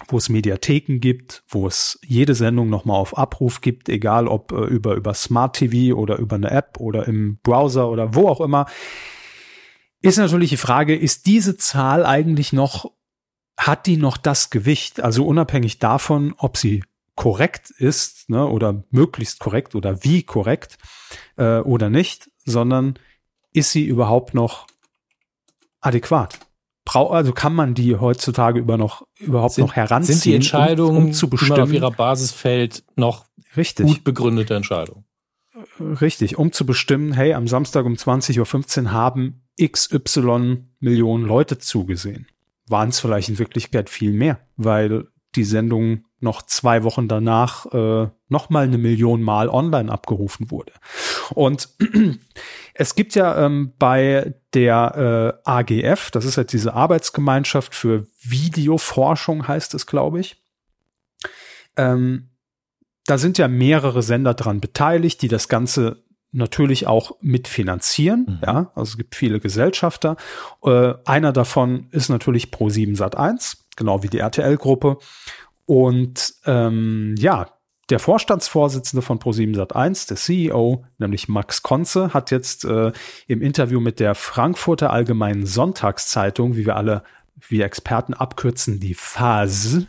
wo 0.08 0.18
es 0.18 0.28
Mediatheken 0.28 0.98
gibt, 0.98 1.42
wo 1.48 1.66
es 1.66 1.98
jede 2.04 2.34
Sendung 2.34 2.68
nochmal 2.68 2.98
auf 2.98 3.16
Abruf 3.16 3.60
gibt, 3.60 3.88
egal 3.88 4.28
ob 4.28 4.52
äh, 4.52 4.64
über, 4.66 4.94
über 4.94 5.14
Smart 5.14 5.56
TV 5.56 5.96
oder 5.96 6.18
über 6.18 6.36
eine 6.36 6.50
App 6.50 6.78
oder 6.78 7.08
im 7.08 7.38
Browser 7.42 7.88
oder 7.88 8.14
wo 8.14 8.28
auch 8.28 8.40
immer, 8.40 8.66
ist 10.02 10.18
natürlich 10.18 10.50
die 10.50 10.58
Frage, 10.58 10.94
ist 10.94 11.26
diese 11.26 11.56
Zahl 11.56 12.04
eigentlich 12.04 12.52
noch, 12.52 12.92
hat 13.56 13.86
die 13.86 13.96
noch 13.96 14.16
das 14.16 14.50
Gewicht? 14.50 15.00
Also 15.00 15.26
unabhängig 15.26 15.78
davon, 15.78 16.34
ob 16.38 16.56
sie 16.56 16.84
korrekt 17.14 17.70
ist 17.70 18.28
ne, 18.28 18.46
oder 18.46 18.84
möglichst 18.90 19.40
korrekt 19.40 19.74
oder 19.74 20.04
wie 20.04 20.22
korrekt 20.22 20.78
äh, 21.36 21.58
oder 21.58 21.88
nicht, 21.88 22.30
sondern 22.44 22.98
ist 23.52 23.72
sie 23.72 23.84
überhaupt 23.84 24.34
noch 24.34 24.66
adäquat? 25.80 26.38
Brau 26.84 27.10
also 27.10 27.32
kann 27.32 27.54
man 27.54 27.74
die 27.74 27.96
heutzutage 27.96 28.60
über 28.60 28.76
noch 28.76 29.06
überhaupt 29.18 29.54
sind, 29.54 29.66
noch 29.66 29.74
heranziehen, 29.74 30.18
sind 30.18 30.24
die 30.24 30.34
Entscheidungen, 30.36 30.96
um, 30.96 31.04
um 31.06 31.12
zu 31.12 31.28
bestimmen, 31.28 31.60
auf 31.60 31.72
ihrer 31.72 31.90
Basis 31.90 32.30
fällt, 32.30 32.84
noch 32.94 33.24
richtig. 33.56 33.86
gut 33.86 34.04
begründete 34.04 34.54
Entscheidung. 34.54 35.04
Richtig, 35.80 36.38
um 36.38 36.52
zu 36.52 36.64
bestimmen, 36.64 37.12
hey, 37.12 37.32
am 37.34 37.48
Samstag 37.48 37.86
um 37.86 37.94
20.15 37.94 38.84
Uhr 38.84 38.92
haben 38.92 39.42
XY 39.60 40.64
Millionen 40.80 41.24
Leute 41.24 41.58
zugesehen. 41.58 42.26
Waren 42.68 42.88
es 42.88 43.00
vielleicht 43.00 43.28
in 43.28 43.38
Wirklichkeit 43.38 43.90
viel 43.90 44.12
mehr, 44.12 44.40
weil 44.56 45.06
die 45.34 45.44
Sendung 45.44 46.04
noch 46.18 46.42
zwei 46.42 46.82
Wochen 46.82 47.08
danach 47.08 47.66
äh, 47.72 48.08
noch 48.28 48.50
mal 48.50 48.64
eine 48.64 48.78
Million 48.78 49.22
Mal 49.22 49.48
online 49.48 49.92
abgerufen 49.92 50.50
wurde. 50.50 50.72
Und 51.30 51.68
es 52.74 52.94
gibt 52.94 53.14
ja 53.14 53.44
ähm, 53.44 53.74
bei 53.78 54.34
der 54.54 55.40
äh, 55.44 55.48
AGF, 55.48 56.10
das 56.10 56.24
ist 56.24 56.38
halt 56.38 56.52
diese 56.52 56.74
Arbeitsgemeinschaft 56.74 57.74
für 57.74 58.06
Videoforschung, 58.22 59.46
heißt 59.46 59.74
es, 59.74 59.86
glaube 59.86 60.20
ich. 60.20 60.42
Ähm, 61.76 62.30
da 63.04 63.18
sind 63.18 63.38
ja 63.38 63.46
mehrere 63.46 64.02
Sender 64.02 64.34
dran 64.34 64.60
beteiligt, 64.60 65.22
die 65.22 65.28
das 65.28 65.48
Ganze 65.48 66.02
natürlich 66.32 66.86
auch 66.86 67.16
mitfinanzieren. 67.20 68.26
Mhm. 68.28 68.38
Ja, 68.44 68.72
also 68.74 68.90
es 68.90 68.96
gibt 68.96 69.14
viele 69.14 69.40
Gesellschafter. 69.40 70.16
Äh, 70.62 70.94
einer 71.04 71.32
davon 71.32 71.88
ist 71.90 72.08
natürlich 72.08 72.46
Pro7 72.46 72.96
Sat1, 72.96 73.58
genau 73.76 74.02
wie 74.02 74.08
die 74.08 74.18
RTL-Gruppe. 74.18 74.98
Und 75.64 76.34
ähm, 76.44 77.14
ja, 77.18 77.48
der 77.88 78.00
Vorstandsvorsitzende 78.00 79.02
von 79.02 79.18
Pro7 79.18 79.56
Sat1, 79.56 80.08
der 80.08 80.16
CEO, 80.16 80.84
nämlich 80.98 81.28
Max 81.28 81.62
Konze, 81.62 82.12
hat 82.12 82.30
jetzt 82.30 82.64
äh, 82.64 82.92
im 83.28 83.42
Interview 83.42 83.80
mit 83.80 84.00
der 84.00 84.14
Frankfurter 84.14 84.90
Allgemeinen 84.90 85.46
Sonntagszeitung, 85.46 86.56
wie 86.56 86.66
wir 86.66 86.76
alle, 86.76 87.04
wie 87.48 87.60
Experten 87.60 88.14
abkürzen, 88.14 88.80
die 88.80 88.94
FAS, 88.94 89.86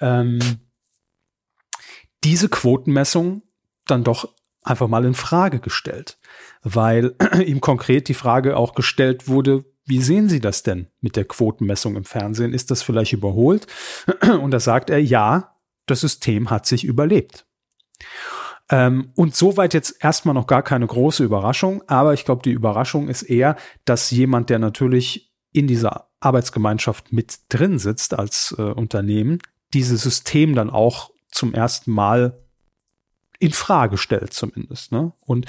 ähm, 0.00 0.38
diese 2.22 2.48
Quotenmessung 2.48 3.42
dann 3.86 4.04
doch 4.04 4.28
einfach 4.66 4.88
mal 4.88 5.04
in 5.04 5.14
Frage 5.14 5.60
gestellt, 5.60 6.18
weil 6.62 7.14
ihm 7.46 7.60
konkret 7.60 8.08
die 8.08 8.14
Frage 8.14 8.56
auch 8.56 8.74
gestellt 8.74 9.28
wurde, 9.28 9.64
wie 9.84 10.02
sehen 10.02 10.28
Sie 10.28 10.40
das 10.40 10.64
denn 10.64 10.88
mit 11.00 11.14
der 11.14 11.24
Quotenmessung 11.24 11.96
im 11.96 12.04
Fernsehen? 12.04 12.52
Ist 12.52 12.70
das 12.70 12.82
vielleicht 12.82 13.12
überholt? 13.12 13.66
Und 14.42 14.50
da 14.50 14.60
sagt 14.60 14.90
er, 14.90 15.00
ja, 15.00 15.56
das 15.86 16.00
System 16.00 16.50
hat 16.50 16.66
sich 16.66 16.84
überlebt. 16.84 17.46
Ähm, 18.68 19.12
und 19.14 19.36
soweit 19.36 19.74
jetzt 19.74 20.02
erstmal 20.02 20.34
noch 20.34 20.48
gar 20.48 20.62
keine 20.62 20.88
große 20.88 21.22
Überraschung, 21.22 21.84
aber 21.86 22.14
ich 22.14 22.24
glaube, 22.24 22.42
die 22.42 22.50
Überraschung 22.50 23.08
ist 23.08 23.22
eher, 23.22 23.54
dass 23.84 24.10
jemand, 24.10 24.50
der 24.50 24.58
natürlich 24.58 25.32
in 25.52 25.68
dieser 25.68 26.08
Arbeitsgemeinschaft 26.18 27.12
mit 27.12 27.38
drin 27.48 27.78
sitzt 27.78 28.18
als 28.18 28.56
äh, 28.58 28.62
Unternehmen, 28.62 29.38
dieses 29.72 30.02
System 30.02 30.56
dann 30.56 30.70
auch 30.70 31.10
zum 31.30 31.54
ersten 31.54 31.92
Mal 31.92 32.42
in 33.38 33.52
Frage 33.52 33.98
stellt 33.98 34.32
zumindest. 34.32 34.92
Ne? 34.92 35.12
Und 35.20 35.46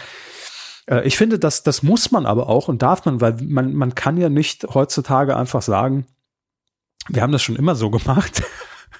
äh, 0.89 1.05
ich 1.05 1.17
finde, 1.17 1.39
dass 1.39 1.63
das 1.63 1.83
muss 1.83 2.11
man 2.11 2.25
aber 2.25 2.49
auch 2.49 2.67
und 2.67 2.81
darf 2.81 3.05
man, 3.05 3.21
weil 3.21 3.37
man, 3.41 3.73
man 3.73 3.95
kann 3.95 4.17
ja 4.17 4.29
nicht 4.29 4.65
heutzutage 4.73 5.35
einfach 5.35 5.61
sagen, 5.61 6.07
wir 7.09 7.21
haben 7.21 7.31
das 7.31 7.43
schon 7.43 7.55
immer 7.55 7.75
so 7.75 7.89
gemacht. 7.89 8.43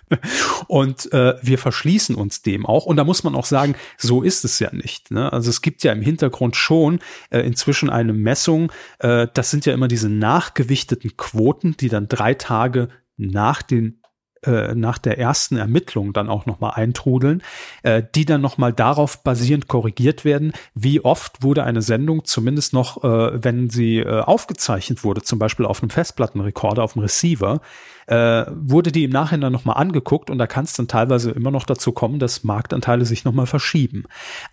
und 0.67 1.11
äh, 1.11 1.35
wir 1.41 1.57
verschließen 1.57 2.15
uns 2.15 2.41
dem 2.41 2.65
auch. 2.65 2.85
Und 2.85 2.97
da 2.97 3.03
muss 3.03 3.23
man 3.23 3.35
auch 3.35 3.45
sagen, 3.45 3.75
so 3.97 4.21
ist 4.21 4.45
es 4.45 4.59
ja 4.59 4.73
nicht. 4.73 5.11
Ne? 5.11 5.31
Also 5.31 5.49
es 5.49 5.61
gibt 5.61 5.83
ja 5.83 5.91
im 5.91 6.01
Hintergrund 6.01 6.55
schon 6.55 6.99
äh, 7.29 7.41
inzwischen 7.41 7.89
eine 7.89 8.13
Messung. 8.13 8.71
Äh, 8.99 9.27
das 9.33 9.51
sind 9.51 9.65
ja 9.65 9.73
immer 9.73 9.87
diese 9.87 10.09
nachgewichteten 10.09 11.17
Quoten, 11.17 11.75
die 11.77 11.89
dann 11.89 12.07
drei 12.07 12.33
Tage 12.33 12.89
nach 13.17 13.61
den 13.61 14.01
äh, 14.47 14.73
nach 14.75 14.97
der 14.97 15.19
ersten 15.19 15.57
Ermittlung 15.57 16.13
dann 16.13 16.29
auch 16.29 16.45
nochmal 16.45 16.71
eintrudeln, 16.75 17.43
äh, 17.83 18.01
die 18.15 18.25
dann 18.25 18.41
nochmal 18.41 18.73
darauf 18.73 19.23
basierend 19.23 19.67
korrigiert 19.67 20.25
werden, 20.25 20.53
wie 20.73 21.01
oft 21.01 21.43
wurde 21.43 21.63
eine 21.63 21.81
Sendung 21.81 22.25
zumindest 22.25 22.73
noch, 22.73 23.03
äh, 23.03 23.43
wenn 23.43 23.69
sie 23.69 23.97
äh, 23.97 24.21
aufgezeichnet 24.21 25.03
wurde, 25.03 25.21
zum 25.21 25.39
Beispiel 25.39 25.65
auf 25.65 25.81
einem 25.81 25.89
Festplattenrekorder, 25.89 26.83
auf 26.83 26.93
dem 26.93 27.01
Receiver, 27.01 27.61
äh, 28.07 28.45
wurde 28.49 28.91
die 28.91 29.03
im 29.03 29.11
Nachhinein 29.11 29.51
nochmal 29.51 29.77
angeguckt 29.77 30.29
und 30.29 30.37
da 30.37 30.47
kann 30.47 30.63
es 30.63 30.73
dann 30.73 30.87
teilweise 30.87 31.31
immer 31.31 31.51
noch 31.51 31.65
dazu 31.65 31.91
kommen, 31.91 32.19
dass 32.19 32.43
Marktanteile 32.43 33.05
sich 33.05 33.25
nochmal 33.25 33.47
verschieben. 33.47 34.05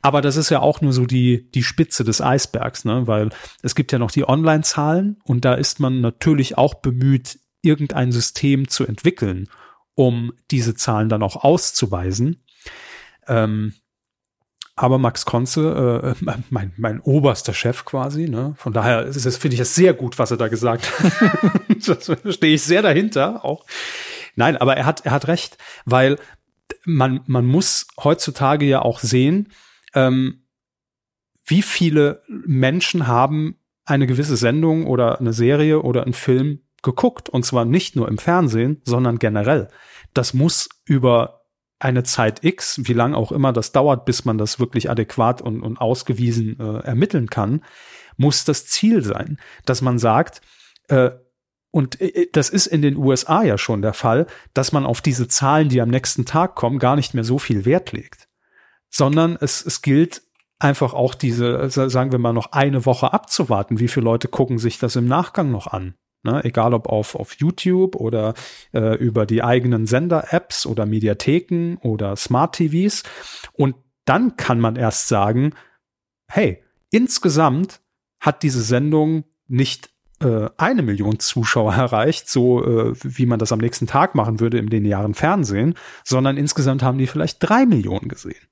Aber 0.03 0.21
das 0.21 0.37
ist 0.37 0.51
ja 0.51 0.61
auch 0.61 0.81
nur 0.81 0.93
so 0.93 1.07
die, 1.07 1.51
die 1.53 1.63
Spitze 1.63 2.05
des 2.05 2.21
Eisbergs, 2.21 2.85
ne? 2.85 3.07
weil 3.07 3.31
es 3.63 3.75
gibt 3.75 3.93
ja 3.93 3.99
noch 3.99 4.11
die 4.11 4.29
Online-Zahlen 4.29 5.19
und 5.25 5.45
da 5.45 5.55
ist 5.55 5.79
man 5.79 6.01
natürlich 6.01 6.59
auch 6.59 6.75
bemüht, 6.75 7.39
irgendein 7.63 8.13
System 8.13 8.69
zu 8.69 8.87
entwickeln 8.87 9.49
um 9.95 10.33
diese 10.51 10.75
Zahlen 10.75 11.09
dann 11.09 11.23
auch 11.23 11.37
auszuweisen. 11.37 12.43
Ähm, 13.27 13.75
aber 14.77 14.99
Max 14.99 15.25
Konze, 15.25 16.17
äh, 16.21 16.25
mein, 16.51 16.73
mein 16.77 17.01
oberster 17.01 17.55
Chef 17.55 17.85
quasi, 17.85 18.29
ne? 18.29 18.55
Von 18.57 18.73
daher 18.73 19.13
finde 19.13 19.55
ich 19.55 19.61
es 19.61 19.75
sehr 19.75 19.95
gut, 19.95 20.19
was 20.19 20.33
er 20.33 20.37
da 20.37 20.49
gesagt 20.49 20.91
hat. 20.99 21.13
das 21.87 22.35
stehe 22.35 22.55
ich 22.55 22.63
sehr 22.63 22.83
dahinter 22.83 23.45
auch. 23.45 23.65
Nein, 24.35 24.57
aber 24.57 24.77
er 24.77 24.85
hat, 24.85 25.07
er 25.07 25.13
hat 25.13 25.29
recht, 25.29 25.59
weil 25.85 26.19
man, 26.85 27.21
man 27.27 27.47
muss 27.47 27.87
heutzutage 28.03 28.67
ja 28.67 28.83
auch 28.83 28.99
sehen, 28.99 29.53
ähm, 29.95 30.45
wie 31.45 31.63
viele 31.63 32.23
Menschen 32.27 33.07
haben 33.07 33.57
eine 33.85 34.07
gewisse 34.07 34.37
Sendung 34.37 34.87
oder 34.87 35.21
eine 35.21 35.33
Serie 35.33 35.83
oder 35.83 36.03
einen 36.03 36.15
Film 36.15 36.64
geguckt. 36.85 37.29
Und 37.29 37.45
zwar 37.45 37.65
nicht 37.65 37.97
nur 37.97 38.09
im 38.09 38.19
Fernsehen, 38.19 38.81
sondern 38.85 39.19
generell. 39.19 39.69
Das 40.13 40.35
muss 40.35 40.69
über 40.85 41.41
eine 41.81 42.05
Zeit 42.05 42.45
X, 42.45 42.81
wie 42.85 42.93
lang 42.93 43.15
auch 43.15 43.33
immer 43.33 43.53
das 43.53 43.73
dauert, 43.73 44.05
bis 44.05 44.25
man 44.25 44.39
das 44.39 44.59
wirklich 44.59 44.89
adäquat 44.89 45.43
und, 45.43 45.61
und 45.63 45.79
ausgewiesen 45.79 46.59
äh, 46.59 46.79
ermitteln 46.79 47.29
kann, 47.29 47.63
muss 48.17 48.45
das 48.45 48.67
Ziel 48.67 49.03
sein, 49.03 49.39
dass 49.67 49.83
man 49.83 49.99
sagt, 49.99 50.41
äh, 50.89 51.11
und 51.71 52.01
äh, 52.01 52.29
das 52.33 52.49
ist 52.49 52.67
in 52.67 52.81
den 52.81 52.97
USA 52.97 53.43
ja 53.43 53.59
schon 53.59 53.83
der 53.83 53.93
Fall, 53.93 54.27
dass 54.55 54.73
man 54.73 54.87
auf 54.87 55.01
diese 55.01 55.29
Zahlen, 55.29 55.69
die 55.69 55.81
am 55.81 55.91
nächsten 55.91 56.25
Tag 56.25 56.55
kommen, 56.55 56.79
gar 56.79 56.97
nicht 56.97 57.13
mehr 57.13 57.25
so 57.25 57.39
viel 57.39 57.65
Wert 57.65 57.93
legt, 57.93 58.29
sondern 58.89 59.37
es, 59.41 59.65
es 59.65 59.83
gilt 59.83 60.23
einfach 60.59 60.95
auch 60.95 61.15
diese, 61.15 61.69
sagen 61.69 62.13
wir 62.13 62.19
mal, 62.19 62.33
noch 62.33 62.53
eine 62.53 62.87
Woche 62.87 63.13
abzuwarten. 63.13 63.81
Wie 63.81 63.89
viele 63.89 64.05
Leute 64.05 64.29
gucken 64.29 64.59
sich 64.59 64.79
das 64.79 64.97
im 64.97 65.07
Nachgang 65.07 65.51
noch 65.51 65.67
an? 65.67 65.95
Ne, 66.25 66.43
egal 66.45 66.73
ob 66.73 66.89
auf, 66.89 67.15
auf 67.15 67.35
YouTube 67.35 67.97
oder 67.97 68.33
äh, 68.73 68.97
über 68.97 69.27
die 69.27 69.43
eigenen 69.43 69.87
Sender-Apps 69.87 70.65
oder 70.65 70.87
Mediatheken 70.87 71.77
oder 71.83 72.17
Smart 72.17 72.55
TVs. 72.55 73.03
Und 73.53 73.77
dann 74.07 74.37
kann 74.37 74.59
man 74.59 74.77
erst 74.77 75.09
sagen, 75.09 75.53
hey, 76.27 76.63
insgesamt 76.91 77.83
hat 78.21 78.43
diese 78.43 78.63
Sendung 78.63 79.25
nicht 79.49 79.91
äh, 80.21 80.49
eine 80.57 80.83
Million 80.83 81.19
Zuschauer 81.19 81.75
erreicht, 81.77 82.31
so 82.31 82.65
äh, 82.65 82.95
wie 83.03 83.27
man 83.27 83.39
das 83.39 83.53
am 83.53 83.59
nächsten 83.59 83.87
Tag 83.87 84.15
machen 84.15 84.41
würde 84.41 84.57
im 84.57 84.69
linearen 84.69 85.13
Fernsehen, 85.13 85.75
sondern 86.05 86.39
insgesamt 86.39 86.83
haben 86.83 86.97
die 86.97 87.07
vielleicht 87.07 87.39
drei 87.41 87.67
Millionen 87.67 88.09
gesehen. 88.09 88.49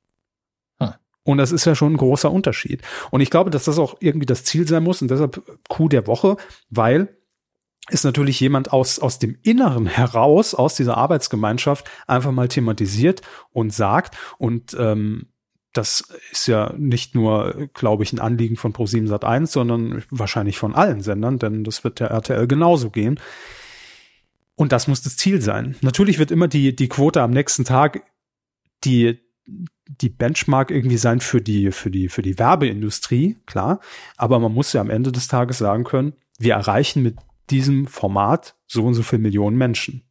Und 1.24 1.38
das 1.38 1.52
ist 1.52 1.64
ja 1.64 1.74
schon 1.74 1.94
ein 1.94 1.98
großer 1.98 2.32
Unterschied. 2.32 2.82
Und 3.10 3.20
ich 3.20 3.30
glaube, 3.30 3.50
dass 3.50 3.64
das 3.64 3.78
auch 3.78 3.96
irgendwie 4.00 4.26
das 4.26 4.44
Ziel 4.44 4.66
sein 4.66 4.82
muss 4.82 5.02
und 5.02 5.10
deshalb 5.10 5.42
Coup 5.68 5.88
der 5.88 6.06
Woche, 6.06 6.36
weil 6.68 7.16
ist 7.90 8.04
natürlich 8.04 8.38
jemand 8.40 8.72
aus, 8.72 8.98
aus 8.98 9.18
dem 9.18 9.36
Inneren 9.42 9.86
heraus, 9.86 10.54
aus 10.54 10.76
dieser 10.76 10.96
Arbeitsgemeinschaft 10.96 11.90
einfach 12.06 12.32
mal 12.32 12.48
thematisiert 12.48 13.22
und 13.52 13.72
sagt 13.72 14.16
und 14.38 14.76
ähm, 14.78 15.26
das 15.72 16.04
ist 16.30 16.48
ja 16.48 16.74
nicht 16.76 17.14
nur, 17.14 17.70
glaube 17.72 18.02
ich, 18.02 18.12
ein 18.12 18.18
Anliegen 18.18 18.56
von 18.56 18.74
Pro7 18.74 19.08
Sat1, 19.08 19.46
sondern 19.46 20.04
wahrscheinlich 20.10 20.58
von 20.58 20.74
allen 20.74 21.00
Sendern, 21.00 21.38
denn 21.38 21.64
das 21.64 21.82
wird 21.82 21.98
der 21.98 22.10
RTL 22.10 22.46
genauso 22.46 22.90
gehen. 22.90 23.18
Und 24.54 24.72
das 24.72 24.86
muss 24.86 25.00
das 25.00 25.16
Ziel 25.16 25.40
sein. 25.40 25.76
Natürlich 25.80 26.18
wird 26.18 26.30
immer 26.30 26.46
die, 26.46 26.76
die 26.76 26.88
Quote 26.88 27.22
am 27.22 27.30
nächsten 27.30 27.64
Tag 27.64 28.02
die, 28.84 29.18
die 29.46 30.10
Benchmark 30.10 30.70
irgendwie 30.70 30.98
sein 30.98 31.20
für 31.20 31.40
die, 31.40 31.72
für 31.72 31.90
die, 31.90 32.10
für 32.10 32.22
die 32.22 32.38
Werbeindustrie, 32.38 33.38
klar. 33.46 33.80
Aber 34.16 34.38
man 34.38 34.52
muss 34.52 34.74
ja 34.74 34.80
am 34.82 34.90
Ende 34.90 35.10
des 35.10 35.28
Tages 35.28 35.58
sagen 35.58 35.84
können, 35.84 36.12
wir 36.38 36.54
erreichen 36.54 37.02
mit 37.02 37.16
diesem 37.52 37.86
Format 37.86 38.56
so 38.66 38.84
und 38.84 38.94
so 38.94 39.02
viele 39.02 39.22
Millionen 39.22 39.56
Menschen. 39.56 40.02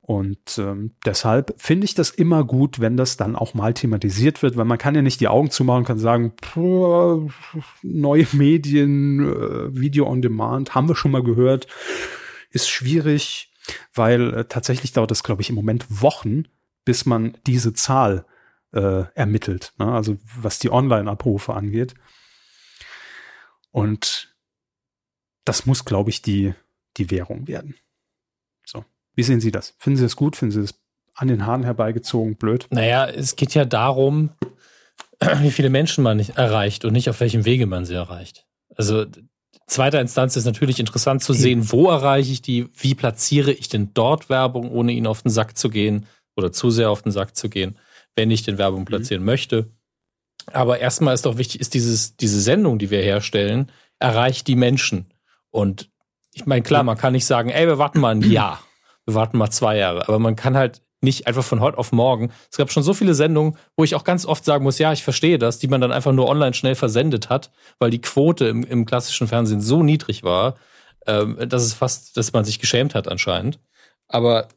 Und 0.00 0.58
ähm, 0.58 0.92
deshalb 1.04 1.54
finde 1.56 1.84
ich 1.84 1.94
das 1.94 2.10
immer 2.10 2.44
gut, 2.44 2.78
wenn 2.78 2.96
das 2.96 3.16
dann 3.16 3.34
auch 3.34 3.54
mal 3.54 3.74
thematisiert 3.74 4.40
wird, 4.40 4.56
weil 4.56 4.64
man 4.64 4.78
kann 4.78 4.94
ja 4.94 5.02
nicht 5.02 5.20
die 5.20 5.26
Augen 5.26 5.50
zumachen 5.50 5.80
und 5.80 5.84
kann 5.84 5.98
sagen, 5.98 6.32
neue 7.82 8.26
Medien, 8.32 9.20
äh, 9.20 9.74
Video 9.74 10.06
on 10.06 10.22
Demand, 10.22 10.76
haben 10.76 10.88
wir 10.88 10.94
schon 10.94 11.10
mal 11.10 11.24
gehört, 11.24 11.66
ist 12.50 12.68
schwierig, 12.68 13.52
weil 13.94 14.32
äh, 14.32 14.44
tatsächlich 14.44 14.92
dauert 14.92 15.10
es, 15.10 15.24
glaube 15.24 15.42
ich, 15.42 15.48
im 15.48 15.56
Moment 15.56 15.86
Wochen, 15.88 16.44
bis 16.84 17.04
man 17.04 17.36
diese 17.44 17.72
Zahl 17.72 18.26
äh, 18.72 19.04
ermittelt, 19.14 19.72
ne? 19.78 19.90
also 19.90 20.18
was 20.40 20.60
die 20.60 20.70
Online-Abrufe 20.70 21.52
angeht. 21.52 21.94
Und 23.72 24.35
das 25.46 25.64
muss, 25.64 25.86
glaube 25.86 26.10
ich, 26.10 26.20
die, 26.20 26.52
die 26.98 27.10
Währung 27.10 27.48
werden. 27.48 27.76
So. 28.66 28.84
Wie 29.14 29.22
sehen 29.22 29.40
Sie 29.40 29.50
das? 29.50 29.74
Finden 29.78 29.96
Sie 29.96 30.02
das 30.02 30.16
gut? 30.16 30.36
Finden 30.36 30.52
Sie 30.52 30.60
das 30.60 30.74
an 31.14 31.28
den 31.28 31.46
Haaren 31.46 31.64
herbeigezogen 31.64 32.36
blöd? 32.36 32.66
Naja, 32.70 33.08
es 33.08 33.36
geht 33.36 33.54
ja 33.54 33.64
darum, 33.64 34.30
wie 35.40 35.50
viele 35.50 35.70
Menschen 35.70 36.04
man 36.04 36.18
nicht 36.18 36.36
erreicht 36.36 36.84
und 36.84 36.92
nicht 36.92 37.08
auf 37.08 37.20
welchem 37.20 37.46
Wege 37.46 37.66
man 37.66 37.86
sie 37.86 37.94
erreicht. 37.94 38.44
Also 38.74 39.06
zweiter 39.66 40.00
Instanz 40.00 40.36
ist 40.36 40.44
natürlich 40.44 40.80
interessant 40.80 41.22
zu 41.22 41.32
sehen, 41.32 41.72
wo 41.72 41.88
erreiche 41.88 42.32
ich 42.32 42.42
die, 42.42 42.68
wie 42.74 42.94
platziere 42.94 43.52
ich 43.52 43.68
denn 43.68 43.92
dort 43.94 44.28
Werbung, 44.28 44.70
ohne 44.70 44.92
ihnen 44.92 45.06
auf 45.06 45.22
den 45.22 45.30
Sack 45.30 45.56
zu 45.56 45.70
gehen 45.70 46.06
oder 46.36 46.52
zu 46.52 46.70
sehr 46.70 46.90
auf 46.90 47.02
den 47.02 47.12
Sack 47.12 47.36
zu 47.36 47.48
gehen, 47.48 47.78
wenn 48.14 48.30
ich 48.30 48.42
den 48.42 48.58
Werbung 48.58 48.80
mhm. 48.80 48.86
platzieren 48.86 49.22
mhm. 49.22 49.26
möchte. 49.26 49.70
Aber 50.52 50.78
erstmal 50.78 51.14
ist 51.14 51.24
doch 51.24 51.38
wichtig, 51.38 51.60
ist 51.60 51.74
dieses, 51.74 52.16
diese 52.16 52.40
Sendung, 52.40 52.78
die 52.78 52.90
wir 52.90 53.00
herstellen, 53.00 53.72
erreicht 53.98 54.46
die 54.46 54.56
Menschen. 54.56 55.06
Und 55.56 55.88
ich 56.34 56.44
meine, 56.44 56.60
klar, 56.60 56.82
man 56.82 56.98
kann 56.98 57.14
nicht 57.14 57.24
sagen, 57.24 57.48
ey, 57.48 57.66
wir 57.66 57.78
warten 57.78 57.98
mal 57.98 58.14
ein 58.14 58.20
Jahr, 58.30 58.60
wir 59.06 59.14
warten 59.14 59.38
mal 59.38 59.50
zwei 59.50 59.78
Jahre, 59.78 60.06
aber 60.06 60.18
man 60.18 60.36
kann 60.36 60.54
halt 60.54 60.82
nicht 61.00 61.26
einfach 61.26 61.44
von 61.44 61.60
heute 61.60 61.78
auf 61.78 61.92
morgen. 61.92 62.30
Es 62.50 62.58
gab 62.58 62.70
schon 62.70 62.82
so 62.82 62.92
viele 62.92 63.14
Sendungen, 63.14 63.56
wo 63.74 63.82
ich 63.82 63.94
auch 63.94 64.04
ganz 64.04 64.26
oft 64.26 64.44
sagen 64.44 64.64
muss, 64.64 64.78
ja, 64.78 64.92
ich 64.92 65.02
verstehe 65.02 65.38
das, 65.38 65.58
die 65.58 65.68
man 65.68 65.80
dann 65.80 65.92
einfach 65.92 66.12
nur 66.12 66.28
online 66.28 66.52
schnell 66.52 66.74
versendet 66.74 67.30
hat, 67.30 67.52
weil 67.78 67.90
die 67.90 68.02
Quote 68.02 68.46
im, 68.46 68.64
im 68.64 68.84
klassischen 68.84 69.28
Fernsehen 69.28 69.62
so 69.62 69.82
niedrig 69.82 70.24
war, 70.24 70.56
ähm, 71.06 71.38
dass 71.48 71.62
es 71.62 71.72
fast, 71.72 72.18
dass 72.18 72.34
man 72.34 72.44
sich 72.44 72.58
geschämt 72.58 72.94
hat 72.94 73.08
anscheinend. 73.08 73.58
Aber 74.08 74.48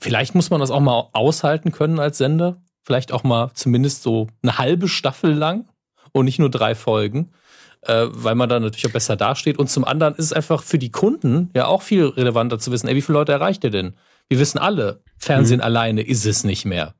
vielleicht 0.00 0.34
muss 0.34 0.50
man 0.50 0.58
das 0.58 0.72
auch 0.72 0.80
mal 0.80 1.10
aushalten 1.12 1.70
können 1.70 2.00
als 2.00 2.18
Sender. 2.18 2.60
Vielleicht 2.82 3.12
auch 3.12 3.22
mal 3.22 3.52
zumindest 3.54 4.02
so 4.02 4.26
eine 4.42 4.58
halbe 4.58 4.88
Staffel 4.88 5.32
lang 5.32 5.68
und 6.12 6.24
nicht 6.24 6.40
nur 6.40 6.50
drei 6.50 6.74
Folgen 6.74 7.30
äh, 7.82 8.06
weil 8.10 8.34
man 8.34 8.48
dann 8.48 8.62
natürlich 8.62 8.86
auch 8.86 8.92
besser 8.92 9.16
dasteht. 9.16 9.58
Und 9.58 9.68
zum 9.68 9.84
anderen 9.84 10.14
ist 10.14 10.26
es 10.26 10.32
einfach 10.32 10.62
für 10.62 10.78
die 10.78 10.90
Kunden 10.90 11.50
ja 11.54 11.66
auch 11.66 11.82
viel 11.82 12.06
relevanter 12.06 12.58
zu 12.58 12.72
wissen, 12.72 12.88
ey, 12.88 12.94
wie 12.94 13.02
viele 13.02 13.18
Leute 13.18 13.32
erreicht 13.32 13.64
ihr 13.64 13.70
denn? 13.70 13.94
Wir 14.28 14.38
wissen 14.38 14.58
alle, 14.58 15.02
Fernsehen 15.18 15.58
mhm. 15.58 15.64
alleine 15.64 16.02
ist 16.02 16.24
es 16.24 16.44
nicht 16.44 16.64
mehr. 16.64 16.94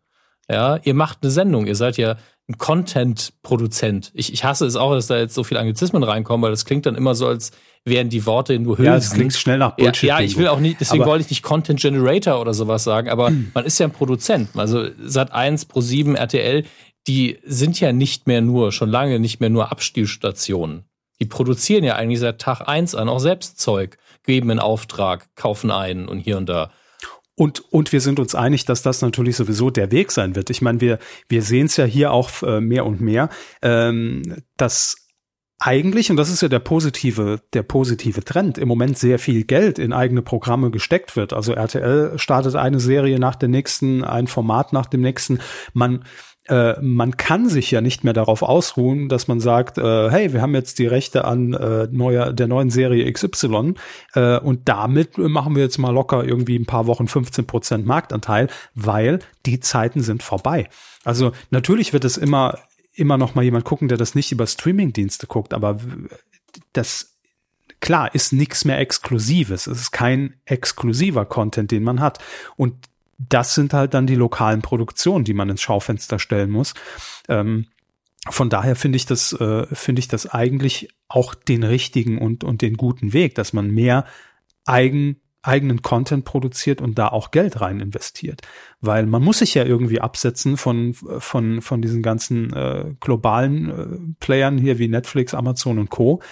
Ja, 0.51 0.78
ihr 0.83 0.95
macht 0.95 1.18
eine 1.22 1.30
Sendung, 1.30 1.66
ihr 1.66 1.76
seid 1.76 1.97
ja 1.97 2.16
ein 2.49 2.59
Content-Produzent. 2.59 4.11
Ich, 4.14 4.33
ich 4.33 4.45
hasse 4.45 4.66
es 4.66 4.76
auch, 4.76 4.93
dass 4.93 5.07
da 5.07 5.16
jetzt 5.16 5.35
so 5.35 5.45
viele 5.45 5.61
Anglizismen 5.61 6.03
reinkommen, 6.03 6.43
weil 6.43 6.51
das 6.51 6.64
klingt 6.64 6.87
dann 6.87 6.97
immer 6.97 7.14
so, 7.14 7.28
als 7.28 7.53
wären 7.85 8.09
die 8.09 8.26
Worte 8.26 8.59
nur 8.59 8.78
Hülsen. 8.78 8.93
Ja, 8.93 8.97
es 8.97 9.12
klingt 9.12 9.33
schnell 9.33 9.59
nach 9.59 9.76
Bullshit. 9.76 10.09
Ja, 10.09 10.18
ja 10.18 10.24
ich 10.24 10.37
will 10.37 10.49
auch 10.49 10.61
nicht, 10.61 10.80
deswegen 10.80 11.03
aber 11.03 11.12
wollte 11.12 11.24
ich 11.24 11.30
nicht 11.30 11.43
Content 11.43 11.80
Generator 11.80 12.41
oder 12.41 12.55
sowas 12.55 12.85
sagen, 12.85 13.09
aber 13.09 13.30
man 13.55 13.64
ist 13.64 13.78
ja 13.78 13.87
ein 13.87 13.93
Produzent. 13.93 14.51
Also 14.57 14.89
Sat 15.05 15.33
1, 15.33 15.66
Pro 15.66 15.80
7, 15.80 16.16
RTL, 16.16 16.64
die 17.07 17.39
sind 17.45 17.81
ja 17.81 17.93
nicht 17.93 18.27
mehr 18.27 18.41
nur, 18.41 18.73
schon 18.73 18.89
lange 18.89 19.19
nicht 19.19 19.41
mehr 19.41 19.51
nur 19.51 19.73
Abspielstationen. 19.73 20.85
Die 21.21 21.27
produzieren 21.27 21.85
ja 21.85 21.97
eigentlich 21.97 22.21
seit 22.21 22.41
Tag 22.41 22.67
eins 22.67 22.95
an 22.95 23.09
auch 23.09 23.21
selbst 23.21 23.61
Zeug, 23.61 23.97
geben 24.25 24.51
in 24.51 24.59
Auftrag, 24.59 25.35
kaufen 25.37 25.71
ein 25.71 26.09
und 26.09 26.19
hier 26.19 26.37
und 26.37 26.49
da. 26.49 26.73
Und, 27.35 27.61
und 27.73 27.93
wir 27.93 28.01
sind 28.01 28.21
uns 28.21 28.35
einig, 28.35 28.67
dass 28.67 28.83
das 28.83 29.03
natürlich 29.03 29.37
sowieso 29.37 29.71
der 29.71 29.91
Weg 29.91 30.13
sein 30.13 30.37
wird. 30.37 30.51
Ich 30.51 30.63
meine, 30.63 30.81
wir, 30.81 30.99
wir 31.29 31.43
sehen 31.43 31.67
es 31.67 31.77
ja 31.77 31.85
hier 31.85 32.13
auch 32.13 32.43
äh, 32.43 32.61
mehr 32.61 32.85
und 32.85 33.01
mehr, 33.01 33.31
ähm, 33.63 34.43
dass 34.57 34.97
eigentlich, 35.65 36.11
und 36.11 36.17
das 36.17 36.29
ist 36.29 36.43
ja 36.43 36.49
der 36.49 36.59
positive, 36.59 37.41
der 37.53 37.63
positive 37.63 38.25
Trend, 38.25 38.59
im 38.59 38.67
Moment 38.67 38.99
sehr 38.99 39.21
viel 39.21 39.45
Geld 39.45 39.79
in 39.79 39.93
eigene 39.93 40.21
Programme 40.21 40.73
gesteckt 40.73 41.15
wird. 41.15 41.33
Also 41.33 41.53
RTL 41.53 42.19
startet 42.19 42.57
eine 42.57 42.81
Serie 42.81 43.21
nach 43.21 43.37
der 43.37 43.49
nächsten, 43.49 44.03
ein 44.03 44.27
Format 44.27 44.73
nach 44.73 44.87
dem 44.87 45.03
nächsten. 45.03 45.39
Man, 45.73 46.05
äh, 46.49 46.80
man 46.80 47.16
kann 47.16 47.49
sich 47.49 47.70
ja 47.70 47.80
nicht 47.80 48.05
mehr 48.05 48.12
darauf 48.12 48.43
ausruhen, 48.43 49.09
dass 49.09 49.28
man 49.28 49.40
sagt, 49.40 49.78
äh, 49.78 50.11
hey, 50.11 50.32
wir 50.32 50.43
haben 50.43 50.55
jetzt 50.55 50.78
die 50.78 50.86
Rechte 50.86 51.24
an 51.24 51.53
äh, 51.53 51.88
neuer, 51.90 52.32
der 52.32 52.49
neuen 52.49 52.70
Serie 52.70 53.11
XY 53.12 53.74
äh, 54.14 54.38
und 54.38 54.68
damit 54.68 55.18
machen 55.18 55.55
wir 55.55 55.62
jetzt 55.62 55.78
mal 55.78 55.93
locker 55.93 56.24
irgendwie 56.24 56.59
ein 56.59 56.66
paar 56.66 56.86
Wochen 56.86 57.07
15 57.07 57.47
Prozent 57.47 57.86
Marktanteil, 57.86 58.49
weil 58.74 59.20
die 59.47 59.61
Zeiten 59.61 60.01
sind 60.01 60.22
vorbei. 60.22 60.68
Also 61.05 61.32
natürlich 61.51 61.93
wird 61.93 62.05
es 62.05 62.16
immer 62.16 62.59
immer 62.95 63.16
noch 63.16 63.34
mal 63.34 63.43
jemand 63.43 63.64
gucken, 63.64 63.88
der 63.88 63.99
das 63.99 64.14
nicht 64.14 64.32
über 64.32 64.47
Streamingdienste 64.47 65.26
guckt, 65.26 65.55
aber 65.55 65.80
das 66.72 67.16
klar 67.80 68.14
ist 68.14 68.32
nichts 68.32 68.64
mehr 68.64 68.78
Exklusives. 68.78 69.66
Es 69.66 69.80
ist 69.80 69.90
kein 69.93 70.34
exklusiver 70.45 71.24
Content, 71.24 71.70
den 71.70 71.84
man 71.84 72.01
hat. 72.01 72.18
Und 72.57 72.74
das 73.19 73.55
sind 73.55 73.73
halt 73.73 73.95
dann 73.95 74.07
die 74.07 74.15
lokalen 74.15 74.63
Produktionen, 74.63 75.25
die 75.25 75.35
man 75.35 75.49
ins 75.49 75.63
Schaufenster 75.63 76.19
stellen 76.19 76.51
muss. 76.51 76.75
Ähm, 77.29 77.67
von 78.29 78.51
daher 78.51 78.77
finde 78.77 78.97
ich 78.97 79.07
das, 79.07 79.33
äh, 79.33 79.67
finde 79.75 80.01
ich 80.01 80.09
das 80.09 80.27
eigentlich 80.27 80.89
auch 81.09 81.35
den 81.35 81.65
richtigen 81.65 82.19
und, 82.19 82.45
und 82.45 82.63
den 82.63 82.77
guten 82.77 83.13
Weg, 83.13 83.35
dass 83.35 83.53
man 83.53 83.71
mehr 83.71 84.07
eigen, 84.65 85.17
eigenen 85.43 85.83
Content 85.83 86.25
produziert 86.25 86.81
und 86.81 86.99
da 86.99 87.09
auch 87.09 87.33
Geld 87.33 87.61
rein 87.61 87.81
investiert. 87.81 88.43
Weil 88.81 89.07
man 89.07 89.23
muss 89.23 89.39
sich 89.39 89.55
ja 89.55 89.65
irgendwie 89.65 90.01
absetzen 90.01 90.57
von, 90.57 90.95
von, 90.95 91.63
von 91.63 91.83
diesen 91.83 92.03
ganzen 92.03 92.53
äh, 92.53 92.95
globalen 93.01 93.71
äh, 93.71 94.15
Playern 94.21 94.57
hier 94.57 94.79
wie 94.79 94.89
Netflix, 94.89 95.35
Amazon 95.35 95.81
und 95.81 95.91
Co., 95.91 96.23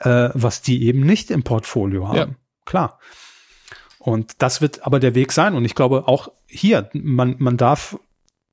äh, 0.00 0.28
was 0.34 0.60
die 0.60 0.84
eben 0.84 1.00
nicht 1.00 1.30
im 1.30 1.44
Portfolio 1.44 2.08
haben. 2.08 2.16
Ja. 2.16 2.28
Klar. 2.66 2.98
Und 4.02 4.42
das 4.42 4.60
wird 4.60 4.84
aber 4.84 4.98
der 4.98 5.14
Weg 5.14 5.30
sein. 5.30 5.54
Und 5.54 5.64
ich 5.64 5.76
glaube 5.76 6.08
auch 6.08 6.32
hier, 6.46 6.90
man, 6.92 7.36
man 7.38 7.56
darf 7.56 7.96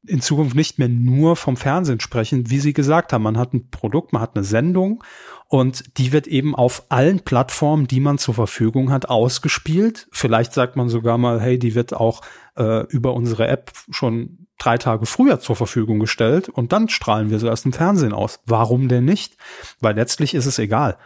in 0.05 0.21
Zukunft 0.21 0.55
nicht 0.55 0.77
mehr 0.77 0.89
nur 0.89 1.35
vom 1.35 1.57
Fernsehen 1.57 1.99
sprechen, 1.99 2.51
wie 2.51 2.59
Sie 2.59 2.71
gesagt 2.71 3.11
haben. 3.11 3.23
Man 3.23 3.37
hat 3.39 3.53
ein 3.53 3.71
Produkt, 3.71 4.13
man 4.13 4.21
hat 4.21 4.35
eine 4.35 4.45
Sendung 4.45 5.03
und 5.47 5.97
die 5.97 6.11
wird 6.11 6.27
eben 6.27 6.53
auf 6.53 6.83
allen 6.89 7.21
Plattformen, 7.21 7.87
die 7.87 7.99
man 7.99 8.19
zur 8.19 8.35
Verfügung 8.35 8.91
hat, 8.91 9.09
ausgespielt. 9.09 10.07
Vielleicht 10.11 10.53
sagt 10.53 10.75
man 10.75 10.87
sogar 10.87 11.17
mal, 11.17 11.41
hey, 11.41 11.57
die 11.57 11.73
wird 11.73 11.95
auch 11.95 12.21
äh, 12.55 12.85
über 12.85 13.15
unsere 13.15 13.47
App 13.47 13.71
schon 13.89 14.45
drei 14.59 14.77
Tage 14.77 15.07
früher 15.07 15.39
zur 15.39 15.55
Verfügung 15.55 15.99
gestellt 15.99 16.47
und 16.47 16.73
dann 16.73 16.89
strahlen 16.89 17.31
wir 17.31 17.39
sie 17.39 17.47
erst 17.47 17.65
im 17.65 17.73
Fernsehen 17.73 18.13
aus. 18.13 18.39
Warum 18.45 18.87
denn 18.87 19.05
nicht? 19.05 19.35
Weil 19.79 19.95
letztlich 19.95 20.35
ist 20.35 20.45
es 20.45 20.59
egal. 20.59 20.97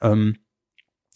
Ähm, 0.00 0.38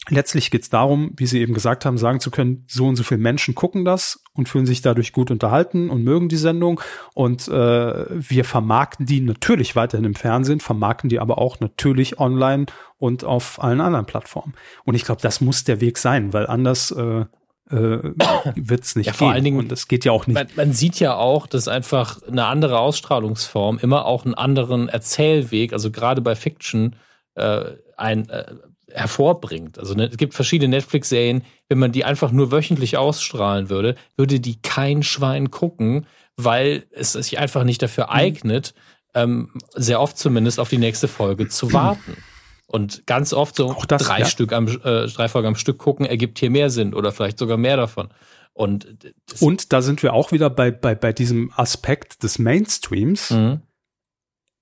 letztlich 0.09 0.51
geht 0.51 0.63
es 0.63 0.69
darum, 0.69 1.11
wie 1.17 1.25
Sie 1.25 1.39
eben 1.41 1.53
gesagt 1.53 1.85
haben, 1.85 1.97
sagen 1.97 2.19
zu 2.19 2.31
können, 2.31 2.63
so 2.67 2.87
und 2.87 2.95
so 2.95 3.03
viele 3.03 3.19
Menschen 3.19 3.55
gucken 3.55 3.85
das 3.85 4.23
und 4.33 4.49
fühlen 4.49 4.65
sich 4.65 4.81
dadurch 4.81 5.11
gut 5.11 5.31
unterhalten 5.31 5.89
und 5.89 6.03
mögen 6.03 6.29
die 6.29 6.37
Sendung. 6.37 6.79
Und 7.13 7.47
äh, 7.47 8.05
wir 8.09 8.45
vermarkten 8.45 9.05
die 9.05 9.21
natürlich 9.21 9.75
weiterhin 9.75 10.05
im 10.05 10.15
Fernsehen, 10.15 10.59
vermarkten 10.59 11.09
die 11.09 11.19
aber 11.19 11.37
auch 11.37 11.59
natürlich 11.59 12.19
online 12.19 12.67
und 12.97 13.23
auf 13.23 13.61
allen 13.61 13.81
anderen 13.81 14.05
Plattformen. 14.05 14.53
Und 14.85 14.95
ich 14.95 15.03
glaube, 15.03 15.21
das 15.21 15.41
muss 15.41 15.63
der 15.63 15.81
Weg 15.81 15.97
sein, 15.97 16.33
weil 16.33 16.47
anders 16.47 16.91
äh, 16.91 17.25
äh, 17.69 18.13
wird 18.55 18.83
es 18.83 18.95
nicht 18.95 19.07
ja, 19.07 19.13
vor 19.13 19.27
gehen. 19.27 19.33
Allen 19.33 19.43
Dingen, 19.43 19.59
und 19.59 19.71
das 19.71 19.87
geht 19.87 20.05
ja 20.05 20.11
auch 20.11 20.27
nicht. 20.27 20.35
Man, 20.35 20.47
man, 20.55 20.73
sieht 20.73 20.99
ja 20.99 21.15
auch, 21.15 21.47
dass 21.47 21.67
einfach 21.67 22.21
eine 22.23 22.45
andere 22.45 22.79
Ausstrahlungsform 22.79 23.79
immer 23.79 24.05
auch 24.05 24.25
einen 24.25 24.35
anderen 24.35 24.89
Erzählweg, 24.89 25.73
also 25.73 25.91
gerade 25.91 26.21
bei 26.21 26.35
Fiction, 26.35 26.95
äh, 27.35 27.71
ein 27.97 28.29
äh, 28.29 28.55
hervorbringt. 28.97 29.79
Also 29.79 29.93
ne, 29.93 30.05
es 30.05 30.17
gibt 30.17 30.33
verschiedene 30.33 30.69
Netflix-Serien, 30.69 31.43
wenn 31.69 31.79
man 31.79 31.91
die 31.91 32.03
einfach 32.03 32.31
nur 32.31 32.51
wöchentlich 32.51 32.97
ausstrahlen 32.97 33.69
würde, 33.69 33.95
würde 34.15 34.39
die 34.39 34.61
kein 34.61 35.03
Schwein 35.03 35.51
gucken, 35.51 36.07
weil 36.35 36.85
es 36.91 37.13
sich 37.13 37.39
einfach 37.39 37.63
nicht 37.63 37.81
dafür 37.81 38.05
mhm. 38.05 38.11
eignet, 38.11 38.73
ähm, 39.13 39.51
sehr 39.75 40.01
oft 40.01 40.17
zumindest 40.17 40.59
auf 40.59 40.69
die 40.69 40.77
nächste 40.77 41.07
Folge 41.07 41.47
zu 41.47 41.73
warten. 41.73 42.17
Und 42.65 43.07
ganz 43.07 43.31
oft 43.31 43.55
so 43.55 43.75
das, 43.87 44.03
drei 44.03 44.19
ja. 44.19 44.25
Stück 44.25 44.51
am 44.51 44.67
äh, 44.67 45.07
drei 45.07 45.29
Folgen 45.29 45.47
am 45.47 45.55
Stück 45.55 45.77
gucken, 45.77 46.05
ergibt 46.05 46.37
hier 46.39 46.49
mehr 46.49 46.69
Sinn 46.69 46.93
oder 46.93 47.13
vielleicht 47.13 47.39
sogar 47.39 47.57
mehr 47.57 47.77
davon. 47.77 48.09
Und, 48.53 48.97
Und 49.39 49.71
da 49.71 49.81
sind 49.81 50.01
wir 50.01 50.13
auch 50.13 50.31
wieder 50.31 50.49
bei, 50.49 50.71
bei, 50.71 50.95
bei 50.95 51.13
diesem 51.13 51.53
Aspekt 51.55 52.23
des 52.23 52.39
Mainstreams. 52.39 53.29
Mhm. 53.29 53.61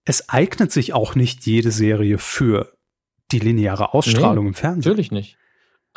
Es 0.03 0.29
eignet 0.29 0.71
sich 0.71 0.93
auch 0.93 1.15
nicht 1.15 1.45
jede 1.45 1.71
Serie 1.71 2.17
für 2.17 2.74
die 3.31 3.39
lineare 3.39 3.93
Ausstrahlung 3.93 4.45
Nee, 4.45 4.49
im 4.49 4.53
Fernsehen. 4.53 4.91
natürlich 4.91 5.11
nicht. 5.11 5.37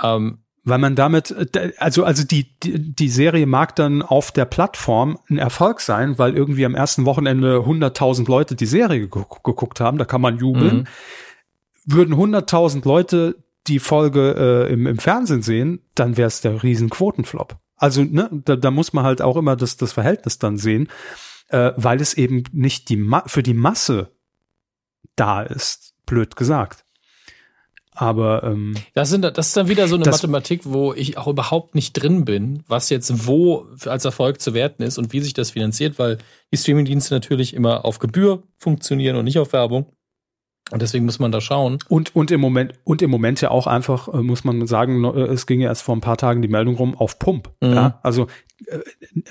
Ähm, 0.03 0.39
Weil 0.65 0.79
man 0.79 0.95
damit, 0.97 1.31
äh, 1.31 1.73
also, 1.79 2.05
also 2.05 2.25
die, 2.25 2.59
die, 2.61 2.95
die 2.95 3.09
Serie 3.09 3.47
mag 3.47 3.75
dann 3.77 4.03
auf 4.03 4.33
der 4.33 4.45
Plattform 4.45 5.19
ein 5.29 5.39
Erfolg 5.39 5.81
sein, 5.81 6.19
weil 6.19 6.37
irgendwie 6.37 6.65
am 6.65 6.75
ersten 6.75 7.05
Wochenende 7.05 7.59
100.000 7.59 8.29
Leute 8.29 8.55
die 8.55 8.67
Serie 8.67 9.01
geguckt, 9.01 9.45
geguckt 9.45 9.81
haben, 9.81 9.99
da 9.99 10.05
kann 10.05 10.21
man 10.21 10.39
jubeln. 10.39 10.79
Mhm. 10.79 10.87
Würden 11.85 12.15
100.000 12.15 12.87
Leute 12.87 13.37
die 13.67 13.79
Folge 13.79 14.67
äh, 14.69 14.73
im, 14.73 14.87
im 14.87 14.99
Fernsehen 14.99 15.43
sehen, 15.43 15.81
dann 15.95 16.17
wäre 16.17 16.29
es 16.29 16.41
der 16.41 16.63
riesen 16.63 16.91
Quotenflop. 16.91 17.57
Also 17.77 18.03
ne, 18.03 18.29
da, 18.45 18.57
da 18.57 18.71
muss 18.71 18.93
man 18.93 19.05
halt 19.05 19.23
auch 19.23 19.37
immer 19.37 19.57
das, 19.57 19.77
das 19.77 19.93
Verhältnis 19.93 20.39
dann 20.39 20.57
sehen, 20.57 20.89
äh, 21.49 21.73
weil 21.77 22.01
es 22.01 22.15
eben 22.15 22.45
nicht 22.53 22.89
die 22.89 22.97
Ma 22.97 23.23
für 23.27 23.43
die 23.43 23.55
Masse 23.55 24.11
da 25.17 25.43
ist, 25.43 25.95
blöd 26.07 26.37
gesagt. 26.37 26.85
Aber 28.01 28.45
ähm, 28.45 28.75
Das, 28.95 29.11
sind, 29.11 29.23
das 29.23 29.49
ist 29.49 29.57
dann 29.57 29.69
wieder 29.69 29.89
so 29.89 29.97
eine 29.97 30.05
Mathematik, 30.05 30.61
wo 30.63 30.93
ich 30.95 31.19
auch 31.19 31.27
überhaupt 31.27 31.75
nicht 31.75 31.95
drin 31.95 32.25
bin, 32.25 32.63
was 32.69 32.91
jetzt 32.91 33.27
wo 33.27 33.67
als 33.87 34.05
Erfolg 34.05 34.41
zu 34.41 34.55
werten 34.55 34.85
ist 34.85 34.99
und 34.99 35.13
wie 35.13 35.19
sich 35.19 35.35
das 35.35 35.51
finanziert, 35.51 35.99
weil 35.99 36.19
die 36.53 36.57
Streamingdienste 36.57 37.13
natürlich 37.13 37.55
immer 37.55 37.85
auf 37.85 37.99
Gebühr 37.99 38.45
funktionieren 38.57 39.17
und 39.17 39.25
nicht 39.25 39.41
auf 39.41 39.53
Werbung. 39.53 39.87
Und 40.71 40.83
deswegen 40.83 41.07
muss 41.07 41.19
man 41.19 41.33
da 41.33 41.41
schauen. 41.41 41.79
Und, 41.89 42.15
und 42.15 42.31
im 42.31 42.41
Moment, 42.41 42.75
und 42.85 43.03
im 43.03 43.11
Moment 43.11 43.41
ja 43.41 43.51
auch 43.51 43.67
einfach, 43.67 44.07
äh, 44.09 44.19
muss 44.19 44.45
man 44.45 44.67
sagen, 44.69 45.03
äh, 45.03 45.23
es 45.23 45.47
ging 45.47 45.61
ja 45.61 45.69
erst 45.69 45.83
vor 45.83 45.97
ein 45.97 46.01
paar 46.01 46.19
Tagen 46.19 46.41
die 46.41 46.49
Meldung 46.49 46.77
rum 46.77 46.95
auf 46.95 47.19
Pump. 47.19 47.51
Mhm. 47.61 47.73
Ja, 47.73 47.99
also 48.03 48.29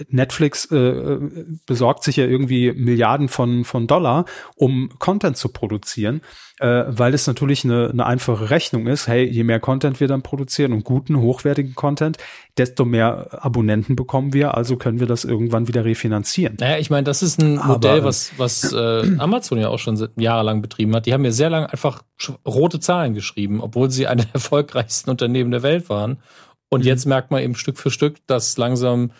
Netflix 0.10 0.66
äh, 0.72 1.18
besorgt 1.66 2.04
sich 2.04 2.16
ja 2.16 2.26
irgendwie 2.26 2.72
Milliarden 2.72 3.28
von, 3.28 3.66
von 3.66 3.88
Dollar, 3.88 4.26
um 4.56 4.90
Content 5.00 5.36
zu 5.38 5.50
produzieren, 5.50 6.22
äh, 6.60 6.86
weil 6.88 7.14
es 7.14 7.28
natürlich 7.28 7.66
eine, 7.66 7.90
eine 7.90 8.06
einfache 8.06 8.50
Rechnung 8.50 8.88
ist. 8.88 9.08
Hey, 9.08 9.26
je 9.26 9.44
mehr 9.44 9.60
Content 9.60 10.00
wir 10.00 10.08
dann 10.08 10.22
produzieren 10.22 10.72
und 10.72 10.86
guten, 10.86 11.20
hochwertigen 11.20 11.76
Content, 11.76 12.18
desto 12.58 12.86
mehr 12.86 13.44
Abonnenten 13.44 13.96
bekommen 13.96 14.34
wir, 14.34 14.56
also 14.56 14.78
können 14.78 15.00
wir 15.00 15.08
das 15.08 15.26
irgendwann 15.26 15.68
wieder 15.68 15.84
refinanzieren. 15.84 16.58
Naja, 16.60 16.78
ich 16.78 16.90
meine, 16.90 17.04
das 17.04 17.22
ist 17.22 17.42
ein 17.42 17.60
Aber, 17.60 17.74
Modell, 17.74 18.04
was, 18.04 18.32
was 18.38 18.72
äh, 18.72 19.18
Amazon 19.18 19.60
ja 19.60 19.68
auch 19.68 19.80
schon 19.80 20.08
jahrelang 20.16 20.62
betrieben 20.62 20.96
hat. 20.96 21.06
Die 21.06 21.14
haben 21.14 21.26
ja 21.26 21.32
sehr 21.32 21.50
lange 21.50 21.72
einfach 21.72 22.02
rote 22.46 22.80
Zahlen 22.80 23.14
geschrieben, 23.14 23.62
obwohl 23.62 23.92
sie 23.92 24.08
eine 24.08 24.24
der 24.24 24.36
erfolgreichsten 24.36 25.10
Unternehmen 25.10 25.52
der 25.52 25.64
Welt 25.64 25.90
waren. 25.90 26.20
Und 26.70 26.82
Mhm. 26.82 26.88
jetzt 26.88 27.06
merkt 27.06 27.32
man 27.32 27.42
eben 27.42 27.56
Stück 27.56 27.78
für 27.78 27.92
Stück, 27.92 28.26
dass 28.28 28.58
langsam 28.58 29.12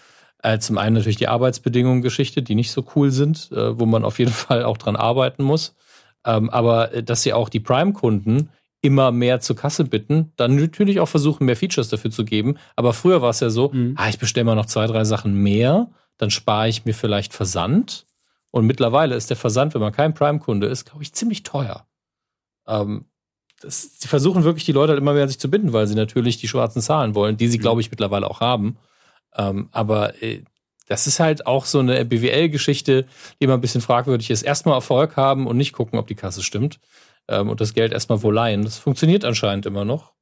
äh, 0.44 0.60
zum 0.60 0.78
einen 0.78 0.96
natürlich 0.96 1.16
die 1.18 1.28
Arbeitsbedingungen 1.28 2.02
Geschichte, 2.04 2.44
die 2.44 2.54
nicht 2.56 2.72
so 2.72 2.86
cool 2.96 3.10
sind, 3.12 3.52
äh, 3.52 3.80
wo 3.80 3.86
man 3.88 4.06
auf 4.06 4.20
jeden 4.20 4.32
Fall 4.48 4.64
auch 4.64 4.78
dran 4.78 4.96
arbeiten 4.96 5.44
muss. 5.44 5.76
Ähm, 6.26 6.50
aber 6.50 6.94
äh, 6.94 7.04
dass 7.04 7.24
sie 7.24 7.34
auch 7.34 7.50
die 7.50 7.60
Prime-Kunden 7.60 8.50
immer 8.82 9.12
mehr 9.12 9.40
zur 9.40 9.56
Kasse 9.56 9.84
bitten, 9.86 10.32
dann 10.36 10.56
natürlich 10.56 11.00
auch 11.00 11.08
versuchen, 11.08 11.46
mehr 11.46 11.56
Features 11.58 11.90
dafür 11.90 12.12
zu 12.12 12.24
geben. 12.24 12.58
Aber 12.76 12.94
früher 12.94 13.22
war 13.24 13.32
es 13.32 13.40
ja 13.40 13.50
so, 13.50 13.70
Mhm. 13.74 13.96
ah, 13.98 14.10
ich 14.10 14.20
bestelle 14.20 14.44
mal 14.46 14.56
noch 14.56 14.68
zwei, 14.68 14.86
drei 14.86 15.04
Sachen 15.04 15.34
mehr, 15.42 15.90
dann 16.18 16.30
spare 16.30 16.70
ich 16.70 16.86
mir 16.86 16.94
vielleicht 16.94 17.34
Versand. 17.34 18.06
Und 18.52 18.66
mittlerweile 18.68 19.16
ist 19.16 19.30
der 19.32 19.38
Versand, 19.38 19.74
wenn 19.74 19.82
man 19.82 19.92
kein 19.94 20.14
Prime-Kunde 20.14 20.68
ist, 20.68 20.86
glaube 20.86 21.02
ich, 21.04 21.14
ziemlich 21.14 21.42
teuer. 21.44 21.88
Ähm, 22.68 23.06
das, 23.62 24.00
sie 24.00 24.08
versuchen 24.08 24.44
wirklich, 24.44 24.66
die 24.66 24.72
Leute 24.72 24.92
halt 24.92 25.02
immer 25.02 25.14
mehr 25.14 25.24
an 25.24 25.30
sich 25.30 25.40
zu 25.40 25.50
binden, 25.50 25.74
weil 25.74 25.88
sie 25.88 25.96
natürlich 25.96 26.38
die 26.38 26.48
schwarzen 26.48 26.82
Zahlen 26.82 27.16
wollen, 27.16 27.38
die 27.38 27.48
sie, 27.48 27.58
glaube 27.58 27.82
ich, 27.82 27.90
mittlerweile 27.90 28.30
auch 28.30 28.40
haben. 28.40 28.78
Ähm, 29.36 29.70
aber 29.72 30.22
äh, 30.22 30.44
das 30.88 31.08
ist 31.08 31.20
halt 31.20 31.46
auch 31.46 31.66
so 31.66 31.80
eine 31.80 32.06
BWL-Geschichte, 32.06 33.04
die 33.40 33.44
immer 33.44 33.56
ein 33.56 33.62
bisschen 33.62 33.82
fragwürdig 33.82 34.30
ist. 34.30 34.44
Erstmal 34.44 34.76
Erfolg 34.76 35.18
haben 35.18 35.48
und 35.48 35.58
nicht 35.58 35.74
gucken, 35.74 36.00
ob 36.00 36.08
die 36.08 36.16
Kasse 36.16 36.44
stimmt. 36.44 36.80
Ähm, 37.28 37.50
und 37.50 37.60
das 37.60 37.74
Geld 37.74 37.92
erstmal 37.92 38.24
wo 38.24 38.32
leihen. 38.32 38.64
Das 38.64 38.78
funktioniert 38.78 39.26
anscheinend 39.26 39.66
immer 39.66 39.86
noch. 39.86 40.14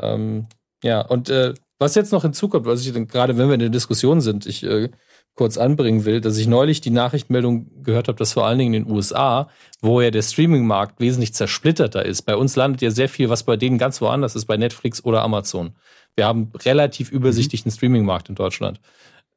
Ähm, 0.00 0.46
ja, 0.84 1.00
und 1.00 1.30
äh, 1.30 1.54
was 1.78 1.94
jetzt 1.94 2.12
noch 2.12 2.22
hinzukommt, 2.22 2.66
was 2.66 2.84
ich 2.84 3.08
gerade, 3.08 3.36
wenn 3.38 3.48
wir 3.48 3.54
in 3.54 3.60
der 3.60 3.68
Diskussion 3.68 4.20
sind, 4.20 4.46
ich 4.46 4.64
äh, 4.64 4.90
kurz 5.38 5.56
anbringen 5.56 6.04
will, 6.04 6.20
dass 6.20 6.36
ich 6.36 6.48
neulich 6.48 6.80
die 6.80 6.90
Nachrichtenmeldung 6.90 7.84
gehört 7.84 8.08
habe, 8.08 8.18
dass 8.18 8.32
vor 8.32 8.44
allen 8.44 8.58
Dingen 8.58 8.74
in 8.74 8.84
den 8.84 8.92
USA, 8.92 9.48
wo 9.80 10.00
ja 10.00 10.10
der 10.10 10.22
Streaming-Markt 10.22 10.98
wesentlich 10.98 11.32
zersplitterter 11.32 12.04
ist. 12.04 12.22
Bei 12.22 12.36
uns 12.36 12.56
landet 12.56 12.82
ja 12.82 12.90
sehr 12.90 13.08
viel, 13.08 13.28
was 13.30 13.44
bei 13.44 13.56
denen 13.56 13.78
ganz 13.78 14.00
woanders 14.00 14.34
ist, 14.34 14.46
bei 14.46 14.56
Netflix 14.56 15.04
oder 15.04 15.22
Amazon. 15.22 15.76
Wir 16.16 16.26
haben 16.26 16.50
relativ 16.64 17.12
übersichtlichen 17.12 17.70
Streaming-Markt 17.70 18.28
in 18.28 18.34
Deutschland. 18.34 18.80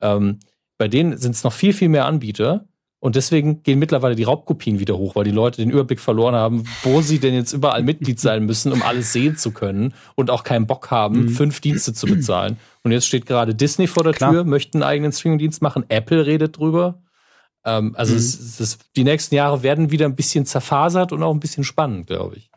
Ähm, 0.02 0.40
bei 0.80 0.88
denen 0.88 1.18
sind 1.18 1.36
es 1.36 1.44
noch 1.44 1.54
viel, 1.54 1.74
viel 1.74 1.90
mehr 1.90 2.08
Anbieter. 2.08 2.66
Und 3.02 3.15
deswegen 3.15 3.64
gehen 3.64 3.80
mittlerweile 3.80 4.14
die 4.14 4.23
Raubkopien 4.23 4.80
wieder 4.80 4.95
hoch, 4.95 5.15
weil 5.15 5.23
die 5.23 5.32
Leute 5.32 5.57
den 5.57 5.72
Überblick 5.72 5.99
verloren 5.99 6.36
haben, 6.36 6.65
wo 6.84 7.02
sie 7.02 7.18
denn 7.19 7.34
jetzt 7.34 7.52
überall 7.52 7.82
Mitglied 7.82 8.19
sein 8.19 8.45
müssen, 8.45 8.72
um 8.72 8.84
alles 8.84 9.11
sehen 9.11 9.38
zu 9.38 9.52
können 9.52 9.95
und 10.14 10.30
auch 10.30 10.44
keinen 10.44 10.68
Bock 10.68 10.91
haben, 10.91 11.28
fünf 11.30 11.61
Dienste 11.61 11.94
zu 11.94 12.06
bezahlen. 12.06 12.57
Und 12.84 12.91
jetzt 12.91 13.07
steht 13.07 13.26
gerade 13.26 13.56
Disney 13.56 13.88
vor 13.88 14.03
der 14.03 14.14
Klar. 14.14 14.32
Tür, 14.32 14.44
möchten 14.44 14.78
einen 14.78 14.90
eigenen 14.90 15.11
Streamingdienst 15.11 15.64
machen. 15.64 15.84
Apple 15.90 16.28
redet 16.28 16.60
drüber. 16.60 17.02
Ähm, 17.65 17.95
also 17.98 18.14
es, 18.14 18.40
es, 18.40 18.60
es, 18.60 18.78
die 18.95 19.03
nächsten 19.03 19.34
Jahre 19.34 19.64
werden 19.64 19.90
wieder 19.90 20.06
ein 20.06 20.15
bisschen 20.15 20.45
zerfasert 20.45 21.11
und 21.11 21.23
auch 21.23 21.34
ein 21.34 21.40
bisschen 21.40 21.64
spannend, 21.64 22.06
glaube 22.06 22.36
ich. 22.36 22.52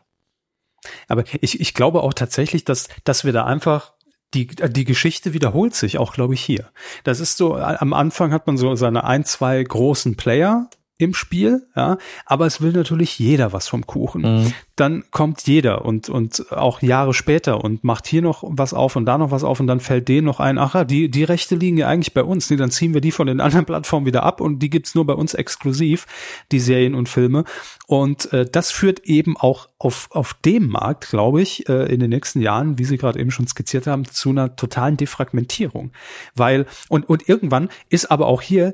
Aber 1.07 1.23
ich, 1.41 1.59
ich 1.59 1.73
glaube 1.73 2.03
auch 2.03 2.13
tatsächlich, 2.13 2.63
dass, 2.63 2.87
dass 3.03 3.25
wir 3.25 3.33
da 3.33 3.45
einfach 3.45 3.94
die, 4.35 4.47
die 4.47 4.85
Geschichte 4.85 5.33
wiederholt 5.33 5.73
sich 5.73 5.97
auch, 5.97 6.13
glaube 6.13 6.33
ich, 6.33 6.41
hier. 6.41 6.69
Das 7.03 7.19
ist 7.19 7.37
so, 7.37 7.55
am 7.55 7.93
Anfang 7.93 8.31
hat 8.31 8.45
man 8.45 8.57
so 8.57 8.75
seine 8.75 9.05
ein, 9.05 9.23
zwei 9.23 9.63
großen 9.63 10.15
Player 10.15 10.69
im 10.97 11.13
Spiel, 11.13 11.67
ja, 11.75 11.97
aber 12.25 12.45
es 12.45 12.61
will 12.61 12.71
natürlich 12.71 13.19
jeder 13.19 13.51
was 13.51 13.67
vom 13.67 13.85
Kuchen. 13.85 14.21
Mhm. 14.21 14.53
Dann 14.77 15.03
kommt 15.11 15.45
jeder 15.45 15.83
und, 15.83 16.07
und 16.07 16.51
auch 16.53 16.81
Jahre 16.81 17.13
später 17.13 17.63
und 17.63 17.83
macht 17.83 18.07
hier 18.07 18.21
noch 18.21 18.43
was 18.45 18.73
auf 18.73 18.95
und 18.95 19.05
da 19.05 19.17
noch 19.17 19.31
was 19.31 19.43
auf 19.43 19.59
und 19.59 19.67
dann 19.67 19.81
fällt 19.81 20.07
denen 20.07 20.25
noch 20.25 20.39
ein, 20.39 20.57
ach 20.57 20.73
ja, 20.73 20.85
die, 20.85 21.09
die 21.11 21.25
Rechte 21.25 21.55
liegen 21.55 21.75
ja 21.75 21.89
eigentlich 21.89 22.13
bei 22.13 22.23
uns. 22.23 22.49
Nee, 22.49 22.55
dann 22.55 22.71
ziehen 22.71 22.93
wir 22.93 23.01
die 23.01 23.11
von 23.11 23.27
den 23.27 23.41
anderen 23.41 23.65
Plattformen 23.65 24.05
wieder 24.05 24.23
ab 24.23 24.39
und 24.39 24.59
die 24.59 24.69
gibt's 24.69 24.95
nur 24.95 25.05
bei 25.05 25.13
uns 25.13 25.33
exklusiv, 25.33 26.05
die 26.53 26.59
Serien 26.59 26.95
und 26.95 27.09
Filme. 27.09 27.43
Und 27.87 28.31
äh, 28.31 28.45
das 28.49 28.71
führt 28.71 29.01
eben 29.01 29.35
auch 29.35 29.67
auf, 29.77 30.07
auf 30.11 30.33
dem 30.45 30.69
Markt, 30.69 31.09
glaube 31.09 31.41
ich, 31.41 31.67
äh, 31.67 31.91
in 31.93 31.99
den 31.99 32.09
nächsten 32.09 32.39
Jahren, 32.39 32.79
wie 32.79 32.85
Sie 32.85 32.97
gerade 32.97 33.19
eben 33.19 33.31
schon 33.31 33.47
skizziert 33.47 33.85
haben, 33.85 34.05
zu 34.05 34.29
einer 34.29 34.55
totalen 34.55 34.95
Defragmentierung. 34.95 35.91
Weil, 36.35 36.67
und, 36.87 37.09
und 37.09 37.27
irgendwann 37.27 37.69
ist 37.89 38.11
aber 38.11 38.27
auch 38.27 38.41
hier, 38.41 38.73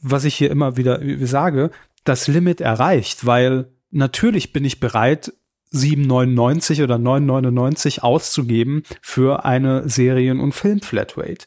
was 0.00 0.24
ich 0.24 0.34
hier 0.34 0.50
immer 0.50 0.76
wieder 0.76 1.00
sage, 1.26 1.70
das 2.04 2.28
Limit 2.28 2.60
erreicht, 2.60 3.26
weil 3.26 3.68
natürlich 3.90 4.52
bin 4.52 4.64
ich 4.64 4.80
bereit, 4.80 5.32
7,99 5.72 6.82
oder 6.84 6.96
9,99 6.96 8.00
auszugeben 8.00 8.84
für 9.02 9.44
eine 9.44 9.88
Serien- 9.88 10.40
und 10.40 10.52
Film-Flatrate. 10.52 11.46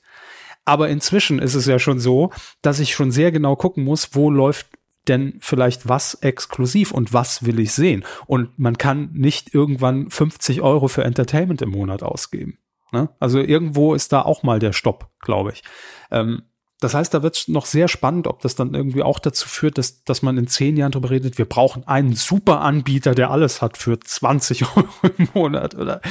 Aber 0.66 0.90
inzwischen 0.90 1.40
ist 1.40 1.56
es 1.56 1.66
ja 1.66 1.80
schon 1.80 2.00
so, 2.00 2.32
dass 2.62 2.80
ich 2.80 2.94
schon 2.94 3.12
sehr 3.12 3.32
genau 3.32 3.56
gucken 3.56 3.84
muss, 3.84 4.10
wo 4.14 4.30
läuft 4.30 4.68
denn 5.08 5.38
vielleicht 5.40 5.88
was 5.88 6.16
exklusiv 6.16 6.92
und 6.92 7.14
was 7.14 7.46
will 7.46 7.60
ich 7.60 7.72
sehen. 7.72 8.04
Und 8.28 8.60
man 8.60 8.78
kann 8.78 9.10
nicht 9.14 9.56
irgendwann 9.56 10.12
50 10.12 10.62
Euro 10.62 10.88
für 10.88 11.04
Entertainment 11.04 11.62
im 11.62 11.70
Monat 11.70 12.04
ausgeben. 12.04 12.60
Ne? 12.92 13.10
Also 13.20 13.40
irgendwo 13.40 13.94
ist 13.94 14.12
da 14.14 14.22
auch 14.22 14.44
mal 14.44 14.60
der 14.60 14.74
Stopp, 14.74 15.10
glaube 15.20 15.52
ich. 15.54 15.64
Ähm, 16.12 16.44
das 16.80 16.94
heißt, 16.94 17.14
da 17.14 17.24
wird 17.24 17.36
es 17.36 17.48
noch 17.48 17.66
sehr 17.66 17.88
spannend, 17.88 18.28
ob 18.28 18.42
das 18.42 18.56
dann 18.56 18.74
irgendwie 18.74 19.04
auch 19.04 19.20
dazu 19.20 19.48
führt, 19.48 19.78
dass, 19.78 20.04
dass 20.04 20.22
man 20.22 20.38
in 20.38 20.48
zehn 20.48 20.78
Jahren 20.78 20.92
darüber 20.92 21.10
redet, 21.10 21.38
wir 21.38 21.46
brauchen 21.46 21.88
einen 21.88 22.14
super 22.16 22.62
Anbieter, 22.62 23.16
der 23.16 23.32
alles 23.32 23.62
hat 23.62 23.78
für 23.78 24.00
20 24.00 24.64
Euro 24.78 24.88
im 25.18 25.28
Monat 25.34 25.76
oder 25.76 26.02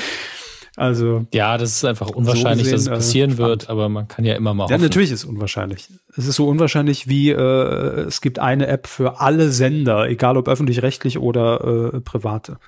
also 0.77 1.27
Ja, 1.33 1.59
das 1.59 1.73
ist 1.73 1.85
einfach 1.85 2.11
unwahrscheinlich, 2.11 2.69
So 2.69 2.73
gesehen, 2.73 2.91
dass 2.93 3.01
es 3.01 3.07
passieren 3.07 3.33
äh, 3.33 3.39
wird, 3.39 3.69
aber 3.69 3.89
man 3.89 4.07
kann 4.07 4.25
ja 4.25 4.37
immer 4.37 4.55
mal 4.55 4.65
Ja, 4.65 4.75
hoffen. 4.75 4.83
natürlich 4.83 5.11
ist 5.11 5.25
es 5.25 5.29
unwahrscheinlich. 5.29 5.89
Es 6.17 6.27
ist 6.29 6.37
so 6.37 6.47
unwahrscheinlich 6.47 7.09
wie 7.09 7.31
äh, 7.31 8.03
es 8.07 8.21
gibt 8.21 8.39
eine 8.39 8.69
App 8.69 8.87
für 8.87 9.21
alle 9.21 9.51
Sender, 9.51 10.09
egal 10.09 10.37
ob 10.37 10.49
öffentlich-rechtlich 10.49 11.19
oder 11.19 11.95
äh, 11.95 12.01
private. 12.01 12.59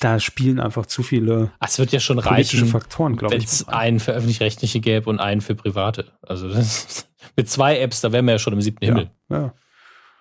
Da 0.00 0.18
spielen 0.18 0.58
einfach 0.60 0.86
zu 0.86 1.02
viele 1.04 1.52
Ah, 1.60 1.66
Es 1.66 1.78
wird 1.78 1.92
ja 1.92 2.00
schon 2.00 2.16
politische 2.20 2.56
reichen, 2.62 2.68
Faktoren, 2.68 3.16
glaube 3.16 3.34
wenn 3.34 3.40
ich. 3.40 3.46
es 3.46 3.60
mit 3.60 3.68
rein. 3.68 3.80
einen 3.80 4.00
für 4.00 4.12
öffentlich-rechtliche 4.12 4.80
gäbe 4.80 5.08
und 5.08 5.20
einen 5.20 5.40
für 5.40 5.54
private. 5.54 6.12
Also 6.22 6.48
das, 6.48 7.06
mit 7.36 7.48
zwei 7.48 7.78
Apps, 7.78 8.00
da 8.00 8.10
wären 8.12 8.24
wir 8.26 8.32
ja 8.32 8.38
schon 8.38 8.52
im 8.52 8.60
siebten 8.60 8.84
Himmel. 8.84 9.10
Ja, 9.28 9.38
ja. 9.40 9.54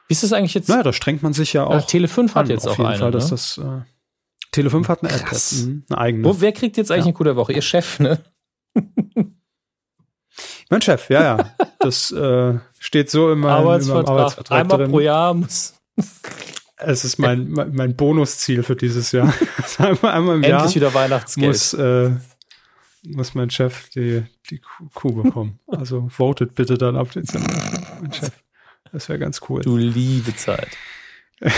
Wie 0.08 0.12
ist 0.14 0.22
das 0.24 0.34
eigentlich 0.34 0.54
jetzt? 0.54 0.70
Naja, 0.70 0.84
da 0.84 0.94
strengt 0.94 1.24
man 1.24 1.34
sich 1.34 1.54
ja 1.54 1.64
Ja, 1.64 1.68
auch. 1.80 1.88
Tele5 1.88 2.30
hat 2.30 2.36
an, 2.38 2.48
jetzt 2.50 2.68
auf 2.68 2.74
auch 2.74 2.78
jeden 2.78 2.90
eine. 2.92 3.00
Fall, 3.00 3.12
dass 3.12 3.26
ne? 3.26 3.30
das 3.32 3.58
äh, 3.58 3.82
Tele5 4.62 4.88
hat 4.88 5.04
eine 5.04 5.12
App, 5.14 5.32
mhm, 5.54 5.84
eine 5.90 5.98
eigene. 5.98 6.24
Wo, 6.26 6.40
wer 6.42 6.52
kriegt 6.52 6.78
jetzt 6.78 6.92
eigentlich 6.92 7.06
Ja. 7.06 7.10
eine 7.10 7.14
gute 7.14 7.36
Woche? 7.36 7.54
Ihr 7.54 7.62
Chef, 7.64 8.00
ne? 8.00 8.20
Mein 10.70 10.82
Chef, 10.82 11.10
ja, 11.10 11.24
ja. 11.38 11.56
Das 11.80 12.12
äh, 12.12 12.60
steht 12.80 13.10
so 13.10 13.32
meinem 13.40 13.46
Arbeitsvertrag. 13.46 14.10
Arbeitsvertrag 14.10 14.60
Einmal 14.62 14.78
drin. 14.78 14.92
pro 14.92 15.00
Jahr 15.00 15.34
muss. 15.34 15.74
Es 16.78 17.06
ist 17.06 17.18
mein, 17.20 17.50
mein, 17.52 17.74
mein 17.74 17.96
Bonusziel 17.96 18.64
für 18.64 18.76
dieses 18.76 19.12
Jahr. 19.12 19.34
einmal, 19.78 20.12
einmal 20.14 20.36
im 20.36 20.44
Endlich 20.44 20.50
Jahr 20.50 20.76
wieder 20.76 20.94
Weihnachtsgeld. 20.94 21.48
Muss, 21.48 21.74
äh, 21.74 22.12
muss 23.04 23.34
mein 23.34 23.50
Chef 23.50 23.90
die, 23.90 24.24
die 24.50 24.62
Kuh 24.94 25.24
bekommen. 25.24 25.60
Also 25.68 26.08
votet 26.10 26.56
bitte 26.56 26.78
dann 26.78 26.96
ab 26.96 27.12
Dezember. 27.12 27.54
Mein 28.02 28.12
Chef. 28.12 28.32
Das 28.92 29.10
wäre 29.10 29.20
ganz 29.20 29.42
cool. 29.50 29.62
Du 29.62 29.78
liebe 29.78 30.36
Zeit. 30.36 30.70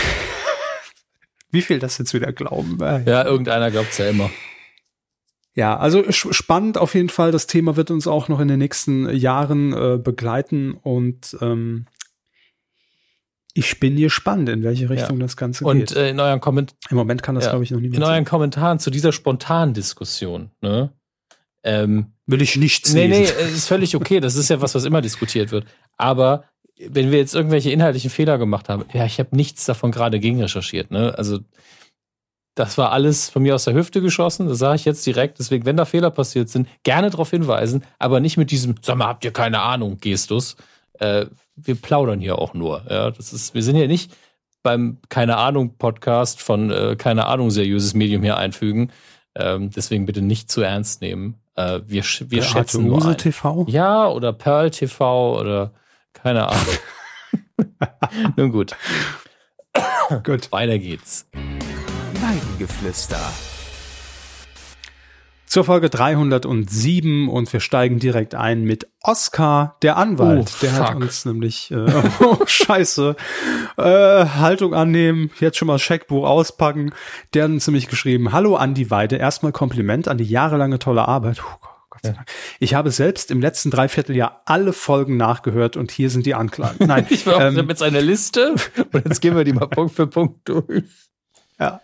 Wie 1.50 1.62
viel 1.62 1.78
das 1.78 1.98
jetzt 1.98 2.12
wieder 2.12 2.32
glauben? 2.32 2.78
Ja, 2.80 3.24
irgendeiner 3.24 3.70
glaubt 3.70 3.92
es 3.92 3.98
ja 3.98 4.08
immer. 4.08 4.30
Ja, 5.54 5.76
also 5.76 6.04
spannend 6.10 6.78
auf 6.78 6.94
jeden 6.94 7.08
Fall. 7.08 7.32
Das 7.32 7.46
Thema 7.46 7.76
wird 7.76 7.90
uns 7.90 8.06
auch 8.06 8.28
noch 8.28 8.38
in 8.38 8.48
den 8.48 8.58
nächsten 8.58 9.08
Jahren 9.10 9.72
äh, 9.72 9.98
begleiten 9.98 10.74
und 10.74 11.36
ähm, 11.40 11.86
ich 13.58 13.80
bin 13.80 13.96
gespannt, 13.96 14.48
in 14.48 14.62
welche 14.62 14.88
Richtung 14.88 15.18
ja. 15.18 15.24
das 15.24 15.36
Ganze 15.36 15.64
und, 15.64 15.78
geht. 15.78 15.90
Und 15.92 15.96
äh, 15.96 16.10
in 16.10 16.20
euren 16.20 16.40
Kommentaren. 16.40 16.78
Im 16.90 16.96
Moment 16.96 17.22
kann 17.22 17.34
das, 17.34 17.44
ja. 17.44 17.50
glaube 17.50 17.64
ich, 17.64 17.70
noch 17.70 17.80
niemand 17.80 17.96
In 17.96 18.02
euren 18.02 18.24
Kommentaren 18.24 18.78
zu 18.78 18.90
dieser 18.90 19.12
spontanen 19.12 19.74
Diskussion, 19.74 20.50
ne? 20.60 20.92
Ähm, 21.64 22.12
Will 22.26 22.40
ich 22.40 22.56
nichts 22.56 22.92
Nee, 22.92 23.08
lesen. 23.08 23.34
nee, 23.36 23.44
es 23.44 23.52
ist 23.52 23.68
völlig 23.68 23.96
okay. 23.96 24.20
Das 24.20 24.36
ist 24.36 24.48
ja 24.48 24.60
was, 24.60 24.74
was 24.74 24.84
immer 24.84 25.00
diskutiert 25.00 25.50
wird. 25.50 25.66
Aber 25.96 26.44
wenn 26.78 27.10
wir 27.10 27.18
jetzt 27.18 27.34
irgendwelche 27.34 27.70
inhaltlichen 27.72 28.10
Fehler 28.10 28.38
gemacht 28.38 28.68
haben, 28.68 28.84
ja, 28.92 29.04
ich 29.04 29.18
habe 29.18 29.34
nichts 29.34 29.64
davon 29.64 29.90
gerade 29.90 30.20
gegen 30.20 30.40
recherchiert. 30.40 30.90
Ne? 30.92 31.16
Also 31.18 31.40
das 32.54 32.78
war 32.78 32.92
alles 32.92 33.30
von 33.30 33.42
mir 33.42 33.54
aus 33.54 33.64
der 33.64 33.74
Hüfte 33.74 34.00
geschossen, 34.00 34.48
das 34.48 34.58
sage 34.58 34.76
ich 34.76 34.84
jetzt 34.84 35.04
direkt. 35.04 35.38
Deswegen, 35.38 35.64
wenn 35.64 35.76
da 35.76 35.84
Fehler 35.84 36.10
passiert 36.10 36.48
sind, 36.48 36.68
gerne 36.84 37.10
darauf 37.10 37.30
hinweisen, 37.30 37.82
aber 37.98 38.20
nicht 38.20 38.36
mit 38.36 38.50
diesem, 38.50 38.76
sag 38.82 38.96
mal, 38.96 39.06
habt 39.06 39.24
ihr 39.24 39.32
keine 39.32 39.60
Ahnung, 39.60 39.98
Gestus. 40.00 40.56
Äh, 40.98 41.26
wir 41.56 41.74
plaudern 41.74 42.20
hier 42.20 42.38
auch 42.38 42.54
nur. 42.54 42.84
Ja, 42.88 43.10
das 43.10 43.32
ist, 43.32 43.54
wir 43.54 43.62
sind 43.62 43.76
ja 43.76 43.86
nicht 43.86 44.16
beim 44.62 44.98
Keine 45.08 45.36
Ahnung 45.36 45.76
Podcast 45.78 46.40
von 46.40 46.70
äh, 46.70 46.96
Keine 46.96 47.26
Ahnung 47.26 47.50
seriöses 47.50 47.94
Medium 47.94 48.22
hier 48.22 48.36
einfügen. 48.36 48.92
Ähm, 49.34 49.70
deswegen 49.70 50.06
bitte 50.06 50.22
nicht 50.22 50.50
zu 50.50 50.62
ernst 50.62 51.00
nehmen. 51.00 51.36
Äh, 51.54 51.80
wir 51.86 52.02
wir 52.02 52.42
schätzen 52.42 52.86
nur 52.86 53.06
ein. 53.06 53.16
TV? 53.16 53.66
Ja, 53.68 54.08
oder 54.08 54.32
Pearl 54.32 54.70
TV 54.70 55.38
oder 55.40 55.72
keine 56.12 56.48
Ahnung. 56.48 56.66
Nun 58.36 58.52
gut. 58.52 58.76
gut. 60.24 60.50
Weiter 60.52 60.78
geht's. 60.78 61.28
Weidengeflüster. 62.20 63.20
Zur 65.48 65.64
Folge 65.64 65.88
307 65.88 67.28
und 67.28 67.50
wir 67.50 67.60
steigen 67.60 67.98
direkt 67.98 68.34
ein 68.34 68.64
mit 68.64 68.86
Oscar, 69.02 69.76
der 69.80 69.96
Anwalt. 69.96 70.50
Oh, 70.52 70.58
der 70.60 70.72
hat 70.74 70.94
uns 70.96 71.24
nämlich, 71.24 71.70
äh, 71.70 71.86
oh, 72.20 72.38
scheiße, 72.44 73.16
äh, 73.78 73.82
Haltung 73.82 74.74
annehmen, 74.74 75.30
jetzt 75.40 75.56
schon 75.56 75.68
mal 75.68 75.78
Scheckbuch 75.78 76.26
auspacken. 76.26 76.92
Der 77.32 77.44
hat 77.44 77.50
uns 77.50 77.66
nämlich 77.66 77.88
geschrieben, 77.88 78.32
hallo 78.32 78.56
Andi 78.56 78.90
Weide, 78.90 79.16
erstmal 79.16 79.52
Kompliment 79.52 80.06
an 80.06 80.18
die 80.18 80.24
jahrelange 80.24 80.78
tolle 80.78 81.08
Arbeit. 81.08 81.40
Oh, 81.42 81.66
Gott 81.88 82.02
sei 82.02 82.12
Dank. 82.12 82.30
Ich 82.58 82.74
habe 82.74 82.90
selbst 82.90 83.30
im 83.30 83.40
letzten 83.40 83.70
Dreivierteljahr 83.70 84.42
alle 84.44 84.74
Folgen 84.74 85.16
nachgehört 85.16 85.78
und 85.78 85.90
hier 85.90 86.10
sind 86.10 86.26
die 86.26 86.34
Anklagen. 86.34 86.86
Nein, 86.86 87.06
ich 87.10 87.26
war 87.26 87.40
ähm, 87.40 87.68
jetzt 87.70 87.82
eine 87.82 88.02
Liste 88.02 88.54
und 88.92 89.06
jetzt 89.06 89.20
gehen 89.20 89.34
wir 89.34 89.44
die 89.44 89.54
mal 89.54 89.66
Punkt 89.66 89.94
für 89.94 90.06
Punkt 90.06 90.48
durch. 90.48 90.84
Ja. 91.60 91.80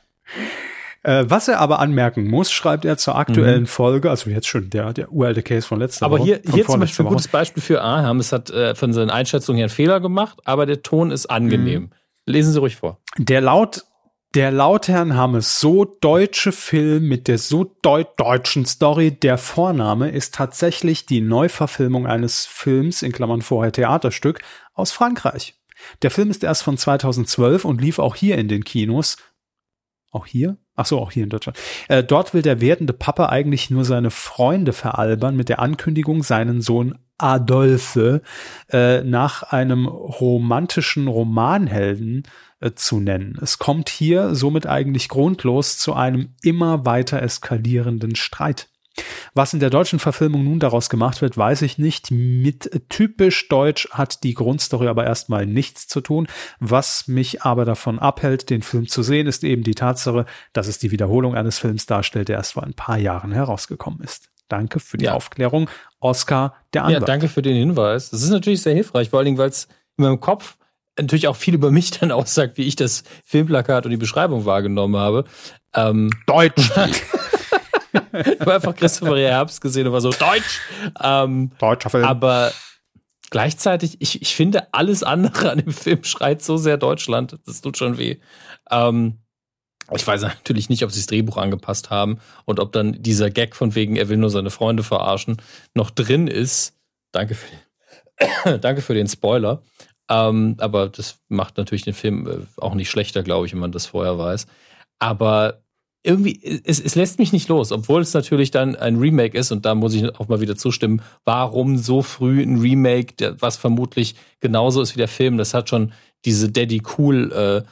Äh, 1.04 1.24
was 1.28 1.48
er 1.48 1.60
aber 1.60 1.80
anmerken 1.80 2.26
muss, 2.26 2.50
schreibt 2.50 2.86
er 2.86 2.96
zur 2.96 3.16
aktuellen 3.16 3.62
mhm. 3.62 3.66
Folge, 3.66 4.08
also 4.08 4.30
jetzt 4.30 4.48
schon 4.48 4.70
der, 4.70 4.94
der 4.94 5.12
uralte 5.12 5.42
Case 5.42 5.66
von 5.66 5.78
letzter 5.78 6.06
aber 6.06 6.18
Woche. 6.18 6.34
Aber 6.34 6.42
hier, 6.42 6.54
hier 6.54 6.66
zum 6.66 6.80
Beispiel 6.80 7.04
ein 7.04 7.08
gutes 7.10 7.28
Beispiel 7.28 7.62
für 7.62 7.82
Aham. 7.82 8.20
Es 8.20 8.32
hat 8.32 8.48
äh, 8.50 8.74
von 8.74 8.94
seinen 8.94 9.10
Einschätzungen 9.10 9.58
her 9.58 9.64
einen 9.64 9.70
Fehler 9.70 10.00
gemacht, 10.00 10.38
aber 10.44 10.64
der 10.64 10.82
Ton 10.82 11.10
ist 11.10 11.26
angenehm. 11.26 11.82
Mhm. 11.82 11.90
Lesen 12.24 12.54
Sie 12.54 12.58
ruhig 12.58 12.76
vor. 12.76 13.00
Der 13.18 13.42
laut 13.42 13.84
der 14.34 14.50
laut 14.50 14.88
Herrn 14.88 15.14
Hammes 15.14 15.60
so 15.60 15.84
deutsche 15.84 16.50
Film 16.50 17.06
mit 17.06 17.28
der 17.28 17.38
so 17.38 17.76
deut 17.82 18.18
deutschen 18.18 18.66
Story, 18.66 19.12
der 19.12 19.38
Vorname 19.38 20.10
ist 20.10 20.34
tatsächlich 20.34 21.06
die 21.06 21.20
Neuverfilmung 21.20 22.08
eines 22.08 22.44
Films, 22.44 23.02
in 23.02 23.12
Klammern 23.12 23.42
vorher 23.42 23.70
Theaterstück, 23.70 24.40
aus 24.72 24.90
Frankreich. 24.90 25.54
Der 26.02 26.10
Film 26.10 26.30
ist 26.30 26.42
erst 26.42 26.64
von 26.64 26.76
2012 26.76 27.64
und 27.64 27.80
lief 27.80 28.00
auch 28.00 28.16
hier 28.16 28.36
in 28.36 28.48
den 28.48 28.64
Kinos. 28.64 29.18
Auch 30.10 30.26
hier? 30.26 30.56
Ach 30.76 30.86
so, 30.86 30.98
auch 30.98 31.12
hier 31.12 31.22
in 31.24 31.30
Deutschland. 31.30 31.56
Äh, 31.88 32.02
dort 32.02 32.34
will 32.34 32.42
der 32.42 32.60
werdende 32.60 32.92
Papa 32.92 33.26
eigentlich 33.26 33.70
nur 33.70 33.84
seine 33.84 34.10
Freunde 34.10 34.72
veralbern 34.72 35.36
mit 35.36 35.48
der 35.48 35.60
Ankündigung, 35.60 36.22
seinen 36.22 36.60
Sohn 36.60 36.98
Adolphe 37.16 38.22
äh, 38.70 39.02
nach 39.02 39.44
einem 39.44 39.86
romantischen 39.86 41.06
Romanhelden 41.06 42.24
äh, 42.60 42.72
zu 42.74 42.98
nennen. 42.98 43.38
Es 43.40 43.58
kommt 43.58 43.88
hier 43.88 44.34
somit 44.34 44.66
eigentlich 44.66 45.08
grundlos 45.08 45.78
zu 45.78 45.94
einem 45.94 46.34
immer 46.42 46.84
weiter 46.84 47.22
eskalierenden 47.22 48.16
Streit. 48.16 48.68
Was 49.34 49.52
in 49.52 49.60
der 49.60 49.70
deutschen 49.70 49.98
Verfilmung 49.98 50.44
nun 50.44 50.60
daraus 50.60 50.88
gemacht 50.88 51.20
wird, 51.20 51.36
weiß 51.36 51.62
ich 51.62 51.78
nicht. 51.78 52.10
Mit 52.10 52.82
typisch 52.88 53.48
deutsch 53.48 53.88
hat 53.90 54.22
die 54.22 54.34
Grundstory 54.34 54.86
aber 54.86 55.04
erstmal 55.04 55.46
nichts 55.46 55.88
zu 55.88 56.00
tun. 56.00 56.28
Was 56.60 57.08
mich 57.08 57.42
aber 57.42 57.64
davon 57.64 57.98
abhält, 57.98 58.50
den 58.50 58.62
Film 58.62 58.86
zu 58.86 59.02
sehen, 59.02 59.26
ist 59.26 59.42
eben 59.42 59.64
die 59.64 59.74
Tatsache, 59.74 60.26
dass 60.52 60.68
es 60.68 60.78
die 60.78 60.90
Wiederholung 60.90 61.34
eines 61.34 61.58
Films 61.58 61.86
darstellt, 61.86 62.28
der 62.28 62.36
erst 62.36 62.52
vor 62.52 62.62
ein 62.62 62.74
paar 62.74 62.98
Jahren 62.98 63.32
herausgekommen 63.32 64.00
ist. 64.00 64.30
Danke 64.48 64.78
für 64.78 64.98
die 64.98 65.06
ja. 65.06 65.14
Aufklärung. 65.14 65.68
Oscar, 66.00 66.54
der 66.72 66.84
Anwalt. 66.84 67.00
Ja, 67.00 67.06
danke 67.06 67.28
für 67.28 67.42
den 67.42 67.56
Hinweis. 67.56 68.10
Das 68.10 68.22
ist 68.22 68.30
natürlich 68.30 68.62
sehr 68.62 68.74
hilfreich, 68.74 69.10
vor 69.10 69.18
allen 69.18 69.26
Dingen, 69.26 69.38
weil 69.38 69.48
es 69.48 69.68
in 69.96 70.04
meinem 70.04 70.20
Kopf 70.20 70.56
natürlich 70.98 71.28
auch 71.28 71.36
viel 71.36 71.54
über 71.54 71.70
mich 71.70 71.90
dann 71.92 72.12
aussagt, 72.12 72.56
wie 72.56 72.62
ich 72.64 72.76
das 72.76 73.02
Filmplakat 73.24 73.84
und 73.84 73.90
die 73.90 73.96
Beschreibung 73.96 74.44
wahrgenommen 74.44 74.96
habe. 74.96 75.24
Ähm, 75.74 76.10
Deutsch. 76.26 76.70
ich 78.12 78.40
habe 78.40 78.54
einfach 78.54 78.74
Christopher 78.74 79.16
Herbst 79.16 79.60
gesehen 79.60 79.86
und 79.86 79.92
war 79.92 80.00
so, 80.00 80.10
Deutsch! 80.10 80.60
Ähm, 81.00 81.52
Deutscher 81.58 81.90
Film. 81.90 82.04
Aber 82.04 82.52
gleichzeitig, 83.30 83.96
ich, 84.00 84.22
ich 84.22 84.34
finde, 84.34 84.72
alles 84.72 85.02
andere 85.02 85.50
an 85.50 85.58
dem 85.58 85.72
Film 85.72 86.04
schreit 86.04 86.42
so 86.42 86.56
sehr 86.56 86.76
Deutschland. 86.76 87.38
Das 87.46 87.60
tut 87.60 87.76
schon 87.78 87.98
weh. 87.98 88.18
Ähm, 88.70 89.18
ich 89.92 90.06
weiß 90.06 90.22
natürlich 90.22 90.68
nicht, 90.68 90.82
ob 90.82 90.90
sie 90.90 91.00
das 91.00 91.06
Drehbuch 91.06 91.36
angepasst 91.36 91.90
haben 91.90 92.18
und 92.46 92.58
ob 92.58 92.72
dann 92.72 93.02
dieser 93.02 93.30
Gag 93.30 93.54
von 93.54 93.74
wegen, 93.74 93.96
er 93.96 94.08
will 94.08 94.16
nur 94.16 94.30
seine 94.30 94.50
Freunde 94.50 94.82
verarschen, 94.82 95.36
noch 95.74 95.90
drin 95.90 96.26
ist. 96.26 96.74
Danke 97.12 97.34
für 97.34 97.48
den, 97.50 98.60
danke 98.60 98.82
für 98.82 98.94
den 98.94 99.08
Spoiler. 99.08 99.62
Ähm, 100.08 100.56
aber 100.58 100.88
das 100.88 101.18
macht 101.28 101.56
natürlich 101.56 101.84
den 101.84 101.94
Film 101.94 102.26
äh, 102.26 102.60
auch 102.60 102.74
nicht 102.74 102.90
schlechter, 102.90 103.22
glaube 103.22 103.46
ich, 103.46 103.52
wenn 103.52 103.60
man 103.60 103.72
das 103.72 103.86
vorher 103.86 104.18
weiß. 104.18 104.46
Aber 104.98 105.63
irgendwie, 106.04 106.38
es, 106.64 106.80
es 106.80 106.94
lässt 106.94 107.18
mich 107.18 107.32
nicht 107.32 107.48
los, 107.48 107.72
obwohl 107.72 108.02
es 108.02 108.12
natürlich 108.12 108.50
dann 108.50 108.76
ein 108.76 108.96
Remake 108.96 109.36
ist 109.36 109.50
und 109.50 109.64
da 109.64 109.74
muss 109.74 109.94
ich 109.94 110.14
auch 110.20 110.28
mal 110.28 110.40
wieder 110.40 110.54
zustimmen, 110.54 111.00
warum 111.24 111.78
so 111.78 112.02
früh 112.02 112.42
ein 112.42 112.60
Remake, 112.60 113.36
was 113.40 113.56
vermutlich 113.56 114.14
genauso 114.40 114.82
ist 114.82 114.94
wie 114.94 114.98
der 114.98 115.08
Film, 115.08 115.38
das 115.38 115.54
hat 115.54 115.70
schon 115.70 115.92
diese 116.26 116.52
Daddy 116.52 116.82
Cool 116.98 117.32
äh, 117.32 117.62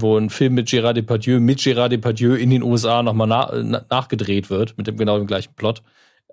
wo 0.00 0.16
ein 0.16 0.30
Film 0.30 0.54
mit 0.54 0.68
Gérard 0.68 0.92
Depardieu, 0.92 1.40
mit 1.40 1.58
Gérard 1.58 1.88
Depardieu 1.88 2.34
in 2.36 2.50
den 2.50 2.62
USA 2.62 3.02
nochmal 3.02 3.26
na, 3.26 3.84
nachgedreht 3.90 4.48
wird, 4.48 4.78
mit 4.78 4.86
dem 4.86 4.96
genau 4.96 5.18
dem 5.18 5.26
gleichen 5.26 5.54
Plot, 5.54 5.82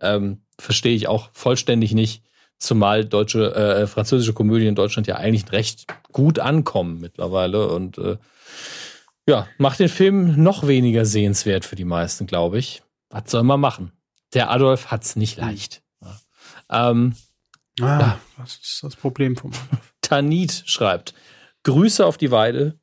ähm, 0.02 0.42
verstehe 0.60 0.94
ich 0.94 1.08
auch 1.08 1.30
vollständig 1.34 1.94
nicht, 1.94 2.22
zumal 2.60 3.06
deutsche, 3.06 3.56
äh, 3.56 3.88
französische 3.88 4.34
Komödien 4.34 4.70
in 4.70 4.76
Deutschland 4.76 5.08
ja 5.08 5.16
eigentlich 5.16 5.52
recht 5.52 5.88
gut 6.12 6.38
ankommen 6.38 7.00
mittlerweile 7.00 7.70
und 7.70 7.98
äh, 7.98 8.18
ja, 9.30 9.48
macht 9.60 9.80
den 9.80 9.90
Film 9.90 10.42
noch 10.42 10.66
weniger 10.66 11.06
sehenswert 11.06 11.64
für 11.64 11.76
die 11.76 11.86
meisten, 11.86 12.26
glaube 12.26 12.58
ich. 12.58 12.82
Was 13.10 13.30
soll 13.30 13.44
man 13.44 13.60
machen? 13.60 13.92
Der 14.34 14.50
Adolf 14.50 14.88
hat's 14.88 15.16
nicht 15.16 15.38
hm. 15.38 15.46
leicht. 15.46 15.84
Ja. 16.02 16.90
Ähm, 16.90 17.16
ah, 17.80 17.86
ja. 17.86 18.20
das 18.38 18.56
ist 18.56 18.80
das 18.82 18.96
Problem 18.96 19.38
vom 19.38 19.52
Adolf. 19.52 19.94
Tanit 20.02 20.64
schreibt, 20.66 21.14
Grüße 21.64 22.04
auf 22.04 22.18
die 22.18 22.32
Weide 22.32 22.80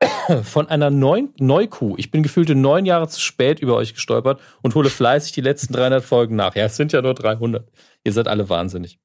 von 0.42 0.66
einer 0.68 0.88
neuen 0.88 1.34
Neukuh. 1.38 1.94
Ich 1.98 2.10
bin 2.10 2.22
gefühlte 2.22 2.54
neun 2.54 2.86
Jahre 2.86 3.08
zu 3.08 3.20
spät 3.20 3.60
über 3.60 3.74
euch 3.74 3.92
gestolpert 3.92 4.40
und 4.62 4.74
hole 4.74 4.88
fleißig 4.88 5.32
die 5.32 5.42
letzten 5.42 5.74
300 5.74 6.02
Folgen 6.02 6.36
nach. 6.36 6.54
Ja, 6.54 6.64
es 6.64 6.76
sind 6.76 6.92
ja 6.92 7.02
nur 7.02 7.14
300. 7.14 7.70
Ihr 8.04 8.12
seid 8.12 8.28
alle 8.28 8.48
wahnsinnig. 8.48 8.98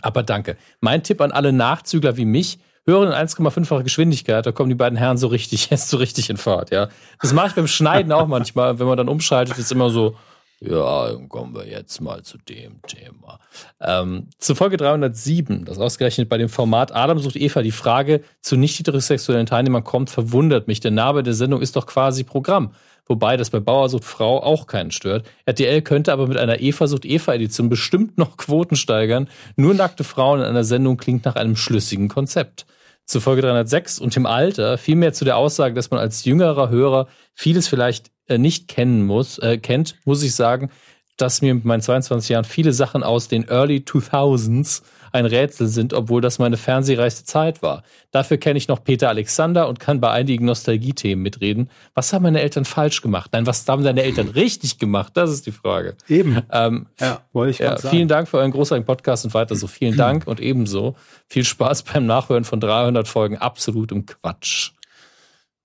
Aber 0.00 0.22
danke. 0.22 0.56
Mein 0.80 1.02
Tipp 1.02 1.20
an 1.20 1.32
alle 1.32 1.52
Nachzügler 1.52 2.16
wie 2.16 2.24
mich, 2.24 2.58
hören 2.86 3.08
in 3.08 3.14
1,5-facher 3.14 3.82
Geschwindigkeit, 3.82 4.46
da 4.46 4.52
kommen 4.52 4.68
die 4.68 4.76
beiden 4.76 4.96
Herren 4.96 5.18
so 5.18 5.26
richtig, 5.26 5.70
erst 5.70 5.88
so 5.90 5.96
richtig 5.96 6.30
in 6.30 6.36
Fahrt, 6.36 6.70
ja. 6.70 6.88
Das 7.20 7.32
mache 7.32 7.48
ich 7.48 7.54
beim 7.54 7.66
Schneiden 7.66 8.12
auch 8.12 8.26
manchmal, 8.26 8.78
wenn 8.78 8.86
man 8.86 8.96
dann 8.96 9.08
umschaltet, 9.08 9.58
ist 9.58 9.72
immer 9.72 9.90
so, 9.90 10.16
ja, 10.60 11.08
dann 11.10 11.28
kommen 11.28 11.54
wir 11.54 11.66
jetzt 11.66 12.00
mal 12.00 12.22
zu 12.22 12.38
dem 12.38 12.80
Thema. 12.86 13.40
Ähm, 13.78 14.28
zu 14.38 14.54
Folge 14.54 14.78
307, 14.78 15.66
das 15.66 15.78
ausgerechnet 15.78 16.30
bei 16.30 16.38
dem 16.38 16.48
Format 16.48 16.94
Adam 16.94 17.18
sucht 17.18 17.36
Eva, 17.36 17.60
die 17.60 17.72
Frage 17.72 18.22
zu 18.40 18.56
nicht 18.56 18.78
heterosexuellen 18.78 19.44
Teilnehmern 19.44 19.84
kommt, 19.84 20.08
verwundert 20.08 20.66
mich. 20.66 20.80
Der 20.80 20.92
Name 20.92 21.22
der 21.22 21.34
Sendung 21.34 21.60
ist 21.60 21.76
doch 21.76 21.86
quasi 21.86 22.24
Programm. 22.24 22.72
Wobei 23.06 23.36
das 23.36 23.50
bei 23.50 23.60
Bauersucht 23.60 24.04
Frau 24.04 24.42
auch 24.42 24.66
keinen 24.66 24.90
stört. 24.90 25.28
RTL 25.44 25.82
könnte 25.82 26.12
aber 26.12 26.26
mit 26.26 26.38
einer 26.38 26.60
Eva 26.60 26.86
sucht 26.86 27.04
Eva 27.04 27.34
Edition 27.34 27.68
bestimmt 27.68 28.16
noch 28.18 28.36
Quoten 28.36 28.76
steigern. 28.76 29.28
Nur 29.56 29.74
nackte 29.74 30.04
Frauen 30.04 30.40
in 30.40 30.46
einer 30.46 30.64
Sendung 30.64 30.96
klingt 30.96 31.24
nach 31.24 31.36
einem 31.36 31.54
schlüssigen 31.54 32.08
Konzept. 32.08 32.66
Zu 33.06 33.20
Folge 33.20 33.42
306 33.42 34.00
und 34.00 34.14
dem 34.14 34.26
Alter, 34.26 34.78
vielmehr 34.78 35.12
zu 35.12 35.24
der 35.24 35.36
Aussage, 35.36 35.74
dass 35.74 35.90
man 35.90 36.00
als 36.00 36.24
jüngerer 36.24 36.68
Hörer 36.68 37.08
vieles 37.32 37.68
vielleicht 37.68 38.10
äh, 38.28 38.36
nicht 38.36 38.68
kennen 38.68 39.06
muss, 39.06 39.38
äh, 39.38 39.58
kennt, 39.58 39.96
muss 40.04 40.22
ich 40.22 40.34
sagen, 40.34 40.70
dass 41.16 41.42
mir 41.42 41.54
mit 41.54 41.64
meinen 41.64 41.82
22 41.82 42.30
Jahren 42.30 42.44
viele 42.44 42.72
Sachen 42.72 43.02
aus 43.02 43.28
den 43.28 43.48
Early 43.48 43.78
2000s 43.86 44.82
ein 45.12 45.26
Rätsel 45.26 45.66
sind, 45.66 45.94
obwohl 45.94 46.20
das 46.20 46.38
meine 46.38 46.56
fernsehreichste 46.56 47.24
Zeit 47.24 47.62
war. 47.62 47.82
Dafür 48.10 48.36
kenne 48.36 48.58
ich 48.58 48.68
noch 48.68 48.84
Peter 48.84 49.08
Alexander 49.08 49.68
und 49.68 49.80
kann 49.80 50.00
bei 50.00 50.10
einigen 50.10 50.44
Nostalgie-Themen 50.44 51.22
mitreden. 51.22 51.70
Was 51.94 52.12
haben 52.12 52.22
meine 52.22 52.40
Eltern 52.40 52.64
falsch 52.64 53.02
gemacht? 53.02 53.30
Nein, 53.32 53.46
was 53.46 53.66
haben 53.66 53.82
deine 53.82 54.02
Eltern 54.02 54.28
richtig 54.28 54.78
gemacht? 54.78 55.12
Das 55.16 55.30
ist 55.30 55.46
die 55.46 55.52
Frage. 55.52 55.96
Eben. 56.08 56.42
Ähm, 56.52 56.86
Ja, 57.00 57.22
wollte 57.32 57.50
ich 57.50 57.58
ja, 57.58 57.76
vielen 57.76 58.08
Dank 58.08 58.28
für 58.28 58.38
euren 58.38 58.50
großartigen 58.50 58.86
Podcast 58.86 59.24
und 59.24 59.34
weiter 59.34 59.54
so. 59.54 59.66
Vielen 59.66 59.96
Dank 59.96 60.26
und 60.26 60.40
ebenso 60.40 60.96
viel 61.26 61.44
Spaß 61.44 61.82
beim 61.84 62.06
Nachhören 62.06 62.44
von 62.44 62.60
300 62.60 63.08
Folgen 63.08 63.38
absolutem 63.38 64.06
Quatsch. 64.06 64.72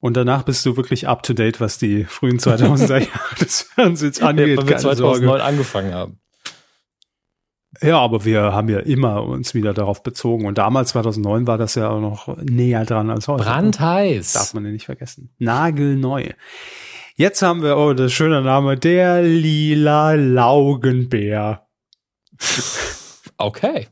Und 0.02 0.18
danach 0.18 0.44
bist 0.44 0.66
du 0.66 0.76
wirklich 0.76 1.08
up 1.08 1.22
to 1.22 1.34
date, 1.34 1.62
was 1.62 1.78
die 1.78 2.06
frühen 2.06 2.40
2000er 2.40 2.98
Jahre 3.00 3.36
des 3.40 3.62
Fernsehens 3.62 4.22
angeht. 4.22 4.58
Weil 4.58 4.66
wir 4.68 4.74
keine 4.74 4.82
2009 4.82 5.28
Sorge. 5.28 5.44
angefangen 5.44 5.94
haben. 5.94 6.20
Ja, 7.82 8.00
aber 8.00 8.26
wir 8.26 8.42
haben 8.52 8.68
ja 8.68 8.80
immer 8.80 9.24
uns 9.24 9.54
wieder 9.54 9.74
darauf 9.74 10.04
bezogen. 10.04 10.46
Und 10.46 10.58
damals, 10.58 10.90
2009, 10.90 11.48
war 11.48 11.58
das 11.58 11.76
ja 11.76 11.90
auch 11.90 12.02
noch 12.02 12.36
näher 12.38 12.84
dran 12.84 13.10
als 13.10 13.28
heute. 13.28 13.44
Darf 13.44 13.54
Brandheiß. 13.54 14.54
man 14.56 14.66
ja 14.66 14.72
nicht 14.72 14.88
vergessen. 14.88 15.34
Nagelneu. 15.38 16.32
Jetzt 17.16 17.42
haben 17.44 17.62
wir, 17.62 17.78
oh, 17.78 17.94
das 17.94 18.12
schöne 18.12 18.42
Name, 18.42 18.78
der 18.78 19.22
lila 19.22 20.14
Laugenbär. 20.14 21.68
Okay. 23.38 23.88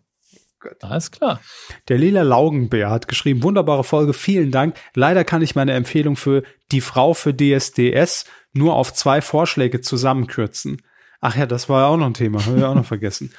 Alles 0.82 1.12
klar. 1.12 1.42
Der 1.88 1.98
lila 1.98 2.22
Laugenbär 2.22 2.90
hat 2.90 3.08
geschrieben, 3.08 3.44
wunderbare 3.44 3.84
Folge, 3.84 4.14
vielen 4.14 4.52
Dank. 4.52 4.76
Leider 4.94 5.24
kann 5.24 5.42
ich 5.42 5.56
meine 5.56 5.74
Empfehlung 5.74 6.16
für 6.16 6.44
die 6.72 6.82
Frau 6.82 7.14
für 7.14 7.34
DSDS 7.34 8.26
nur 8.54 8.76
auf 8.76 8.94
zwei 8.94 9.22
Vorschläge 9.22 9.82
zusammenkürzen. 9.82 10.82
Ach 11.22 11.36
ja, 11.36 11.46
das 11.46 11.70
war 11.70 11.82
ja 11.82 11.88
auch 11.88 11.98
noch 11.98 12.08
ein 12.08 12.14
Thema, 12.14 12.46
haben 12.46 12.58
wir 12.58 12.70
auch 12.70 12.76
noch 12.76 12.86
vergessen. 12.86 13.34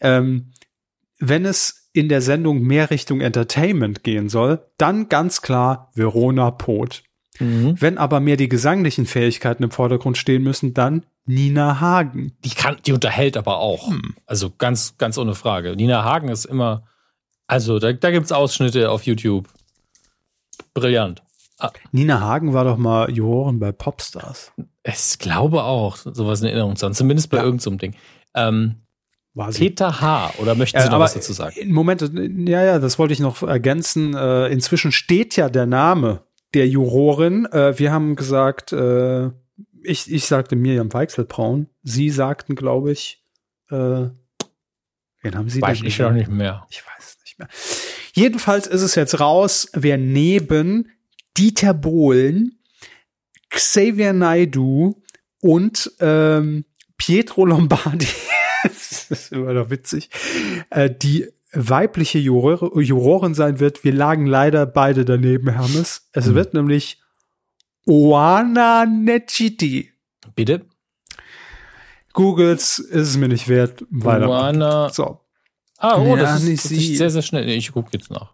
Ähm, 0.00 0.52
wenn 1.18 1.44
es 1.44 1.88
in 1.92 2.08
der 2.08 2.20
Sendung 2.20 2.62
mehr 2.62 2.90
Richtung 2.90 3.20
Entertainment 3.20 4.02
gehen 4.02 4.28
soll, 4.28 4.66
dann 4.78 5.08
ganz 5.08 5.42
klar 5.42 5.90
Verona 5.94 6.50
Poth. 6.50 7.04
Mhm. 7.40 7.74
Wenn 7.80 7.98
aber 7.98 8.20
mehr 8.20 8.36
die 8.36 8.48
gesanglichen 8.48 9.06
Fähigkeiten 9.06 9.62
im 9.64 9.70
Vordergrund 9.70 10.16
stehen 10.18 10.42
müssen, 10.42 10.72
dann 10.74 11.04
Nina 11.26 11.80
Hagen. 11.80 12.32
Die 12.44 12.50
kann, 12.50 12.76
die 12.86 12.92
unterhält 12.92 13.36
aber 13.36 13.58
auch. 13.58 13.88
Hm. 13.88 14.14
Also 14.26 14.50
ganz, 14.56 14.96
ganz 14.98 15.16
ohne 15.18 15.34
Frage. 15.34 15.74
Nina 15.74 16.04
Hagen 16.04 16.28
ist 16.28 16.44
immer, 16.44 16.84
also 17.46 17.78
da, 17.78 17.92
da 17.92 18.10
gibt's 18.10 18.30
Ausschnitte 18.30 18.90
auf 18.90 19.04
YouTube. 19.04 19.48
Brillant. 20.74 21.22
Nina 21.92 22.20
Hagen 22.20 22.52
war 22.52 22.64
doch 22.64 22.76
mal 22.76 23.10
Jurorin 23.10 23.58
bei 23.58 23.72
Popstars. 23.72 24.52
Ich 24.82 25.18
glaube 25.18 25.62
auch, 25.64 25.96
sowas 25.96 26.40
in 26.42 26.48
Erinnerung 26.48 26.76
zu 26.76 26.84
haben. 26.84 26.94
Zumindest 26.94 27.30
bei 27.30 27.38
Ja. 27.38 27.44
irgendeinem 27.44 27.60
so 27.62 27.70
einem 27.70 27.78
Ding. 27.78 27.94
Ähm, 28.34 28.74
War 29.32 29.50
sie. 29.50 29.60
Peter 29.60 30.00
H. 30.00 30.34
Oder 30.38 30.54
möchten 30.56 30.78
Sie 30.78 30.86
Äh, 30.86 30.90
noch 30.90 30.98
was 30.98 31.14
dazu 31.14 31.32
sagen? 31.32 31.56
im 31.58 31.72
Moment, 31.72 32.02
ja, 32.48 32.62
ja, 32.64 32.78
das 32.78 32.98
wollte 32.98 33.14
ich 33.14 33.20
noch 33.20 33.42
ergänzen. 33.42 34.14
Äh, 34.14 34.48
inzwischen 34.48 34.92
steht 34.92 35.36
ja 35.36 35.48
der 35.48 35.64
Name 35.66 36.20
der 36.54 36.68
Jurorin. 36.68 37.46
Äh, 37.46 37.78
wir 37.78 37.92
haben 37.92 38.16
gesagt, 38.16 38.72
äh, 38.72 39.30
ich, 39.82 40.10
ich 40.10 40.26
sagte 40.26 40.56
Miriam 40.56 40.92
Weichselbraun. 40.92 41.68
Sie 41.82 42.10
sagten, 42.10 42.54
glaube 42.54 42.92
ich, 42.92 43.22
äh, 43.70 43.74
wen 43.74 45.34
haben 45.34 45.48
Sie 45.48 45.60
Weiß 45.60 45.78
denn 45.78 45.86
ich 45.88 45.96
gesagt? 45.96 46.16
nicht 46.16 46.30
mehr. 46.30 46.66
Ich 46.70 46.82
weiß 46.84 47.04
es 47.04 47.18
nicht 47.22 47.38
mehr. 47.38 47.48
Jedenfalls 48.14 48.66
ist 48.66 48.82
es 48.82 48.94
jetzt 48.94 49.20
raus, 49.20 49.68
wer 49.72 49.98
neben 49.98 50.90
Dieter 51.36 51.74
Bohlen, 51.74 52.58
Xavier 53.50 54.12
Naidu 54.12 55.02
und 55.40 55.92
ähm, 56.00 56.64
Pietro 56.96 57.44
Lombardi, 57.44 58.06
das 58.62 59.10
ist 59.10 59.32
immer 59.32 59.52
noch 59.52 59.68
witzig, 59.70 60.10
äh, 60.70 60.90
die 60.90 61.28
weibliche 61.54 62.18
Juror, 62.18 62.80
Jurorin 62.80 63.34
sein 63.34 63.60
wird. 63.60 63.84
Wir 63.84 63.92
lagen 63.92 64.26
leider 64.26 64.66
beide 64.66 65.04
daneben, 65.04 65.50
Hermes. 65.50 66.08
Es 66.12 66.26
Hm. 66.26 66.34
wird 66.34 66.54
nämlich 66.54 67.00
Oana 67.86 68.86
Nechiti. 68.86 69.90
Bitte? 70.34 70.66
Googles 72.12 72.78
ist 72.78 73.08
es 73.08 73.16
mir 73.16 73.28
nicht 73.28 73.48
wert. 73.48 73.84
Weiter. 73.90 74.26
Ruana. 74.26 74.88
So. 74.90 75.20
Ah, 75.78 75.98
oh, 75.98 76.16
Ja, 76.16 76.22
das 76.22 76.42
ist 76.42 76.48
nicht 76.48 76.62
tatsächlich 76.62 76.88
sie. 76.88 76.96
sehr, 76.96 77.10
sehr 77.10 77.22
schnell. 77.22 77.48
Ich 77.48 77.72
gucke 77.72 77.90
jetzt 77.92 78.10
nach. 78.10 78.32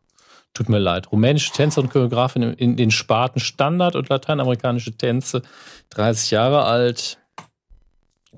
Tut 0.52 0.68
mir 0.68 0.78
leid. 0.78 1.10
Rumänische 1.12 1.52
Tänzer 1.52 1.80
und 1.80 1.90
Choreografin 1.90 2.42
in, 2.42 2.52
in 2.54 2.76
den 2.76 2.90
Sparten 2.90 3.40
Standard 3.40 3.96
und 3.96 4.08
lateinamerikanische 4.08 4.92
Tänze. 4.96 5.42
30 5.90 6.32
Jahre 6.32 6.64
alt. 6.64 7.18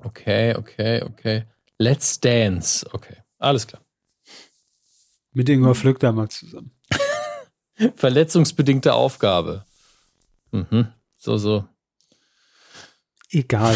Okay, 0.03 0.55
okay, 0.55 1.01
okay. 1.03 1.43
Let's 1.77 2.19
Dance. 2.19 2.85
Okay, 2.93 3.17
alles 3.39 3.67
klar. 3.67 3.81
Mit 5.33 5.49
Ingmar 5.49 5.75
Flück 5.75 5.99
damals 5.99 6.39
zusammen. 6.39 6.71
Verletzungsbedingte 7.95 8.93
Aufgabe. 8.93 9.65
Mhm. 10.51 10.87
So, 11.17 11.37
so. 11.37 11.65
Egal. 13.31 13.75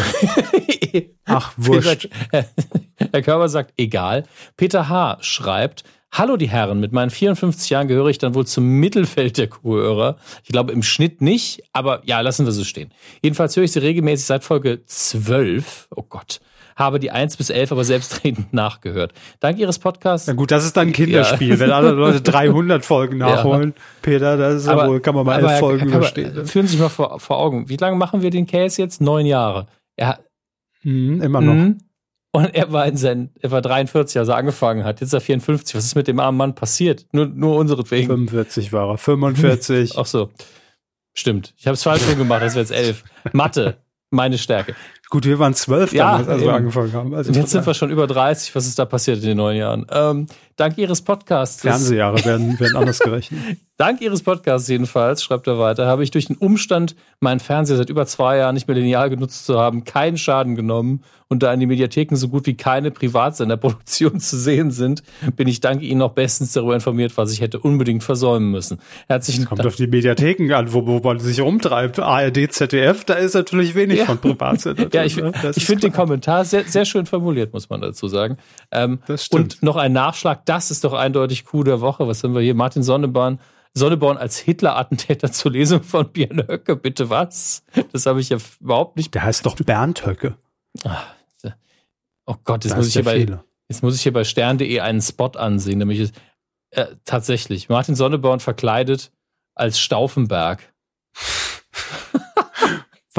Ach, 1.24 1.52
wurscht. 1.56 2.08
Herr 2.30 3.22
Körber 3.22 3.48
sagt, 3.48 3.74
egal. 3.76 4.24
Peter 4.56 4.88
H. 4.88 5.18
schreibt, 5.20 5.84
Hallo 6.10 6.38
die 6.38 6.48
Herren, 6.48 6.80
mit 6.80 6.92
meinen 6.92 7.10
54 7.10 7.68
Jahren 7.68 7.86
gehöre 7.86 8.08
ich 8.08 8.16
dann 8.16 8.34
wohl 8.34 8.46
zum 8.46 8.64
Mittelfeld 8.80 9.36
der 9.36 9.48
Kuhhörer. 9.48 10.16
Ich 10.42 10.48
glaube 10.48 10.72
im 10.72 10.82
Schnitt 10.82 11.20
nicht, 11.20 11.62
aber 11.74 12.00
ja, 12.06 12.20
lassen 12.20 12.46
wir 12.46 12.52
so 12.52 12.64
stehen. 12.64 12.92
Jedenfalls 13.22 13.56
höre 13.56 13.64
ich 13.64 13.72
sie 13.72 13.80
regelmäßig 13.80 14.24
seit 14.24 14.42
Folge 14.42 14.84
12. 14.86 15.88
Oh 15.94 16.04
Gott. 16.08 16.40
Habe 16.78 17.00
die 17.00 17.10
1 17.10 17.36
bis 17.36 17.50
11 17.50 17.72
aber 17.72 17.82
selbstredend 17.84 18.52
nachgehört. 18.52 19.12
Dank 19.40 19.58
Ihres 19.58 19.78
Podcasts 19.80 20.28
Na 20.28 20.34
gut, 20.34 20.50
das 20.52 20.64
ist 20.64 20.76
dann 20.76 20.88
ein 20.88 20.92
Kinderspiel. 20.92 21.58
Wenn 21.58 21.72
alle 21.72 21.90
Leute 21.92 22.20
300 22.20 22.84
Folgen 22.84 23.18
Ja. 23.18 23.30
nachholen, 23.34 23.74
Peter, 24.00 24.36
das 24.36 24.62
ist 24.62 24.66
ja 24.68 24.86
wohl, 24.86 25.00
kann 25.00 25.14
man 25.16 25.26
mal 25.26 25.40
elf 25.44 25.58
Folgen 25.58 25.88
überstehen. 25.88 26.34
ne? 26.34 26.46
Führen 26.46 26.66
Sie 26.66 26.72
sich 26.72 26.80
mal 26.80 26.88
vor, 26.88 27.18
vor 27.18 27.38
Augen. 27.38 27.68
Wie 27.68 27.76
lange 27.76 27.96
machen 27.96 28.22
wir 28.22 28.30
den 28.30 28.46
Case 28.46 28.80
jetzt? 28.80 29.00
Neun 29.00 29.26
Jahre. 29.26 29.66
Er, 29.96 30.20
Mhm, 30.84 31.20
immer 31.22 31.40
noch. 31.40 31.54
Mhm. 31.54 31.78
Und 32.30 32.54
er 32.54 32.70
war 32.72 32.86
in 32.86 32.96
sein, 32.96 33.30
er 33.40 33.50
war 33.50 33.60
43, 33.62 34.16
als 34.20 34.28
er 34.28 34.36
angefangen 34.36 34.84
hat. 34.84 35.00
Jetzt 35.00 35.08
ist 35.08 35.14
er 35.14 35.20
54. 35.20 35.74
Was 35.74 35.84
ist 35.86 35.94
mit 35.96 36.06
dem 36.06 36.20
armen 36.20 36.38
Mann 36.38 36.54
passiert? 36.54 37.06
Nur, 37.10 37.26
nur 37.26 37.56
unseretwegen. 37.56 38.06
45 38.06 38.72
war 38.72 38.90
er. 38.90 38.98
45. 38.98 39.94
Ach 39.98 40.06
so. 40.06 40.30
Stimmt. 41.14 41.54
Ich 41.56 41.66
habe 41.66 41.74
es 41.74 41.82
falsch 41.82 42.02
rum 42.08 42.16
gemacht. 42.18 42.42
Das 42.42 42.54
wäre 42.54 42.60
jetzt 42.62 42.70
elf. 42.70 43.02
Mathe. 43.32 43.78
Meine 44.10 44.38
Stärke. 44.38 44.74
Gut, 45.10 45.24
wir 45.24 45.38
waren 45.38 45.54
zwölf 45.54 45.92
Ja, 45.92 46.12
damals, 46.12 46.28
als 46.28 46.40
wir 46.40 46.46
eben. 46.48 46.56
angefangen 46.56 46.92
haben. 46.92 47.14
Also 47.14 47.32
jetzt 47.32 47.50
sind 47.50 47.66
wir 47.66 47.72
schon 47.74 47.90
über 47.90 48.06
30. 48.06 48.54
Was 48.54 48.66
ist 48.66 48.78
da 48.78 48.84
passiert 48.84 49.18
in 49.20 49.24
den 49.26 49.36
neun 49.38 49.56
Jahren? 49.56 49.86
Ähm, 49.90 50.26
dank 50.56 50.76
Ihres 50.76 51.00
Podcasts. 51.02 51.62
Fernsehjahre 51.62 52.22
werden, 52.26 52.60
werden 52.60 52.76
anders 52.76 52.98
gerechnet. 52.98 53.40
Dank 53.78 54.00
Ihres 54.00 54.22
Podcasts 54.24 54.66
jedenfalls, 54.68 55.22
schreibt 55.22 55.46
er 55.46 55.56
weiter, 55.60 55.86
habe 55.86 56.02
ich 56.02 56.10
durch 56.10 56.24
den 56.26 56.34
Umstand, 56.34 56.96
meinen 57.20 57.38
Fernseher 57.38 57.76
seit 57.76 57.90
über 57.90 58.06
zwei 58.06 58.38
Jahren 58.38 58.54
nicht 58.56 58.66
mehr 58.66 58.76
lineal 58.76 59.08
genutzt 59.08 59.46
zu 59.46 59.56
haben, 59.56 59.84
keinen 59.84 60.18
Schaden 60.18 60.56
genommen 60.56 61.04
und 61.28 61.44
da 61.44 61.52
in 61.54 61.60
den 61.60 61.68
Mediatheken 61.68 62.16
so 62.16 62.26
gut 62.26 62.46
wie 62.48 62.54
keine 62.56 62.90
Privatsenderproduktionen 62.90 64.18
zu 64.20 64.36
sehen 64.36 64.72
sind, 64.72 65.04
bin 65.36 65.46
ich 65.46 65.60
dank 65.60 65.80
Ihnen 65.82 65.98
noch 65.98 66.10
bestens 66.10 66.52
darüber 66.54 66.74
informiert, 66.74 67.16
was 67.16 67.32
ich 67.32 67.40
hätte 67.40 67.60
unbedingt 67.60 68.02
versäumen 68.02 68.50
müssen. 68.50 68.80
Herzlichen 69.06 69.44
Kommt 69.44 69.60
Dank. 69.60 69.68
auf 69.68 69.76
die 69.76 69.86
Mediatheken 69.86 70.52
an, 70.54 70.72
wo, 70.72 70.84
wo 70.84 70.98
man 70.98 71.20
sich 71.20 71.40
rumtreibt. 71.40 72.00
ARD, 72.00 72.50
ZDF, 72.52 73.04
da 73.04 73.14
ist 73.14 73.34
natürlich 73.34 73.76
wenig 73.76 73.98
Ja. 74.00 74.06
von 74.06 74.18
Privatsender. 74.18 74.86
Ja, 74.98 75.04
ich, 75.04 75.16
ne? 75.16 75.32
Ich 75.56 75.66
finde 75.66 75.82
den. 75.82 75.92
Kommentar 75.92 76.44
sehr, 76.44 76.64
sehr 76.64 76.84
schön 76.84 77.06
formuliert, 77.06 77.52
muss 77.52 77.68
man 77.68 77.80
dazu 77.80 78.08
sagen. 78.08 78.36
Ähm, 78.70 79.00
Das 79.06 79.24
stimmt. 79.24 79.54
Und 79.54 79.62
noch 79.62 79.76
ein 79.76 79.92
Nachschlag, 79.92 80.44
das 80.46 80.70
ist 80.70 80.84
doch 80.84 80.92
eindeutig 80.92 81.44
Coup 81.44 81.64
der 81.64 81.80
Woche. 81.80 82.06
Was 82.06 82.22
haben 82.22 82.34
wir 82.34 82.40
hier? 82.42 82.54
Martin 82.54 82.82
Sonneborn. 82.82 83.40
Sonneborn 83.74 84.16
als 84.16 84.38
Hitler-Attentäter 84.38 85.30
zur 85.30 85.52
Lesung 85.52 85.82
von 85.82 86.10
Björn 86.10 86.46
Höcke, 86.48 86.76
bitte 86.76 87.10
was? 87.10 87.62
Das 87.92 88.06
habe 88.06 88.20
ich 88.20 88.28
ja 88.30 88.38
überhaupt 88.60 88.96
nicht. 88.96 89.14
Der 89.14 89.22
heißt 89.22 89.46
doch 89.46 89.56
Bernd 89.56 90.06
Höcke. 90.06 90.36
Oh 92.26 92.34
Gott, 92.44 92.64
jetzt 92.64 92.76
muss, 92.76 92.88
ich 92.88 92.92
hier 92.92 93.04
bei, 93.04 93.26
jetzt 93.68 93.82
muss 93.82 93.94
ich 93.94 94.02
hier 94.02 94.12
bei 94.12 94.22
stern.de 94.22 94.80
einen 94.80 95.00
Spot 95.00 95.30
ansehen, 95.34 95.78
nämlich 95.78 96.12
äh, 96.72 96.86
tatsächlich 97.06 97.70
Martin 97.70 97.94
Sonneborn 97.94 98.40
verkleidet 98.40 99.10
als 99.54 99.80
Stauffenberg. 99.80 100.74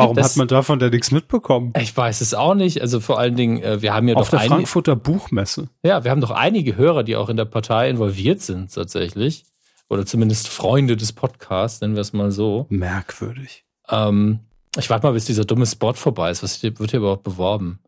Warum 0.03 0.15
Das- 0.15 0.31
hat 0.31 0.37
man 0.37 0.47
davon 0.47 0.79
denn 0.79 0.91
nichts 0.91 1.11
mitbekommen? 1.11 1.73
Ich 1.79 1.95
weiß 1.95 2.21
es 2.21 2.33
auch 2.33 2.55
nicht. 2.55 2.81
Also 2.81 2.99
vor 2.99 3.19
allen 3.19 3.35
Dingen, 3.35 3.61
äh, 3.61 3.81
wir 3.81 3.93
haben 3.93 4.07
ja 4.07 4.15
Auf 4.15 4.27
doch 4.27 4.31
der 4.31 4.39
einige, 4.39 4.55
Frankfurter 4.55 4.95
Buchmesse. 4.95 5.69
ja, 5.83 6.03
wir 6.03 6.11
haben 6.11 6.21
doch 6.21 6.31
einige 6.31 6.75
Hörer, 6.75 7.03
die 7.03 7.15
auch 7.15 7.29
in 7.29 7.37
der 7.37 7.45
Partei 7.45 7.89
involviert 7.89 8.41
sind 8.41 8.73
tatsächlich. 8.73 9.45
Oder 9.89 10.05
zumindest 10.05 10.47
Freunde 10.49 10.95
des 10.97 11.13
Podcasts, 11.13 11.81
nennen 11.81 11.95
wir 11.95 12.01
es 12.01 12.13
mal 12.13 12.31
so. 12.31 12.67
Merkwürdig. 12.69 13.65
Ähm, 13.89 14.39
ich 14.77 14.89
warte 14.89 15.07
mal, 15.07 15.13
bis 15.13 15.25
dieser 15.25 15.45
dumme 15.45 15.65
Spot 15.65 15.93
vorbei 15.93 16.29
ist. 16.29 16.43
Was 16.43 16.61
wird 16.61 16.77
hier 16.91 16.99
überhaupt 16.99 17.23
beworben? 17.23 17.79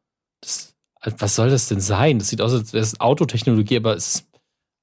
Das, 0.41 0.73
was 1.19 1.35
soll 1.35 1.49
das 1.51 1.67
denn 1.67 1.79
sein? 1.79 2.17
Das 2.19 2.29
sieht 2.29 2.41
aus, 2.41 2.53
als 2.53 2.73
wäre 2.73 2.83
es 2.83 2.99
Autotechnologie, 2.99 3.77
aber 3.77 3.95
es 3.95 4.15
ist. 4.15 4.27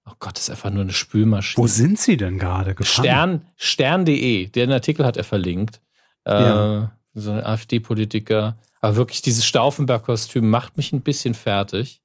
Oh 0.08 0.14
Gott, 0.20 0.36
das 0.36 0.44
ist 0.44 0.50
einfach 0.50 0.70
nur 0.70 0.82
eine 0.82 0.92
Spülmaschine. 0.92 1.62
Wo 1.62 1.66
sind 1.66 1.98
sie 1.98 2.16
denn 2.16 2.38
gerade 2.38 2.74
gefangen? 2.74 3.04
Stern, 3.04 3.46
Stern.de, 3.56 4.46
den 4.46 4.72
Artikel 4.72 5.04
hat 5.04 5.16
er 5.18 5.24
verlinkt. 5.24 5.80
Äh, 6.24 6.30
ja. 6.32 6.92
So 7.18 7.32
ein 7.32 7.44
AfD-Politiker. 7.44 8.56
Aber 8.80 8.96
wirklich, 8.96 9.22
dieses 9.22 9.44
Stauffenberg-Kostüm 9.44 10.48
macht 10.48 10.76
mich 10.76 10.92
ein 10.92 11.02
bisschen 11.02 11.34
fertig. 11.34 12.00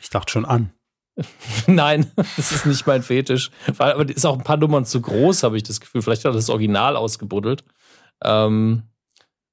Ich 0.00 0.10
dachte 0.10 0.32
schon 0.32 0.44
an. 0.44 0.72
Nein, 1.66 2.10
das 2.16 2.52
ist 2.52 2.66
nicht 2.66 2.86
mein 2.86 3.02
Fetisch. 3.02 3.50
Aber 3.78 4.08
ist 4.08 4.24
auch 4.24 4.38
ein 4.38 4.44
paar 4.44 4.56
Nummern 4.56 4.84
zu 4.84 5.00
groß, 5.00 5.42
habe 5.42 5.56
ich 5.56 5.62
das 5.62 5.80
Gefühl. 5.80 6.02
Vielleicht 6.02 6.24
hat 6.24 6.32
er 6.32 6.36
das 6.36 6.48
Original 6.48 6.96
ausgebuddelt. 6.96 7.64
Ähm, 8.22 8.84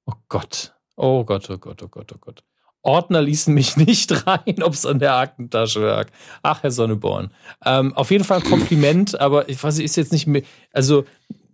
oh 0.06 0.14
Gott. 0.28 0.74
Oh 0.96 1.24
Gott, 1.24 1.50
oh 1.50 1.58
Gott, 1.58 1.82
oh 1.82 1.88
Gott, 1.88 2.12
oh 2.14 2.18
Gott. 2.20 2.44
Ordner 2.82 3.20
ließen 3.20 3.52
mich 3.52 3.76
nicht 3.76 4.26
rein, 4.26 4.62
ob 4.62 4.72
es 4.72 4.86
an 4.86 4.98
der 4.98 5.16
Aktentasche 5.16 5.80
lag. 5.80 6.08
Ach, 6.42 6.62
Herr 6.62 6.70
Sonneborn. 6.70 7.32
Ähm, 7.64 7.94
auf 7.94 8.10
jeden 8.10 8.24
Fall 8.24 8.40
Kompliment, 8.40 9.20
aber 9.20 9.48
ich 9.48 9.62
weiß, 9.62 9.78
ist 9.78 9.96
jetzt 9.96 10.12
nicht, 10.12 10.26
mehr, 10.26 10.42
also 10.72 11.04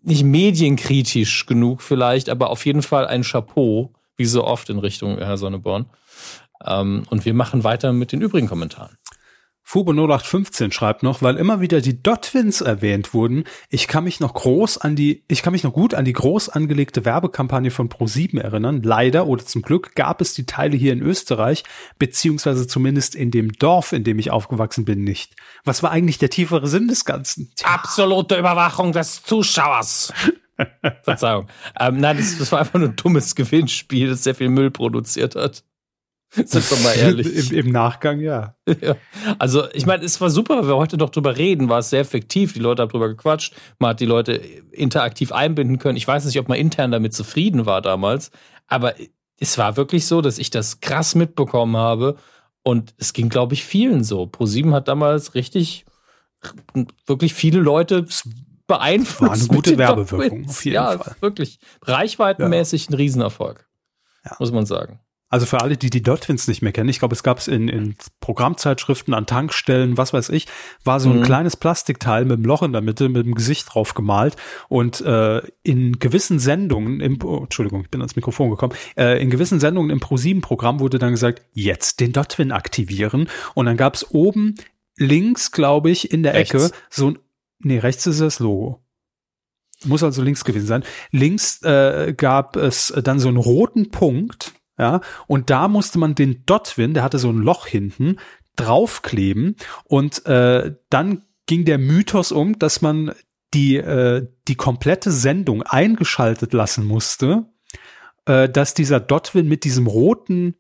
nicht 0.07 0.23
medienkritisch 0.23 1.47
genug 1.47 1.83
vielleicht, 1.83 2.29
aber 2.29 2.51
auf 2.51 2.65
jeden 2.65 2.83
Fall 2.83 3.07
ein 3.07 3.23
Chapeau, 3.23 3.93
wie 4.17 4.25
so 4.25 4.45
oft 4.45 4.71
in 4.71 4.79
Richtung 4.79 5.19
Herr 5.19 5.37
Sonneborn. 5.37 5.87
Ähm, 6.65 7.05
und 7.11 7.25
wir 7.25 7.35
machen 7.35 7.65
weiter 7.65 7.93
mit 7.93 8.13
den 8.13 8.23
übrigen 8.23 8.49
Kommentaren. 8.49 8.97
Fubo 9.69 9.91
0815 9.91 10.71
schreibt 10.71 11.03
noch, 11.03 11.23
weil 11.23 11.37
immer 11.37 11.61
wieder 11.61 11.81
die 11.81 12.01
Dotwins 12.01 12.61
erwähnt 12.61 13.13
wurden, 13.13 13.43
ich 13.69 13.89
kann 13.89 14.05
mich 14.05 14.21
noch 14.21 14.33
groß 14.33 14.79
an 14.79 14.95
die, 14.95 15.25
ich 15.27 15.43
kann 15.43 15.53
mich 15.53 15.65
noch 15.65 15.73
gut 15.73 15.93
an 15.93 16.05
die 16.05 16.13
groß 16.13 16.51
angelegte 16.51 17.05
Werbekampagne 17.05 17.73
von 17.73 17.89
Pro7 17.89 18.41
erinnern. 18.41 18.83
Leider 18.85 19.27
oder 19.27 19.45
zum 19.45 19.63
Glück 19.63 19.97
gab 19.97 20.21
es 20.21 20.35
die 20.35 20.47
Teile 20.47 20.77
hier 20.77 20.93
in 20.93 21.03
Österreich, 21.03 21.65
beziehungsweise 21.99 22.69
zumindest 22.69 23.17
in 23.17 23.33
dem 23.33 23.55
Dorf, 23.55 23.93
in 23.93 24.05
dem 24.05 24.21
ich 24.21 24.31
aufgewachsen 24.31 24.85
bin, 24.85 25.03
nicht. 25.03 25.35
Was 25.65 25.83
war 25.83 25.91
eigentlich 25.91 26.19
der 26.19 26.31
tiefere 26.31 26.69
Sinn 26.69 26.87
des 26.87 27.05
Ganzen? 27.05 27.51
Tja. 27.57 27.69
Absolute 27.69 28.37
Überwachung 28.39 28.93
des 28.93 29.25
Zuschauers. 29.25 30.13
Verzeihung. 31.03 31.49
Ähm, 31.81 31.99
nein, 31.99 32.19
das, 32.19 32.39
das 32.39 32.53
war 32.53 32.61
einfach 32.61 32.79
nur 32.79 32.91
ein 32.91 32.97
dummes 32.97 33.35
Gewinnspiel, 33.35 34.11
das 34.11 34.23
sehr 34.23 34.37
viel 34.37 34.49
Müll 34.49 34.71
produziert 34.71 35.35
hat. 35.35 35.65
Sind 36.45 36.71
wir 36.71 36.79
mal 36.79 36.93
ehrlich. 36.93 37.51
Im, 37.51 37.67
Im, 37.67 37.73
Nachgang, 37.73 38.21
ja. 38.21 38.55
ja. 38.81 38.97
Also, 39.39 39.65
ich 39.73 39.87
meine, 39.87 40.05
es 40.05 40.21
war 40.21 40.31
super, 40.31 40.59
weil 40.59 40.69
wir 40.69 40.77
heute 40.77 40.97
noch 40.97 41.11
drüber 41.11 41.37
reden, 41.37 41.69
war 41.69 41.79
es 41.79 41.91
sehr 41.91 42.01
effektiv. 42.01 42.53
Die 42.53 42.61
Leute 42.61 42.83
haben 42.83 42.91
drüber 42.91 43.09
gequatscht. 43.09 43.55
Man 43.79 43.91
hat 43.91 44.01
die 44.01 44.07
Leute 44.07 44.35
interaktiv 44.71 45.33
einbinden 45.33 45.79
können. 45.79 45.97
Ich 45.97 46.07
weiß 46.07 46.25
nicht, 46.27 46.39
ob 46.39 46.49
man 46.49 46.59
intern 46.59 46.91
damit 46.91 47.15
zufrieden 47.15 47.67
war 47.67 47.81
damals, 47.81 48.31
aber 48.67 48.95
es 49.39 49.59
war 49.59 49.77
wirklich 49.77 50.07
so, 50.07 50.21
dass 50.21 50.39
ich 50.39 50.51
das 50.51 50.81
krass 50.81 51.15
mitbekommen 51.15 51.77
habe. 51.77 52.17
Und 52.63 52.95
es 52.99 53.13
ging, 53.13 53.29
glaube 53.29 53.55
ich, 53.55 53.65
vielen 53.65 54.03
so. 54.03 54.27
ProSieben 54.27 54.75
hat 54.75 54.89
damals 54.89 55.35
richtig, 55.35 55.87
wirklich 57.07 57.33
viele 57.33 57.61
Leute 57.61 58.07
beeinflusst. 58.67 59.21
War 59.21 59.33
eine 59.33 59.47
gute 59.47 59.79
Werbewirkung, 59.79 60.49
auf 60.49 60.65
jeden 60.65 60.75
ja, 60.75 60.99
Fall. 60.99 61.17
wirklich. 61.21 61.61
Reichweitenmäßig 61.83 62.87
ja. 62.87 62.91
ein 62.91 62.95
Riesenerfolg. 62.95 63.69
Ja. 64.25 64.37
Muss 64.41 64.51
man 64.51 64.67
sagen. 64.67 64.99
Also 65.37 65.45
für 65.45 65.61
alle, 65.61 65.77
die 65.77 65.91
die 65.91 66.03
Dotwins 66.03 66.49
nicht 66.49 66.63
mehr 66.63 66.73
kennen, 66.73 66.89
ich 66.89 66.99
glaube, 66.99 67.15
es 67.15 67.23
gab 67.23 67.37
es 67.37 67.47
in, 67.47 67.69
in 67.69 67.95
Programmzeitschriften, 68.21 69.13
an 69.13 69.27
Tankstellen, 69.27 69.99
was 69.99 70.15
weiß 70.15 70.31
ich, 70.31 70.47
war 70.83 70.99
so 70.99 71.11
ein 71.11 71.19
mhm. 71.19 71.25
kleines 71.25 71.57
Plastikteil 71.59 72.25
mit 72.25 72.39
einem 72.39 72.47
Loch 72.47 72.63
in 72.63 72.73
der 72.73 72.81
Mitte, 72.81 73.11
mit 73.11 73.27
dem 73.27 73.35
Gesicht 73.35 73.67
drauf 73.75 73.93
gemalt 73.93 74.37
und 74.71 75.03
äh, 75.03 75.43
in 75.63 75.99
gewissen 75.99 76.39
Sendungen, 76.39 77.01
im, 77.01 77.19
oh, 77.23 77.43
Entschuldigung, 77.43 77.83
ich 77.83 77.91
bin 77.91 78.01
ans 78.01 78.17
Mikrofon 78.17 78.49
gekommen, 78.49 78.73
äh, 78.97 79.21
in 79.21 79.29
gewissen 79.29 79.61
Sendungen 79.61 79.91
im 79.91 80.01
Pro7-Programm 80.01 80.81
wurde 80.81 80.99
dann 80.99 81.11
gesagt, 81.11 81.43
jetzt 81.53 82.01
den 82.01 82.15
Dotwin 82.15 82.51
aktivieren 82.51 83.29
und 83.53 83.67
dann 83.67 83.77
gab 83.77 83.95
es 83.95 84.11
oben 84.13 84.55
links, 84.97 85.53
glaube 85.53 85.91
ich, 85.91 86.13
in 86.13 86.23
der 86.23 86.33
rechts. 86.33 86.55
Ecke 86.55 86.71
so 86.89 87.11
ein, 87.11 87.19
nee, 87.59 87.79
rechts 87.79 88.07
ist 88.07 88.23
das 88.23 88.39
Logo. 88.39 88.81
Muss 89.85 90.03
also 90.03 90.23
links 90.23 90.47
gewesen 90.47 90.67
sein. 90.67 90.85
Links 91.11 91.63
äh, 91.63 92.15
gab 92.17 92.57
es 92.57 92.95
dann 93.05 93.19
so 93.19 93.29
einen 93.29 93.37
roten 93.37 93.91
Punkt, 93.91 94.55
ja, 94.79 95.01
und 95.27 95.51
da 95.51 95.69
musste 95.69 95.99
man 95.99 96.15
den 96.15 96.45
Dotwin, 96.47 96.95
der 96.95 97.03
hatte 97.03 97.19
so 97.19 97.31
ein 97.31 97.39
Loch 97.39 97.67
hinten, 97.67 98.17
draufkleben. 98.57 99.57
Und 99.85 100.27
äh, 100.27 100.75
dann 100.91 101.23
ging 101.47 101.65
der 101.65 101.79
Mythos 101.79 102.33
um, 102.33 102.59
dass 102.59 102.83
man 102.83 103.13
die, 103.55 103.77
äh, 103.77 104.27
die 104.49 104.57
komplette 104.57 105.13
Sendung 105.13 105.63
eingeschaltet 105.63 106.53
lassen 106.53 106.85
musste, 106.85 107.47
äh, 108.27 108.49
dass 108.49 108.75
dieser 108.75 109.01
Dotwin 109.01 109.49
mit 109.49 109.65
diesem 109.65 109.87
roten 109.87 110.57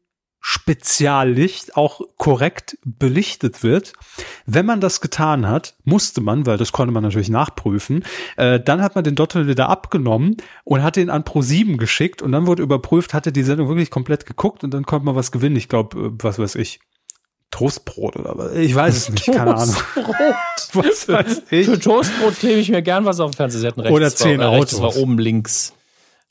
Speziallicht 0.48 1.77
auch 1.77 2.02
korrekt 2.18 2.78
belichtet 2.85 3.64
wird. 3.64 3.94
Wenn 4.47 4.64
man 4.64 4.81
das 4.81 5.01
getan 5.01 5.48
hat, 5.48 5.74
musste 5.82 6.20
man, 6.20 6.47
weil 6.47 6.56
das 6.56 6.70
konnte 6.70 6.94
man 6.94 7.02
natürlich 7.02 7.31
nachprüfen, 7.31 8.05
äh, 8.36 8.60
dann 8.60 8.81
hat 8.81 8.94
man 8.94 9.02
den 9.02 9.16
Dottel 9.16 9.48
wieder 9.48 9.68
abgenommen 9.68 10.36
und 10.62 10.85
hat 10.85 10.98
ihn 10.98 11.10
an 11.10 11.24
Pro7 11.24 11.78
geschickt 11.78 12.23
und 12.23 12.31
dann 12.31 12.47
wurde 12.47 12.62
überprüft, 12.62 13.12
hat 13.12 13.27
er 13.27 13.32
die 13.32 13.43
Sendung 13.43 13.66
wirklich 13.66 13.90
komplett 13.90 14.24
geguckt 14.24 14.62
und 14.62 14.73
dann 14.73 14.86
konnte 14.86 15.06
man 15.06 15.16
was 15.16 15.32
gewinnen. 15.32 15.56
Ich 15.56 15.68
glaube, 15.68 15.98
äh, 15.98 16.10
was 16.23 16.39
weiß 16.39 16.55
ich. 16.55 16.78
Toastbrot 17.51 18.14
oder 18.14 18.39
was? 18.39 18.55
Ich 18.55 18.73
weiß 18.73 18.97
es 18.97 19.09
nicht, 19.09 19.27
keine 19.27 19.56
Ahnung. 19.56 19.74
was 20.74 21.09
weiß 21.09 21.43
ich. 21.51 21.66
Für 21.66 21.81
Toastbrot 21.81 22.39
klebe 22.39 22.60
ich 22.60 22.70
mir 22.70 22.82
gern 22.82 23.05
was 23.05 23.18
auf 23.18 23.32
dem 23.32 23.36
Fernseher. 23.36 23.77
Oder 23.77 24.14
zehn 24.14 24.39
war, 24.39 24.51
Autos. 24.51 24.70
Das 24.70 24.81
war 24.81 24.97
oben 24.97 25.18
links. 25.18 25.73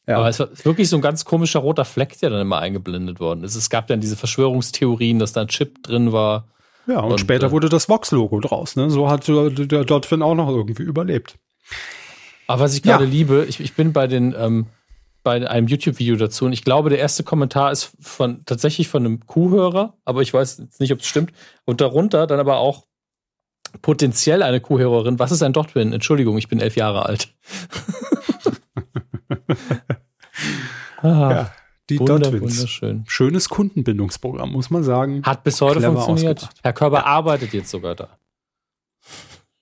Ja. 0.08 0.18
Aber 0.18 0.30
es 0.30 0.40
war 0.40 0.50
wirklich 0.64 0.90
so 0.90 0.98
ein 0.98 1.02
ganz 1.02 1.26
komischer 1.26 1.60
roter 1.60 1.86
Fleck, 1.86 2.20
der 2.20 2.30
dann 2.30 2.42
immer 2.42 2.60
eingeblendet 2.60 3.20
worden 3.20 3.44
ist. 3.44 3.56
Es 3.56 3.70
gab 3.70 3.88
dann 3.88 4.02
diese 4.02 4.16
Verschwörungstheorien, 4.16 5.20
dass 5.20 5.34
da 5.34 5.42
ein 5.42 5.48
Chip 5.48 5.82
drin 5.84 6.12
war. 6.12 6.48
Ja, 6.88 7.00
und, 7.00 7.14
und 7.14 7.20
später 7.20 7.48
äh, 7.48 7.52
wurde 7.52 7.70
das 7.70 7.90
Vox-Logo 7.90 8.40
draus. 8.40 8.76
Ne? 8.76 8.92
So 8.92 9.10
hat 9.10 9.28
der 9.28 9.86
Dotfin 9.86 10.22
auch 10.22 10.36
noch 10.36 10.50
irgendwie 10.50 10.84
überlebt. 10.84 11.38
Aber 12.48 12.64
was 12.64 12.76
ich 12.76 12.84
gerade 12.84 13.06
ja. 13.06 13.10
liebe, 13.10 13.46
ich, 13.50 13.60
ich 13.60 13.74
bin 13.74 13.94
bei 13.94 14.06
den 14.06 14.36
ähm, 14.38 14.68
bei 15.26 15.50
einem 15.50 15.68
YouTube-Video 15.68 16.16
dazu 16.18 16.46
und 16.46 16.54
ich 16.54 16.64
glaube, 16.64 16.92
der 16.92 17.00
erste 17.00 17.24
Kommentar 17.24 17.72
ist 17.72 17.92
von 18.00 18.46
tatsächlich 18.46 18.88
von 18.88 19.04
einem 19.04 19.26
Kuhhörer, 19.26 19.96
aber 20.06 20.22
ich 20.22 20.32
weiß 20.32 20.60
jetzt 20.60 20.80
nicht, 20.80 20.94
ob 20.94 21.00
es 21.00 21.08
stimmt. 21.08 21.34
Und 21.66 21.82
darunter 21.82 22.28
dann 22.28 22.40
aber 22.40 22.58
auch 22.58 22.86
potenziell 23.82 24.44
eine 24.44 24.62
Kuhhörerin. 24.62 25.18
Was 25.18 25.32
ist 25.32 25.42
ein 25.42 25.52
Dotwin? 25.52 25.94
Entschuldigung, 25.94 26.38
ich 26.38 26.48
bin 26.48 26.60
elf 26.60 26.76
Jahre 26.76 27.08
alt. 27.08 27.34
ah, 31.06 31.32
ja, 31.32 31.52
die 31.90 32.00
Wunder, 32.00 32.32
Wunderschön. 32.32 33.04
Schönes 33.08 33.50
Kundenbindungsprogramm, 33.50 34.52
muss 34.52 34.70
man 34.70 34.84
sagen. 34.84 35.24
Hat 35.24 35.44
bis 35.44 35.62
heute 35.62 35.80
Clever 35.80 36.02
funktioniert. 36.02 36.40
Ausgedacht. 36.40 36.60
Herr 36.64 36.74
Körber 36.74 36.98
ja. 36.98 37.06
arbeitet 37.06 37.54
jetzt 37.54 37.70
sogar 37.70 37.96
da. 37.96 38.18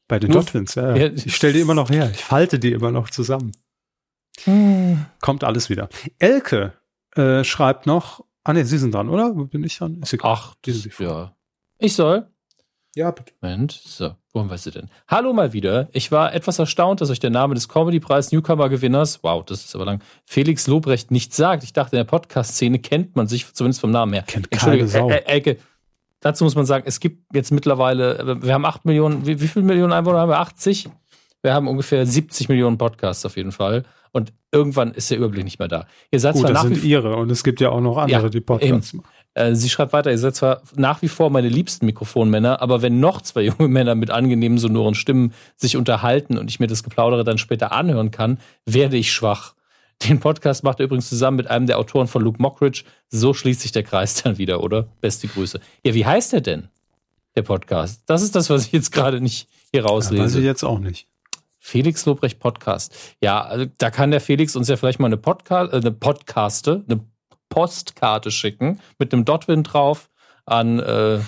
Bei 0.07 0.20
den 0.20 0.32
Dotwins, 0.32 0.76
ja. 0.76 0.95
ja. 0.95 1.07
Ich 1.07 1.36
stelle 1.36 1.53
die 1.53 1.60
immer 1.60 1.74
noch 1.74 1.90
her. 1.90 2.10
Ich 2.11 2.24
falte 2.24 2.60
die 2.60 2.72
immer 2.72 2.91
noch 2.91 3.10
zusammen. 3.10 3.52
Hm. 4.44 5.06
Kommt 5.22 5.44
alles 5.44 5.70
wieder. 5.70 5.90
Elke 6.20 6.74
äh, 7.15 7.44
schreibt 7.44 7.86
noch, 7.86 8.26
ah 8.44 8.53
ne, 8.53 8.65
Sie 8.65 8.78
sind 8.78 8.94
dran, 8.94 9.10
oder? 9.10 9.34
Bin 9.34 9.64
ich 9.64 9.78
dran? 9.78 10.02
Ist 10.02 10.14
egal. 10.14 10.34
Ach, 10.34 10.56
diese 10.65 10.90
ja. 11.02 11.36
Ich 11.78 11.95
soll? 11.95 12.28
Ja, 12.95 13.10
bitte. 13.10 13.34
Moment, 13.41 13.72
so, 13.72 14.11
wo 14.34 14.40
haben 14.40 14.52
wir 14.52 14.57
sie 14.60 14.70
denn? 14.70 14.88
Hallo 15.07 15.34
mal 15.34 15.52
wieder. 15.52 15.90
Ich 15.94 16.11
war 16.11 16.32
etwas 16.34 16.60
erstaunt, 16.60 17.02
dass 17.02 17.10
euch 17.10 17.20
der 17.20 17.32
Name 17.32 17.56
des 17.56 17.68
Comedy-Preis 17.68 18.32
Newcomer-Gewinners, 18.32 19.24
wow, 19.24 19.44
das 19.44 19.65
ist 19.65 19.74
aber 19.74 19.86
lang, 19.86 19.99
Felix 20.26 20.68
Lobrecht 20.68 21.10
nicht 21.10 21.34
sagt. 21.34 21.64
Ich 21.64 21.74
dachte, 21.74 21.95
in 21.95 22.02
der 22.02 22.03
Podcast-Szene 22.03 22.78
kennt 22.78 23.15
man 23.15 23.26
sich 23.28 23.52
zumindest 23.52 23.82
vom 23.82 23.90
Namen 23.90 24.14
her. 24.14 24.24
Kennt 24.28 24.52
keine 24.52 24.88
Sau. 24.88 25.10
Äh, 25.10 25.24
Elke, 25.26 25.57
dazu 26.20 26.44
muss 26.44 26.53
man 26.53 26.68
sagen, 26.68 26.84
es 26.86 26.99
gibt 26.99 27.36
jetzt 27.36 27.52
mittlerweile, 27.52 28.20
äh, 28.20 28.44
wir 28.44 28.53
haben 28.53 28.65
8 28.65 28.86
Millionen, 28.86 29.26
wie, 29.26 29.41
wie 29.41 29.48
viele 29.48 29.65
Millionen 29.65 29.91
Einwohner 29.91 30.20
haben 30.20 30.30
wir? 30.30 30.40
80? 30.40 30.88
Wir 31.41 31.56
haben 31.56 31.68
ungefähr 31.68 32.06
70 32.06 32.48
Millionen 32.48 32.78
Podcasts 32.78 33.26
auf 33.26 33.38
jeden 33.38 33.52
Fall. 33.52 33.86
Und 34.11 34.32
irgendwann 34.52 34.91
ist 34.91 35.10
der 35.10 35.18
Überblick 35.18 35.44
nicht 35.44 35.57
mehr 35.57 35.68
da. 35.68 35.88
Ihr 36.11 36.20
seid 36.20 36.34
Gut, 36.34 36.44
zwar 36.44 36.53
das 36.53 36.61
sind 36.61 36.84
ihre 36.84 37.15
und 37.15 37.32
es 37.32 37.44
gibt 37.44 37.60
ja 37.60 37.70
auch 37.70 37.82
noch 37.82 37.98
andere, 37.98 38.22
ja, 38.22 38.30
die 38.30 38.40
Podcasts 38.41 38.94
machen. 38.94 39.07
Äh, 39.35 39.55
sie 39.55 39.69
schreibt 39.69 39.93
weiter, 39.93 40.11
ihr 40.11 40.18
seid 40.18 40.35
zwar 40.35 40.61
nach 40.76 41.01
wie 41.01 41.07
vor 41.07 41.30
meine 41.30 41.49
liebsten 41.49 41.85
Mikrofonmänner, 41.85 42.61
aber 42.61 42.81
wenn 42.81 42.99
noch 42.99 43.22
zwei 43.22 43.41
junge 43.45 43.68
Männer 43.68 43.95
mit 43.95 44.11
angenehmen, 44.11 44.57
sonoren 44.57 44.95
Stimmen 44.95 45.34
sich 45.55 45.77
unterhalten 45.77 46.38
und 46.38 46.49
ich 46.49 46.60
mir 46.60 46.68
das 46.68 46.84
Geplaudere 46.84 47.23
dann 47.23 47.38
später 47.38 47.72
anhören 47.72 48.11
kann, 48.11 48.39
werde 48.65 48.97
ich 48.97 49.11
schwach. 49.11 49.55
Den 50.01 50.19
Podcast 50.19 50.64
macht 50.64 50.80
er 50.80 50.85
übrigens 50.85 51.07
zusammen 51.07 51.38
mit 51.38 51.49
einem 51.49 51.68
der 51.68 51.80
Autoren 51.80 52.07
von 52.07 52.22
Luke 52.22 52.41
Mockridge. 52.41 52.84
So 53.10 53.34
schließt 53.34 53.61
sich 53.61 53.72
der 53.72 53.84
Kreis 53.84 54.22
dann 54.23 54.38
wieder, 54.38 54.61
oder? 54.61 54.88
Beste 55.01 55.27
Grüße. 55.27 55.60
Ja, 55.85 55.93
wie 55.93 56.05
heißt 56.05 56.34
der 56.34 56.41
denn? 56.41 56.68
Der 57.35 57.43
Podcast. 57.43 58.03
Das 58.05 58.22
ist 58.22 58.35
das, 58.35 58.49
was 58.49 58.65
ich 58.65 58.72
jetzt 58.73 58.91
gerade 58.91 59.22
nicht 59.22 59.47
hier 59.72 59.85
rauslese. 59.85 60.18
Ja, 60.18 60.26
weiß 60.26 60.35
ich 60.35 60.43
jetzt 60.43 60.64
auch 60.64 60.80
nicht. 60.80 61.07
Felix 61.60 62.05
Lobrecht 62.05 62.39
Podcast. 62.39 62.93
Ja, 63.22 63.41
also 63.41 63.65
da 63.77 63.89
kann 63.89 64.11
der 64.11 64.19
Felix 64.19 64.57
uns 64.57 64.68
ja 64.68 64.76
vielleicht 64.76 64.99
mal 64.99 65.07
eine, 65.07 65.15
Podca 65.15 65.65
äh, 65.65 65.77
eine 65.77 65.91
Podcaste, 65.91 66.84
eine 66.89 66.99
Postkarte 67.54 68.32
schicken 68.32 68.80
mit 68.98 69.14
einem 69.14 69.26
Dotwin 69.26 69.64
drauf 69.64 70.10
an 70.46 70.80
äh, 70.80 71.20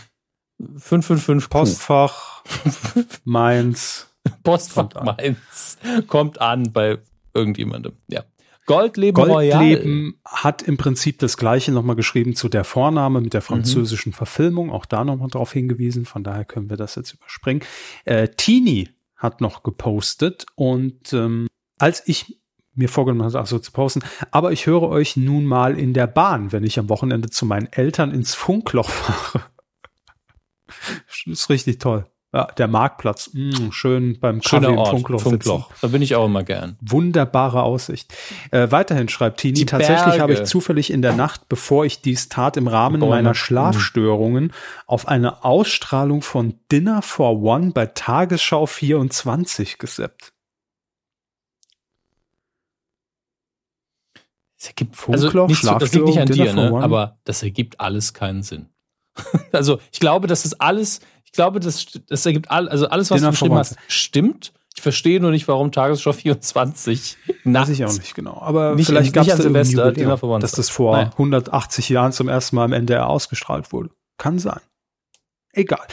555 0.60 1.50
Postfach 1.50 2.44
Mainz. 3.24 4.08
Postfach 4.44 4.90
kommt 4.90 5.06
Mainz 5.06 5.78
kommt 6.08 6.42
an 6.42 6.74
bei 6.74 6.98
irgendjemandem. 7.34 7.94
Ja. 8.08 8.24
Goldleben. 8.66 9.24
Goldleben 9.24 10.20
hat 10.26 10.64
im 10.64 10.78
Prinzip 10.78 11.20
das 11.20 11.38
gleiche 11.38 11.72
nochmal 11.72 11.96
geschrieben 11.96 12.36
zu 12.36 12.50
der 12.50 12.64
Vorname 12.64 13.22
mit 13.22 13.36
der 13.36 13.44
französischen 13.44 14.12
Verfilmung, 14.12 14.72
auch 14.72 14.88
da 14.88 15.04
nochmal 15.04 15.28
drauf 15.28 15.54
hingewiesen, 15.54 16.06
von 16.06 16.24
daher 16.24 16.46
können 16.46 16.72
wir 16.72 16.78
das 16.78 16.96
jetzt 16.96 17.14
überspringen. 17.14 17.62
Äh, 18.06 18.30
Tini 18.30 18.90
hat 19.16 19.40
noch 19.40 19.62
gepostet 19.62 20.48
und 20.56 21.14
ähm, 21.14 21.48
als 21.78 22.02
ich 22.08 22.40
mir 22.76 22.90
vorgenommen 22.90 23.34
habe, 23.34 23.48
so 23.48 23.60
zu 23.60 23.72
posten, 23.72 24.02
aber 24.32 24.52
ich 24.52 24.66
höre 24.66 24.84
euch 24.84 25.18
nun 25.18 25.46
mal 25.46 25.78
in 25.78 25.94
der 25.94 26.08
Bahn, 26.08 26.52
wenn 26.52 26.64
ich 26.64 26.78
am 26.80 26.90
Wochenende 26.90 27.30
zu 27.30 27.46
meinen 27.46 27.68
Eltern 27.72 28.12
ins 28.12 28.36
Funkloch 28.36 28.90
fahre. 28.90 29.46
ist 31.26 31.50
richtig 31.50 31.80
toll. 31.80 32.06
Ja, 32.34 32.48
der 32.58 32.68
Marktplatz, 32.68 33.30
mh, 33.32 33.72
schön 33.72 34.20
beim 34.20 34.42
Schöner 34.42 34.64
Kaffee 34.64 34.74
im 34.74 34.78
Ort, 34.80 34.90
Funkloch, 34.90 35.22
Funkloch. 35.22 35.70
sitzen. 35.70 35.80
Da 35.82 35.88
bin 35.88 36.02
ich 36.02 36.16
auch 36.16 36.26
immer 36.26 36.44
gern. 36.44 36.78
Wunderbare 36.82 37.64
Aussicht. 37.64 38.14
Äh, 38.52 38.72
weiterhin 38.72 39.08
schreibt 39.08 39.40
Tini, 39.40 39.54
Die 39.54 39.66
tatsächlich 39.66 40.04
Berge. 40.04 40.22
habe 40.22 40.34
ich 40.34 40.44
zufällig 40.44 40.92
in 40.92 41.02
der 41.02 41.14
Nacht, 41.14 41.48
bevor 41.48 41.86
ich 41.86 42.02
dies 42.02 42.28
tat, 42.28 42.58
im 42.58 42.68
Rahmen 42.68 43.00
Bäume. 43.00 43.12
meiner 43.16 43.36
Schlafstörungen 43.36 44.52
auf 44.86 45.08
eine 45.08 45.46
Ausstrahlung 45.46 46.22
von 46.22 46.60
Dinner 46.74 47.02
for 47.02 47.42
One 47.42 47.72
bei 47.72 47.86
Tagesschau 47.86 48.66
24 48.66 49.78
gesappt. 49.78 50.34
Das 54.66 54.72
ergibt 54.72 54.96
Funkloch, 54.96 55.20
also 55.20 55.48
nicht 55.48 55.82
das 55.82 55.94
liegt 55.94 56.06
nicht 56.06 56.20
an 56.20 56.28
dir, 56.28 56.54
ne? 56.54 56.84
Aber 56.84 57.18
das 57.24 57.44
ergibt 57.44 57.80
alles 57.80 58.14
keinen 58.14 58.44
Sinn. 58.44 58.68
also 59.52 59.80
ich 59.92 60.00
glaube, 60.00 60.28
das 60.28 60.46
ist 60.46 60.60
alles, 60.62 61.00
ich 61.24 61.32
glaube, 61.32 61.60
das, 61.60 61.86
das 62.08 62.26
ergibt 62.26 62.52
all, 62.52 62.68
also 62.70 62.88
alles, 62.88 63.12
was 63.12 63.22
Dinner 63.22 63.32
du 63.32 63.46
One. 63.46 63.60
hast, 63.60 63.78
stimmt. 63.88 64.54
Ich 64.76 64.82
verstehe 64.82 65.22
nur 65.22 65.32
nicht, 65.32 65.48
warum 65.48 65.72
Tagesschau 65.72 66.12
24 66.14 67.18
nachts. 67.46 67.70
Weiß 67.70 67.80
ich 67.80 67.86
auch 67.86 67.94
nicht 67.94 68.14
genau. 68.14 68.38
Aber 68.42 68.76
Nicht- 68.76 68.88
vielleicht 68.88 69.14
gab 69.14 69.26
es 69.26 69.38
da 69.38 69.42
Silvester, 69.42 69.94
One. 70.24 70.40
dass 70.42 70.52
das 70.52 70.70
vor 70.70 70.98
Nein. 70.98 71.12
180 71.14 71.90
Jahren 71.90 72.12
zum 72.12 72.28
ersten 72.28 72.56
Mal 72.58 72.66
im 72.66 72.74
NDR 72.74 73.08
ausgestrahlt 73.08 73.72
wurde. 73.72 73.90
Kann 74.18 74.38
sein. 74.40 74.60
Egal. 75.54 75.88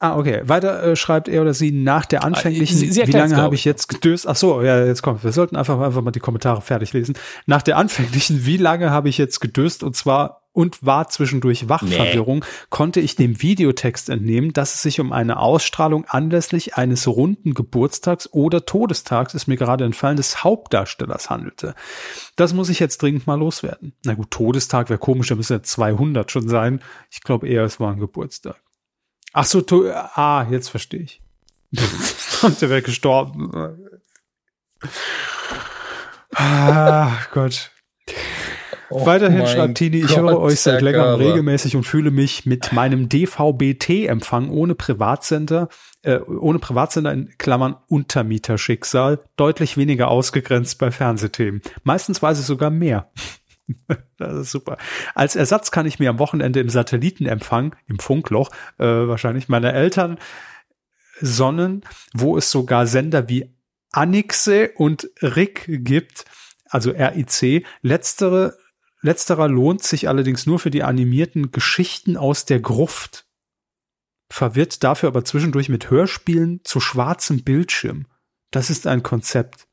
Ah, 0.00 0.16
okay. 0.16 0.42
Weiter 0.44 0.82
äh, 0.84 0.94
schreibt 0.96 1.26
er 1.28 1.42
oder 1.42 1.54
sie 1.54 1.72
nach 1.72 2.06
der 2.06 2.22
anfänglichen, 2.22 2.76
sie- 2.76 2.92
sie 2.92 3.06
wie 3.06 3.10
lange 3.10 3.36
habe 3.36 3.54
ich. 3.56 3.64
jetzt 3.64 3.88
gedöst? 3.88 4.28
Ach 4.28 4.36
so, 4.36 4.62
ja, 4.62 4.84
jetzt 4.84 5.02
kommt. 5.02 5.24
Wir 5.24 5.32
sollten 5.32 5.56
einfach, 5.56 5.80
einfach 5.80 6.02
mal 6.02 6.12
die 6.12 6.20
Kommentare 6.20 6.60
fertig 6.60 6.92
lesen. 6.92 7.16
Nach 7.46 7.62
der 7.62 7.76
anfänglichen, 7.76 8.46
wie 8.46 8.58
lange 8.58 8.90
habe 8.90 9.08
ich 9.08 9.18
jetzt 9.18 9.40
gedöst? 9.40 9.82
Und 9.82 9.96
zwar 9.96 10.42
und 10.52 10.84
war 10.84 11.08
zwischendurch 11.08 11.68
Wachverwirrung, 11.68 12.44
konnte 12.70 12.98
ich 13.00 13.14
dem 13.16 13.42
Videotext 13.42 14.08
entnehmen, 14.08 14.52
dass 14.52 14.74
es 14.74 14.82
sich 14.82 14.98
um 14.98 15.12
eine 15.12 15.38
Ausstrahlung 15.38 16.04
anlässlich 16.06 16.74
eines 16.76 17.06
runden 17.06 17.54
Geburtstags 17.54 18.28
oder 18.32 18.64
Todestags, 18.66 19.34
ist 19.34 19.46
mir 19.46 19.56
gerade 19.56 19.84
entfallen, 19.84 20.16
des 20.16 20.42
Hauptdarstellers 20.42 21.30
handelte. 21.30 21.74
Das 22.36 22.54
muss 22.54 22.70
ich 22.70 22.80
jetzt 22.80 23.02
dringend 23.02 23.26
mal 23.26 23.38
loswerden. 23.38 23.92
Na 24.04 24.14
gut, 24.14 24.30
Todestag 24.32 24.90
wäre 24.90 24.98
komisch, 24.98 25.28
da 25.28 25.36
müsste 25.36 25.54
ja 25.54 25.62
200 25.62 26.30
schon 26.30 26.48
sein. 26.48 26.80
Ich 27.10 27.20
glaube 27.22 27.48
eher, 27.48 27.62
es 27.64 27.78
war 27.78 27.92
ein 27.92 28.00
Geburtstag. 28.00 28.56
Ach 29.32 29.44
so, 29.44 29.60
to 29.60 29.90
ah, 29.90 30.46
jetzt 30.50 30.68
verstehe 30.68 31.00
ich. 31.00 31.20
Und 32.42 32.60
der 32.60 32.70
wäre 32.70 32.82
gestorben. 32.82 33.50
Ah, 36.34 37.12
Gott. 37.32 37.70
Weiterhin 38.90 39.40
Oh 39.40 39.44
mein 39.44 39.54
schreibt 39.54 39.74
Tini, 39.76 39.98
ich 39.98 40.16
höre 40.16 40.38
euch 40.38 40.60
seit 40.60 40.80
längerem 40.80 41.20
regelmäßig 41.20 41.76
und 41.76 41.84
fühle 41.84 42.10
mich 42.10 42.46
mit 42.46 42.72
meinem 42.72 43.08
DVB-T-Empfang 43.08 44.48
ohne 44.48 44.74
Privatsender, 44.74 45.68
äh, 46.02 46.18
ohne 46.20 46.58
Privatsender 46.58 47.12
in 47.12 47.34
Klammern 47.36 47.76
Untermieterschicksal 47.88 49.20
deutlich 49.36 49.76
weniger 49.76 50.08
ausgegrenzt 50.08 50.78
bei 50.78 50.90
Fernsehthemen. 50.90 51.60
Meistens 51.82 52.22
weiß 52.22 52.40
ich 52.40 52.46
sogar 52.46 52.70
mehr. 52.70 53.10
Das 54.18 54.34
ist 54.34 54.50
super. 54.50 54.78
Als 55.14 55.36
Ersatz 55.36 55.70
kann 55.70 55.86
ich 55.86 56.00
mir 56.00 56.10
am 56.10 56.18
Wochenende 56.18 56.60
im 56.60 56.68
Satellitenempfang, 56.68 57.76
im 57.86 57.98
Funkloch, 58.00 58.50
äh, 58.78 58.84
wahrscheinlich 58.84 59.48
meiner 59.48 59.72
Eltern 59.74 60.18
sonnen, 61.20 61.82
wo 62.12 62.36
es 62.36 62.50
sogar 62.50 62.86
Sender 62.86 63.28
wie 63.28 63.54
Anixe 63.92 64.72
und 64.74 65.08
RIC 65.22 65.84
gibt, 65.84 66.24
also 66.68 66.90
RIC. 66.90 67.64
Letztere, 67.82 68.56
letzterer 69.02 69.48
lohnt 69.48 69.82
sich 69.82 70.08
allerdings 70.08 70.46
nur 70.46 70.58
für 70.58 70.70
die 70.70 70.82
animierten 70.82 71.52
Geschichten 71.52 72.16
aus 72.16 72.44
der 72.44 72.60
Gruft. 72.60 73.26
Verwirrt 74.30 74.82
dafür 74.84 75.08
aber 75.08 75.24
zwischendurch 75.24 75.68
mit 75.68 75.90
Hörspielen 75.90 76.60
zu 76.64 76.80
schwarzem 76.80 77.44
Bildschirm. 77.44 78.06
Das 78.50 78.68
ist 78.68 78.86
ein 78.86 79.02
Konzept. 79.02 79.67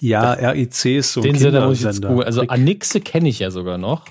Ja, 0.00 0.32
RIC 0.32 0.84
ist 0.86 1.12
so 1.12 1.20
ein 1.20 1.24
Den 1.24 1.38
Sender 1.38 1.66
muss 1.66 1.78
ich 1.78 1.84
jetzt 1.84 2.02
googeln. 2.02 2.22
Also. 2.24 2.42
Anixe 2.42 3.00
kenne 3.00 3.28
ich 3.28 3.38
ja 3.38 3.50
sogar 3.50 3.78
noch. 3.78 4.06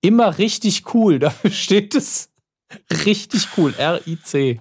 Immer 0.00 0.38
richtig 0.38 0.94
cool, 0.94 1.18
dafür 1.18 1.50
steht 1.50 1.94
es. 1.94 2.30
Richtig 3.04 3.48
cool, 3.56 3.74
R-I-C. 3.76 4.60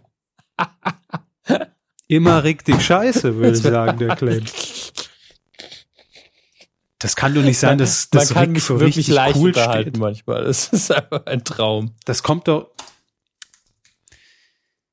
Immer 2.07 2.43
richtig 2.43 2.81
scheiße, 2.81 3.35
würde 3.35 3.57
ich 3.57 3.63
sagen, 3.63 3.99
der 3.99 4.15
Claim. 4.15 4.45
Das 6.99 7.15
kann 7.15 7.35
doch 7.35 7.43
nicht 7.43 7.59
sein, 7.59 7.77
dass 7.77 8.09
das 8.09 8.33
Man 8.33 8.43
kann 8.45 8.53
Rick 8.53 8.61
für 8.63 8.79
wirklich 8.79 8.97
richtig 8.97 9.15
leicht 9.15 9.37
cool 9.37 9.53
steht. 9.53 9.97
manchmal. 9.97 10.45
Das 10.45 10.69
ist 10.69 10.91
einfach 10.91 11.25
ein 11.27 11.43
Traum. 11.43 11.93
Das 12.05 12.23
kommt 12.23 12.47
doch. 12.47 12.71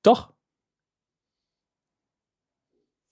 Doch. 0.02 0.33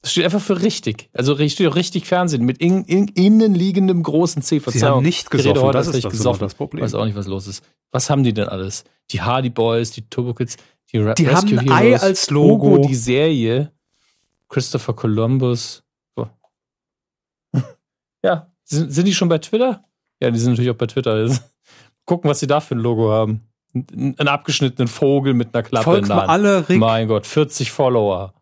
Das 0.03 0.11
steht 0.13 0.25
einfach 0.25 0.41
für 0.41 0.61
richtig. 0.61 1.09
Also 1.13 1.37
steht 1.49 1.67
auch 1.69 1.77
richtig 1.77 2.07
Fernsehen 2.07 2.45
mit 2.45 2.59
in, 2.59 2.85
in, 2.85 3.07
innen 3.09 3.55
liegendem 3.55 4.03
großen 4.03 4.43
C. 4.43 4.57
Sie 4.57 4.61
Verzeihung. 4.61 4.97
haben 4.97 5.03
nicht 5.05 5.25
Ich 5.25 5.31
gesoffen, 5.31 5.63
heute 5.63 5.79
das 5.79 5.87
ist 5.87 5.95
nicht 5.95 6.05
das, 6.07 6.13
gesoffen. 6.13 6.41
das 6.41 6.55
Problem. 6.55 6.83
Weiß 6.85 6.95
auch 6.95 7.05
nicht, 7.05 7.15
was 7.17 7.27
los 7.29 7.47
ist. 7.47 7.65
Was 7.93 8.11
haben 8.11 8.25
die 8.25 8.35
denn 8.35 8.49
alles? 8.49 8.83
Die 9.11 9.21
Hardy 9.23 9.51
Boys, 9.51 9.93
die 9.93 10.03
Turbo 10.09 10.35
Kids, 10.35 10.57
die, 10.93 10.99
Ra 10.99 11.15
Die 11.15 11.29
haben 11.29 11.35
Rescue 11.49 11.59
ein 11.61 11.71
Ei 11.71 11.85
Heroes, 11.91 12.03
als 12.03 12.31
Logo. 12.31 12.71
Hugo, 12.73 12.89
die 12.89 12.95
Serie, 12.97 13.71
Christopher 14.49 14.95
Columbus. 14.95 15.85
So. 16.17 16.29
ja, 18.25 18.51
sind, 18.65 18.93
sind 18.93 19.07
die 19.07 19.15
schon 19.15 19.29
bei 19.29 19.39
Twitter? 19.39 19.85
Ja, 20.21 20.31
die 20.31 20.39
sind 20.39 20.53
natürlich 20.53 20.71
auch 20.71 20.77
bei 20.77 20.87
Twitter. 20.87 21.29
Gucken, 22.07 22.29
was 22.31 22.41
sie 22.41 22.47
da 22.47 22.61
für 22.61 22.75
ein 22.75 22.79
Logo 22.81 23.11
haben. 23.11 23.43
Ein- 23.75 24.17
Einen 24.19 24.29
abgeschnittenen 24.29 24.89
Vogel 24.89 25.35
mit 25.35 25.55
einer 25.55 25.63
Klappe 25.63 25.85
Folgt 25.85 26.03
in 26.03 26.09
der 26.09 26.17
Hand. 26.19 26.29
alle 26.29 26.69
Rick. 26.69 26.79
Mein 26.79 27.09
Gott, 27.09 27.27
40 27.27 27.71
Follower. 27.71 28.35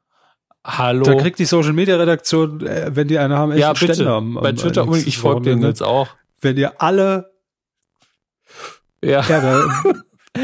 Hallo. 0.65 1.03
Da 1.05 1.15
kriegt 1.15 1.39
die 1.39 1.45
Social 1.47 1.73
Media 1.73 1.97
Redaktion, 1.97 2.61
äh, 2.67 2.91
wenn 2.95 3.09
die 3.09 3.19
eine 3.19 3.37
haben, 3.37 3.53
echt 3.53 3.61
ja, 3.61 3.73
bitte. 3.73 3.95
Ständer 3.95 4.15
am, 4.15 4.37
am 4.37 4.43
bei 4.43 4.53
Twitter, 4.53 4.85
nächsten 4.87 5.09
ich 5.09 5.19
folge 5.19 5.41
denen 5.43 5.53
Wochenende. 5.63 5.69
jetzt 5.69 5.83
auch. 5.83 6.09
Wenn 6.41 6.57
ihr 6.59 6.81
alle, 6.83 7.33
Ja, 9.03 9.23
ja, 9.23 9.41
da, 9.41 9.93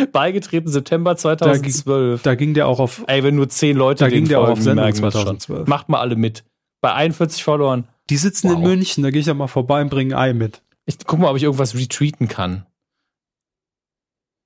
beigetreten 0.13 0.71
September 0.71 1.17
2012. 1.17 2.23
da 2.23 2.35
ging 2.35 2.55
der 2.55 2.67
auch 2.67 2.81
auf, 2.81 3.05
Ey, 3.07 3.23
wenn 3.23 3.35
nur 3.37 3.49
10 3.49 3.77
Leute 3.77 4.05
Da 4.05 4.09
den 4.09 4.21
ging 4.21 4.29
der 4.29 4.41
auch 4.41 4.45
folgen, 4.47 4.59
auf 4.59 4.65
Sendung 4.65 4.85
merken 4.85 5.01
wir 5.03 5.09
es 5.09 5.15
2012. 5.15 5.59
Schon. 5.61 5.69
Macht 5.69 5.89
mal 5.91 6.01
alle 6.01 6.17
mit. 6.17 6.45
Bei 6.81 6.93
41 6.95 7.45
Followern. 7.45 7.87
die 8.11 8.17
sitzen 8.17 8.49
in 8.49 8.55
Wow. 8.57 8.63
München, 8.63 9.03
da 9.03 9.11
gehe 9.11 9.21
ich 9.21 9.27
ja 9.27 9.35
mal 9.35 9.49
vorbei 9.49 9.83
und 9.83 9.91
bringe 9.91 10.17
ein 10.17 10.31
Ei 10.31 10.33
mit. 10.33 10.63
Ich 10.87 10.97
guck 11.05 11.19
mal, 11.19 11.29
ob 11.31 11.37
ich 11.37 11.43
irgendwas 11.43 11.75
retweeten 11.75 12.29
kann. 12.29 12.65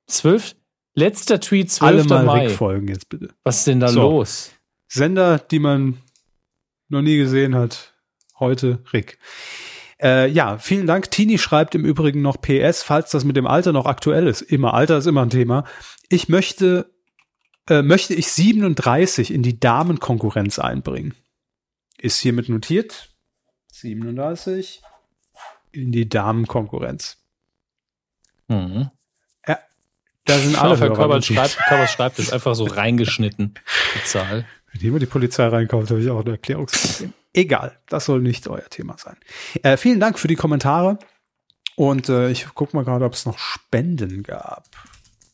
12. 0.09 0.57
Letzter 0.95 1.39
Tweet, 1.41 1.71
12. 1.71 1.89
Alle 1.89 2.05
mal 2.05 2.25
Mai. 2.25 2.49
Folgen 2.49 2.89
jetzt 2.89 3.09
bitte. 3.09 3.29
Was 3.45 3.59
ist 3.59 3.67
denn 3.69 3.79
da 3.81 3.89
So. 3.89 4.01
los? 4.03 4.51
Sender, 4.93 5.39
die 5.39 5.61
man 5.61 5.99
noch 6.89 7.01
nie 7.01 7.17
gesehen 7.17 7.55
hat. 7.55 7.95
Heute 8.39 8.83
Rick. 8.93 9.19
Äh, 10.03 10.29
ja, 10.31 10.59
vielen 10.59 10.87
Dank. 10.87 11.11
Tini 11.11 11.39
schreibt 11.39 11.75
im 11.75 11.85
Übrigen 11.85 12.23
noch 12.23 12.41
PS, 12.41 12.83
falls 12.83 13.11
das 13.11 13.25
mit 13.25 13.37
dem 13.37 13.47
Alter 13.47 13.73
noch 13.73 13.87
aktuell 13.87 14.27
ist. 14.27 14.43
Immer, 14.43 14.75
Alter 14.75 14.99
ist 14.99 15.07
immer 15.07 15.23
ein 15.23 15.31
Thema. 15.31 15.65
Ich 16.09 16.29
möchte, 16.29 16.91
äh, 17.69 17.83
möchte 17.83 18.15
ich 18.15 18.29
37 18.29 19.33
in 19.33 19.43
die 19.43 19.61
Damenkonkurrenz 19.61 20.59
einbringen. 20.59 21.15
Ist 21.99 22.19
hiermit 22.19 22.49
notiert. 22.49 23.11
37 23.73 24.83
in 25.71 25.93
die 25.93 26.09
Damenkonkurrenz. 26.09 27.19
Mhm. 28.49 28.91
Da 30.31 30.39
sind 30.39 30.61
alle 30.61 30.79
notiert. 30.79 31.25
schreibt, 31.25 31.57
Körber 31.57 31.87
schreibt 31.87 32.19
es 32.19 32.33
einfach 32.33 32.55
so 32.55 32.65
reingeschnitten, 32.65 33.55
die 33.95 34.05
Zahl. 34.05 34.47
Wenn 34.73 34.81
jemand 34.81 35.03
die 35.03 35.07
Polizei 35.07 35.47
reinkommt, 35.47 35.91
habe 35.91 36.01
ich 36.01 36.11
auch 36.11 36.21
ein 36.21 36.31
Erklärungsproblem. 36.31 37.13
Egal, 37.33 37.79
das 37.89 38.07
soll 38.07 38.21
nicht 38.21 38.49
euer 38.49 38.69
Thema 38.69 38.97
sein. 38.99 39.17
Äh, 39.63 39.77
vielen 39.77 40.01
Dank 40.01 40.19
für 40.19 40.29
die 40.29 40.37
Kommentare. 40.37 40.99
Und 41.77 42.09
äh, 42.09 42.31
ich 42.31 42.53
gucke 42.55 42.77
mal 42.77 42.85
gerade, 42.85 43.05
ob 43.05 43.15
es 43.15 43.25
noch 43.25 43.39
Spenden 43.39 44.23
gab. 44.23 44.65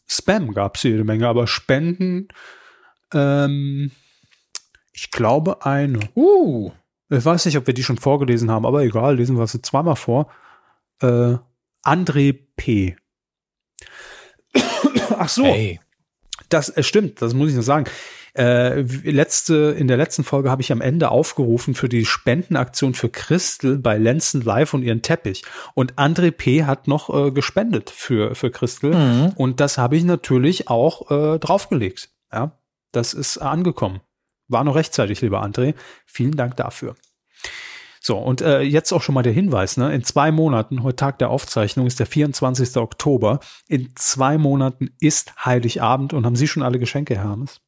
Spam 0.07 0.53
gab 0.53 0.77
es 0.77 0.85
jede 0.85 1.05
Menge, 1.05 1.27
aber 1.27 1.47
Spenden, 1.47 2.29
ähm, 3.13 3.91
ich 4.93 5.11
glaube 5.11 5.65
eine. 5.65 6.01
Uh. 6.15 6.73
Ich 7.09 7.25
weiß 7.25 7.47
nicht, 7.47 7.57
ob 7.57 7.67
wir 7.67 7.75
die 7.75 7.85
schon 7.85 7.99
vorgelesen 7.99 8.51
haben, 8.51 8.67
aber 8.67 8.83
egal, 8.83 9.17
lesen 9.17 9.39
wir 9.39 9.47
sie 9.47 9.63
zweimal 9.63 9.97
vor. 9.97 10.31
Äh, 11.01 11.37
André 11.85 12.39
P. 12.57 12.97
Ach 15.19 15.29
so. 15.29 15.45
Ey. 15.45 15.81
Das 16.49 16.69
äh, 16.71 16.83
stimmt, 16.83 17.23
das 17.23 17.35
muss 17.35 17.51
ich 17.51 17.57
noch 17.57 17.63
sagen. 17.63 17.87
Äh, 18.37 18.83
letzte, 18.83 19.75
in 19.79 19.89
der 19.89 19.97
letzten 19.97 20.23
Folge 20.23 20.51
habe 20.51 20.61
ich 20.61 20.71
am 20.71 20.81
Ende 20.81 21.11
aufgerufen 21.11 21.75
für 21.75 21.89
die 21.89 22.05
Spendenaktion 22.05 22.95
für 22.95 23.09
Christel 23.09 23.79
bei 23.79 23.97
Lenzen 23.97 24.43
Live 24.43 24.75
und 24.75 24.83
ihren 24.83 25.03
Teppich. 25.03 25.45
Und 25.75 25.95
André 25.95 26.31
P. 26.31 26.65
hat 26.65 26.87
noch 26.87 27.09
äh, 27.09 27.31
gespendet 27.31 27.91
für, 27.91 28.35
für 28.35 28.51
Christel. 28.51 28.95
Mhm. 28.95 29.33
Und 29.37 29.61
das 29.61 29.79
habe 29.79 29.97
ich 29.97 30.05
natürlich 30.05 30.69
auch 30.69 31.11
äh, 31.11 31.39
draufgelegt. 31.39 32.11
Ja, 32.33 32.53
das 32.93 33.15
ist 33.15 33.39
angekommen. 33.39 34.01
War 34.49 34.65
noch 34.65 34.77
rechtzeitig, 34.77 35.23
lieber 35.23 35.43
André. 35.43 35.75
Vielen 36.05 36.37
Dank 36.37 36.57
dafür. 36.57 36.95
So, 38.01 38.19
und 38.19 38.41
äh, 38.41 38.61
jetzt 38.61 38.93
auch 38.93 39.03
schon 39.03 39.17
mal 39.17 39.23
der 39.23 39.33
Hinweis, 39.33 39.77
ne? 39.77 39.93
In 39.93 40.05
zwei 40.05 40.31
Monaten, 40.31 40.85
heute 40.85 40.95
Tag 40.95 41.19
der 41.19 41.31
Aufzeichnung 41.31 41.87
ist 41.89 41.99
der 41.99 42.07
24. 42.07 42.77
Oktober. 42.77 43.41
In 43.67 43.91
zwei 43.97 44.39
Monaten 44.39 44.91
ist 45.01 45.45
Heiligabend 45.45 46.13
und 46.13 46.25
haben 46.25 46.37
Sie 46.37 46.47
schon 46.47 46.63
alle 46.63 46.79
Geschenke, 46.79 47.17
Herr 47.17 47.25
Hermes? 47.25 47.61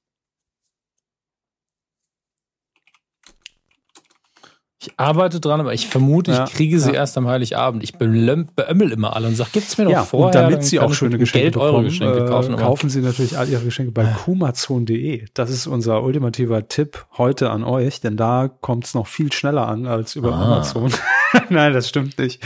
Ich 4.81 4.93
arbeite 4.97 5.41
dran, 5.41 5.59
aber 5.59 5.75
ich 5.75 5.89
vermute, 5.89 6.31
ja, 6.31 6.45
ich 6.45 6.53
kriege 6.53 6.79
sie 6.79 6.91
ja. 6.91 6.99
erst 6.99 7.19
am 7.19 7.27
Heiligabend. 7.27 7.83
Ich 7.83 7.95
beömmel 7.95 8.93
immer 8.93 9.17
alle 9.17 9.27
und 9.27 9.35
sage, 9.35 9.51
gibt's 9.55 9.77
mir 9.77 9.85
doch 9.85 9.91
ja, 9.91 10.05
vorher. 10.05 10.27
Und 10.27 10.35
damit 10.35 10.65
Sie 10.65 10.79
auch 10.79 10.95
schöne 10.95 11.19
Geschenke 11.19 11.47
Geld 11.47 11.55
bekommen, 11.55 11.75
Euro 11.75 11.83
Geschenke 11.83 12.27
kaufen, 12.27 12.55
äh, 12.55 12.59
kaufen 12.59 12.89
Sie 12.89 13.01
natürlich 13.01 13.37
all 13.37 13.49
Ihre 13.49 13.65
Geschenke 13.65 13.91
bei 13.91 14.05
kumazon.de. 14.05 15.27
Das 15.35 15.51
ist 15.51 15.67
unser 15.67 16.05
ultimativer 16.05 16.69
Tipp 16.69 17.07
heute 17.19 17.51
an 17.51 17.65
euch, 17.65 18.01
denn 18.01 18.17
da 18.17 18.47
kommt 18.47 18.85
es 18.85 18.95
noch 18.95 19.09
viel 19.09 19.33
schneller 19.33 19.67
an 19.67 19.87
als 19.87 20.15
über 20.15 20.33
ah. 20.33 20.45
Amazon. 20.45 20.93
Nein, 21.49 21.73
das 21.73 21.89
stimmt 21.89 22.17
nicht. 22.17 22.41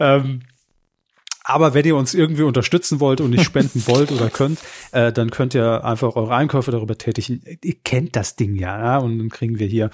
Ähm, 0.00 0.40
aber 1.44 1.74
wenn 1.74 1.86
ihr 1.86 1.94
uns 1.94 2.14
irgendwie 2.14 2.42
unterstützen 2.42 2.98
wollt 2.98 3.20
und 3.20 3.30
nicht 3.30 3.44
spenden 3.44 3.86
wollt 3.86 4.10
oder 4.10 4.28
könnt, 4.28 4.58
äh, 4.90 5.12
dann 5.12 5.30
könnt 5.30 5.54
ihr 5.54 5.84
einfach 5.84 6.16
eure 6.16 6.34
Einkäufe 6.34 6.72
darüber 6.72 6.98
tätigen. 6.98 7.44
Ihr 7.62 7.76
kennt 7.84 8.16
das 8.16 8.34
Ding 8.34 8.56
ja, 8.56 8.76
ja? 8.76 8.98
und 8.98 9.18
dann 9.18 9.28
kriegen 9.28 9.60
wir 9.60 9.68
hier 9.68 9.90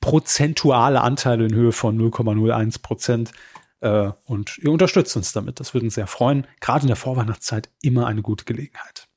prozentuale 0.00 1.00
Anteile 1.00 1.46
in 1.46 1.54
Höhe 1.54 1.72
von 1.72 1.98
0,01 1.98 2.82
Prozent. 2.82 3.32
Äh, 3.80 4.12
und 4.24 4.58
ihr 4.58 4.70
unterstützt 4.70 5.16
uns 5.16 5.32
damit. 5.32 5.60
Das 5.60 5.74
würde 5.74 5.86
uns 5.86 5.94
sehr 5.94 6.06
freuen. 6.06 6.46
Gerade 6.60 6.82
in 6.82 6.88
der 6.88 6.96
Vorweihnachtszeit 6.96 7.70
immer 7.82 8.06
eine 8.06 8.22
gute 8.22 8.44
Gelegenheit. 8.44 9.08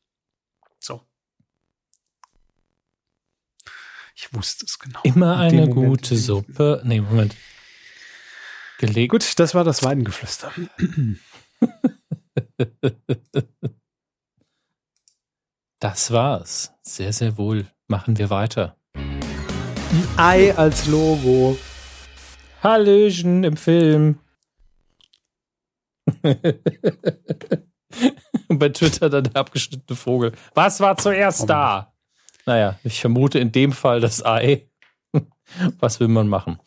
So. 0.80 1.02
Ich 4.16 4.34
wusste 4.34 4.66
es 4.66 4.80
genau. 4.80 5.00
Immer 5.04 5.38
eine 5.38 5.68
Moment, 5.68 5.76
gute 5.76 6.18
Suppe. 6.18 6.82
Nee, 6.84 7.02
Moment. 7.02 7.36
Gelegt. 8.80 9.12
Gut, 9.12 9.40
das 9.40 9.54
war 9.56 9.64
das 9.64 9.84
Weidengeflüster. 9.84 10.52
das 15.80 16.12
war's. 16.12 16.74
Sehr, 16.82 17.14
sehr 17.14 17.38
wohl. 17.38 17.68
Machen 17.88 18.18
wir 18.18 18.30
weiter. 18.30 18.79
Ei 20.20 20.54
als 20.58 20.86
Logo. 20.88 21.58
Hallöchen 22.62 23.46
im 23.46 23.56
Film. 23.56 24.20
Und 26.22 26.44
bei 28.60 28.68
Twitter 28.68 29.10
dann 29.10 29.24
der 29.24 29.38
abgeschnittene 29.38 29.96
Vogel. 29.96 30.34
Was 30.56 30.82
war 30.82 30.98
zuerst 30.98 31.44
oh 31.44 31.46
da? 31.46 31.94
Naja, 32.46 32.78
ich 32.84 33.00
vermute 33.00 33.40
in 33.40 33.54
dem 33.54 33.72
Fall 33.72 34.02
das 34.02 34.26
Ei. 34.26 34.68
Was 35.80 36.02
will 36.02 36.10
man 36.10 36.28
machen? 36.28 36.60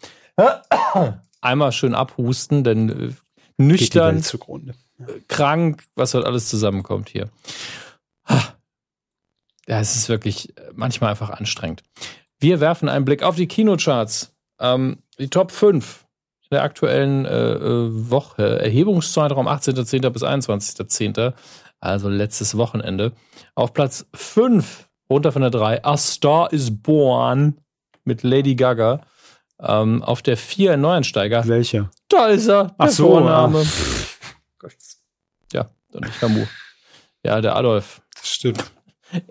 Einmal 1.43 1.73
schön 1.73 1.95
abhusten, 1.95 2.65
denn 2.65 2.89
äh, 2.89 3.13
nüchtern, 3.59 4.23
zugrunde. 4.23 4.77
krank, 5.29 5.85
was 5.95 6.15
halt 6.15 6.25
alles 6.25 6.49
zusammenkommt 6.49 7.11
hier. 7.11 7.29
Ja, 9.69 9.79
es 9.79 9.95
ist 9.95 10.09
wirklich 10.09 10.57
äh, 10.57 10.71
manchmal 10.75 11.11
einfach 11.11 11.31
anstrengend. 11.31 11.83
Wir 12.43 12.59
werfen 12.59 12.89
einen 12.89 13.05
Blick 13.05 13.23
auf 13.23 13.37
die 13.37 13.47
Kinocharts. 13.47 14.35
Ähm, 14.59 14.99
die 15.19 15.29
Top 15.29 15.53
5 15.53 16.05
der 16.51 16.65
aktuellen 16.65 17.25
äh, 17.25 17.53
äh 17.53 18.11
Woche. 18.11 18.61
Erhebungszeitraum 18.61 19.47
18.10. 19.47 20.11
bis 20.11 20.25
21.10. 20.25 21.35
Also 21.79 22.09
letztes 22.09 22.57
Wochenende. 22.57 23.13
Auf 23.55 23.73
Platz 23.73 24.07
5, 24.15 24.89
runter 25.09 25.31
von 25.31 25.43
der 25.43 25.53
3, 25.53 25.85
A 25.85 25.97
Star 25.97 26.53
is 26.53 26.83
Born 26.83 27.61
mit 28.05 28.25
Lady 28.25 28.57
Gaga. 28.57 29.03
Ähm, 29.61 30.03
auf 30.03 30.21
der 30.21 30.37
4 30.37 30.73
ein 30.73 30.81
Neuensteiger. 30.81 31.47
Welcher? 31.47 31.91
Da 32.09 32.27
ist 32.27 32.49
er. 32.49 32.65
Der 32.65 32.75
Ach 32.79 32.89
so, 32.89 33.07
Vorname. 33.07 33.65
Ja, 35.53 35.71
dann 35.93 36.03
nicht. 36.03 36.49
Ja, 37.25 37.41
der 37.41 37.55
Adolf. 37.55 38.03
Das 38.17 38.29
stimmt. 38.29 38.73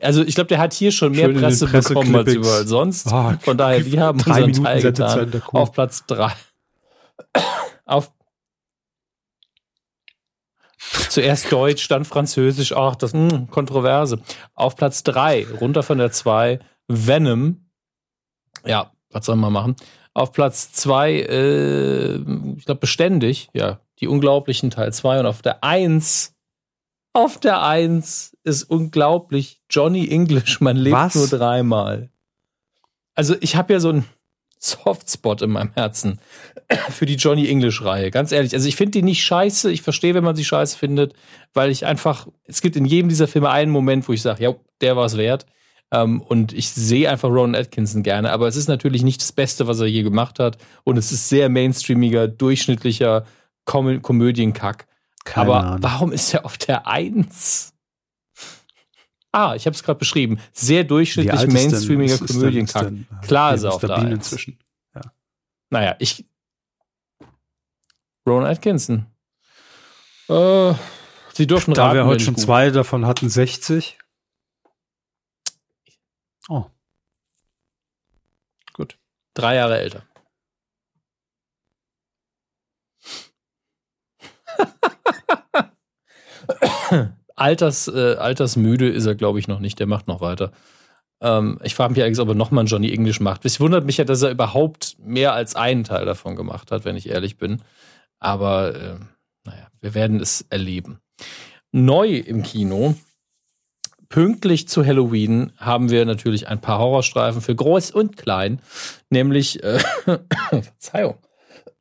Also 0.01 0.23
ich 0.23 0.35
glaube, 0.35 0.47
der 0.47 0.59
hat 0.59 0.73
hier 0.73 0.91
schon 0.91 1.11
mehr 1.11 1.27
Schön 1.27 1.37
Presse, 1.37 1.67
bekommen 1.67 2.15
als 2.15 2.33
überall 2.33 2.67
sonst. 2.67 3.07
Oh, 3.11 3.33
Von 3.41 3.57
daher, 3.57 3.85
wir 3.85 4.01
haben 4.01 4.19
unseren 4.19 4.41
Minuten 4.41 4.63
Teil 4.63 4.81
getan. 4.81 5.41
Auf 5.51 5.71
Platz 5.71 6.05
drei. 6.05 6.33
Auf 7.85 8.11
Zuerst 11.09 11.51
Deutsch, 11.51 11.87
dann 11.87 12.05
Französisch. 12.05 12.73
Ach, 12.73 12.95
das 12.95 13.13
mh, 13.13 13.31
hm, 13.31 13.49
Kontroverse. 13.49 14.19
Auf 14.53 14.75
Platz 14.75 15.03
drei, 15.03 15.45
runter 15.59 15.83
von 15.83 15.97
der 15.97 16.11
zwei, 16.11 16.59
Venom. 16.87 17.69
Ja, 18.65 18.91
was 19.09 19.25
soll 19.25 19.35
man 19.35 19.53
machen? 19.53 19.75
Auf 20.13 20.31
Platz 20.31 20.71
zwei, 20.73 21.13
äh, 21.13 22.15
ich 22.57 22.65
glaube, 22.65 22.79
beständig. 22.81 23.49
Ja, 23.53 23.79
die 23.99 24.07
unglaublichen 24.07 24.69
Teil 24.69 24.91
zwei 24.93 25.19
Und 25.19 25.25
auf 25.25 25.41
der 25.41 25.63
eins 25.63 26.35
auf 27.13 27.39
der 27.39 27.61
Eins 27.61 28.37
ist 28.43 28.63
unglaublich. 28.63 29.61
Johnny 29.69 30.09
English, 30.09 30.61
man 30.61 30.77
lebt 30.77 30.95
Was? 30.95 31.15
nur 31.15 31.27
dreimal. 31.27 32.09
Also 33.15 33.35
ich 33.41 33.55
habe 33.55 33.73
ja 33.73 33.79
so 33.79 33.89
einen 33.89 34.05
Softspot 34.57 35.41
in 35.41 35.51
meinem 35.51 35.73
Herzen 35.73 36.19
für 36.89 37.05
die 37.05 37.15
Johnny 37.15 37.49
English-Reihe. 37.49 38.11
Ganz 38.11 38.31
ehrlich. 38.31 38.53
Also 38.53 38.67
ich 38.67 38.75
finde 38.75 38.91
die 38.91 39.01
nicht 39.01 39.23
scheiße. 39.23 39.71
Ich 39.71 39.81
verstehe, 39.81 40.13
wenn 40.13 40.23
man 40.23 40.35
sie 40.35 40.45
scheiße 40.45 40.77
findet, 40.77 41.13
weil 41.53 41.71
ich 41.71 41.85
einfach, 41.85 42.27
es 42.45 42.61
gibt 42.61 42.75
in 42.75 42.85
jedem 42.85 43.09
dieser 43.09 43.27
Filme 43.27 43.49
einen 43.49 43.71
Moment, 43.71 44.07
wo 44.07 44.13
ich 44.13 44.21
sage, 44.21 44.43
ja, 44.43 44.55
der 44.79 44.95
war 44.95 45.05
es 45.05 45.17
wert. 45.17 45.45
Um, 45.93 45.99
ähm, 45.99 46.21
und 46.21 46.53
ich 46.53 46.69
sehe 46.69 47.09
einfach 47.09 47.27
Ronan 47.27 47.53
Atkinson 47.53 48.01
gerne, 48.01 48.31
aber 48.31 48.47
es 48.47 48.55
ist 48.55 48.69
natürlich 48.69 49.03
nicht 49.03 49.19
das 49.19 49.33
Beste, 49.33 49.67
was 49.67 49.81
er 49.81 49.87
je 49.87 50.03
gemacht 50.03 50.39
hat. 50.39 50.57
Und 50.85 50.95
es 50.95 51.11
ist 51.11 51.27
sehr 51.27 51.49
mainstreamiger, 51.49 52.29
durchschnittlicher 52.29 53.25
Kom 53.65 54.01
Komödienkack. 54.01 54.87
Keine 55.23 55.47
Aber 55.51 55.63
Ahnung. 55.63 55.83
warum 55.83 56.11
ist 56.11 56.33
er 56.33 56.45
auf 56.45 56.57
der 56.57 56.87
Eins? 56.87 57.73
Ah, 59.31 59.55
ich 59.55 59.65
habe 59.65 59.75
es 59.75 59.83
gerade 59.83 59.97
beschrieben. 59.99 60.39
Sehr 60.51 60.83
durchschnittlich 60.83 61.47
mainstreamiger 61.47 62.17
Komödienkack. 62.17 62.91
Klar 63.21 63.53
ist 63.53 63.63
er 63.63 63.73
auf 63.73 63.81
der 63.81 63.95
Eins. 63.95 64.11
Inzwischen. 64.11 64.59
Ja. 64.93 65.01
Naja, 65.69 65.95
ich. 65.99 66.25
Ron 68.27 68.45
Atkinson. 68.45 69.05
Äh, 70.27 70.73
Sie 71.33 71.47
dürfen 71.47 71.73
Da 71.73 71.85
raten, 71.85 71.95
wir 71.95 72.05
heute 72.05 72.23
schon 72.23 72.33
gut. 72.35 72.43
zwei 72.43 72.69
davon 72.71 73.05
hatten, 73.05 73.29
60. 73.29 73.97
Oh. 76.49 76.65
Gut. 78.73 78.97
Drei 79.33 79.55
Jahre 79.55 79.79
älter. 79.79 80.03
Alters, 87.35 87.87
äh, 87.87 88.15
altersmüde 88.15 88.89
ist 88.89 89.05
er, 89.05 89.15
glaube 89.15 89.39
ich, 89.39 89.47
noch 89.47 89.59
nicht. 89.59 89.79
Der 89.79 89.87
macht 89.87 90.07
noch 90.07 90.21
weiter. 90.21 90.51
Ähm, 91.21 91.59
ich 91.63 91.75
frage 91.75 91.93
mich 91.93 92.03
eigentlich, 92.03 92.19
ob 92.19 92.27
er 92.29 92.35
nochmal 92.35 92.61
einen 92.61 92.67
Johnny 92.67 92.91
English 92.91 93.19
macht. 93.19 93.45
Es 93.45 93.59
wundert 93.59 93.85
mich 93.85 93.97
ja, 93.97 94.03
dass 94.03 94.21
er 94.21 94.31
überhaupt 94.31 94.97
mehr 94.99 95.33
als 95.33 95.55
einen 95.55 95.83
Teil 95.83 96.05
davon 96.05 96.35
gemacht 96.35 96.71
hat, 96.71 96.85
wenn 96.85 96.95
ich 96.95 97.09
ehrlich 97.09 97.37
bin. 97.37 97.61
Aber 98.19 98.75
äh, 98.75 98.95
naja, 99.43 99.67
wir 99.79 99.93
werden 99.93 100.19
es 100.19 100.45
erleben. 100.49 100.99
Neu 101.71 102.17
im 102.17 102.43
Kino. 102.43 102.95
Pünktlich 104.09 104.67
zu 104.67 104.85
Halloween 104.85 105.53
haben 105.57 105.89
wir 105.89 106.05
natürlich 106.05 106.47
ein 106.47 106.59
paar 106.59 106.79
Horrorstreifen 106.79 107.41
für 107.41 107.55
groß 107.55 107.91
und 107.91 108.17
klein, 108.17 108.59
nämlich 109.09 109.63
äh, 109.63 109.79
Verzeihung 110.49 111.15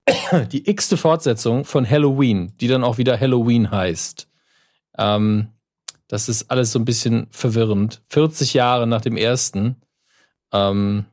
die 0.52 0.68
x-te 0.68 0.97
Fortsetzung 0.97 1.64
von 1.64 1.89
Halloween, 1.89 2.52
die 2.60 2.68
dann 2.68 2.85
auch 2.85 2.98
wieder 2.98 3.18
Halloween 3.18 3.70
heißt. 3.70 4.28
Ähm, 4.98 5.48
das 6.09 6.28
ist 6.28 6.51
alles 6.51 6.72
so 6.72 6.78
ein 6.78 6.85
bisschen 6.85 7.28
verwirrend. 7.31 8.02
40 8.09 8.55
Jahre 8.55 8.86
nach 8.86 9.01
dem 9.01 9.16
ersten. 9.16 9.77
Ähm, 10.52 11.06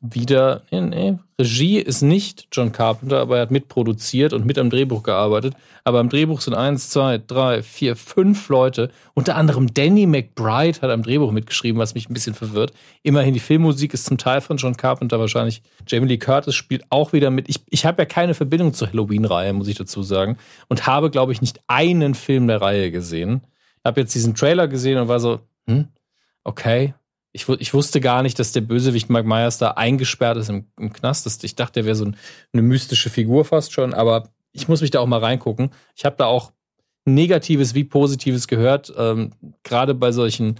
wieder, 0.00 0.62
nee, 0.70 0.80
nee, 0.80 1.18
Regie 1.38 1.78
ist 1.78 2.00
nicht 2.00 2.48
John 2.52 2.72
Carpenter, 2.72 3.20
aber 3.20 3.36
er 3.36 3.42
hat 3.42 3.50
mitproduziert 3.50 4.32
und 4.32 4.46
mit 4.46 4.58
am 4.58 4.70
Drehbuch 4.70 5.02
gearbeitet. 5.02 5.54
Aber 5.84 6.00
am 6.00 6.08
Drehbuch 6.08 6.40
sind 6.40 6.54
eins, 6.54 6.88
zwei, 6.88 7.18
drei, 7.18 7.62
vier, 7.62 7.96
fünf 7.96 8.48
Leute. 8.48 8.90
Unter 9.14 9.36
anderem 9.36 9.72
Danny 9.72 10.06
McBride 10.06 10.80
hat 10.80 10.90
am 10.90 11.02
Drehbuch 11.02 11.32
mitgeschrieben, 11.32 11.78
was 11.78 11.94
mich 11.94 12.08
ein 12.08 12.14
bisschen 12.14 12.34
verwirrt. 12.34 12.72
Immerhin, 13.02 13.34
die 13.34 13.40
Filmmusik 13.40 13.92
ist 13.92 14.06
zum 14.06 14.16
Teil 14.16 14.40
von 14.40 14.56
John 14.56 14.76
Carpenter 14.76 15.20
wahrscheinlich. 15.20 15.62
Jamie 15.86 16.08
Lee 16.08 16.18
Curtis 16.18 16.54
spielt 16.54 16.84
auch 16.88 17.12
wieder 17.12 17.30
mit. 17.30 17.48
Ich, 17.48 17.60
ich 17.68 17.84
habe 17.84 18.02
ja 18.02 18.06
keine 18.06 18.34
Verbindung 18.34 18.72
zur 18.72 18.88
Halloween-Reihe, 18.88 19.52
muss 19.52 19.68
ich 19.68 19.76
dazu 19.76 20.02
sagen. 20.02 20.38
Und 20.68 20.86
habe, 20.86 21.10
glaube 21.10 21.32
ich, 21.32 21.42
nicht 21.42 21.60
einen 21.68 22.14
Film 22.14 22.46
der 22.46 22.62
Reihe 22.62 22.90
gesehen. 22.90 23.42
Ich 23.78 23.84
habe 23.84 24.00
jetzt 24.00 24.14
diesen 24.14 24.34
Trailer 24.34 24.68
gesehen 24.68 24.98
und 24.98 25.08
war 25.08 25.20
so, 25.20 25.40
hm, 25.66 25.88
okay, 26.44 26.94
ich, 27.32 27.48
ich 27.48 27.74
wusste 27.74 28.00
gar 28.00 28.22
nicht, 28.22 28.38
dass 28.38 28.52
der 28.52 28.60
Bösewicht 28.60 29.08
Mike 29.08 29.26
Myers 29.26 29.58
da 29.58 29.72
eingesperrt 29.72 30.36
ist 30.36 30.48
im, 30.48 30.66
im 30.78 30.92
Knast. 30.92 31.26
Das, 31.26 31.42
ich 31.44 31.54
dachte, 31.54 31.74
der 31.74 31.84
wäre 31.84 31.94
so 31.94 32.06
ein, 32.06 32.16
eine 32.52 32.62
mystische 32.62 33.10
Figur 33.10 33.44
fast 33.44 33.72
schon, 33.72 33.94
aber 33.94 34.30
ich 34.52 34.68
muss 34.68 34.80
mich 34.80 34.90
da 34.90 35.00
auch 35.00 35.06
mal 35.06 35.20
reingucken. 35.20 35.70
Ich 35.94 36.04
habe 36.04 36.16
da 36.18 36.26
auch 36.26 36.52
Negatives 37.04 37.74
wie 37.74 37.84
Positives 37.84 38.48
gehört. 38.48 38.92
Ähm, 38.96 39.30
Gerade 39.62 39.94
bei 39.94 40.12
solchen 40.12 40.58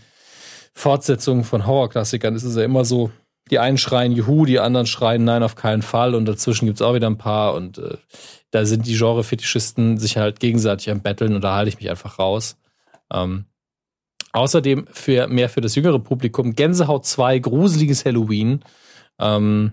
Fortsetzungen 0.74 1.44
von 1.44 1.66
Horrorklassikern 1.66 2.36
ist 2.36 2.44
es 2.44 2.56
ja 2.56 2.62
immer 2.62 2.84
so, 2.84 3.10
die 3.50 3.58
einen 3.58 3.78
schreien 3.78 4.12
Juhu, 4.12 4.46
die 4.46 4.60
anderen 4.60 4.86
schreien 4.86 5.24
Nein, 5.24 5.42
auf 5.42 5.56
keinen 5.56 5.82
Fall 5.82 6.14
und 6.14 6.26
dazwischen 6.26 6.66
gibt 6.66 6.80
es 6.80 6.82
auch 6.82 6.94
wieder 6.94 7.08
ein 7.08 7.18
paar 7.18 7.54
und 7.54 7.78
äh, 7.78 7.96
da 8.52 8.64
sind 8.64 8.86
die 8.86 8.96
Genre-Fetischisten 8.96 9.98
sich 9.98 10.16
halt 10.16 10.38
gegenseitig 10.38 10.90
am 10.90 11.00
Betteln 11.00 11.34
und 11.34 11.42
da 11.42 11.56
halte 11.56 11.68
ich 11.68 11.78
mich 11.78 11.90
einfach 11.90 12.18
raus. 12.18 12.56
Ähm, 13.12 13.46
außerdem 14.32 14.86
für 14.88 15.28
mehr 15.28 15.48
für 15.48 15.60
das 15.60 15.74
jüngere 15.74 15.98
Publikum 15.98 16.54
Gänsehaut 16.54 17.06
2, 17.06 17.38
gruseliges 17.40 18.04
Halloween. 18.04 18.64
Ähm, 19.18 19.72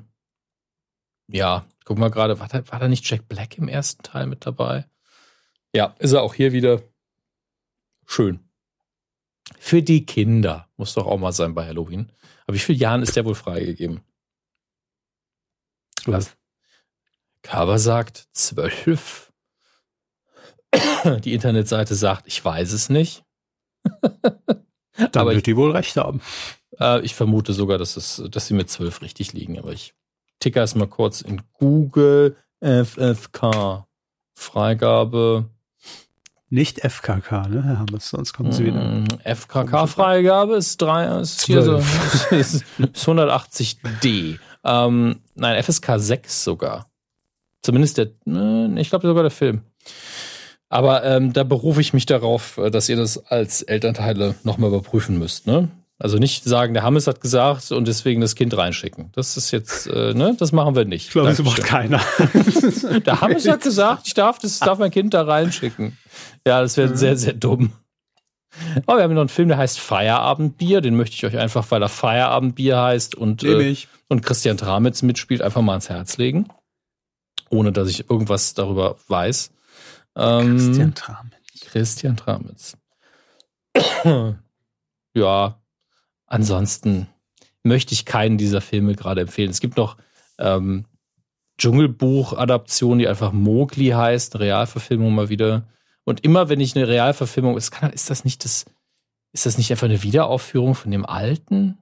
ja, 1.27 1.65
guck 1.85 1.97
mal 1.97 2.09
gerade, 2.09 2.39
war 2.39 2.47
da, 2.47 2.67
war 2.69 2.79
da 2.79 2.87
nicht 2.87 3.09
Jack 3.09 3.27
Black 3.27 3.57
im 3.57 3.67
ersten 3.67 4.03
Teil 4.03 4.27
mit 4.27 4.45
dabei? 4.45 4.85
Ja, 5.73 5.95
ist 5.99 6.13
er 6.13 6.23
auch 6.23 6.33
hier 6.33 6.53
wieder. 6.53 6.81
Schön. 8.05 8.39
Für 9.59 9.81
die 9.81 10.05
Kinder. 10.05 10.67
Muss 10.77 10.93
doch 10.93 11.05
auch 11.05 11.17
mal 11.17 11.33
sein 11.33 11.53
bei 11.53 11.65
Halloween. 11.65 12.11
Aber 12.45 12.55
wie 12.55 12.59
viele 12.59 12.79
Jahren 12.79 13.01
ist 13.01 13.15
der 13.15 13.25
wohl 13.25 13.35
freigegeben? 13.35 14.01
Was? 16.05 16.37
Körber 17.41 17.79
sagt 17.79 18.27
zwölf. 18.31 19.31
Die 21.23 21.33
Internetseite 21.33 21.95
sagt, 21.95 22.27
ich 22.27 22.43
weiß 22.43 22.71
es 22.71 22.89
nicht. 22.89 23.26
da 25.11 25.25
wird 25.25 25.45
die 25.45 25.55
wohl 25.55 25.71
recht 25.71 25.97
haben. 25.97 26.21
Äh, 26.79 27.01
ich 27.01 27.15
vermute 27.15 27.53
sogar, 27.53 27.77
dass, 27.77 27.97
es, 27.97 28.23
dass 28.29 28.47
sie 28.47 28.53
mit 28.53 28.69
zwölf 28.69 29.01
richtig 29.01 29.33
liegen, 29.33 29.57
aber 29.57 29.71
ich 29.71 29.93
ticker 30.39 30.63
es 30.63 30.75
mal 30.75 30.87
kurz 30.87 31.21
in 31.21 31.41
Google 31.53 32.35
FFK. 32.61 33.85
Freigabe 34.35 35.49
nicht 36.49 36.79
FKK, 36.79 37.47
ne, 37.49 37.63
Herr 37.63 37.79
Hammes, 37.79 38.09
sonst 38.09 38.33
kommen 38.33 38.51
Sie 38.53 38.65
wieder. 38.65 38.79
Mm, 38.79 39.07
FKK-Freigabe 39.23 40.55
ist, 40.55 40.81
drei, 40.81 41.19
ist, 41.19 41.45
hier 41.45 41.61
so, 41.61 41.75
ist, 42.31 42.63
ist 42.77 43.05
180D. 43.05 44.39
Ähm, 44.63 45.19
nein, 45.35 45.63
FSK 45.63 45.93
6 45.97 46.43
sogar. 46.43 46.89
Zumindest 47.61 47.97
der, 47.97 48.11
ne, 48.23 48.73
ich 48.79 48.89
glaube 48.89 49.07
sogar 49.07 49.23
der 49.23 49.31
Film. 49.31 49.63
Aber 50.69 51.03
ähm, 51.05 51.33
da 51.33 51.43
berufe 51.43 51.79
ich 51.79 51.93
mich 51.93 52.05
darauf, 52.05 52.57
äh, 52.57 52.69
dass 52.69 52.89
ihr 52.89 52.97
das 52.97 53.25
als 53.25 53.61
Elternteile 53.61 54.35
nochmal 54.43 54.69
überprüfen 54.69 55.17
müsst. 55.17 55.47
Ne? 55.47 55.69
Also 55.99 56.17
nicht 56.17 56.43
sagen, 56.43 56.73
der 56.75 56.83
Hammes 56.83 57.07
hat 57.07 57.21
gesagt 57.21 57.71
und 57.71 57.87
deswegen 57.87 58.21
das 58.21 58.35
Kind 58.35 58.55
reinschicken. 58.55 59.09
Das 59.13 59.35
ist 59.35 59.49
jetzt, 59.51 59.87
äh, 59.87 60.13
ne, 60.13 60.35
das 60.37 60.51
machen 60.51 60.75
wir 60.75 60.85
nicht. 60.85 61.07
Ich 61.07 61.11
glaube, 61.11 61.29
das 61.29 61.41
macht 61.41 61.63
keiner. 61.63 61.99
der 63.05 63.21
Hammes 63.21 63.47
hat 63.47 63.61
gesagt, 63.61 64.05
ich 64.05 64.13
darf, 64.13 64.37
das 64.37 64.59
darf 64.59 64.77
mein 64.77 64.91
Kind 64.91 65.15
da 65.15 65.23
reinschicken. 65.23 65.97
Ja, 66.45 66.61
das 66.61 66.77
wäre 66.77 66.89
mhm. 66.89 66.95
sehr, 66.95 67.17
sehr 67.17 67.33
dumm. 67.33 67.71
Aber 68.85 68.97
wir 68.97 69.03
haben 69.03 69.13
noch 69.13 69.21
einen 69.21 69.29
Film, 69.29 69.49
der 69.49 69.57
heißt 69.57 69.79
Feierabendbier. 69.79 70.81
Den 70.81 70.95
möchte 70.95 71.15
ich 71.15 71.25
euch 71.25 71.37
einfach, 71.37 71.69
weil 71.71 71.81
er 71.81 71.89
Feierabendbier 71.89 72.79
heißt 72.79 73.15
und, 73.15 73.43
äh, 73.43 73.75
und 74.07 74.21
Christian 74.21 74.57
Tramitz 74.57 75.01
mitspielt, 75.01 75.41
einfach 75.41 75.61
mal 75.61 75.73
ans 75.73 75.89
Herz 75.89 76.17
legen. 76.17 76.47
Ohne 77.49 77.71
dass 77.71 77.89
ich 77.89 78.09
irgendwas 78.09 78.53
darüber 78.53 78.97
weiß. 79.07 79.51
Ähm, 80.17 80.57
Christian 80.57 80.95
Tramitz. 80.95 81.61
Christian 81.61 82.17
Tramitz. 82.17 82.77
ja, 85.13 85.61
ansonsten 86.25 87.07
möchte 87.63 87.93
ich 87.93 88.05
keinen 88.05 88.37
dieser 88.37 88.61
Filme 88.61 88.95
gerade 88.95 89.21
empfehlen. 89.21 89.51
Es 89.51 89.59
gibt 89.59 89.77
noch 89.77 89.97
ähm, 90.39 90.85
Dschungelbuch-Adaption, 91.59 92.99
die 92.99 93.07
einfach 93.07 93.31
Mowgli 93.31 93.89
heißt, 93.89 94.35
eine 94.35 94.45
Realverfilmung 94.45 95.13
mal 95.13 95.29
wieder. 95.29 95.67
Und 96.03 96.23
immer 96.23 96.49
wenn 96.49 96.59
ich 96.59 96.75
eine 96.75 96.87
Realverfilmung, 96.87 97.57
ist, 97.57 97.71
kann, 97.71 97.91
ist 97.91 98.09
das 98.09 98.23
nicht 98.23 98.43
das, 98.43 98.65
ist 99.33 99.45
das 99.45 99.57
nicht 99.57 99.71
einfach 99.71 99.85
eine 99.85 100.03
Wiederaufführung 100.03 100.75
von 100.75 100.91
dem 100.91 101.05
alten? 101.05 101.77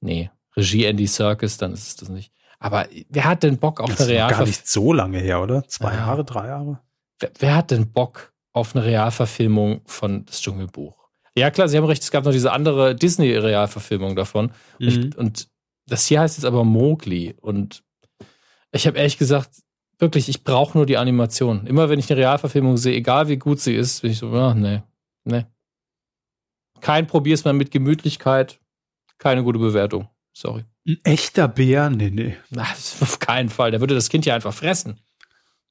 Nee, 0.00 0.30
Regie 0.56 0.84
Andy 0.84 1.06
Serkis, 1.06 1.56
dann 1.56 1.72
ist 1.72 1.86
es 1.86 1.96
das 1.96 2.08
nicht. 2.08 2.32
Aber 2.58 2.88
wer 3.08 3.24
hat 3.24 3.42
denn 3.42 3.58
Bock 3.58 3.80
auf 3.80 3.90
das 3.90 4.00
eine 4.00 4.10
Realverfilmung? 4.10 4.44
Gar 4.44 4.46
nicht 4.46 4.68
so 4.68 4.92
lange 4.92 5.18
her, 5.18 5.40
oder? 5.40 5.64
Zwei 5.68 5.92
ja. 5.92 5.98
Jahre, 5.98 6.24
drei 6.24 6.48
Jahre? 6.48 6.80
Wer, 7.18 7.30
wer, 7.38 7.56
hat 7.56 7.70
denn 7.70 7.92
Bock 7.92 8.32
auf 8.52 8.74
eine 8.74 8.84
Realverfilmung 8.84 9.82
von 9.86 10.24
das 10.24 10.40
Dschungelbuch? 10.40 11.08
Ja, 11.36 11.50
klar, 11.50 11.68
Sie 11.68 11.76
haben 11.76 11.84
recht, 11.84 12.02
es 12.02 12.10
gab 12.10 12.24
noch 12.24 12.32
diese 12.32 12.52
andere 12.52 12.94
Disney-Realverfilmung 12.94 14.16
davon. 14.16 14.52
Mhm. 14.78 14.88
Und, 14.88 15.16
und 15.16 15.48
das 15.86 16.06
hier 16.06 16.20
heißt 16.20 16.36
jetzt 16.36 16.44
aber 16.44 16.64
Mowgli. 16.64 17.34
Und 17.40 17.82
ich 18.72 18.86
habe 18.86 18.98
ehrlich 18.98 19.18
gesagt, 19.18 19.50
wirklich, 19.98 20.28
ich 20.28 20.44
brauche 20.44 20.76
nur 20.76 20.86
die 20.86 20.96
Animation. 20.96 21.66
Immer 21.66 21.88
wenn 21.88 21.98
ich 21.98 22.10
eine 22.10 22.20
Realverfilmung 22.20 22.76
sehe, 22.76 22.94
egal 22.94 23.28
wie 23.28 23.36
gut 23.36 23.60
sie 23.60 23.74
ist, 23.74 24.02
bin 24.02 24.10
ich 24.10 24.18
so, 24.18 24.32
ach, 24.32 24.54
nee, 24.54 24.82
nee. 25.24 25.46
Kein 26.80 27.06
probier's 27.06 27.44
mal 27.44 27.54
mit 27.54 27.70
Gemütlichkeit, 27.70 28.60
keine 29.18 29.42
gute 29.42 29.58
Bewertung. 29.58 30.08
Sorry. 30.32 30.64
Ein 30.86 30.98
echter 31.02 31.48
Bär? 31.48 31.90
Nee, 31.90 32.10
nee. 32.10 32.36
Na, 32.50 32.62
auf 33.00 33.18
keinen 33.18 33.48
Fall. 33.48 33.72
Der 33.72 33.80
würde 33.80 33.94
das 33.94 34.08
Kind 34.08 34.24
ja 34.26 34.34
einfach 34.34 34.54
fressen. 34.54 35.00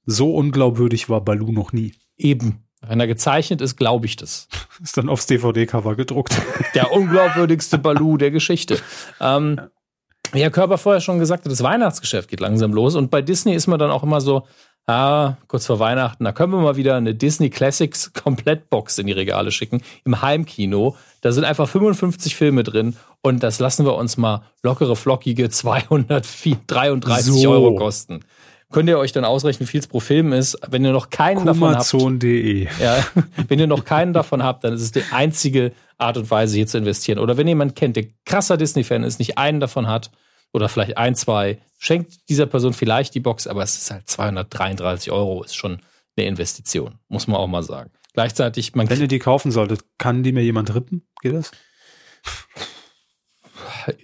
So 0.10 0.34
unglaubwürdig 0.34 1.10
war 1.10 1.20
Balu 1.20 1.52
noch 1.52 1.74
nie. 1.74 1.94
Eben. 2.18 2.64
Wenn 2.82 3.02
er 3.02 3.08
gezeichnet 3.08 3.60
ist, 3.60 3.76
glaube 3.76 4.06
ich 4.06 4.16
das. 4.16 4.48
Ist 4.82 4.98
dann 4.98 5.10
aufs 5.10 5.28
DVD-Cover 5.28 5.96
gedruckt. 5.96 6.36
Der 6.76 6.94
unglaubwürdigste 6.94 7.78
Balu 7.78 8.18
der 8.18 8.32
Geschichte. 8.32 8.80
Ähm, 9.20 9.56
ja. 9.58 9.70
Wie 10.32 10.42
Herr 10.42 10.52
Körper 10.52 10.78
vorher 10.78 11.02
schon 11.02 11.20
gesagt 11.20 11.44
hat, 11.44 11.52
das 11.52 11.62
Weihnachtsgeschäft 11.64 12.30
geht 12.30 12.40
langsam 12.40 12.74
los. 12.74 12.96
Und 12.96 13.12
bei 13.12 13.22
Disney 13.22 13.54
ist 13.54 13.68
man 13.68 13.80
dann 13.80 13.92
auch 13.92 14.04
immer 14.04 14.22
so, 14.22 14.46
ah, 14.86 15.36
kurz 15.48 15.66
vor 15.66 15.80
Weihnachten, 15.80 16.24
da 16.24 16.32
können 16.32 16.54
wir 16.54 16.60
mal 16.60 16.78
wieder 16.78 16.96
eine 16.96 17.14
Disney 17.16 17.50
Classics 17.50 18.14
Komplettbox 18.14 19.00
in 19.00 19.08
die 19.08 19.14
Regale 19.14 19.52
schicken. 19.52 19.82
Im 20.06 20.22
Heimkino. 20.22 20.96
Da 21.22 21.34
sind 21.34 21.44
einfach 21.44 21.68
55 21.68 22.36
Filme 22.36 22.64
drin. 22.64 22.96
Und 23.22 23.44
das 23.44 23.60
lassen 23.60 23.86
wir 23.86 23.96
uns 23.96 24.16
mal 24.16 24.44
lockere, 24.64 24.96
flockige 24.96 25.50
233 25.50 27.34
so. 27.34 27.50
Euro 27.50 27.76
kosten 27.76 28.22
könnt 28.72 28.90
ihr 28.90 28.98
euch 28.98 29.12
dann 29.12 29.26
ausrechnen, 29.26 29.68
wie 29.68 29.72
viel 29.72 29.80
es 29.80 29.88
pro 29.88 30.00
Film 30.00 30.34
ist. 30.34 30.58
Wenn 30.68 30.84
ihr 30.84 30.92
noch 30.92 31.10
keinen 31.10 31.46
davon 31.46 31.76
habt, 31.76 31.86
ja, 32.80 33.06
wenn 33.48 33.60
ihr 33.60 33.68
noch 33.68 33.86
keinen 33.86 34.14
davon 34.14 34.44
habt, 34.44 34.64
dann 34.64 34.74
ist 34.74 34.82
es 34.82 34.92
die 34.92 35.04
einzige 35.12 35.72
Art 35.98 36.18
und 36.18 36.30
Weise, 36.30 36.56
hier 36.56 36.68
zu 36.68 36.78
investieren. 36.78 37.20
Oder 37.20 37.38
wenn 37.38 37.48
jemand 37.48 37.76
kennt, 37.76 37.96
der 37.96 38.06
krasser 38.26 38.58
Disney-Fan 38.58 39.04
ist, 39.04 39.20
nicht 39.20 39.38
einen 39.38 39.60
davon 39.60 39.88
hat 39.88 40.12
oder 40.54 40.70
vielleicht 40.70 40.98
ein, 40.98 41.16
zwei, 41.16 41.60
schenkt 41.78 42.30
dieser 42.30 42.46
Person 42.46 42.74
vielleicht 42.74 43.16
die 43.16 43.20
Box, 43.20 43.48
aber 43.48 43.64
es 43.64 43.78
ist 43.78 43.92
halt 43.92 44.08
233 44.10 45.12
Euro, 45.12 45.44
ist 45.44 45.56
schon 45.56 45.80
eine 46.18 46.28
Investition, 46.28 46.96
muss 47.08 47.28
man 47.28 47.38
auch 47.38 47.48
mal 47.48 47.64
sagen. 47.64 47.92
Gleichzeitig, 48.14 48.74
man 48.76 48.90
wenn 48.90 49.00
ihr 49.00 49.08
die 49.08 49.20
kaufen 49.20 49.52
solltet, 49.52 49.82
kann 49.98 50.24
die 50.24 50.32
mir 50.32 50.44
jemand 50.44 50.74
rippen? 50.74 51.08
Geht 51.22 51.36
das? 51.36 51.52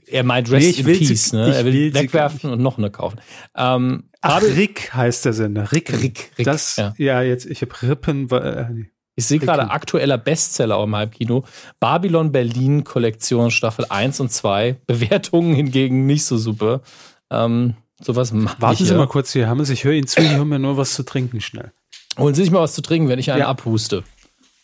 Er 0.07 0.23
meint 0.23 0.49
Rest 0.51 0.65
nee, 0.65 0.69
ich 0.71 0.79
in 0.79 0.85
will 0.85 0.97
Peace, 0.97 1.29
sie, 1.29 1.35
ne? 1.35 1.55
Er 1.55 1.65
will, 1.65 1.73
will 1.73 1.93
wegwerfen 1.93 2.51
und 2.51 2.61
noch 2.61 2.77
eine 2.77 2.91
kaufen. 2.91 3.19
Ähm, 3.55 4.05
Ach, 4.21 4.41
Rick 4.41 4.93
heißt 4.93 5.25
der 5.25 5.33
Sender. 5.33 5.71
Rick. 5.71 5.91
Rick, 6.01 6.31
Rick 6.37 6.45
das, 6.45 6.77
ja. 6.77 6.93
ja. 6.97 7.21
jetzt, 7.21 7.45
ich 7.45 7.61
habe 7.61 7.73
Rippen. 7.81 8.29
Äh, 8.29 8.69
nee. 8.71 8.89
Ich 9.15 9.25
sehe 9.25 9.39
gerade 9.39 9.69
aktueller 9.69 10.17
Bestseller 10.17 10.81
im 10.81 10.95
Halbkino. 10.95 11.45
Babylon 11.79 12.31
Berlin 12.31 12.83
Kollektion 12.83 13.51
Staffel 13.51 13.85
1 13.87 14.19
und 14.19 14.31
2. 14.31 14.77
Bewertungen 14.87 15.53
hingegen 15.53 16.05
nicht 16.05 16.25
so 16.25 16.37
super. 16.37 16.81
Ähm, 17.29 17.75
sowas 18.01 18.31
Warten 18.33 18.85
Sie 18.85 18.93
mal 18.95 19.07
kurz 19.07 19.33
hier, 19.33 19.47
Hammes. 19.47 19.69
Ich 19.69 19.83
höre 19.83 19.93
Ihnen 19.93 20.07
zu, 20.07 20.21
ich 20.21 20.31
höre 20.31 20.45
mir 20.45 20.59
nur 20.59 20.77
was 20.77 20.93
zu 20.93 21.03
trinken 21.03 21.41
schnell. 21.41 21.71
Holen 22.17 22.33
Sie 22.33 22.43
sich 22.43 22.51
mal 22.51 22.61
was 22.61 22.73
zu 22.73 22.81
trinken, 22.81 23.07
wenn 23.07 23.19
ich 23.19 23.31
einen 23.31 23.41
ja. 23.41 23.47
abhuste. 23.47 24.03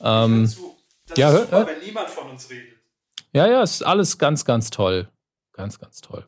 Ähm, 0.02 0.52
ja, 1.16 1.32
hör, 1.32 1.42
super, 1.42 1.68
wenn 1.68 1.86
niemand 1.86 2.10
von 2.10 2.30
uns 2.30 2.50
redet. 2.50 2.79
Ja, 3.34 3.48
ja, 3.48 3.62
ist 3.62 3.84
alles 3.84 4.18
ganz, 4.18 4.46
ganz 4.46 4.70
toll. 4.70 5.08
Ganz, 5.54 5.80
ganz 5.80 6.02
toll. 6.02 6.26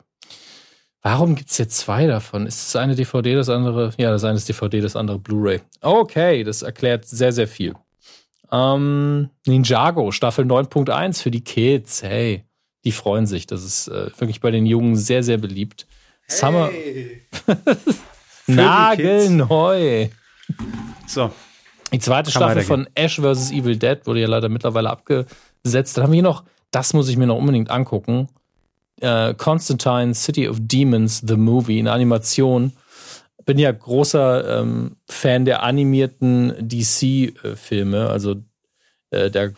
Warum 1.02 1.34
gibt 1.34 1.50
es 1.50 1.58
jetzt 1.58 1.78
zwei 1.78 2.06
davon? 2.06 2.46
Ist 2.46 2.68
das 2.68 2.76
eine 2.80 2.94
DVD, 2.94 3.34
das 3.34 3.48
andere? 3.48 3.90
Ja, 3.96 4.10
das 4.12 4.22
eine 4.22 4.36
ist 4.36 4.48
DVD, 4.48 4.80
das 4.80 4.94
andere 4.94 5.18
Blu-ray. 5.18 5.60
Okay, 5.80 6.44
das 6.44 6.62
erklärt 6.62 7.06
sehr, 7.06 7.32
sehr 7.32 7.48
viel. 7.48 7.74
Ähm, 8.52 9.30
Ninjago, 9.46 10.12
Staffel 10.12 10.44
9.1 10.44 11.22
für 11.22 11.32
die 11.32 11.42
Kids. 11.42 12.02
Hey, 12.02 12.44
die 12.84 12.92
freuen 12.92 13.26
sich. 13.26 13.46
Das 13.46 13.64
ist 13.64 13.88
äh, 13.88 14.10
wirklich 14.18 14.40
bei 14.40 14.52
den 14.52 14.66
Jungen 14.66 14.94
sehr, 14.94 15.24
sehr 15.24 15.38
beliebt. 15.38 15.86
Hey. 16.26 16.36
Summer. 16.36 16.70
Nagelneu. 18.46 20.08
So. 21.06 21.32
Die 21.92 21.98
zweite 21.98 22.30
Kann 22.30 22.42
Staffel 22.42 22.62
von 22.62 22.88
Ash 22.94 23.20
vs. 23.20 23.50
Evil 23.50 23.76
Dead 23.76 23.98
wurde 24.04 24.20
ja 24.20 24.28
leider 24.28 24.48
mittlerweile 24.48 24.90
abgesetzt. 24.90 25.96
Dann 25.96 26.04
haben 26.04 26.12
wir 26.12 26.16
hier 26.16 26.22
noch, 26.22 26.44
das 26.72 26.92
muss 26.92 27.08
ich 27.08 27.16
mir 27.16 27.26
noch 27.26 27.38
unbedingt 27.38 27.70
angucken. 27.70 28.28
Äh, 29.00 29.34
Constantine 29.34 30.14
City 30.14 30.48
of 30.48 30.56
Demons, 30.60 31.22
The 31.24 31.36
Movie, 31.36 31.78
eine 31.78 31.92
Animation 31.92 32.72
bin 33.44 33.58
ja 33.58 33.72
großer 33.72 34.60
ähm, 34.60 34.96
Fan 35.08 35.44
der 35.44 35.62
animierten 35.62 36.54
DC-Filme, 36.58 38.08
also 38.08 38.36
äh, 39.10 39.30
der, 39.30 39.52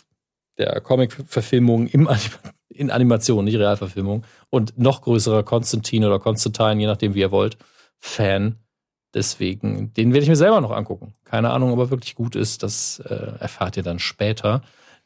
der 0.59 0.81
Comic-Verfilmung 0.81 1.87
im, 1.89 2.09
in 2.69 2.91
Animation, 2.91 3.45
nicht 3.45 3.59
Realverfilmung. 3.59 4.25
Und 4.51 4.79
noch 4.79 5.03
größerer 5.03 5.43
Konstantin 5.43 6.05
oder 6.05 6.19
Konstantin, 6.19 6.81
je 6.81 6.87
nachdem, 6.87 7.15
wie 7.15 7.21
ihr 7.21 7.31
wollt, 7.31 7.59
Fan. 7.99 8.57
Deswegen, 9.13 9.93
den 9.95 10.13
werde 10.13 10.25
ich 10.25 10.29
mir 10.29 10.37
selber 10.37 10.61
noch 10.61 10.73
angucken. 10.73 11.15
Keine 11.25 11.51
Ahnung, 11.51 11.73
ob 11.73 11.79
er 11.79 11.91
wirklich 11.91 12.17
gut 12.17 12.35
ist. 12.35 12.65
Das 12.65 12.99
äh, 12.99 13.39
erfahrt 13.39 13.77
ihr 13.77 13.85
dann 13.85 14.01
später. 14.01 14.63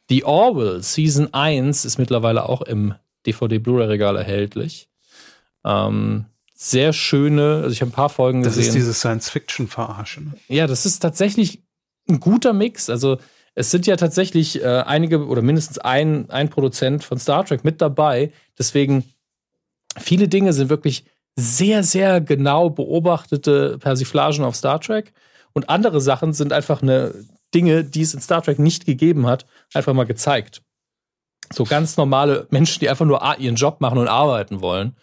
The 0.09 0.23
Orwell 0.23 0.81
Season 0.81 1.33
1 1.33 1.85
ist 1.85 1.97
mittlerweile 1.99 2.49
auch 2.49 2.61
im 2.63 2.95
DVD-Blu-ray-Regal 3.25 4.17
erhältlich. 4.17 4.89
Ähm, 5.63 6.25
sehr 6.55 6.93
schöne, 6.93 7.61
also 7.63 7.69
ich 7.69 7.81
habe 7.81 7.91
ein 7.91 7.93
paar 7.93 8.09
Folgen 8.09 8.43
das 8.43 8.55
gesehen. 8.55 8.65
Das 8.65 8.75
ist 8.75 8.81
diese 8.81 8.93
Science-Fiction-Verarsche. 8.93 10.21
Ne? 10.21 10.33
Ja, 10.47 10.67
das 10.67 10.85
ist 10.85 10.99
tatsächlich 10.99 11.63
ein 12.09 12.19
guter 12.19 12.53
Mix. 12.53 12.89
Also 12.89 13.19
es 13.55 13.71
sind 13.71 13.87
ja 13.87 13.95
tatsächlich 13.95 14.61
äh, 14.61 14.83
einige 14.85 15.25
oder 15.25 15.41
mindestens 15.41 15.77
ein, 15.77 16.29
ein 16.29 16.49
Produzent 16.49 17.03
von 17.03 17.19
Star 17.19 17.45
Trek 17.45 17.63
mit 17.63 17.81
dabei. 17.81 18.31
Deswegen, 18.57 19.03
viele 19.97 20.27
Dinge 20.27 20.53
sind 20.53 20.69
wirklich 20.69 21.05
sehr, 21.35 21.83
sehr 21.83 22.19
genau 22.19 22.69
beobachtete 22.69 23.77
Persiflagen 23.77 24.43
auf 24.43 24.55
Star 24.55 24.81
Trek. 24.81 25.13
Und 25.53 25.69
andere 25.69 26.01
Sachen 26.01 26.33
sind 26.33 26.51
einfach 26.51 26.81
eine 26.81 27.13
Dinge, 27.53 27.83
die 27.83 28.01
es 28.01 28.13
in 28.13 28.21
Star 28.21 28.41
Trek 28.41 28.59
nicht 28.59 28.85
gegeben 28.85 29.25
hat, 29.25 29.45
einfach 29.73 29.93
mal 29.93 30.05
gezeigt. 30.05 30.61
So 31.51 31.63
ganz 31.63 31.97
normale 31.97 32.47
Menschen, 32.51 32.79
die 32.79 32.89
einfach 32.89 33.05
nur 33.05 33.21
ihren 33.39 33.55
Job 33.55 33.81
machen 33.81 33.97
und 33.97 34.07
arbeiten 34.07 34.61
wollen, 34.61 34.95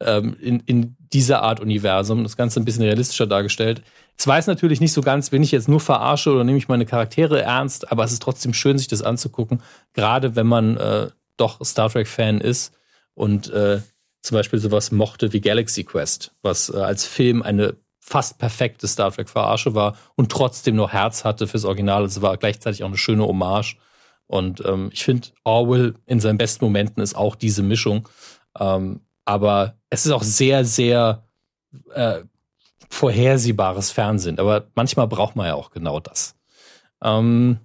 ähm, 0.00 0.36
in, 0.40 0.60
in 0.60 0.96
dieser 1.12 1.42
Art 1.42 1.60
Universum. 1.60 2.22
Das 2.22 2.36
Ganze 2.36 2.60
ein 2.60 2.64
bisschen 2.64 2.82
realistischer 2.82 3.26
dargestellt. 3.26 3.82
Es 4.16 4.26
weiß 4.26 4.46
natürlich 4.46 4.80
nicht 4.80 4.92
so 4.92 5.00
ganz, 5.00 5.30
bin 5.30 5.42
ich 5.42 5.52
jetzt 5.52 5.68
nur 5.68 5.80
verarsche 5.80 6.30
oder 6.30 6.44
nehme 6.44 6.58
ich 6.58 6.68
meine 6.68 6.86
Charaktere 6.86 7.42
ernst, 7.42 7.90
aber 7.90 8.04
es 8.04 8.12
ist 8.12 8.22
trotzdem 8.22 8.54
schön, 8.54 8.78
sich 8.78 8.88
das 8.88 9.02
anzugucken, 9.02 9.62
gerade 9.92 10.36
wenn 10.36 10.46
man 10.46 10.76
äh, 10.76 11.08
doch 11.36 11.64
Star 11.64 11.90
Trek-Fan 11.90 12.40
ist 12.40 12.72
und 13.14 13.50
äh, 13.50 13.80
zum 14.22 14.36
Beispiel 14.36 14.58
sowas 14.58 14.92
mochte 14.92 15.32
wie 15.32 15.40
Galaxy 15.40 15.84
Quest, 15.84 16.32
was 16.42 16.70
äh, 16.70 16.78
als 16.78 17.06
Film 17.06 17.42
eine 17.42 17.76
fast 18.06 18.38
perfekte 18.38 18.86
Star 18.86 19.10
Trek-Verarsche 19.10 19.74
war 19.74 19.96
und 20.14 20.30
trotzdem 20.30 20.76
noch 20.76 20.92
Herz 20.92 21.24
hatte 21.24 21.46
fürs 21.46 21.64
Original. 21.64 22.04
Es 22.04 22.20
war 22.20 22.36
gleichzeitig 22.36 22.84
auch 22.84 22.88
eine 22.88 22.98
schöne 22.98 23.26
Hommage. 23.26 23.76
Und 24.26 24.62
ähm, 24.66 24.90
ich 24.92 25.04
finde, 25.04 25.28
Orwell 25.42 25.94
in 26.04 26.20
seinen 26.20 26.36
besten 26.36 26.66
Momenten 26.66 27.02
ist 27.02 27.16
auch 27.16 27.34
diese 27.34 27.62
Mischung. 27.62 28.06
Ähm, 28.60 29.00
aber 29.24 29.76
es 29.88 30.04
ist 30.04 30.12
auch 30.12 30.22
sehr, 30.22 30.66
sehr 30.66 31.24
äh, 31.94 32.20
vorhersehbares 32.90 33.90
Fernsehen. 33.90 34.38
Aber 34.38 34.66
manchmal 34.74 35.08
braucht 35.08 35.34
man 35.34 35.46
ja 35.46 35.54
auch 35.54 35.70
genau 35.70 35.98
das. 35.98 36.36
Ähm, 37.02 37.58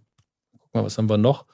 guck 0.62 0.74
mal, 0.74 0.86
was 0.86 0.98
haben 0.98 1.10
wir 1.10 1.18
noch? 1.18 1.46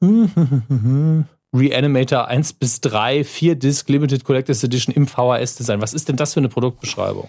Reanimator 1.52 2.28
1 2.28 2.52
bis 2.52 2.80
3, 2.80 3.24
4 3.24 3.56
Disc 3.56 3.88
Limited 3.88 4.22
Collectors 4.22 4.62
Edition 4.62 4.94
im 4.94 5.08
VHS-Design. 5.08 5.82
Was 5.82 5.94
ist 5.94 6.08
denn 6.08 6.16
das 6.16 6.34
für 6.34 6.40
eine 6.40 6.48
Produktbeschreibung? 6.48 7.28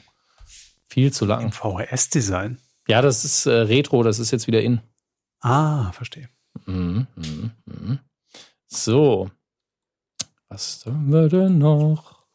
Viel 0.91 1.13
zu 1.13 1.23
lang. 1.23 1.53
VHS-Design? 1.53 2.57
Ja, 2.85 3.01
das 3.01 3.23
ist 3.23 3.45
äh, 3.45 3.51
Retro, 3.51 4.03
das 4.03 4.19
ist 4.19 4.31
jetzt 4.31 4.47
wieder 4.47 4.61
in. 4.61 4.81
Ah, 5.39 5.93
verstehe. 5.93 6.27
Mhm, 6.65 7.07
mh, 7.15 7.51
mh. 7.63 7.99
So. 8.67 9.31
Was 10.49 10.85
haben 10.85 11.13
wir 11.13 11.29
denn 11.29 11.59
noch? 11.59 12.25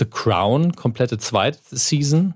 The 0.00 0.04
Crown, 0.04 0.74
komplette 0.74 1.18
zweite 1.18 1.60
Season. 1.76 2.34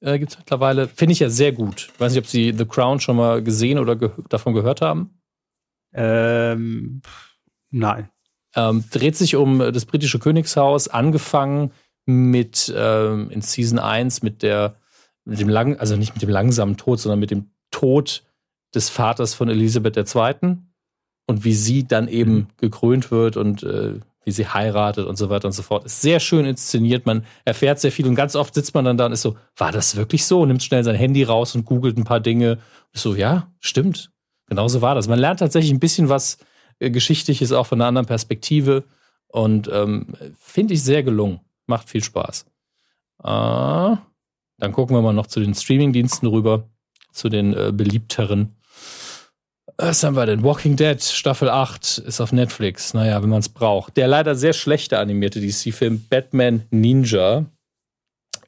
Äh, 0.00 0.18
Gibt 0.18 0.32
es 0.32 0.38
mittlerweile. 0.38 0.88
Finde 0.88 1.12
ich 1.12 1.18
ja 1.18 1.28
sehr 1.28 1.52
gut. 1.52 1.90
Ich 1.92 2.00
weiß 2.00 2.12
nicht, 2.12 2.24
ob 2.24 2.26
Sie 2.26 2.54
The 2.56 2.64
Crown 2.64 3.00
schon 3.00 3.16
mal 3.16 3.42
gesehen 3.42 3.78
oder 3.78 3.96
ge 3.96 4.12
davon 4.30 4.54
gehört 4.54 4.80
haben. 4.80 5.20
Ähm, 5.92 7.02
Nein. 7.70 8.08
Ähm, 8.56 8.84
dreht 8.90 9.14
sich 9.14 9.36
um 9.36 9.58
das 9.58 9.84
britische 9.84 10.18
Königshaus, 10.18 10.88
angefangen 10.88 11.70
mit 12.10 12.72
ähm, 12.76 13.30
in 13.30 13.42
Season 13.42 13.78
1 13.78 14.22
mit 14.22 14.42
der, 14.42 14.76
mit 15.24 15.40
dem 15.40 15.48
lang, 15.48 15.76
also 15.78 15.96
nicht 15.96 16.14
mit 16.14 16.22
dem 16.22 16.30
langsamen 16.30 16.76
Tod, 16.76 17.00
sondern 17.00 17.20
mit 17.20 17.30
dem 17.30 17.50
Tod 17.70 18.22
des 18.74 18.88
Vaters 18.88 19.34
von 19.34 19.48
Elisabeth 19.48 19.96
II. 19.96 20.56
und 21.26 21.44
wie 21.44 21.54
sie 21.54 21.86
dann 21.86 22.08
eben 22.08 22.32
mhm. 22.32 22.46
gekrönt 22.56 23.10
wird 23.10 23.36
und 23.36 23.62
äh, 23.62 23.94
wie 24.24 24.32
sie 24.32 24.46
heiratet 24.46 25.06
und 25.06 25.16
so 25.16 25.30
weiter 25.30 25.46
und 25.46 25.52
so 25.52 25.62
fort. 25.62 25.84
Ist 25.84 26.02
sehr 26.02 26.20
schön 26.20 26.44
inszeniert, 26.44 27.06
man 27.06 27.24
erfährt 27.44 27.80
sehr 27.80 27.92
viel 27.92 28.06
und 28.06 28.14
ganz 28.14 28.36
oft 28.36 28.54
sitzt 28.54 28.74
man 28.74 28.84
dann 28.84 28.96
da 28.96 29.06
und 29.06 29.12
ist 29.12 29.22
so, 29.22 29.36
war 29.56 29.72
das 29.72 29.96
wirklich 29.96 30.26
so? 30.26 30.44
Nimmt 30.44 30.62
schnell 30.62 30.84
sein 30.84 30.96
Handy 30.96 31.22
raus 31.22 31.54
und 31.54 31.64
googelt 31.64 31.96
ein 31.96 32.04
paar 32.04 32.20
Dinge. 32.20 32.58
Ist 32.92 33.02
so, 33.02 33.14
ja, 33.14 33.50
stimmt. 33.60 34.10
Genauso 34.46 34.82
war 34.82 34.94
das. 34.94 35.08
Man 35.08 35.18
lernt 35.18 35.40
tatsächlich 35.40 35.72
ein 35.72 35.80
bisschen 35.80 36.08
was 36.08 36.38
äh, 36.80 36.90
geschichtlich 36.90 37.40
ist 37.42 37.52
auch 37.52 37.66
von 37.66 37.80
einer 37.80 37.88
anderen 37.88 38.06
Perspektive 38.06 38.84
und 39.28 39.70
ähm, 39.72 40.14
finde 40.38 40.74
ich 40.74 40.82
sehr 40.82 41.04
gelungen. 41.04 41.40
Macht 41.70 41.88
viel 41.88 42.02
Spaß. 42.02 42.46
Äh, 43.22 43.96
dann 44.58 44.72
gucken 44.72 44.96
wir 44.96 45.02
mal 45.02 45.12
noch 45.12 45.28
zu 45.28 45.38
den 45.38 45.54
Streamingdiensten 45.54 46.28
rüber, 46.28 46.68
zu 47.12 47.28
den 47.28 47.54
äh, 47.54 47.70
beliebteren. 47.72 48.56
Was 49.78 50.02
haben 50.02 50.16
wir 50.16 50.26
denn? 50.26 50.42
Walking 50.42 50.74
Dead 50.74 51.00
Staffel 51.00 51.48
8 51.48 51.98
ist 51.98 52.20
auf 52.20 52.32
Netflix. 52.32 52.92
Naja, 52.92 53.22
wenn 53.22 53.30
man 53.30 53.38
es 53.38 53.48
braucht. 53.48 53.96
Der 53.96 54.08
leider 54.08 54.34
sehr 54.34 54.52
schlechte 54.52 54.98
animierte 54.98 55.40
DC-Film 55.40 56.06
Batman 56.10 56.64
Ninja. 56.70 57.46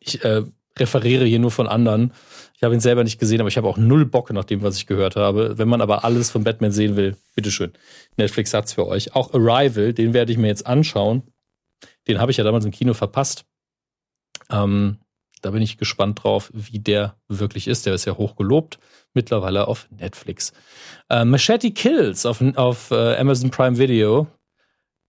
Ich 0.01 0.23
äh, 0.25 0.43
referiere 0.77 1.25
hier 1.25 1.39
nur 1.39 1.53
von 1.53 1.69
anderen. 1.69 2.13
Ich 2.57 2.65
habe 2.65 2.75
ihn 2.75 2.81
selber 2.81 3.05
nicht 3.05 3.21
gesehen, 3.21 3.41
aber 3.41 3.49
ich 3.49 3.57
habe 3.57 3.69
auch 3.69 3.79
null 3.79 4.05
Bock 4.05 4.33
nach 4.33 4.45
dem, 4.45 4.63
was 4.63 4.77
ich 4.77 4.87
gehört 4.87 5.15
habe. 5.15 5.59
Wenn 5.59 5.69
man 5.69 5.81
aber 5.81 6.05
alles 6.05 6.31
von 6.31 6.43
Batman 6.43 6.73
sehen 6.73 6.97
will, 6.97 7.17
bitteschön. 7.37 7.73
Netflix 8.17 8.53
hat's 8.53 8.73
für 8.73 8.87
euch. 8.87 9.15
Auch 9.15 9.33
Arrival, 9.33 9.93
den 9.93 10.13
werde 10.13 10.33
ich 10.33 10.39
mir 10.39 10.49
jetzt 10.49 10.67
anschauen. 10.67 11.23
Den 12.09 12.19
habe 12.19 12.31
ich 12.31 12.37
ja 12.37 12.45
damals 12.45 12.65
im 12.65 12.71
Kino 12.71 12.95
verpasst. 12.95 13.45
Ähm, 14.51 14.99
da 15.43 15.51
bin 15.51 15.63
ich 15.63 15.77
gespannt 15.77 16.23
drauf, 16.23 16.51
wie 16.55 16.79
der 16.79 17.17
wirklich 17.29 17.67
ist. 17.67 17.85
Der 17.87 17.95
ist 17.95 18.05
ja 18.05 18.17
hoch 18.17 18.37
gelobt. 18.37 18.79
Mittlerweile 19.13 19.67
auf 19.67 19.89
Netflix. 19.91 20.53
Äh, 21.11 21.25
Machete 21.25 21.73
Kills 21.73 22.25
auf, 22.25 22.43
auf 22.57 22.91
äh, 22.91 23.17
Amazon 23.17 23.51
Prime 23.51 23.77
Video. 23.77 24.29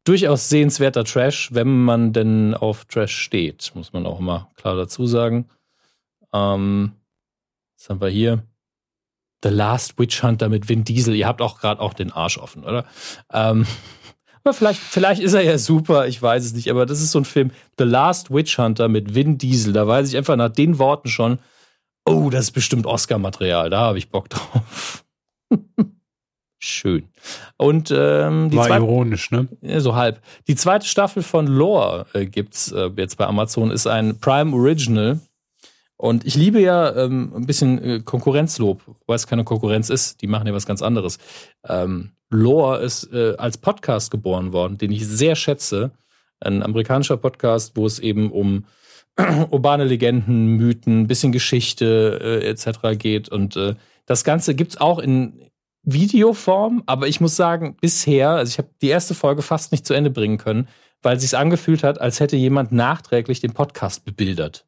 Durchaus 0.05 0.49
sehenswerter 0.49 1.05
Trash, 1.05 1.53
wenn 1.53 1.83
man 1.85 2.11
denn 2.11 2.53
auf 2.55 2.83
Trash 2.85 3.15
steht, 3.15 3.71
muss 3.73 3.93
man 3.93 4.05
auch 4.05 4.19
immer 4.19 4.51
klar 4.55 4.75
dazu 4.75 5.05
sagen. 5.05 5.47
Ähm, 6.33 6.93
was 7.77 7.89
haben 7.89 8.01
wir 8.01 8.09
hier? 8.09 8.43
The 9.43 9.49
Last 9.49 9.99
Witch 9.99 10.23
Hunter 10.23 10.49
mit 10.49 10.67
Vin 10.67 10.83
Diesel. 10.83 11.15
Ihr 11.15 11.27
habt 11.27 11.41
auch 11.41 11.59
gerade 11.59 11.79
auch 11.79 11.93
den 11.93 12.11
Arsch 12.11 12.37
offen, 12.37 12.63
oder? 12.63 12.85
Ähm, 13.31 13.65
aber 14.43 14.53
vielleicht, 14.53 14.79
vielleicht 14.79 15.21
ist 15.21 15.33
er 15.33 15.41
ja 15.41 15.57
super, 15.57 16.07
ich 16.07 16.21
weiß 16.21 16.43
es 16.43 16.53
nicht. 16.53 16.69
Aber 16.69 16.85
das 16.85 17.01
ist 17.01 17.11
so 17.11 17.19
ein 17.19 17.25
Film, 17.25 17.51
The 17.77 17.85
Last 17.85 18.31
Witch 18.31 18.57
Hunter 18.57 18.87
mit 18.89 19.15
Vin 19.15 19.37
Diesel. 19.37 19.73
Da 19.73 19.87
weiß 19.87 20.09
ich 20.09 20.17
einfach 20.17 20.35
nach 20.35 20.49
den 20.49 20.79
Worten 20.79 21.07
schon, 21.09 21.39
oh, 22.05 22.29
das 22.29 22.45
ist 22.45 22.51
bestimmt 22.51 22.85
Oscar-Material. 22.85 23.69
Da 23.69 23.79
habe 23.79 23.97
ich 23.97 24.09
Bock 24.09 24.29
drauf. 24.29 25.05
Schön. 26.59 27.09
Und 27.57 27.91
ähm, 27.91 28.49
die 28.49 28.57
War 28.57 28.67
zweite, 28.67 28.83
ironisch, 28.83 29.31
ne? 29.31 29.47
So 29.79 29.95
halb. 29.95 30.21
Die 30.47 30.55
zweite 30.55 30.87
Staffel 30.87 31.21
von 31.21 31.47
Lore 31.47 32.05
äh, 32.13 32.25
gibt's 32.25 32.71
äh, 32.71 32.89
jetzt 32.95 33.17
bei 33.17 33.27
Amazon, 33.27 33.69
ist 33.69 33.85
ein 33.85 34.17
Prime 34.19 34.55
Original 34.55 35.19
und 35.97 36.25
ich 36.25 36.35
liebe 36.35 36.59
ja 36.59 36.95
ähm, 36.95 37.31
ein 37.35 37.45
bisschen 37.45 37.83
äh, 37.83 37.99
Konkurrenzlob, 37.99 38.81
weil 39.07 39.15
es 39.15 39.27
keine 39.27 39.43
Konkurrenz 39.43 39.89
ist. 39.89 40.21
Die 40.21 40.27
machen 40.27 40.47
ja 40.47 40.53
was 40.53 40.65
ganz 40.65 40.81
anderes. 40.81 41.17
Ähm, 41.67 42.11
Lore 42.33 42.79
ist 42.79 43.11
äh, 43.13 43.35
als 43.37 43.57
Podcast 43.57 44.11
geboren 44.11 44.53
worden, 44.53 44.77
den 44.77 44.91
ich 44.91 45.07
sehr 45.07 45.35
schätze. 45.35 45.91
Ein 46.39 46.63
amerikanischer 46.63 47.17
Podcast, 47.17 47.77
wo 47.77 47.85
es 47.85 47.99
eben 47.99 48.31
um 48.31 48.65
urbane 49.51 49.85
Legenden, 49.85 50.57
Mythen, 50.57 51.07
bisschen 51.07 51.31
Geschichte 51.31 52.19
äh, 52.21 52.47
etc. 52.47 52.97
geht. 52.97 53.29
Und 53.29 53.55
äh, 53.55 53.75
das 54.05 54.23
Ganze 54.23 54.55
gibt's 54.55 54.77
auch 54.77 54.99
in 54.99 55.49
Videoform, 55.83 56.83
aber 56.85 57.07
ich 57.07 57.21
muss 57.21 57.35
sagen, 57.35 57.77
bisher, 57.79 58.29
also 58.29 58.49
ich 58.49 58.57
habe 58.57 58.69
die 58.81 58.87
erste 58.87 59.13
Folge 59.13 59.41
fast 59.41 59.71
nicht 59.71 59.85
zu 59.85 59.93
Ende 59.93 60.09
bringen 60.09 60.37
können, 60.37 60.67
weil 61.01 61.17
es 61.17 61.23
sich 61.23 61.37
angefühlt 61.37 61.83
hat, 61.83 61.99
als 61.99 62.19
hätte 62.19 62.37
jemand 62.37 62.71
nachträglich 62.71 63.41
den 63.41 63.53
Podcast 63.53 64.05
bebildert. 64.05 64.65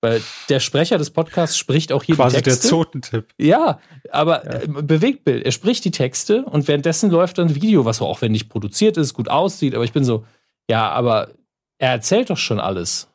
Weil 0.00 0.22
der 0.48 0.60
Sprecher 0.60 0.96
des 0.96 1.10
Podcasts 1.10 1.58
spricht 1.58 1.92
auch 1.92 2.04
hier 2.04 2.14
Quasi 2.14 2.36
die 2.36 2.42
Texte. 2.42 2.60
Quasi 2.60 2.68
der 2.68 2.70
Zotentipp. 2.70 3.34
Ja, 3.36 3.80
aber 4.10 4.44
ja. 4.44 4.60
Äh, 4.60 4.68
Bewegtbild. 4.68 5.44
Er 5.44 5.50
spricht 5.50 5.84
die 5.84 5.90
Texte 5.90 6.44
und 6.44 6.68
währenddessen 6.68 7.10
läuft 7.10 7.38
dann 7.38 7.48
ein 7.48 7.54
Video, 7.56 7.84
was 7.84 7.96
so 7.96 8.06
aufwendig 8.06 8.48
produziert 8.48 8.96
ist, 8.96 9.14
gut 9.14 9.28
aussieht. 9.28 9.74
Aber 9.74 9.84
ich 9.84 9.92
bin 9.92 10.04
so, 10.04 10.24
ja, 10.70 10.88
aber 10.90 11.30
er 11.78 11.90
erzählt 11.90 12.30
doch 12.30 12.36
schon 12.36 12.60
alles. 12.60 13.08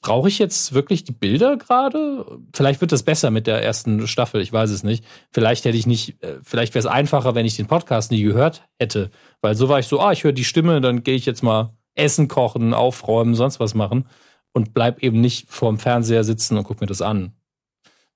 Brauche 0.00 0.28
ich 0.28 0.40
jetzt 0.40 0.74
wirklich 0.74 1.04
die 1.04 1.12
Bilder 1.12 1.56
gerade? 1.56 2.26
Vielleicht 2.52 2.80
wird 2.80 2.90
das 2.90 3.04
besser 3.04 3.30
mit 3.30 3.46
der 3.46 3.62
ersten 3.62 4.08
Staffel, 4.08 4.40
ich 4.40 4.52
weiß 4.52 4.70
es 4.70 4.82
nicht. 4.82 5.04
Vielleicht 5.30 5.64
hätte 5.64 5.78
ich 5.78 5.86
nicht, 5.86 6.22
äh, 6.22 6.38
vielleicht 6.42 6.74
wäre 6.74 6.80
es 6.80 6.86
einfacher, 6.86 7.36
wenn 7.36 7.46
ich 7.46 7.56
den 7.56 7.66
Podcast 7.66 8.10
nie 8.10 8.22
gehört 8.22 8.64
hätte. 8.78 9.10
Weil 9.40 9.54
so 9.54 9.68
war 9.68 9.78
ich 9.78 9.86
so, 9.86 10.00
ah, 10.00 10.10
ich 10.10 10.24
höre 10.24 10.32
die 10.32 10.44
Stimme, 10.44 10.80
dann 10.80 11.04
gehe 11.04 11.14
ich 11.14 11.26
jetzt 11.26 11.42
mal 11.42 11.76
Essen 11.94 12.26
kochen, 12.26 12.74
aufräumen, 12.74 13.34
sonst 13.36 13.60
was 13.60 13.74
machen 13.74 14.04
und 14.52 14.74
bleib 14.74 15.02
eben 15.02 15.20
nicht 15.20 15.50
vorm 15.50 15.78
Fernseher 15.78 16.24
sitzen 16.24 16.56
und 16.56 16.64
guck 16.64 16.80
mir 16.80 16.86
das 16.86 17.02
an. 17.02 17.32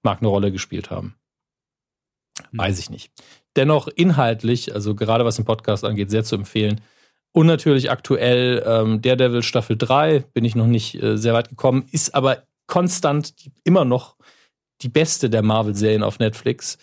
Mag 0.03 0.19
eine 0.19 0.29
Rolle 0.29 0.53
gespielt 0.53 0.91
haben. 0.91 1.15
Hm. 2.51 2.59
Weiß 2.59 2.79
ich 2.79 2.91
nicht. 2.91 3.13
Dennoch 3.57 3.89
inhaltlich, 3.89 4.75
also 4.75 4.95
gerade 4.95 5.25
was 5.25 5.37
den 5.37 5.45
Podcast 5.45 5.85
angeht, 5.85 6.11
sehr 6.11 6.25
zu 6.25 6.37
empfehlen. 6.37 6.81
Und 7.33 7.47
natürlich 7.47 7.91
aktuell 7.91 8.63
ähm, 8.67 9.01
Daredevil 9.01 9.43
Staffel 9.43 9.77
3, 9.77 10.21
bin 10.33 10.45
ich 10.45 10.55
noch 10.55 10.67
nicht 10.67 11.03
äh, 11.03 11.17
sehr 11.17 11.33
weit 11.33 11.49
gekommen, 11.49 11.87
ist 11.91 12.15
aber 12.15 12.43
konstant 12.67 13.35
immer 13.65 13.85
noch 13.85 14.17
die 14.83 14.89
beste 14.89 15.31
der 15.31 15.43
Marvel-Serien 15.43 16.03
auf 16.03 16.19
Netflix. 16.19 16.79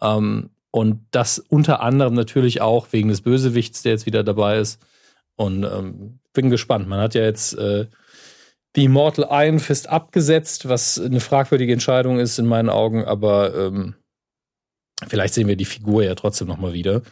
Ähm, 0.00 0.50
und 0.70 1.06
das 1.10 1.38
unter 1.38 1.80
anderem 1.80 2.14
natürlich 2.14 2.60
auch 2.60 2.88
wegen 2.92 3.08
des 3.08 3.22
Bösewichts, 3.22 3.82
der 3.82 3.92
jetzt 3.92 4.06
wieder 4.06 4.22
dabei 4.22 4.58
ist. 4.58 4.82
Und 5.36 5.64
ähm, 5.64 6.18
bin 6.32 6.50
gespannt. 6.50 6.88
Man 6.88 7.00
hat 7.00 7.14
ja 7.14 7.22
jetzt 7.22 7.54
äh, 7.54 7.86
die 8.76 8.84
Immortal 8.84 9.26
Iron 9.30 9.58
Fist 9.58 9.88
abgesetzt, 9.88 10.68
was 10.68 11.00
eine 11.00 11.20
fragwürdige 11.20 11.72
Entscheidung 11.72 12.18
ist 12.18 12.38
in 12.38 12.46
meinen 12.46 12.68
Augen, 12.68 13.04
aber 13.04 13.54
ähm, 13.54 13.94
vielleicht 15.08 15.34
sehen 15.34 15.48
wir 15.48 15.56
die 15.56 15.64
Figur 15.64 16.04
ja 16.04 16.14
trotzdem 16.14 16.46
nochmal 16.46 16.74
wieder. 16.74 17.02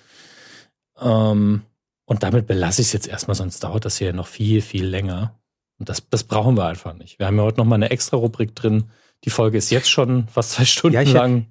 Ähm, 1.01 1.63
und 2.07 2.23
damit 2.23 2.47
belasse 2.47 2.83
ich 2.83 2.89
es 2.89 2.93
jetzt 2.93 3.09
erstmal, 3.09 3.35
sonst 3.35 3.65
dauert 3.65 3.87
das 3.87 3.97
hier 3.97 4.13
noch 4.13 4.27
viel, 4.27 4.61
viel 4.61 4.85
länger. 4.85 5.41
Und 5.79 5.89
das, 5.89 6.09
das 6.09 6.25
brauchen 6.25 6.57
wir 6.57 6.67
einfach 6.67 6.95
nicht. 6.95 7.19
Wir 7.19 7.27
haben 7.27 7.37
ja 7.37 7.43
heute 7.43 7.59
nochmal 7.59 7.79
eine 7.79 7.91
extra 7.91 8.17
Rubrik 8.17 8.55
drin. 8.55 8.91
Die 9.25 9.31
Folge 9.31 9.59
ist 9.59 9.71
jetzt 9.71 9.91
schon 9.91 10.29
fast 10.29 10.53
zwei 10.53 10.65
Stunden 10.67 10.95
ja, 10.95 11.13
lang. 11.13 11.47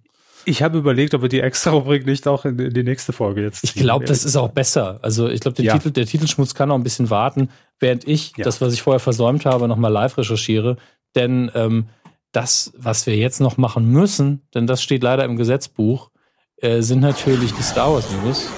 Ich 0.46 0.62
habe 0.62 0.78
überlegt, 0.78 1.14
ob 1.14 1.22
wir 1.22 1.30
die 1.30 1.40
extra 1.40 1.72
Rubrik 1.72 2.06
nicht 2.06 2.28
auch 2.28 2.46
in, 2.46 2.60
in 2.60 2.74
die 2.74 2.84
nächste 2.84 3.14
Folge 3.14 3.42
jetzt. 3.42 3.64
Ich 3.64 3.74
glaube, 3.74 4.06
das 4.06 4.26
ist 4.26 4.36
auch 4.36 4.50
besser. 4.50 5.00
Also 5.02 5.28
ich 5.30 5.40
glaube, 5.40 5.62
ja. 5.62 5.74
Titel, 5.74 5.92
der 5.92 6.06
Titelschmutz 6.06 6.54
kann 6.54 6.72
auch 6.72 6.76
ein 6.76 6.84
bisschen 6.84 7.10
warten, 7.10 7.50
während 7.80 8.08
ich 8.08 8.34
ja. 8.38 8.44
das, 8.44 8.62
was 8.62 8.74
ich 8.74 8.82
vorher 8.82 9.00
versäumt 9.00 9.46
habe, 9.46 9.68
nochmal 9.68 9.92
live 9.92 10.18
recherchiere. 10.18 10.78
Denn 11.16 11.52
ähm, 11.56 11.88
das, 12.32 12.74
was 12.78 13.06
wir 13.06 13.16
jetzt 13.16 13.40
noch 13.40 13.58
machen 13.58 13.86
müssen, 13.86 14.42
denn 14.54 14.68
das 14.68 14.82
steht 14.82 15.04
leider 15.04 15.24
im 15.24 15.38
Gesetzbuch, 15.38 16.10
äh, 16.58 16.82
sind 16.82 17.00
natürlich 17.00 17.54
die 17.54 17.64
Star 17.64 17.94
Wars 17.94 18.06
News. 18.24 18.50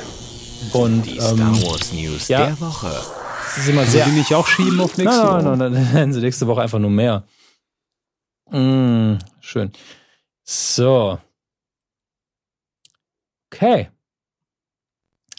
Und 0.74 1.04
die 1.04 1.20
Star 1.20 1.32
ähm, 1.32 1.64
Wars 1.64 1.94
News 1.94 2.28
ja, 2.28 2.48
der 2.48 2.60
Woche. 2.60 2.88
Das 2.88 3.58
ist 3.58 3.70
immer 3.70 3.86
sehr. 3.86 4.06
Die 4.06 4.12
nicht 4.12 4.34
auch 4.34 4.48
schieben 4.48 4.80
auf 4.80 4.98
nächste 4.98 5.22
Woche? 5.22 5.44
Nein, 5.44 5.58
nein, 5.60 5.74
nein, 5.74 5.94
nennen 5.94 6.14
sie 6.14 6.22
nächste 6.22 6.48
Woche 6.48 6.62
einfach 6.62 6.80
nur 6.80 6.90
mehr. 6.90 7.24
Mm, 8.52 9.18
schön. 9.40 9.72
So, 10.44 11.20
Okay. 13.56 13.90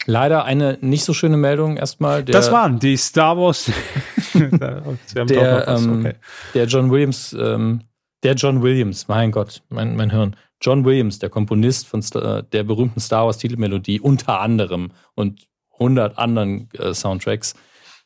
Leider 0.06 0.44
eine 0.44 0.78
nicht 0.80 1.05
so 1.05 1.12
schöne 1.12 1.36
Meldung 1.36 1.76
erstmal. 1.76 2.22
Der, 2.22 2.32
das 2.32 2.52
waren 2.52 2.78
die 2.78 2.97
Star 2.97 3.36
Wars. 3.36 3.70
der, 4.34 5.68
ähm, 5.68 6.01
okay. 6.01 6.14
der 6.55 6.66
John 6.66 6.90
Williams, 6.90 7.32
ähm, 7.38 7.82
der 8.22 8.34
John 8.34 8.62
Williams, 8.62 9.09
mein 9.09 9.32
Gott, 9.32 9.62
mein, 9.68 9.97
mein 9.97 10.10
Hirn. 10.10 10.36
John 10.60 10.84
Williams, 10.84 11.18
der 11.18 11.28
Komponist 11.28 11.86
von 11.86 12.02
Star, 12.02 12.43
der 12.43 12.62
berühmten 12.62 13.01
Star 13.01 13.26
Wars 13.26 13.38
Titelmelodie, 13.38 14.01
unter 14.01 14.40
anderem 14.40 14.93
und 15.14 15.48
100 15.72 16.16
anderen 16.16 16.68
äh, 16.74 16.94
Soundtracks, 16.94 17.55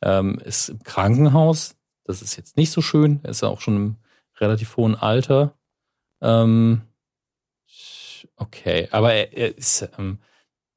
ähm, 0.01 0.39
ist 0.43 0.69
im 0.69 0.83
Krankenhaus. 0.83 1.75
Das 2.03 2.21
ist 2.21 2.35
jetzt 2.35 2.57
nicht 2.57 2.71
so 2.71 2.81
schön. 2.81 3.19
Er 3.23 3.29
ist 3.29 3.41
ja 3.41 3.47
auch 3.47 3.61
schon 3.61 3.75
im 3.75 3.95
relativ 4.39 4.75
hohen 4.75 4.95
Alter. 4.95 5.53
Ähm, 6.21 6.81
Okay, 8.35 8.87
aber 8.91 9.13
er, 9.13 9.57
ist, 9.57 9.87
ähm, 9.97 10.19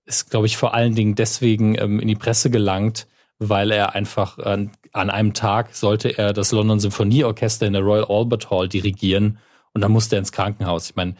ist 0.05 0.31
glaube 0.31 0.47
ich, 0.47 0.57
vor 0.57 0.75
allen 0.75 0.95
Dingen 0.95 1.15
deswegen 1.15 1.77
ähm, 1.79 2.01
in 2.01 2.09
die 2.09 2.16
Presse 2.16 2.51
gelangt, 2.51 3.07
weil 3.39 3.71
er 3.71 3.95
einfach 3.95 4.39
an, 4.39 4.73
an 4.93 5.11
einem 5.11 5.35
Tag 5.35 5.75
sollte 5.75 6.16
er 6.16 6.33
das 6.33 6.53
London 6.53 6.81
Symphonieorchester 6.81 7.66
in 7.66 7.73
der 7.73 7.83
Royal 7.83 8.07
Albert 8.09 8.51
Hall 8.51 8.69
dirigieren 8.69 9.39
und 9.73 9.81
dann 9.81 9.93
musste 9.93 10.16
er 10.16 10.21
ins 10.21 10.33
Krankenhaus. 10.33 10.91
Ich 10.91 10.97
meine, 10.97 11.16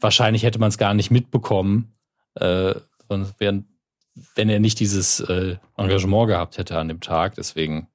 wahrscheinlich 0.00 0.42
hätte 0.42 0.58
man 0.58 0.68
es 0.68 0.78
gar 0.78 0.94
nicht 0.94 1.10
mitbekommen, 1.10 1.94
äh, 2.34 2.74
wenn, 3.38 3.66
wenn 4.34 4.48
er 4.48 4.60
nicht 4.60 4.80
dieses 4.80 5.20
äh, 5.20 5.56
Engagement 5.76 6.28
gehabt 6.28 6.58
hätte 6.58 6.78
an 6.78 6.88
dem 6.88 7.00
Tag. 7.00 7.36
Deswegen 7.36 7.88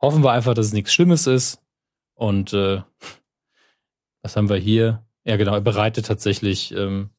hoffen 0.00 0.22
wir 0.22 0.32
einfach, 0.32 0.54
dass 0.54 0.66
es 0.66 0.72
nichts 0.72 0.92
Schlimmes 0.92 1.26
ist. 1.26 1.60
Und 2.14 2.52
äh, 2.52 2.82
was 4.22 4.36
haben 4.36 4.48
wir 4.48 4.56
hier? 4.56 5.04
Ja, 5.24 5.36
genau, 5.36 5.54
er 5.54 5.60
bereitet 5.60 6.06
tatsächlich 6.06 6.74
ähm, 6.74 7.10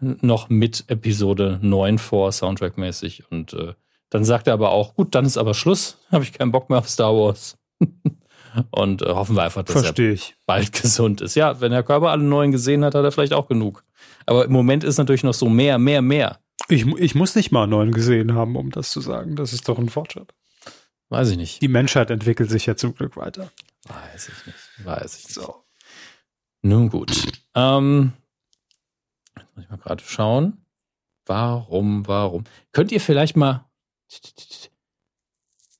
noch 0.00 0.48
mit 0.48 0.84
Episode 0.88 1.58
9 1.62 1.98
vor, 1.98 2.30
Soundtrack-mäßig. 2.30 3.24
Und 3.30 3.52
äh, 3.52 3.74
dann 4.10 4.24
sagt 4.24 4.46
er 4.46 4.54
aber 4.54 4.70
auch, 4.70 4.94
gut, 4.94 5.14
dann 5.14 5.24
ist 5.24 5.36
aber 5.36 5.54
Schluss, 5.54 5.98
habe 6.10 6.24
ich 6.24 6.32
keinen 6.32 6.52
Bock 6.52 6.70
mehr 6.70 6.78
auf 6.78 6.88
Star 6.88 7.14
Wars. 7.14 7.58
und 8.70 9.02
äh, 9.02 9.06
hoffen 9.06 9.36
wir 9.36 9.42
einfach, 9.42 9.62
dass 9.62 9.82
Versteh 9.82 10.08
er 10.08 10.12
ich. 10.14 10.36
bald 10.46 10.72
gesund 10.82 11.20
ist. 11.20 11.34
Ja, 11.34 11.60
wenn 11.60 11.72
der 11.72 11.82
Körper 11.82 12.10
alle 12.10 12.22
neuen 12.22 12.52
gesehen 12.52 12.84
hat, 12.84 12.94
hat 12.94 13.04
er 13.04 13.12
vielleicht 13.12 13.34
auch 13.34 13.48
genug. 13.48 13.84
Aber 14.24 14.44
im 14.44 14.52
Moment 14.52 14.84
ist 14.84 14.98
natürlich 14.98 15.24
noch 15.24 15.34
so 15.34 15.48
mehr, 15.48 15.78
mehr, 15.78 16.02
mehr. 16.02 16.40
Ich, 16.68 16.86
ich 16.86 17.14
muss 17.14 17.34
nicht 17.34 17.52
mal 17.52 17.66
neun 17.66 17.92
gesehen 17.92 18.34
haben, 18.34 18.56
um 18.56 18.70
das 18.70 18.90
zu 18.90 19.00
sagen. 19.00 19.36
Das 19.36 19.52
ist 19.52 19.68
doch 19.68 19.78
ein 19.78 19.88
Fortschritt. 19.88 20.34
Weiß 21.08 21.30
ich 21.30 21.36
nicht. 21.36 21.62
Die 21.62 21.68
Menschheit 21.68 22.10
entwickelt 22.10 22.50
sich 22.50 22.66
ja 22.66 22.76
zum 22.76 22.94
Glück 22.94 23.16
weiter. 23.16 23.50
Weiß 23.86 24.28
ich 24.28 24.46
nicht. 24.46 24.86
Weiß 24.86 25.18
ich 25.18 25.24
nicht. 25.26 25.34
So. 25.34 25.65
Nun 26.66 26.88
gut. 26.88 27.22
Ähm, 27.54 28.12
jetzt 29.36 29.48
muss 29.54 29.64
ich 29.64 29.70
mal 29.70 29.76
gerade 29.76 30.02
schauen. 30.02 30.64
Warum, 31.24 32.06
warum? 32.08 32.44
Könnt 32.72 32.90
ihr 32.90 33.00
vielleicht 33.00 33.36
mal. 33.36 33.64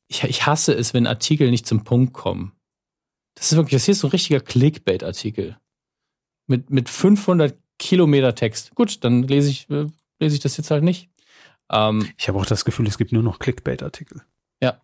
Ich, 0.09 0.23
ich 0.23 0.47
hasse 0.47 0.73
es, 0.73 0.95
wenn 0.95 1.07
Artikel 1.07 1.51
nicht 1.51 1.67
zum 1.67 1.83
Punkt 1.83 2.13
kommen. 2.13 2.53
Das 3.35 3.51
ist 3.51 3.57
wirklich, 3.57 3.73
das 3.73 3.85
hier 3.85 3.93
ist 3.93 4.01
so 4.01 4.07
ein 4.07 4.13
richtiger 4.13 4.41
Clickbait-Artikel. 4.41 5.59
Mit, 6.47 6.71
mit 6.71 6.89
500 6.89 7.59
Kilometer 7.79 8.35
Text. 8.35 8.75
Gut, 8.77 9.03
dann 9.05 9.25
lese 9.25 9.51
ich, 9.51 9.69
äh, 9.69 9.87
lese 10.21 10.37
ich 10.37 10.41
das 10.41 10.57
jetzt 10.57 10.71
halt 10.71 10.85
nicht. 10.85 11.11
Ähm, 11.71 12.09
ich 12.17 12.29
habe 12.29 12.39
auch 12.39 12.47
das 12.47 12.65
Gefühl, 12.65 12.87
es 12.87 12.97
gibt 12.97 13.11
nur 13.11 13.25
noch 13.25 13.41
Clickbait-Artikel. 13.41 14.23
Ja, 14.63 14.81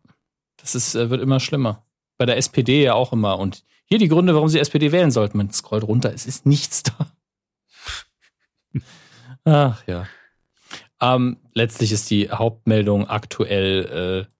das 0.56 0.74
ist, 0.74 0.96
äh, 0.96 1.10
wird 1.10 1.22
immer 1.22 1.38
schlimmer. 1.38 1.84
Bei 2.18 2.26
der 2.26 2.36
SPD 2.36 2.82
ja 2.82 2.94
auch 2.94 3.12
immer. 3.12 3.38
Und 3.38 3.64
hier 3.84 3.98
die 3.98 4.08
Gründe, 4.08 4.34
warum 4.34 4.48
Sie 4.48 4.58
SPD 4.58 4.92
wählen 4.92 5.10
sollten. 5.10 5.38
Man 5.38 5.50
scrollt 5.50 5.84
runter, 5.84 6.12
es 6.12 6.26
ist 6.26 6.46
nichts 6.46 6.82
da. 6.82 7.12
Ach 9.44 9.86
ja. 9.86 10.06
Ähm, 11.00 11.38
letztlich 11.52 11.92
ist 11.92 12.10
die 12.10 12.30
Hauptmeldung 12.30 13.08
aktuell, 13.08 14.26
äh, 14.26 14.32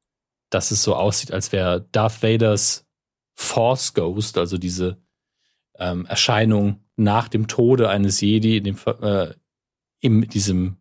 dass 0.51 0.71
es 0.71 0.83
so 0.83 0.95
aussieht, 0.95 1.33
als 1.33 1.51
wäre 1.53 1.87
Darth 1.93 2.23
Vaders 2.23 2.87
Force 3.35 3.95
Ghost, 3.95 4.39
also 4.39 4.59
diese 4.59 4.99
ähm, 5.79 6.07
Erscheinung 6.07 6.85
nach 6.97 7.29
dem 7.29 7.49
Tode 7.49 7.89
eines 7.89 8.21
Jedi, 8.21 8.59
in 8.59 8.65
dem, 8.65 8.77
äh, 9.01 9.35
in 10.01 10.23
diesem 10.23 10.77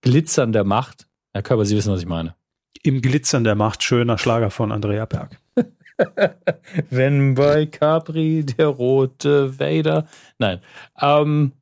Glitzern 0.00 0.52
der 0.52 0.64
Macht. 0.64 1.06
Herr 1.32 1.42
Körper, 1.42 1.64
Sie 1.64 1.76
wissen, 1.76 1.92
was 1.92 2.00
ich 2.00 2.06
meine. 2.06 2.34
Im 2.82 3.02
Glitzern 3.02 3.44
der 3.44 3.54
Macht, 3.54 3.82
schöner 3.82 4.18
Schlager 4.18 4.50
von 4.50 4.72
Andrea 4.72 5.04
Berg. 5.04 5.40
Wenn 6.90 7.34
bei 7.34 7.66
Capri 7.66 8.44
der 8.44 8.68
rote 8.68 9.58
Vader. 9.58 10.06
Nein. 10.38 10.60
Ähm, 11.00 11.52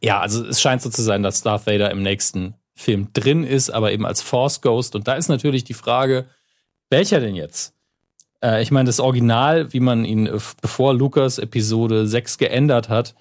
ja, 0.00 0.20
also 0.20 0.44
es 0.46 0.60
scheint 0.60 0.82
so 0.82 0.90
zu 0.90 1.02
sein, 1.02 1.22
dass 1.22 1.42
Darth 1.42 1.66
Vader 1.66 1.90
im 1.90 2.02
nächsten 2.02 2.54
Film 2.74 3.12
drin 3.12 3.44
ist, 3.44 3.70
aber 3.70 3.92
eben 3.92 4.06
als 4.06 4.22
Force 4.22 4.60
Ghost. 4.62 4.94
Und 4.94 5.06
da 5.06 5.14
ist 5.14 5.28
natürlich 5.28 5.64
die 5.64 5.74
Frage, 5.74 6.26
welcher 6.88 7.20
denn 7.20 7.34
jetzt? 7.34 7.74
Äh, 8.42 8.62
ich 8.62 8.70
meine, 8.70 8.86
das 8.86 9.00
Original, 9.00 9.72
wie 9.72 9.80
man 9.80 10.04
ihn, 10.04 10.26
äh, 10.26 10.38
bevor 10.60 10.94
Lukas 10.94 11.38
Episode 11.38 12.06
6 12.06 12.38
geändert 12.38 12.88
hat, 12.88 13.14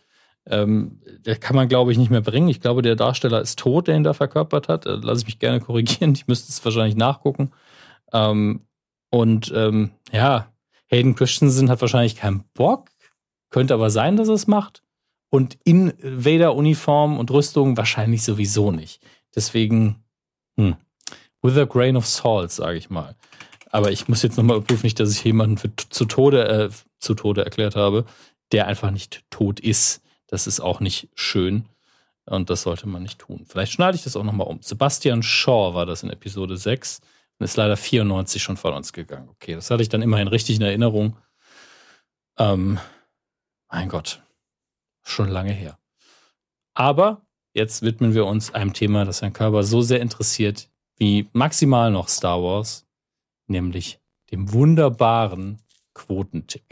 ähm, 0.47 1.01
der 1.25 1.35
kann 1.35 1.55
man, 1.55 1.67
glaube 1.67 1.91
ich, 1.91 1.97
nicht 1.97 2.09
mehr 2.11 2.21
bringen. 2.21 2.47
Ich 2.47 2.61
glaube, 2.61 2.81
der 2.81 2.95
Darsteller 2.95 3.41
ist 3.41 3.59
tot, 3.59 3.87
der 3.87 3.95
ihn 3.95 4.03
da 4.03 4.13
verkörpert 4.13 4.67
hat. 4.67 4.85
Äh, 4.85 4.97
lass 5.01 5.19
ich 5.19 5.25
mich 5.25 5.39
gerne 5.39 5.59
korrigieren. 5.59 6.13
Ich 6.13 6.27
müsste 6.27 6.49
es 6.51 6.63
wahrscheinlich 6.63 6.95
nachgucken. 6.95 7.51
Ähm, 8.13 8.65
und 9.09 9.51
ähm, 9.55 9.91
ja, 10.11 10.51
Hayden 10.87 11.15
Christensen 11.15 11.69
hat 11.69 11.81
wahrscheinlich 11.81 12.15
keinen 12.15 12.43
Bock, 12.53 12.89
könnte 13.49 13.73
aber 13.73 13.89
sein, 13.89 14.17
dass 14.17 14.27
er 14.27 14.35
es 14.35 14.47
macht. 14.47 14.83
Und 15.31 15.57
in 15.63 15.93
Vader-Uniform 16.01 17.19
und 17.19 17.29
Rüstung 17.29 17.77
wahrscheinlich 17.77 18.23
sowieso 18.23 18.71
nicht. 18.71 19.01
Deswegen, 19.35 20.03
hm, 20.57 20.75
with 21.43 21.57
a 21.57 21.65
grain 21.65 21.95
of 21.95 22.07
salt, 22.07 22.51
sage 22.51 22.77
ich 22.77 22.89
mal. 22.89 23.15
Aber 23.69 23.91
ich 23.91 24.07
muss 24.07 24.23
jetzt 24.23 24.37
nochmal 24.37 24.57
überprüfen, 24.57 24.87
nicht, 24.87 24.99
dass 24.99 25.11
ich 25.11 25.23
jemanden 25.23 25.57
für, 25.57 25.71
zu, 25.75 26.05
Tode, 26.05 26.47
äh, 26.47 26.69
zu 26.97 27.13
Tode 27.13 27.45
erklärt 27.45 27.75
habe, 27.75 28.05
der 28.51 28.65
einfach 28.65 28.89
nicht 28.89 29.23
tot 29.29 29.59
ist. 29.59 30.01
Das 30.25 30.47
ist 30.47 30.59
auch 30.59 30.79
nicht 30.79 31.09
schön. 31.13 31.65
Und 32.25 32.49
das 32.49 32.63
sollte 32.63 32.87
man 32.87 33.03
nicht 33.03 33.19
tun. 33.19 33.45
Vielleicht 33.47 33.71
schneide 33.71 33.95
ich 33.95 34.03
das 34.03 34.15
auch 34.15 34.23
nochmal 34.23 34.47
um. 34.47 34.61
Sebastian 34.61 35.21
Shaw 35.21 35.73
war 35.73 35.85
das 35.85 36.01
in 36.01 36.09
Episode 36.09 36.57
6 36.57 37.01
und 37.39 37.45
ist 37.45 37.57
leider 37.57 37.77
94 37.77 38.43
schon 38.43 38.57
von 38.57 38.73
uns 38.73 38.93
gegangen. 38.93 39.29
Okay, 39.29 39.55
das 39.55 39.71
hatte 39.71 39.81
ich 39.81 39.89
dann 39.89 40.01
immerhin 40.01 40.27
richtig 40.27 40.57
in 40.57 40.61
Erinnerung. 40.61 41.17
Ähm, 42.37 42.79
mein 43.71 43.87
Gott, 43.87 44.21
schon 45.03 45.29
lange 45.29 45.53
her. 45.53 45.79
Aber 46.73 47.25
jetzt 47.53 47.81
widmen 47.81 48.13
wir 48.13 48.25
uns 48.25 48.53
einem 48.53 48.73
Thema, 48.73 49.05
das 49.05 49.21
Herrn 49.21 49.33
Körber 49.33 49.63
so 49.63 49.81
sehr 49.81 50.01
interessiert 50.01 50.69
wie 50.97 51.29
maximal 51.31 51.91
noch 51.91 52.09
Star 52.09 52.43
Wars, 52.43 52.85
nämlich 53.47 53.99
dem 54.31 54.51
wunderbaren 54.51 55.61
Quotentipp. 55.93 56.63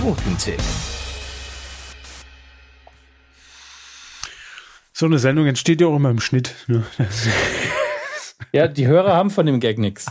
Quotentipp. 0.00 0.60
So 4.92 5.06
eine 5.06 5.18
Sendung 5.18 5.46
entsteht 5.46 5.80
ja 5.80 5.88
auch 5.88 5.96
immer 5.96 6.10
im 6.10 6.20
Schnitt. 6.20 6.54
Ne? 6.68 6.84
Ja, 8.52 8.68
die 8.68 8.86
Hörer 8.86 9.14
haben 9.14 9.30
von 9.30 9.46
dem 9.46 9.60
Gag 9.60 9.78
nichts. 9.78 10.06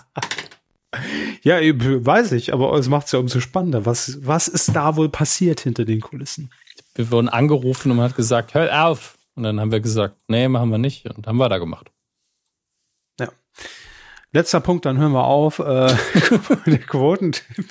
Ja, 1.44 1.60
weiß 1.60 2.32
ich, 2.34 2.54
aber 2.54 2.74
es 2.74 2.90
macht 2.90 3.06
es 3.06 3.12
ja 3.12 3.20
umso 3.20 3.40
spannender. 3.40 3.86
Was, 3.86 4.20
was 4.26 4.48
ist 4.48 4.76
da 4.76 4.96
wohl 4.96 5.10
passiert 5.10 5.62
hinter 5.62 5.86
den 5.86 6.02
Kulissen? 6.02 6.52
Wir 6.96 7.12
wurden 7.12 7.30
angerufen 7.30 7.92
und 7.92 7.98
man 7.98 8.10
hat 8.10 8.16
gesagt, 8.16 8.54
hör 8.54 8.88
auf. 8.88 9.18
Und 9.36 9.44
dann 9.44 9.60
haben 9.60 9.72
wir 9.72 9.80
gesagt, 9.80 10.16
nee, 10.28 10.48
machen 10.48 10.70
wir 10.70 10.80
nicht 10.80 11.06
und 11.06 11.28
haben 11.28 11.40
weitergemacht. 11.40 11.92
Ja. 13.20 13.30
Letzter 14.34 14.60
Punkt, 14.60 14.86
dann 14.86 14.98
hören 14.98 15.14
wir 15.14 15.24
auf. 15.24 15.60
Äh, 15.60 15.96
der 16.66 16.80
Quotentipp. 16.80 17.70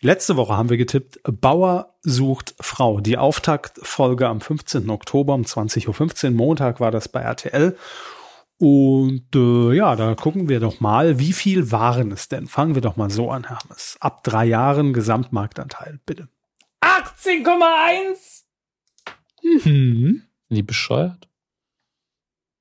Letzte 0.00 0.36
Woche 0.36 0.56
haben 0.56 0.68
wir 0.68 0.76
getippt, 0.76 1.18
Bauer 1.24 1.94
sucht 2.02 2.54
Frau. 2.60 3.00
Die 3.00 3.16
Auftaktfolge 3.16 4.28
am 4.28 4.40
15. 4.40 4.90
Oktober 4.90 5.34
um 5.34 5.42
20.15 5.42 6.26
Uhr. 6.26 6.30
Montag 6.32 6.78
war 6.78 6.90
das 6.90 7.08
bei 7.08 7.20
RTL. 7.20 7.76
Und 8.58 9.34
äh, 9.34 9.72
ja, 9.74 9.96
da 9.96 10.14
gucken 10.14 10.48
wir 10.48 10.60
doch 10.60 10.80
mal, 10.80 11.18
wie 11.18 11.32
viel 11.32 11.72
waren 11.72 12.12
es 12.12 12.28
denn? 12.28 12.46
Fangen 12.46 12.74
wir 12.74 12.82
doch 12.82 12.96
mal 12.96 13.10
so 13.10 13.30
an, 13.30 13.48
Hermes. 13.48 13.96
Ab 14.00 14.22
drei 14.22 14.44
Jahren 14.44 14.92
Gesamtmarktanteil, 14.92 16.00
bitte. 16.06 16.28
18,1! 16.80 18.44
Mhm. 19.42 20.22
Sind 20.48 20.56
die 20.56 20.62
bescheuert? 20.62 21.28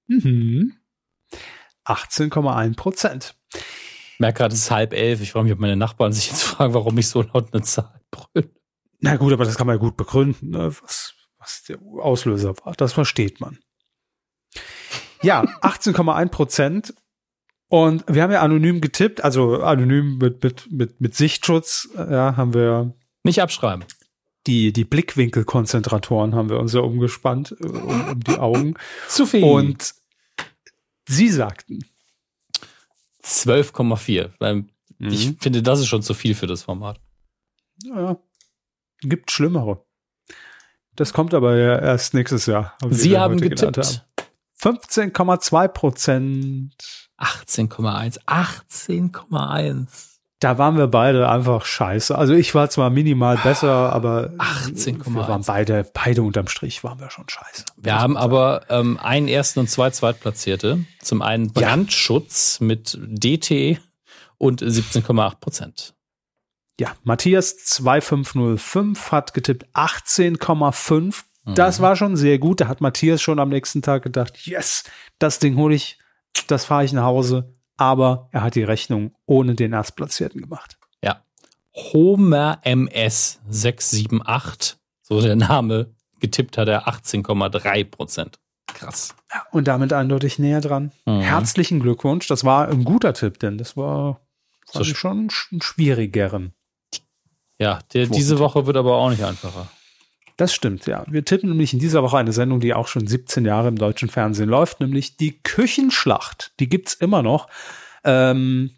Mhm. 0.07 0.73
18,1 1.85 2.75
Prozent. 2.75 3.35
Ich 3.53 4.19
merke 4.19 4.37
gerade, 4.39 4.53
es 4.53 4.61
ist 4.61 4.71
halb 4.71 4.93
elf. 4.93 5.21
Ich 5.21 5.31
frage 5.31 5.45
mich, 5.45 5.53
ob 5.53 5.59
meine 5.59 5.75
Nachbarn 5.75 6.13
sich 6.13 6.29
jetzt 6.29 6.43
fragen, 6.43 6.73
warum 6.73 6.97
ich 6.97 7.07
so 7.07 7.21
laut 7.21 7.53
eine 7.53 7.63
Zahl 7.63 8.01
brülle. 8.09 8.49
Na 8.99 9.17
gut, 9.17 9.33
aber 9.33 9.45
das 9.45 9.57
kann 9.57 9.67
man 9.67 9.75
ja 9.75 9.81
gut 9.81 9.97
begründen, 9.97 10.51
ne? 10.51 10.73
was, 10.81 11.13
was 11.37 11.63
der 11.63 11.77
Auslöser 11.99 12.55
war. 12.63 12.73
Das 12.73 12.93
versteht 12.93 13.41
man. 13.41 13.59
Ja, 15.23 15.43
18,1 15.61 16.29
Prozent. 16.29 16.93
Und 17.67 18.03
wir 18.07 18.21
haben 18.21 18.31
ja 18.31 18.41
anonym 18.41 18.81
getippt, 18.81 19.23
also 19.23 19.61
anonym 19.61 20.19
mit, 20.19 20.43
mit, 20.43 20.71
mit, 20.71 21.01
mit 21.01 21.15
Sichtschutz, 21.15 21.89
ja, 21.95 22.37
haben 22.37 22.53
wir. 22.53 22.93
Nicht 23.23 23.41
abschreiben. 23.41 23.85
Die, 24.45 24.73
die 24.73 24.83
Blickwinkelkonzentratoren 24.83 26.35
haben 26.35 26.49
wir 26.49 26.59
uns 26.59 26.73
ja 26.73 26.81
umgespannt, 26.81 27.55
äh, 27.59 27.65
um, 27.65 28.09
um 28.09 28.19
die 28.19 28.37
Augen. 28.37 28.73
Zu 29.07 29.25
viel. 29.25 29.43
Und 29.43 29.95
sie 31.07 31.29
sagten. 31.29 31.79
12,4. 33.23 34.65
Mhm. 34.99 35.09
Ich 35.09 35.33
finde, 35.39 35.63
das 35.63 35.79
ist 35.79 35.87
schon 35.87 36.03
zu 36.03 36.13
viel 36.13 36.35
für 36.35 36.47
das 36.47 36.63
Format. 36.63 36.99
Ja, 37.83 38.17
gibt 39.01 39.31
schlimmere. 39.31 39.83
Das 40.95 41.13
kommt 41.13 41.33
aber 41.33 41.57
ja 41.57 41.79
erst 41.79 42.13
nächstes 42.13 42.45
Jahr. 42.45 42.77
Sie 42.89 43.17
haben 43.17 43.39
getippt. 43.39 43.77
Haben. 43.77 44.01
15,2 44.63 45.67
Prozent. 45.67 46.73
18,1. 47.19 48.19
18,1. 48.25 49.87
Da 50.39 50.57
waren 50.57 50.77
wir 50.77 50.87
beide 50.87 51.29
einfach 51.29 51.65
scheiße. 51.65 52.17
Also 52.17 52.33
ich 52.33 52.55
war 52.55 52.69
zwar 52.69 52.89
minimal 52.89 53.37
besser, 53.37 53.93
aber 53.93 54.31
18,1. 54.37 55.13
wir 55.13 55.27
waren 55.27 55.43
beide, 55.43 55.89
beide 55.93 56.21
unterm 56.21 56.47
Strich 56.47 56.83
waren 56.83 56.99
wir 56.99 57.09
schon 57.09 57.27
scheiße. 57.27 57.65
Wir 57.77 57.99
haben 57.99 58.15
aber 58.15 58.65
ähm, 58.69 58.97
einen 59.01 59.27
ersten 59.27 59.59
und 59.59 59.69
zwei 59.69 59.89
Zweitplatzierte. 59.89 60.85
Zum 61.01 61.21
einen 61.21 61.51
Brandschutz 61.51 62.59
ja. 62.59 62.67
mit 62.67 62.97
DT 63.01 63.81
und 64.37 64.61
17,8 64.61 65.39
Prozent. 65.39 65.93
Ja, 66.79 66.93
Matthias 67.03 67.57
2505 67.57 69.11
hat 69.11 69.33
getippt 69.33 69.65
18,5 69.73 71.23
das 71.45 71.81
war 71.81 71.95
schon 71.95 72.15
sehr 72.15 72.39
gut. 72.39 72.61
Da 72.61 72.67
hat 72.67 72.81
Matthias 72.81 73.21
schon 73.21 73.39
am 73.39 73.49
nächsten 73.49 73.81
Tag 73.81 74.03
gedacht, 74.03 74.45
yes, 74.45 74.83
das 75.19 75.39
Ding 75.39 75.57
hole 75.57 75.75
ich, 75.75 75.97
das 76.47 76.65
fahre 76.65 76.85
ich 76.85 76.93
nach 76.93 77.03
Hause. 77.03 77.53
Aber 77.75 78.29
er 78.31 78.43
hat 78.43 78.55
die 78.55 78.63
Rechnung 78.63 79.15
ohne 79.25 79.55
den 79.55 79.73
Erstplatzierten 79.73 80.41
gemacht. 80.41 80.77
Ja. 81.01 81.23
Homer 81.75 82.59
MS 82.61 83.41
678, 83.49 84.77
so 85.01 85.21
der 85.21 85.35
Name, 85.35 85.95
getippt 86.19 86.57
hat 86.57 86.67
er 86.67 86.87
18,3 86.87 87.83
Prozent. 87.83 88.39
Krass. 88.67 89.15
Ja, 89.33 89.43
und 89.51 89.67
damit 89.67 89.91
eindeutig 89.91 90.39
näher 90.39 90.61
dran. 90.61 90.91
Mhm. 91.05 91.21
Herzlichen 91.21 91.79
Glückwunsch. 91.79 92.27
Das 92.27 92.43
war 92.43 92.67
ein 92.67 92.83
guter 92.83 93.13
Tipp, 93.13 93.39
denn 93.39 93.57
das 93.57 93.75
war 93.75 94.21
so 94.65 94.83
schon 94.83 95.29
ein 95.51 95.61
schwierigeren. 95.61 96.53
Ja, 97.59 97.79
der, 97.93 98.07
diese 98.07 98.39
Woche 98.39 98.65
wird 98.65 98.77
aber 98.77 98.95
auch 98.95 99.09
nicht 99.09 99.23
einfacher. 99.23 99.67
Das 100.37 100.53
stimmt, 100.53 100.87
ja. 100.87 101.05
Wir 101.07 101.23
tippen 101.23 101.49
nämlich 101.49 101.73
in 101.73 101.79
dieser 101.79 102.01
Woche 102.01 102.17
eine 102.17 102.33
Sendung, 102.33 102.59
die 102.59 102.73
auch 102.73 102.87
schon 102.87 103.05
17 103.05 103.45
Jahre 103.45 103.67
im 103.67 103.77
deutschen 103.77 104.09
Fernsehen 104.09 104.49
läuft, 104.49 104.79
nämlich 104.79 105.17
die 105.17 105.39
Küchenschlacht. 105.43 106.53
Die 106.59 106.69
gibt's 106.69 106.93
immer 106.93 107.21
noch. 107.21 107.47
Ähm, 108.03 108.71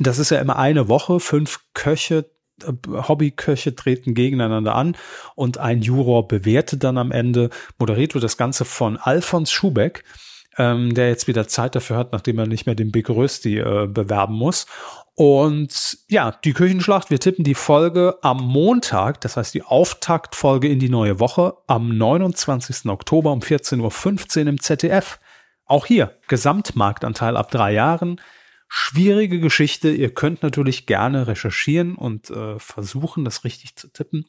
das 0.00 0.18
ist 0.18 0.30
ja 0.30 0.40
immer 0.40 0.56
eine 0.56 0.88
Woche, 0.88 1.20
fünf 1.20 1.60
Köche, 1.74 2.30
äh, 2.62 2.72
Hobbyköche 2.86 3.76
treten 3.76 4.14
gegeneinander 4.14 4.74
an 4.74 4.96
und 5.34 5.58
ein 5.58 5.82
Juror 5.82 6.26
bewertet 6.26 6.82
dann 6.82 6.98
am 6.98 7.12
Ende. 7.12 7.50
Moderiert 7.78 8.14
wird 8.14 8.24
das 8.24 8.36
Ganze 8.36 8.64
von 8.64 8.96
Alfons 8.96 9.50
Schubeck 9.50 10.04
ähm, 10.58 10.92
der 10.92 11.08
jetzt 11.08 11.28
wieder 11.28 11.46
Zeit 11.48 11.74
dafür 11.74 11.96
hat, 11.96 12.12
nachdem 12.12 12.38
er 12.38 12.46
nicht 12.46 12.66
mehr 12.66 12.74
den 12.74 12.90
Big 12.90 13.08
Rösti 13.08 13.58
äh, 13.58 13.86
bewerben 13.86 14.34
muss. 14.34 14.66
Und 15.18 15.98
ja, 16.06 16.30
die 16.30 16.52
Küchenschlacht, 16.52 17.10
wir 17.10 17.18
tippen 17.18 17.42
die 17.42 17.56
Folge 17.56 18.20
am 18.22 18.36
Montag, 18.36 19.20
das 19.20 19.36
heißt 19.36 19.52
die 19.52 19.64
Auftaktfolge 19.64 20.68
in 20.68 20.78
die 20.78 20.88
neue 20.88 21.18
Woche, 21.18 21.54
am 21.66 21.98
29. 21.98 22.86
Oktober 22.86 23.32
um 23.32 23.40
14.15 23.40 24.42
Uhr 24.42 24.46
im 24.46 24.60
ZDF. 24.60 25.18
Auch 25.64 25.86
hier, 25.86 26.16
Gesamtmarktanteil 26.28 27.36
ab 27.36 27.50
drei 27.50 27.72
Jahren. 27.72 28.20
Schwierige 28.68 29.40
Geschichte. 29.40 29.90
Ihr 29.90 30.14
könnt 30.14 30.44
natürlich 30.44 30.86
gerne 30.86 31.26
recherchieren 31.26 31.96
und 31.96 32.30
äh, 32.30 32.56
versuchen, 32.60 33.24
das 33.24 33.42
richtig 33.42 33.74
zu 33.74 33.92
tippen. 33.92 34.24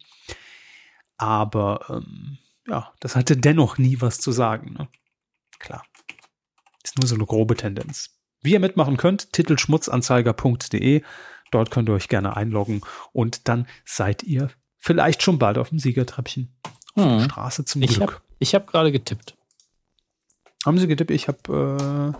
Aber 1.18 1.86
ähm, 1.90 2.40
ja, 2.68 2.92
das 3.00 3.16
hatte 3.16 3.38
dennoch 3.38 3.78
nie 3.78 4.02
was 4.02 4.18
zu 4.18 4.32
sagen. 4.32 4.74
Ne? 4.74 4.90
Klar. 5.60 5.84
Ist 6.84 6.98
nur 6.98 7.08
so 7.08 7.14
eine 7.14 7.28
grobe 7.28 7.56
Tendenz. 7.56 8.19
Wie 8.42 8.54
ihr 8.54 8.60
mitmachen 8.60 8.98
könnt, 8.98 9.34
titelschmutzanzeiger.de. 9.34 11.02
Dort 11.52 11.72
könnt 11.72 11.90
ihr 11.90 11.94
euch 11.94 12.08
gerne 12.08 12.38
einloggen 12.38 12.82
und 13.12 13.48
dann 13.48 13.68
seid 13.86 14.24
ihr 14.24 14.50
vielleicht 14.78 15.24
schon 15.24 15.40
bald 15.40 15.58
auf 15.58 15.70
dem 15.70 15.80
Siegertreppchen. 15.80 16.56
Auf 16.96 17.04
hm. 17.04 17.18
der 17.18 17.26
Straße 17.26 17.66
zum 17.66 17.82
ich 17.82 17.96
Glück. 17.96 18.14
Hab, 18.14 18.22
ich 18.40 18.56
habe 18.56 18.66
gerade 18.66 18.92
getippt. 18.92 19.36
Haben 20.66 20.78
Sie 20.78 20.88
getippt? 20.88 21.12
Ich 21.12 21.28
habe 21.28 22.16
äh, 22.16 22.20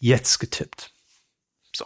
jetzt 0.00 0.38
getippt. 0.38 0.92
So. 1.74 1.84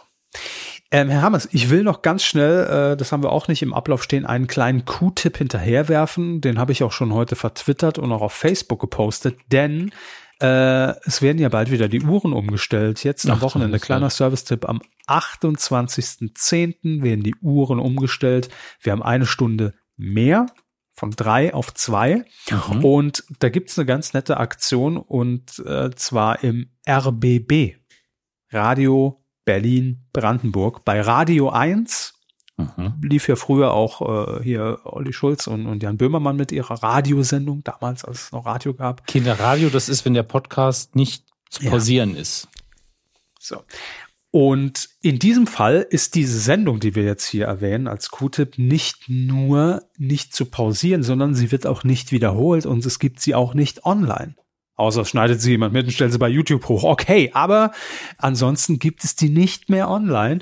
Ähm, 0.89 1.09
Herr 1.09 1.21
Hammers, 1.21 1.49
ich 1.51 1.69
will 1.69 1.83
noch 1.83 2.01
ganz 2.01 2.23
schnell, 2.23 2.93
äh, 2.93 2.97
das 2.97 3.11
haben 3.11 3.21
wir 3.21 3.31
auch 3.31 3.47
nicht 3.47 3.61
im 3.61 3.73
Ablauf 3.73 4.03
stehen, 4.03 4.25
einen 4.25 4.47
kleinen 4.47 4.85
Q-Tipp 4.85 5.37
hinterherwerfen. 5.37 6.39
Den 6.39 6.57
habe 6.57 6.71
ich 6.71 6.83
auch 6.83 6.93
schon 6.93 7.13
heute 7.13 7.35
vertwittert 7.35 7.97
und 7.97 8.11
auch 8.11 8.21
auf 8.21 8.33
Facebook 8.33 8.79
gepostet, 8.79 9.37
denn 9.51 9.91
äh, 10.41 10.99
es 11.05 11.21
werden 11.21 11.39
ja 11.39 11.49
bald 11.49 11.71
wieder 11.71 11.87
die 11.87 12.01
Uhren 12.01 12.33
umgestellt. 12.33 13.03
Jetzt 13.03 13.25
am 13.29 13.37
Ach, 13.37 13.41
Wochenende, 13.41 13.79
kleiner 13.79 14.09
Service-Tipp, 14.09 14.67
am 14.67 14.81
28.10. 15.07 17.03
werden 17.03 17.23
die 17.23 17.35
Uhren 17.41 17.79
umgestellt. 17.79 18.49
Wir 18.81 18.91
haben 18.91 19.03
eine 19.03 19.25
Stunde 19.25 19.73
mehr 19.97 20.47
von 20.93 21.11
drei 21.11 21.53
auf 21.53 21.73
zwei. 21.73 22.25
Mhm. 22.49 22.85
Und 22.85 23.23
da 23.39 23.49
gibt's 23.49 23.77
eine 23.77 23.85
ganz 23.85 24.13
nette 24.13 24.37
Aktion 24.37 24.97
und 24.97 25.59
äh, 25.59 25.91
zwar 25.95 26.43
im 26.43 26.69
RBB, 26.87 27.75
Radio 28.51 29.23
Berlin 29.45 30.07
Brandenburg. 30.11 30.83
Bei 30.85 31.01
Radio 31.01 31.49
1 31.49 32.14
Mhm. 32.57 32.93
Lief 33.01 33.27
ja 33.27 33.35
früher 33.35 33.73
auch 33.73 34.37
äh, 34.39 34.43
hier 34.43 34.79
Olli 34.83 35.11
Schulz 35.11 35.47
und, 35.47 35.65
und 35.65 35.83
Jan 35.83 35.97
Böhmermann 35.97 36.37
mit 36.37 36.51
ihrer 36.51 36.81
Radiosendung, 36.81 37.63
damals, 37.63 38.05
als 38.05 38.25
es 38.25 38.31
noch 38.31 38.45
Radio 38.45 38.73
gab. 38.73 39.05
Kinderradio, 39.07 39.69
das 39.69 39.89
ist, 39.89 40.05
wenn 40.05 40.13
der 40.13 40.23
Podcast 40.23 40.95
nicht 40.95 41.25
zu 41.49 41.65
pausieren 41.65 42.13
ja. 42.13 42.21
ist. 42.21 42.47
So. 43.39 43.61
Und 44.31 44.89
in 45.01 45.19
diesem 45.19 45.47
Fall 45.47 45.85
ist 45.89 46.15
diese 46.15 46.39
Sendung, 46.39 46.81
die 46.81 46.95
wir 46.95 47.03
jetzt 47.03 47.25
hier 47.25 47.45
erwähnen, 47.45 47.87
als 47.87 48.09
Q-Tip 48.09 48.57
nicht 48.57 49.07
nur 49.07 49.83
nicht 49.97 50.35
zu 50.35 50.45
pausieren, 50.45 51.03
sondern 51.03 51.35
sie 51.35 51.51
wird 51.51 51.65
auch 51.65 51.85
nicht 51.85 52.11
wiederholt 52.11 52.65
und 52.65 52.85
es 52.85 52.99
gibt 52.99 53.21
sie 53.21 53.33
auch 53.33 53.53
nicht 53.53 53.85
online. 53.85 54.35
Außer 54.75 55.05
schneidet 55.05 55.39
sie 55.39 55.51
jemand 55.51 55.71
mit 55.71 55.85
und 55.85 55.91
stellt 55.91 56.11
sie 56.11 56.17
bei 56.17 56.27
YouTube 56.27 56.67
hoch. 56.67 56.83
Okay, 56.83 57.31
aber 57.33 57.71
ansonsten 58.17 58.77
gibt 58.77 59.05
es 59.05 59.15
die 59.15 59.29
nicht 59.29 59.69
mehr 59.69 59.89
online. 59.89 60.39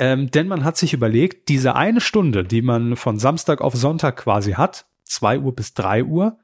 Ähm, 0.00 0.30
denn 0.30 0.48
man 0.48 0.64
hat 0.64 0.78
sich 0.78 0.94
überlegt, 0.94 1.50
diese 1.50 1.76
eine 1.76 2.00
Stunde, 2.00 2.42
die 2.42 2.62
man 2.62 2.96
von 2.96 3.18
Samstag 3.18 3.60
auf 3.60 3.74
Sonntag 3.74 4.16
quasi 4.16 4.52
hat, 4.52 4.86
zwei 5.04 5.38
Uhr 5.38 5.54
bis 5.54 5.74
drei 5.74 6.02
Uhr, 6.02 6.38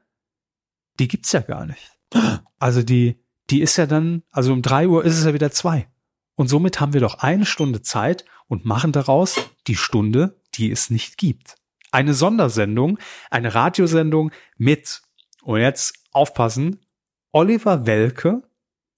die 0.99 1.07
gibt's 1.07 1.31
ja 1.31 1.39
gar 1.39 1.65
nicht. 1.65 1.97
Also 2.59 2.83
die, 2.83 3.19
die 3.49 3.61
ist 3.61 3.75
ja 3.77 3.87
dann, 3.87 4.21
also 4.29 4.53
um 4.53 4.61
drei 4.61 4.87
Uhr 4.87 5.03
ist 5.03 5.17
es 5.17 5.25
ja 5.25 5.33
wieder 5.33 5.49
zwei. 5.49 5.89
Und 6.35 6.49
somit 6.49 6.79
haben 6.79 6.93
wir 6.93 7.01
doch 7.01 7.15
eine 7.15 7.47
Stunde 7.47 7.81
Zeit 7.81 8.25
und 8.47 8.63
machen 8.65 8.91
daraus 8.91 9.39
die 9.65 9.75
Stunde, 9.75 10.39
die 10.53 10.69
es 10.69 10.91
nicht 10.91 11.17
gibt. 11.17 11.55
Eine 11.91 12.13
Sondersendung, 12.13 12.99
eine 13.31 13.55
Radiosendung 13.55 14.31
mit, 14.57 15.01
und 15.41 15.59
jetzt 15.59 15.95
aufpassen, 16.11 16.85
Oliver 17.31 17.87
Welke, 17.87 18.43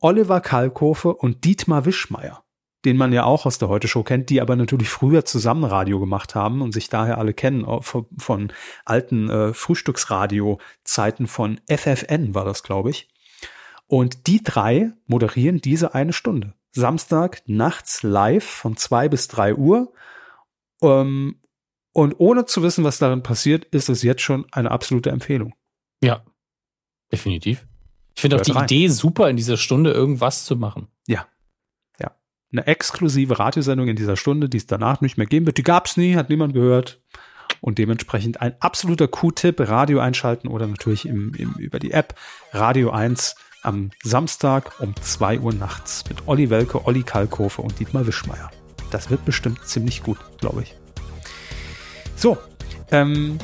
Oliver 0.02 0.42
Kalkofe 0.42 1.14
und 1.14 1.46
Dietmar 1.46 1.86
Wischmeier, 1.86 2.44
den 2.86 2.98
man 2.98 3.12
ja 3.12 3.26
auch 3.26 3.46
aus 3.46 3.58
der 3.58 3.68
Heute-Show 3.68 4.04
kennt, 4.04 4.30
die 4.30 4.42
aber 4.42 4.56
natürlich 4.56 4.90
früher 4.90 5.26
zusammen 5.26 5.66
Radio 5.66 6.00
gemacht 6.00 6.36
haben 6.36 6.62
und 6.62 6.72
sich 6.72 6.90
daher 6.90 7.18
alle 7.18 7.34
kennen 7.34 7.66
von, 7.82 8.06
von 8.18 8.54
alten 8.86 9.30
äh, 9.30 9.54
Frühstücksradio-Zeiten 9.54 11.28
von 11.28 11.60
FFN 11.70 12.34
war 12.34 12.46
das, 12.46 12.64
glaube 12.64 12.90
ich. 12.90 13.10
Und 13.88 14.28
die 14.28 14.44
drei 14.44 14.92
moderieren 15.08 15.62
diese 15.62 15.94
eine 15.94 16.14
Stunde. 16.14 16.54
Samstag 16.72 17.42
nachts 17.48 18.04
live 18.04 18.46
von 18.46 18.78
zwei 18.78 19.10
bis 19.10 19.28
drei 19.28 19.56
Uhr. 19.56 19.92
Ähm, 20.82 21.42
und 21.92 22.16
ohne 22.20 22.46
zu 22.46 22.62
wissen, 22.64 22.84
was 22.84 23.00
darin 23.00 23.24
passiert, 23.24 23.66
ist 23.66 23.90
es 23.90 24.04
jetzt 24.04 24.22
schon 24.22 24.46
eine 24.52 24.72
absolute 24.72 25.10
Empfehlung. 25.10 25.56
Ja, 26.02 26.24
definitiv. 27.12 27.66
Ich 28.16 28.22
finde 28.22 28.38
auch 28.38 28.42
die 28.42 28.52
rein. 28.52 28.66
Idee 28.66 28.88
super, 28.90 29.30
in 29.30 29.38
dieser 29.38 29.58
Stunde 29.58 29.92
irgendwas 29.92 30.46
zu 30.46 30.56
machen. 30.56 30.88
Eine 32.52 32.66
exklusive 32.66 33.38
Radiosendung 33.38 33.88
in 33.88 33.96
dieser 33.96 34.18
Stunde, 34.18 34.50
die 34.50 34.58
es 34.58 34.66
danach 34.66 35.02
nicht 35.02 35.18
mehr 35.18 35.28
geben 35.28 35.46
wird. 35.46 35.58
Die 35.58 35.64
gab 35.64 35.86
es 35.86 35.98
nie, 35.98 36.16
hat 36.16 36.30
niemand 36.30 36.54
gehört. 36.54 37.00
Und 37.62 37.78
dementsprechend 37.78 38.42
ein 38.42 38.56
absoluter 38.60 39.08
Q-Tipp, 39.08 39.60
Radio 39.60 40.00
einschalten 40.00 40.48
oder 40.48 40.66
natürlich 40.68 41.06
im, 41.06 41.34
im, 41.36 41.54
über 41.54 41.80
die 41.80 41.92
App 41.92 42.16
Radio 42.54 42.92
1 42.92 43.36
am 43.64 43.92
Samstag 44.04 44.80
um 44.80 44.96
2 44.96 45.40
Uhr 45.40 45.54
nachts 45.54 46.06
mit 46.08 46.28
Olli 46.28 46.50
Welke, 46.50 46.86
Olli 46.86 47.04
Kalkofe 47.04 47.62
und 47.62 47.80
Dietmar 47.80 48.08
Wischmeier. 48.08 48.50
Das 48.92 49.10
wird 49.10 49.26
bestimmt 49.26 49.66
ziemlich 49.66 50.04
gut, 50.04 50.18
glaube 50.40 50.64
ich. 50.64 50.76
So, 52.16 52.38
ähm, 52.92 53.38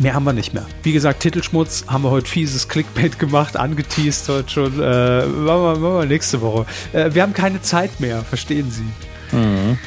mehr 0.00 0.14
haben 0.14 0.24
wir 0.24 0.32
nicht 0.32 0.54
mehr. 0.54 0.66
Wie 0.82 0.92
gesagt, 0.92 1.20
Titelschmutz 1.20 1.84
haben 1.86 2.02
wir 2.02 2.10
heute 2.10 2.28
fieses 2.28 2.68
Clickbait 2.68 3.18
gemacht, 3.18 3.56
angeteased 3.56 4.28
heute 4.28 4.50
schon. 4.50 4.80
Äh, 4.80 5.26
machen, 5.26 5.46
wir, 5.46 5.76
machen 5.76 5.82
wir 5.82 6.06
nächste 6.06 6.40
Woche. 6.40 6.66
Äh, 6.92 7.14
wir 7.14 7.22
haben 7.22 7.34
keine 7.34 7.60
Zeit 7.60 8.00
mehr, 8.00 8.22
verstehen 8.22 8.70
Sie. 8.70 9.36
Mhm. 9.36 9.78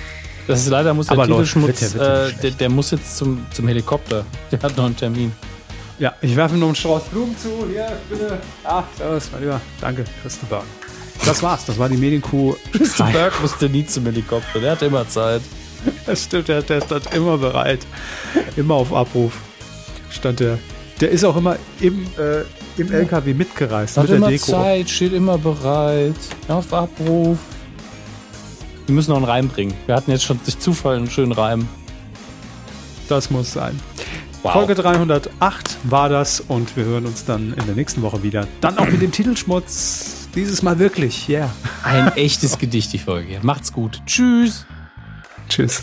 Das 0.48 0.60
ist 0.60 0.70
leider 0.70 0.94
muss 0.94 1.08
der 1.08 1.18
Aber 1.18 1.28
Titelschmutz, 1.28 1.94
Leute, 1.96 2.34
äh, 2.38 2.42
der, 2.42 2.52
der, 2.52 2.70
muss 2.70 2.92
jetzt 2.92 3.18
zum, 3.18 3.46
zum 3.52 3.68
Helikopter. 3.68 4.26
Der 4.52 4.62
hat 4.62 4.76
noch 4.76 4.86
einen 4.86 4.96
Termin. 4.96 5.32
Ja, 6.00 6.14
ich 6.22 6.36
werfe 6.36 6.56
ihm 6.56 6.60
noch 6.60 6.68
einen 6.68 6.76
Strauß 6.76 7.04
Blumen 7.06 7.38
zu. 7.38 7.66
Hier, 7.72 7.98
bitte. 8.10 8.40
Ah, 8.64 8.84
servus, 8.98 9.30
mein 9.32 9.42
Lieber. 9.42 9.62
Danke, 9.80 10.04
Christopher. 10.22 10.64
Das 11.26 11.42
war's. 11.42 11.66
Das 11.66 11.80
war 11.80 11.88
die 11.88 11.98
Medienkuh. 11.98 12.56
Christopher 12.74 13.32
musste 13.42 13.70
nie 13.70 13.86
zum 13.86 14.06
Helikopter. 14.06 14.60
Der 14.60 14.72
hat 14.72 14.82
immer 14.82 15.08
Zeit. 15.08 15.42
Das 16.06 16.24
stimmt, 16.24 16.48
der, 16.48 16.62
der 16.62 16.82
stand 16.82 17.14
immer 17.14 17.38
bereit. 17.38 17.80
Immer 18.56 18.76
auf 18.76 18.94
Abruf. 18.94 19.34
Stand 20.14 20.40
der. 20.40 20.60
Der 21.02 21.10
ist 21.10 21.24
auch 21.24 21.36
immer 21.36 21.58
im, 21.82 22.06
äh, 22.18 22.44
im 22.80 22.92
LKW 22.92 23.34
mitgereist. 23.34 23.98
Hat 23.98 24.08
mit 24.08 24.18
immer 24.18 24.30
der 24.30 24.38
Deko. 24.38 24.52
Zeit, 24.52 24.90
steht 24.90 25.14
immer 25.14 25.38
bereit. 25.38 26.16
Auf 26.48 26.72
Abruf. 26.72 27.38
Wir 28.86 28.96
müssen 28.96 29.12
noch 29.12 29.18
einen 29.18 29.26
Reim 29.26 29.48
bringen. 29.48 29.74
Wir 29.86 29.96
hatten 29.96 30.12
jetzt 30.12 30.24
schon 30.24 30.40
durch 30.44 30.60
Zufall 30.60 30.98
einen 30.98 31.10
schönen 31.10 31.32
Reim. 31.32 31.68
Das 33.10 33.30
muss 33.30 33.52
sein. 33.52 33.80
Wow. 34.44 34.54
Folge 34.54 34.76
308 34.76 35.78
war 35.86 36.10
das 36.10 36.42
und 36.42 36.76
wir 36.76 36.84
hören 36.84 37.06
uns 37.06 37.24
dann 37.24 37.54
in 37.54 37.66
der 37.66 37.76
nächsten 37.76 38.02
Woche 38.02 38.24
wieder. 38.24 38.46
Dann 38.60 38.78
auch 38.78 38.88
mit 38.88 39.02
dem 39.02 39.12
Titelschmutz. 39.12 40.28
Dieses 40.36 40.62
Mal 40.64 40.80
wirklich, 40.80 41.30
yeah. 41.30 41.50
Ein 41.84 42.12
echtes 42.16 42.58
Gedicht, 42.58 42.92
die 42.92 43.00
Folge. 43.00 43.40
Macht's 43.42 43.72
gut. 43.72 44.02
Tschüss. 44.06 44.66
Tschüss. 45.48 45.82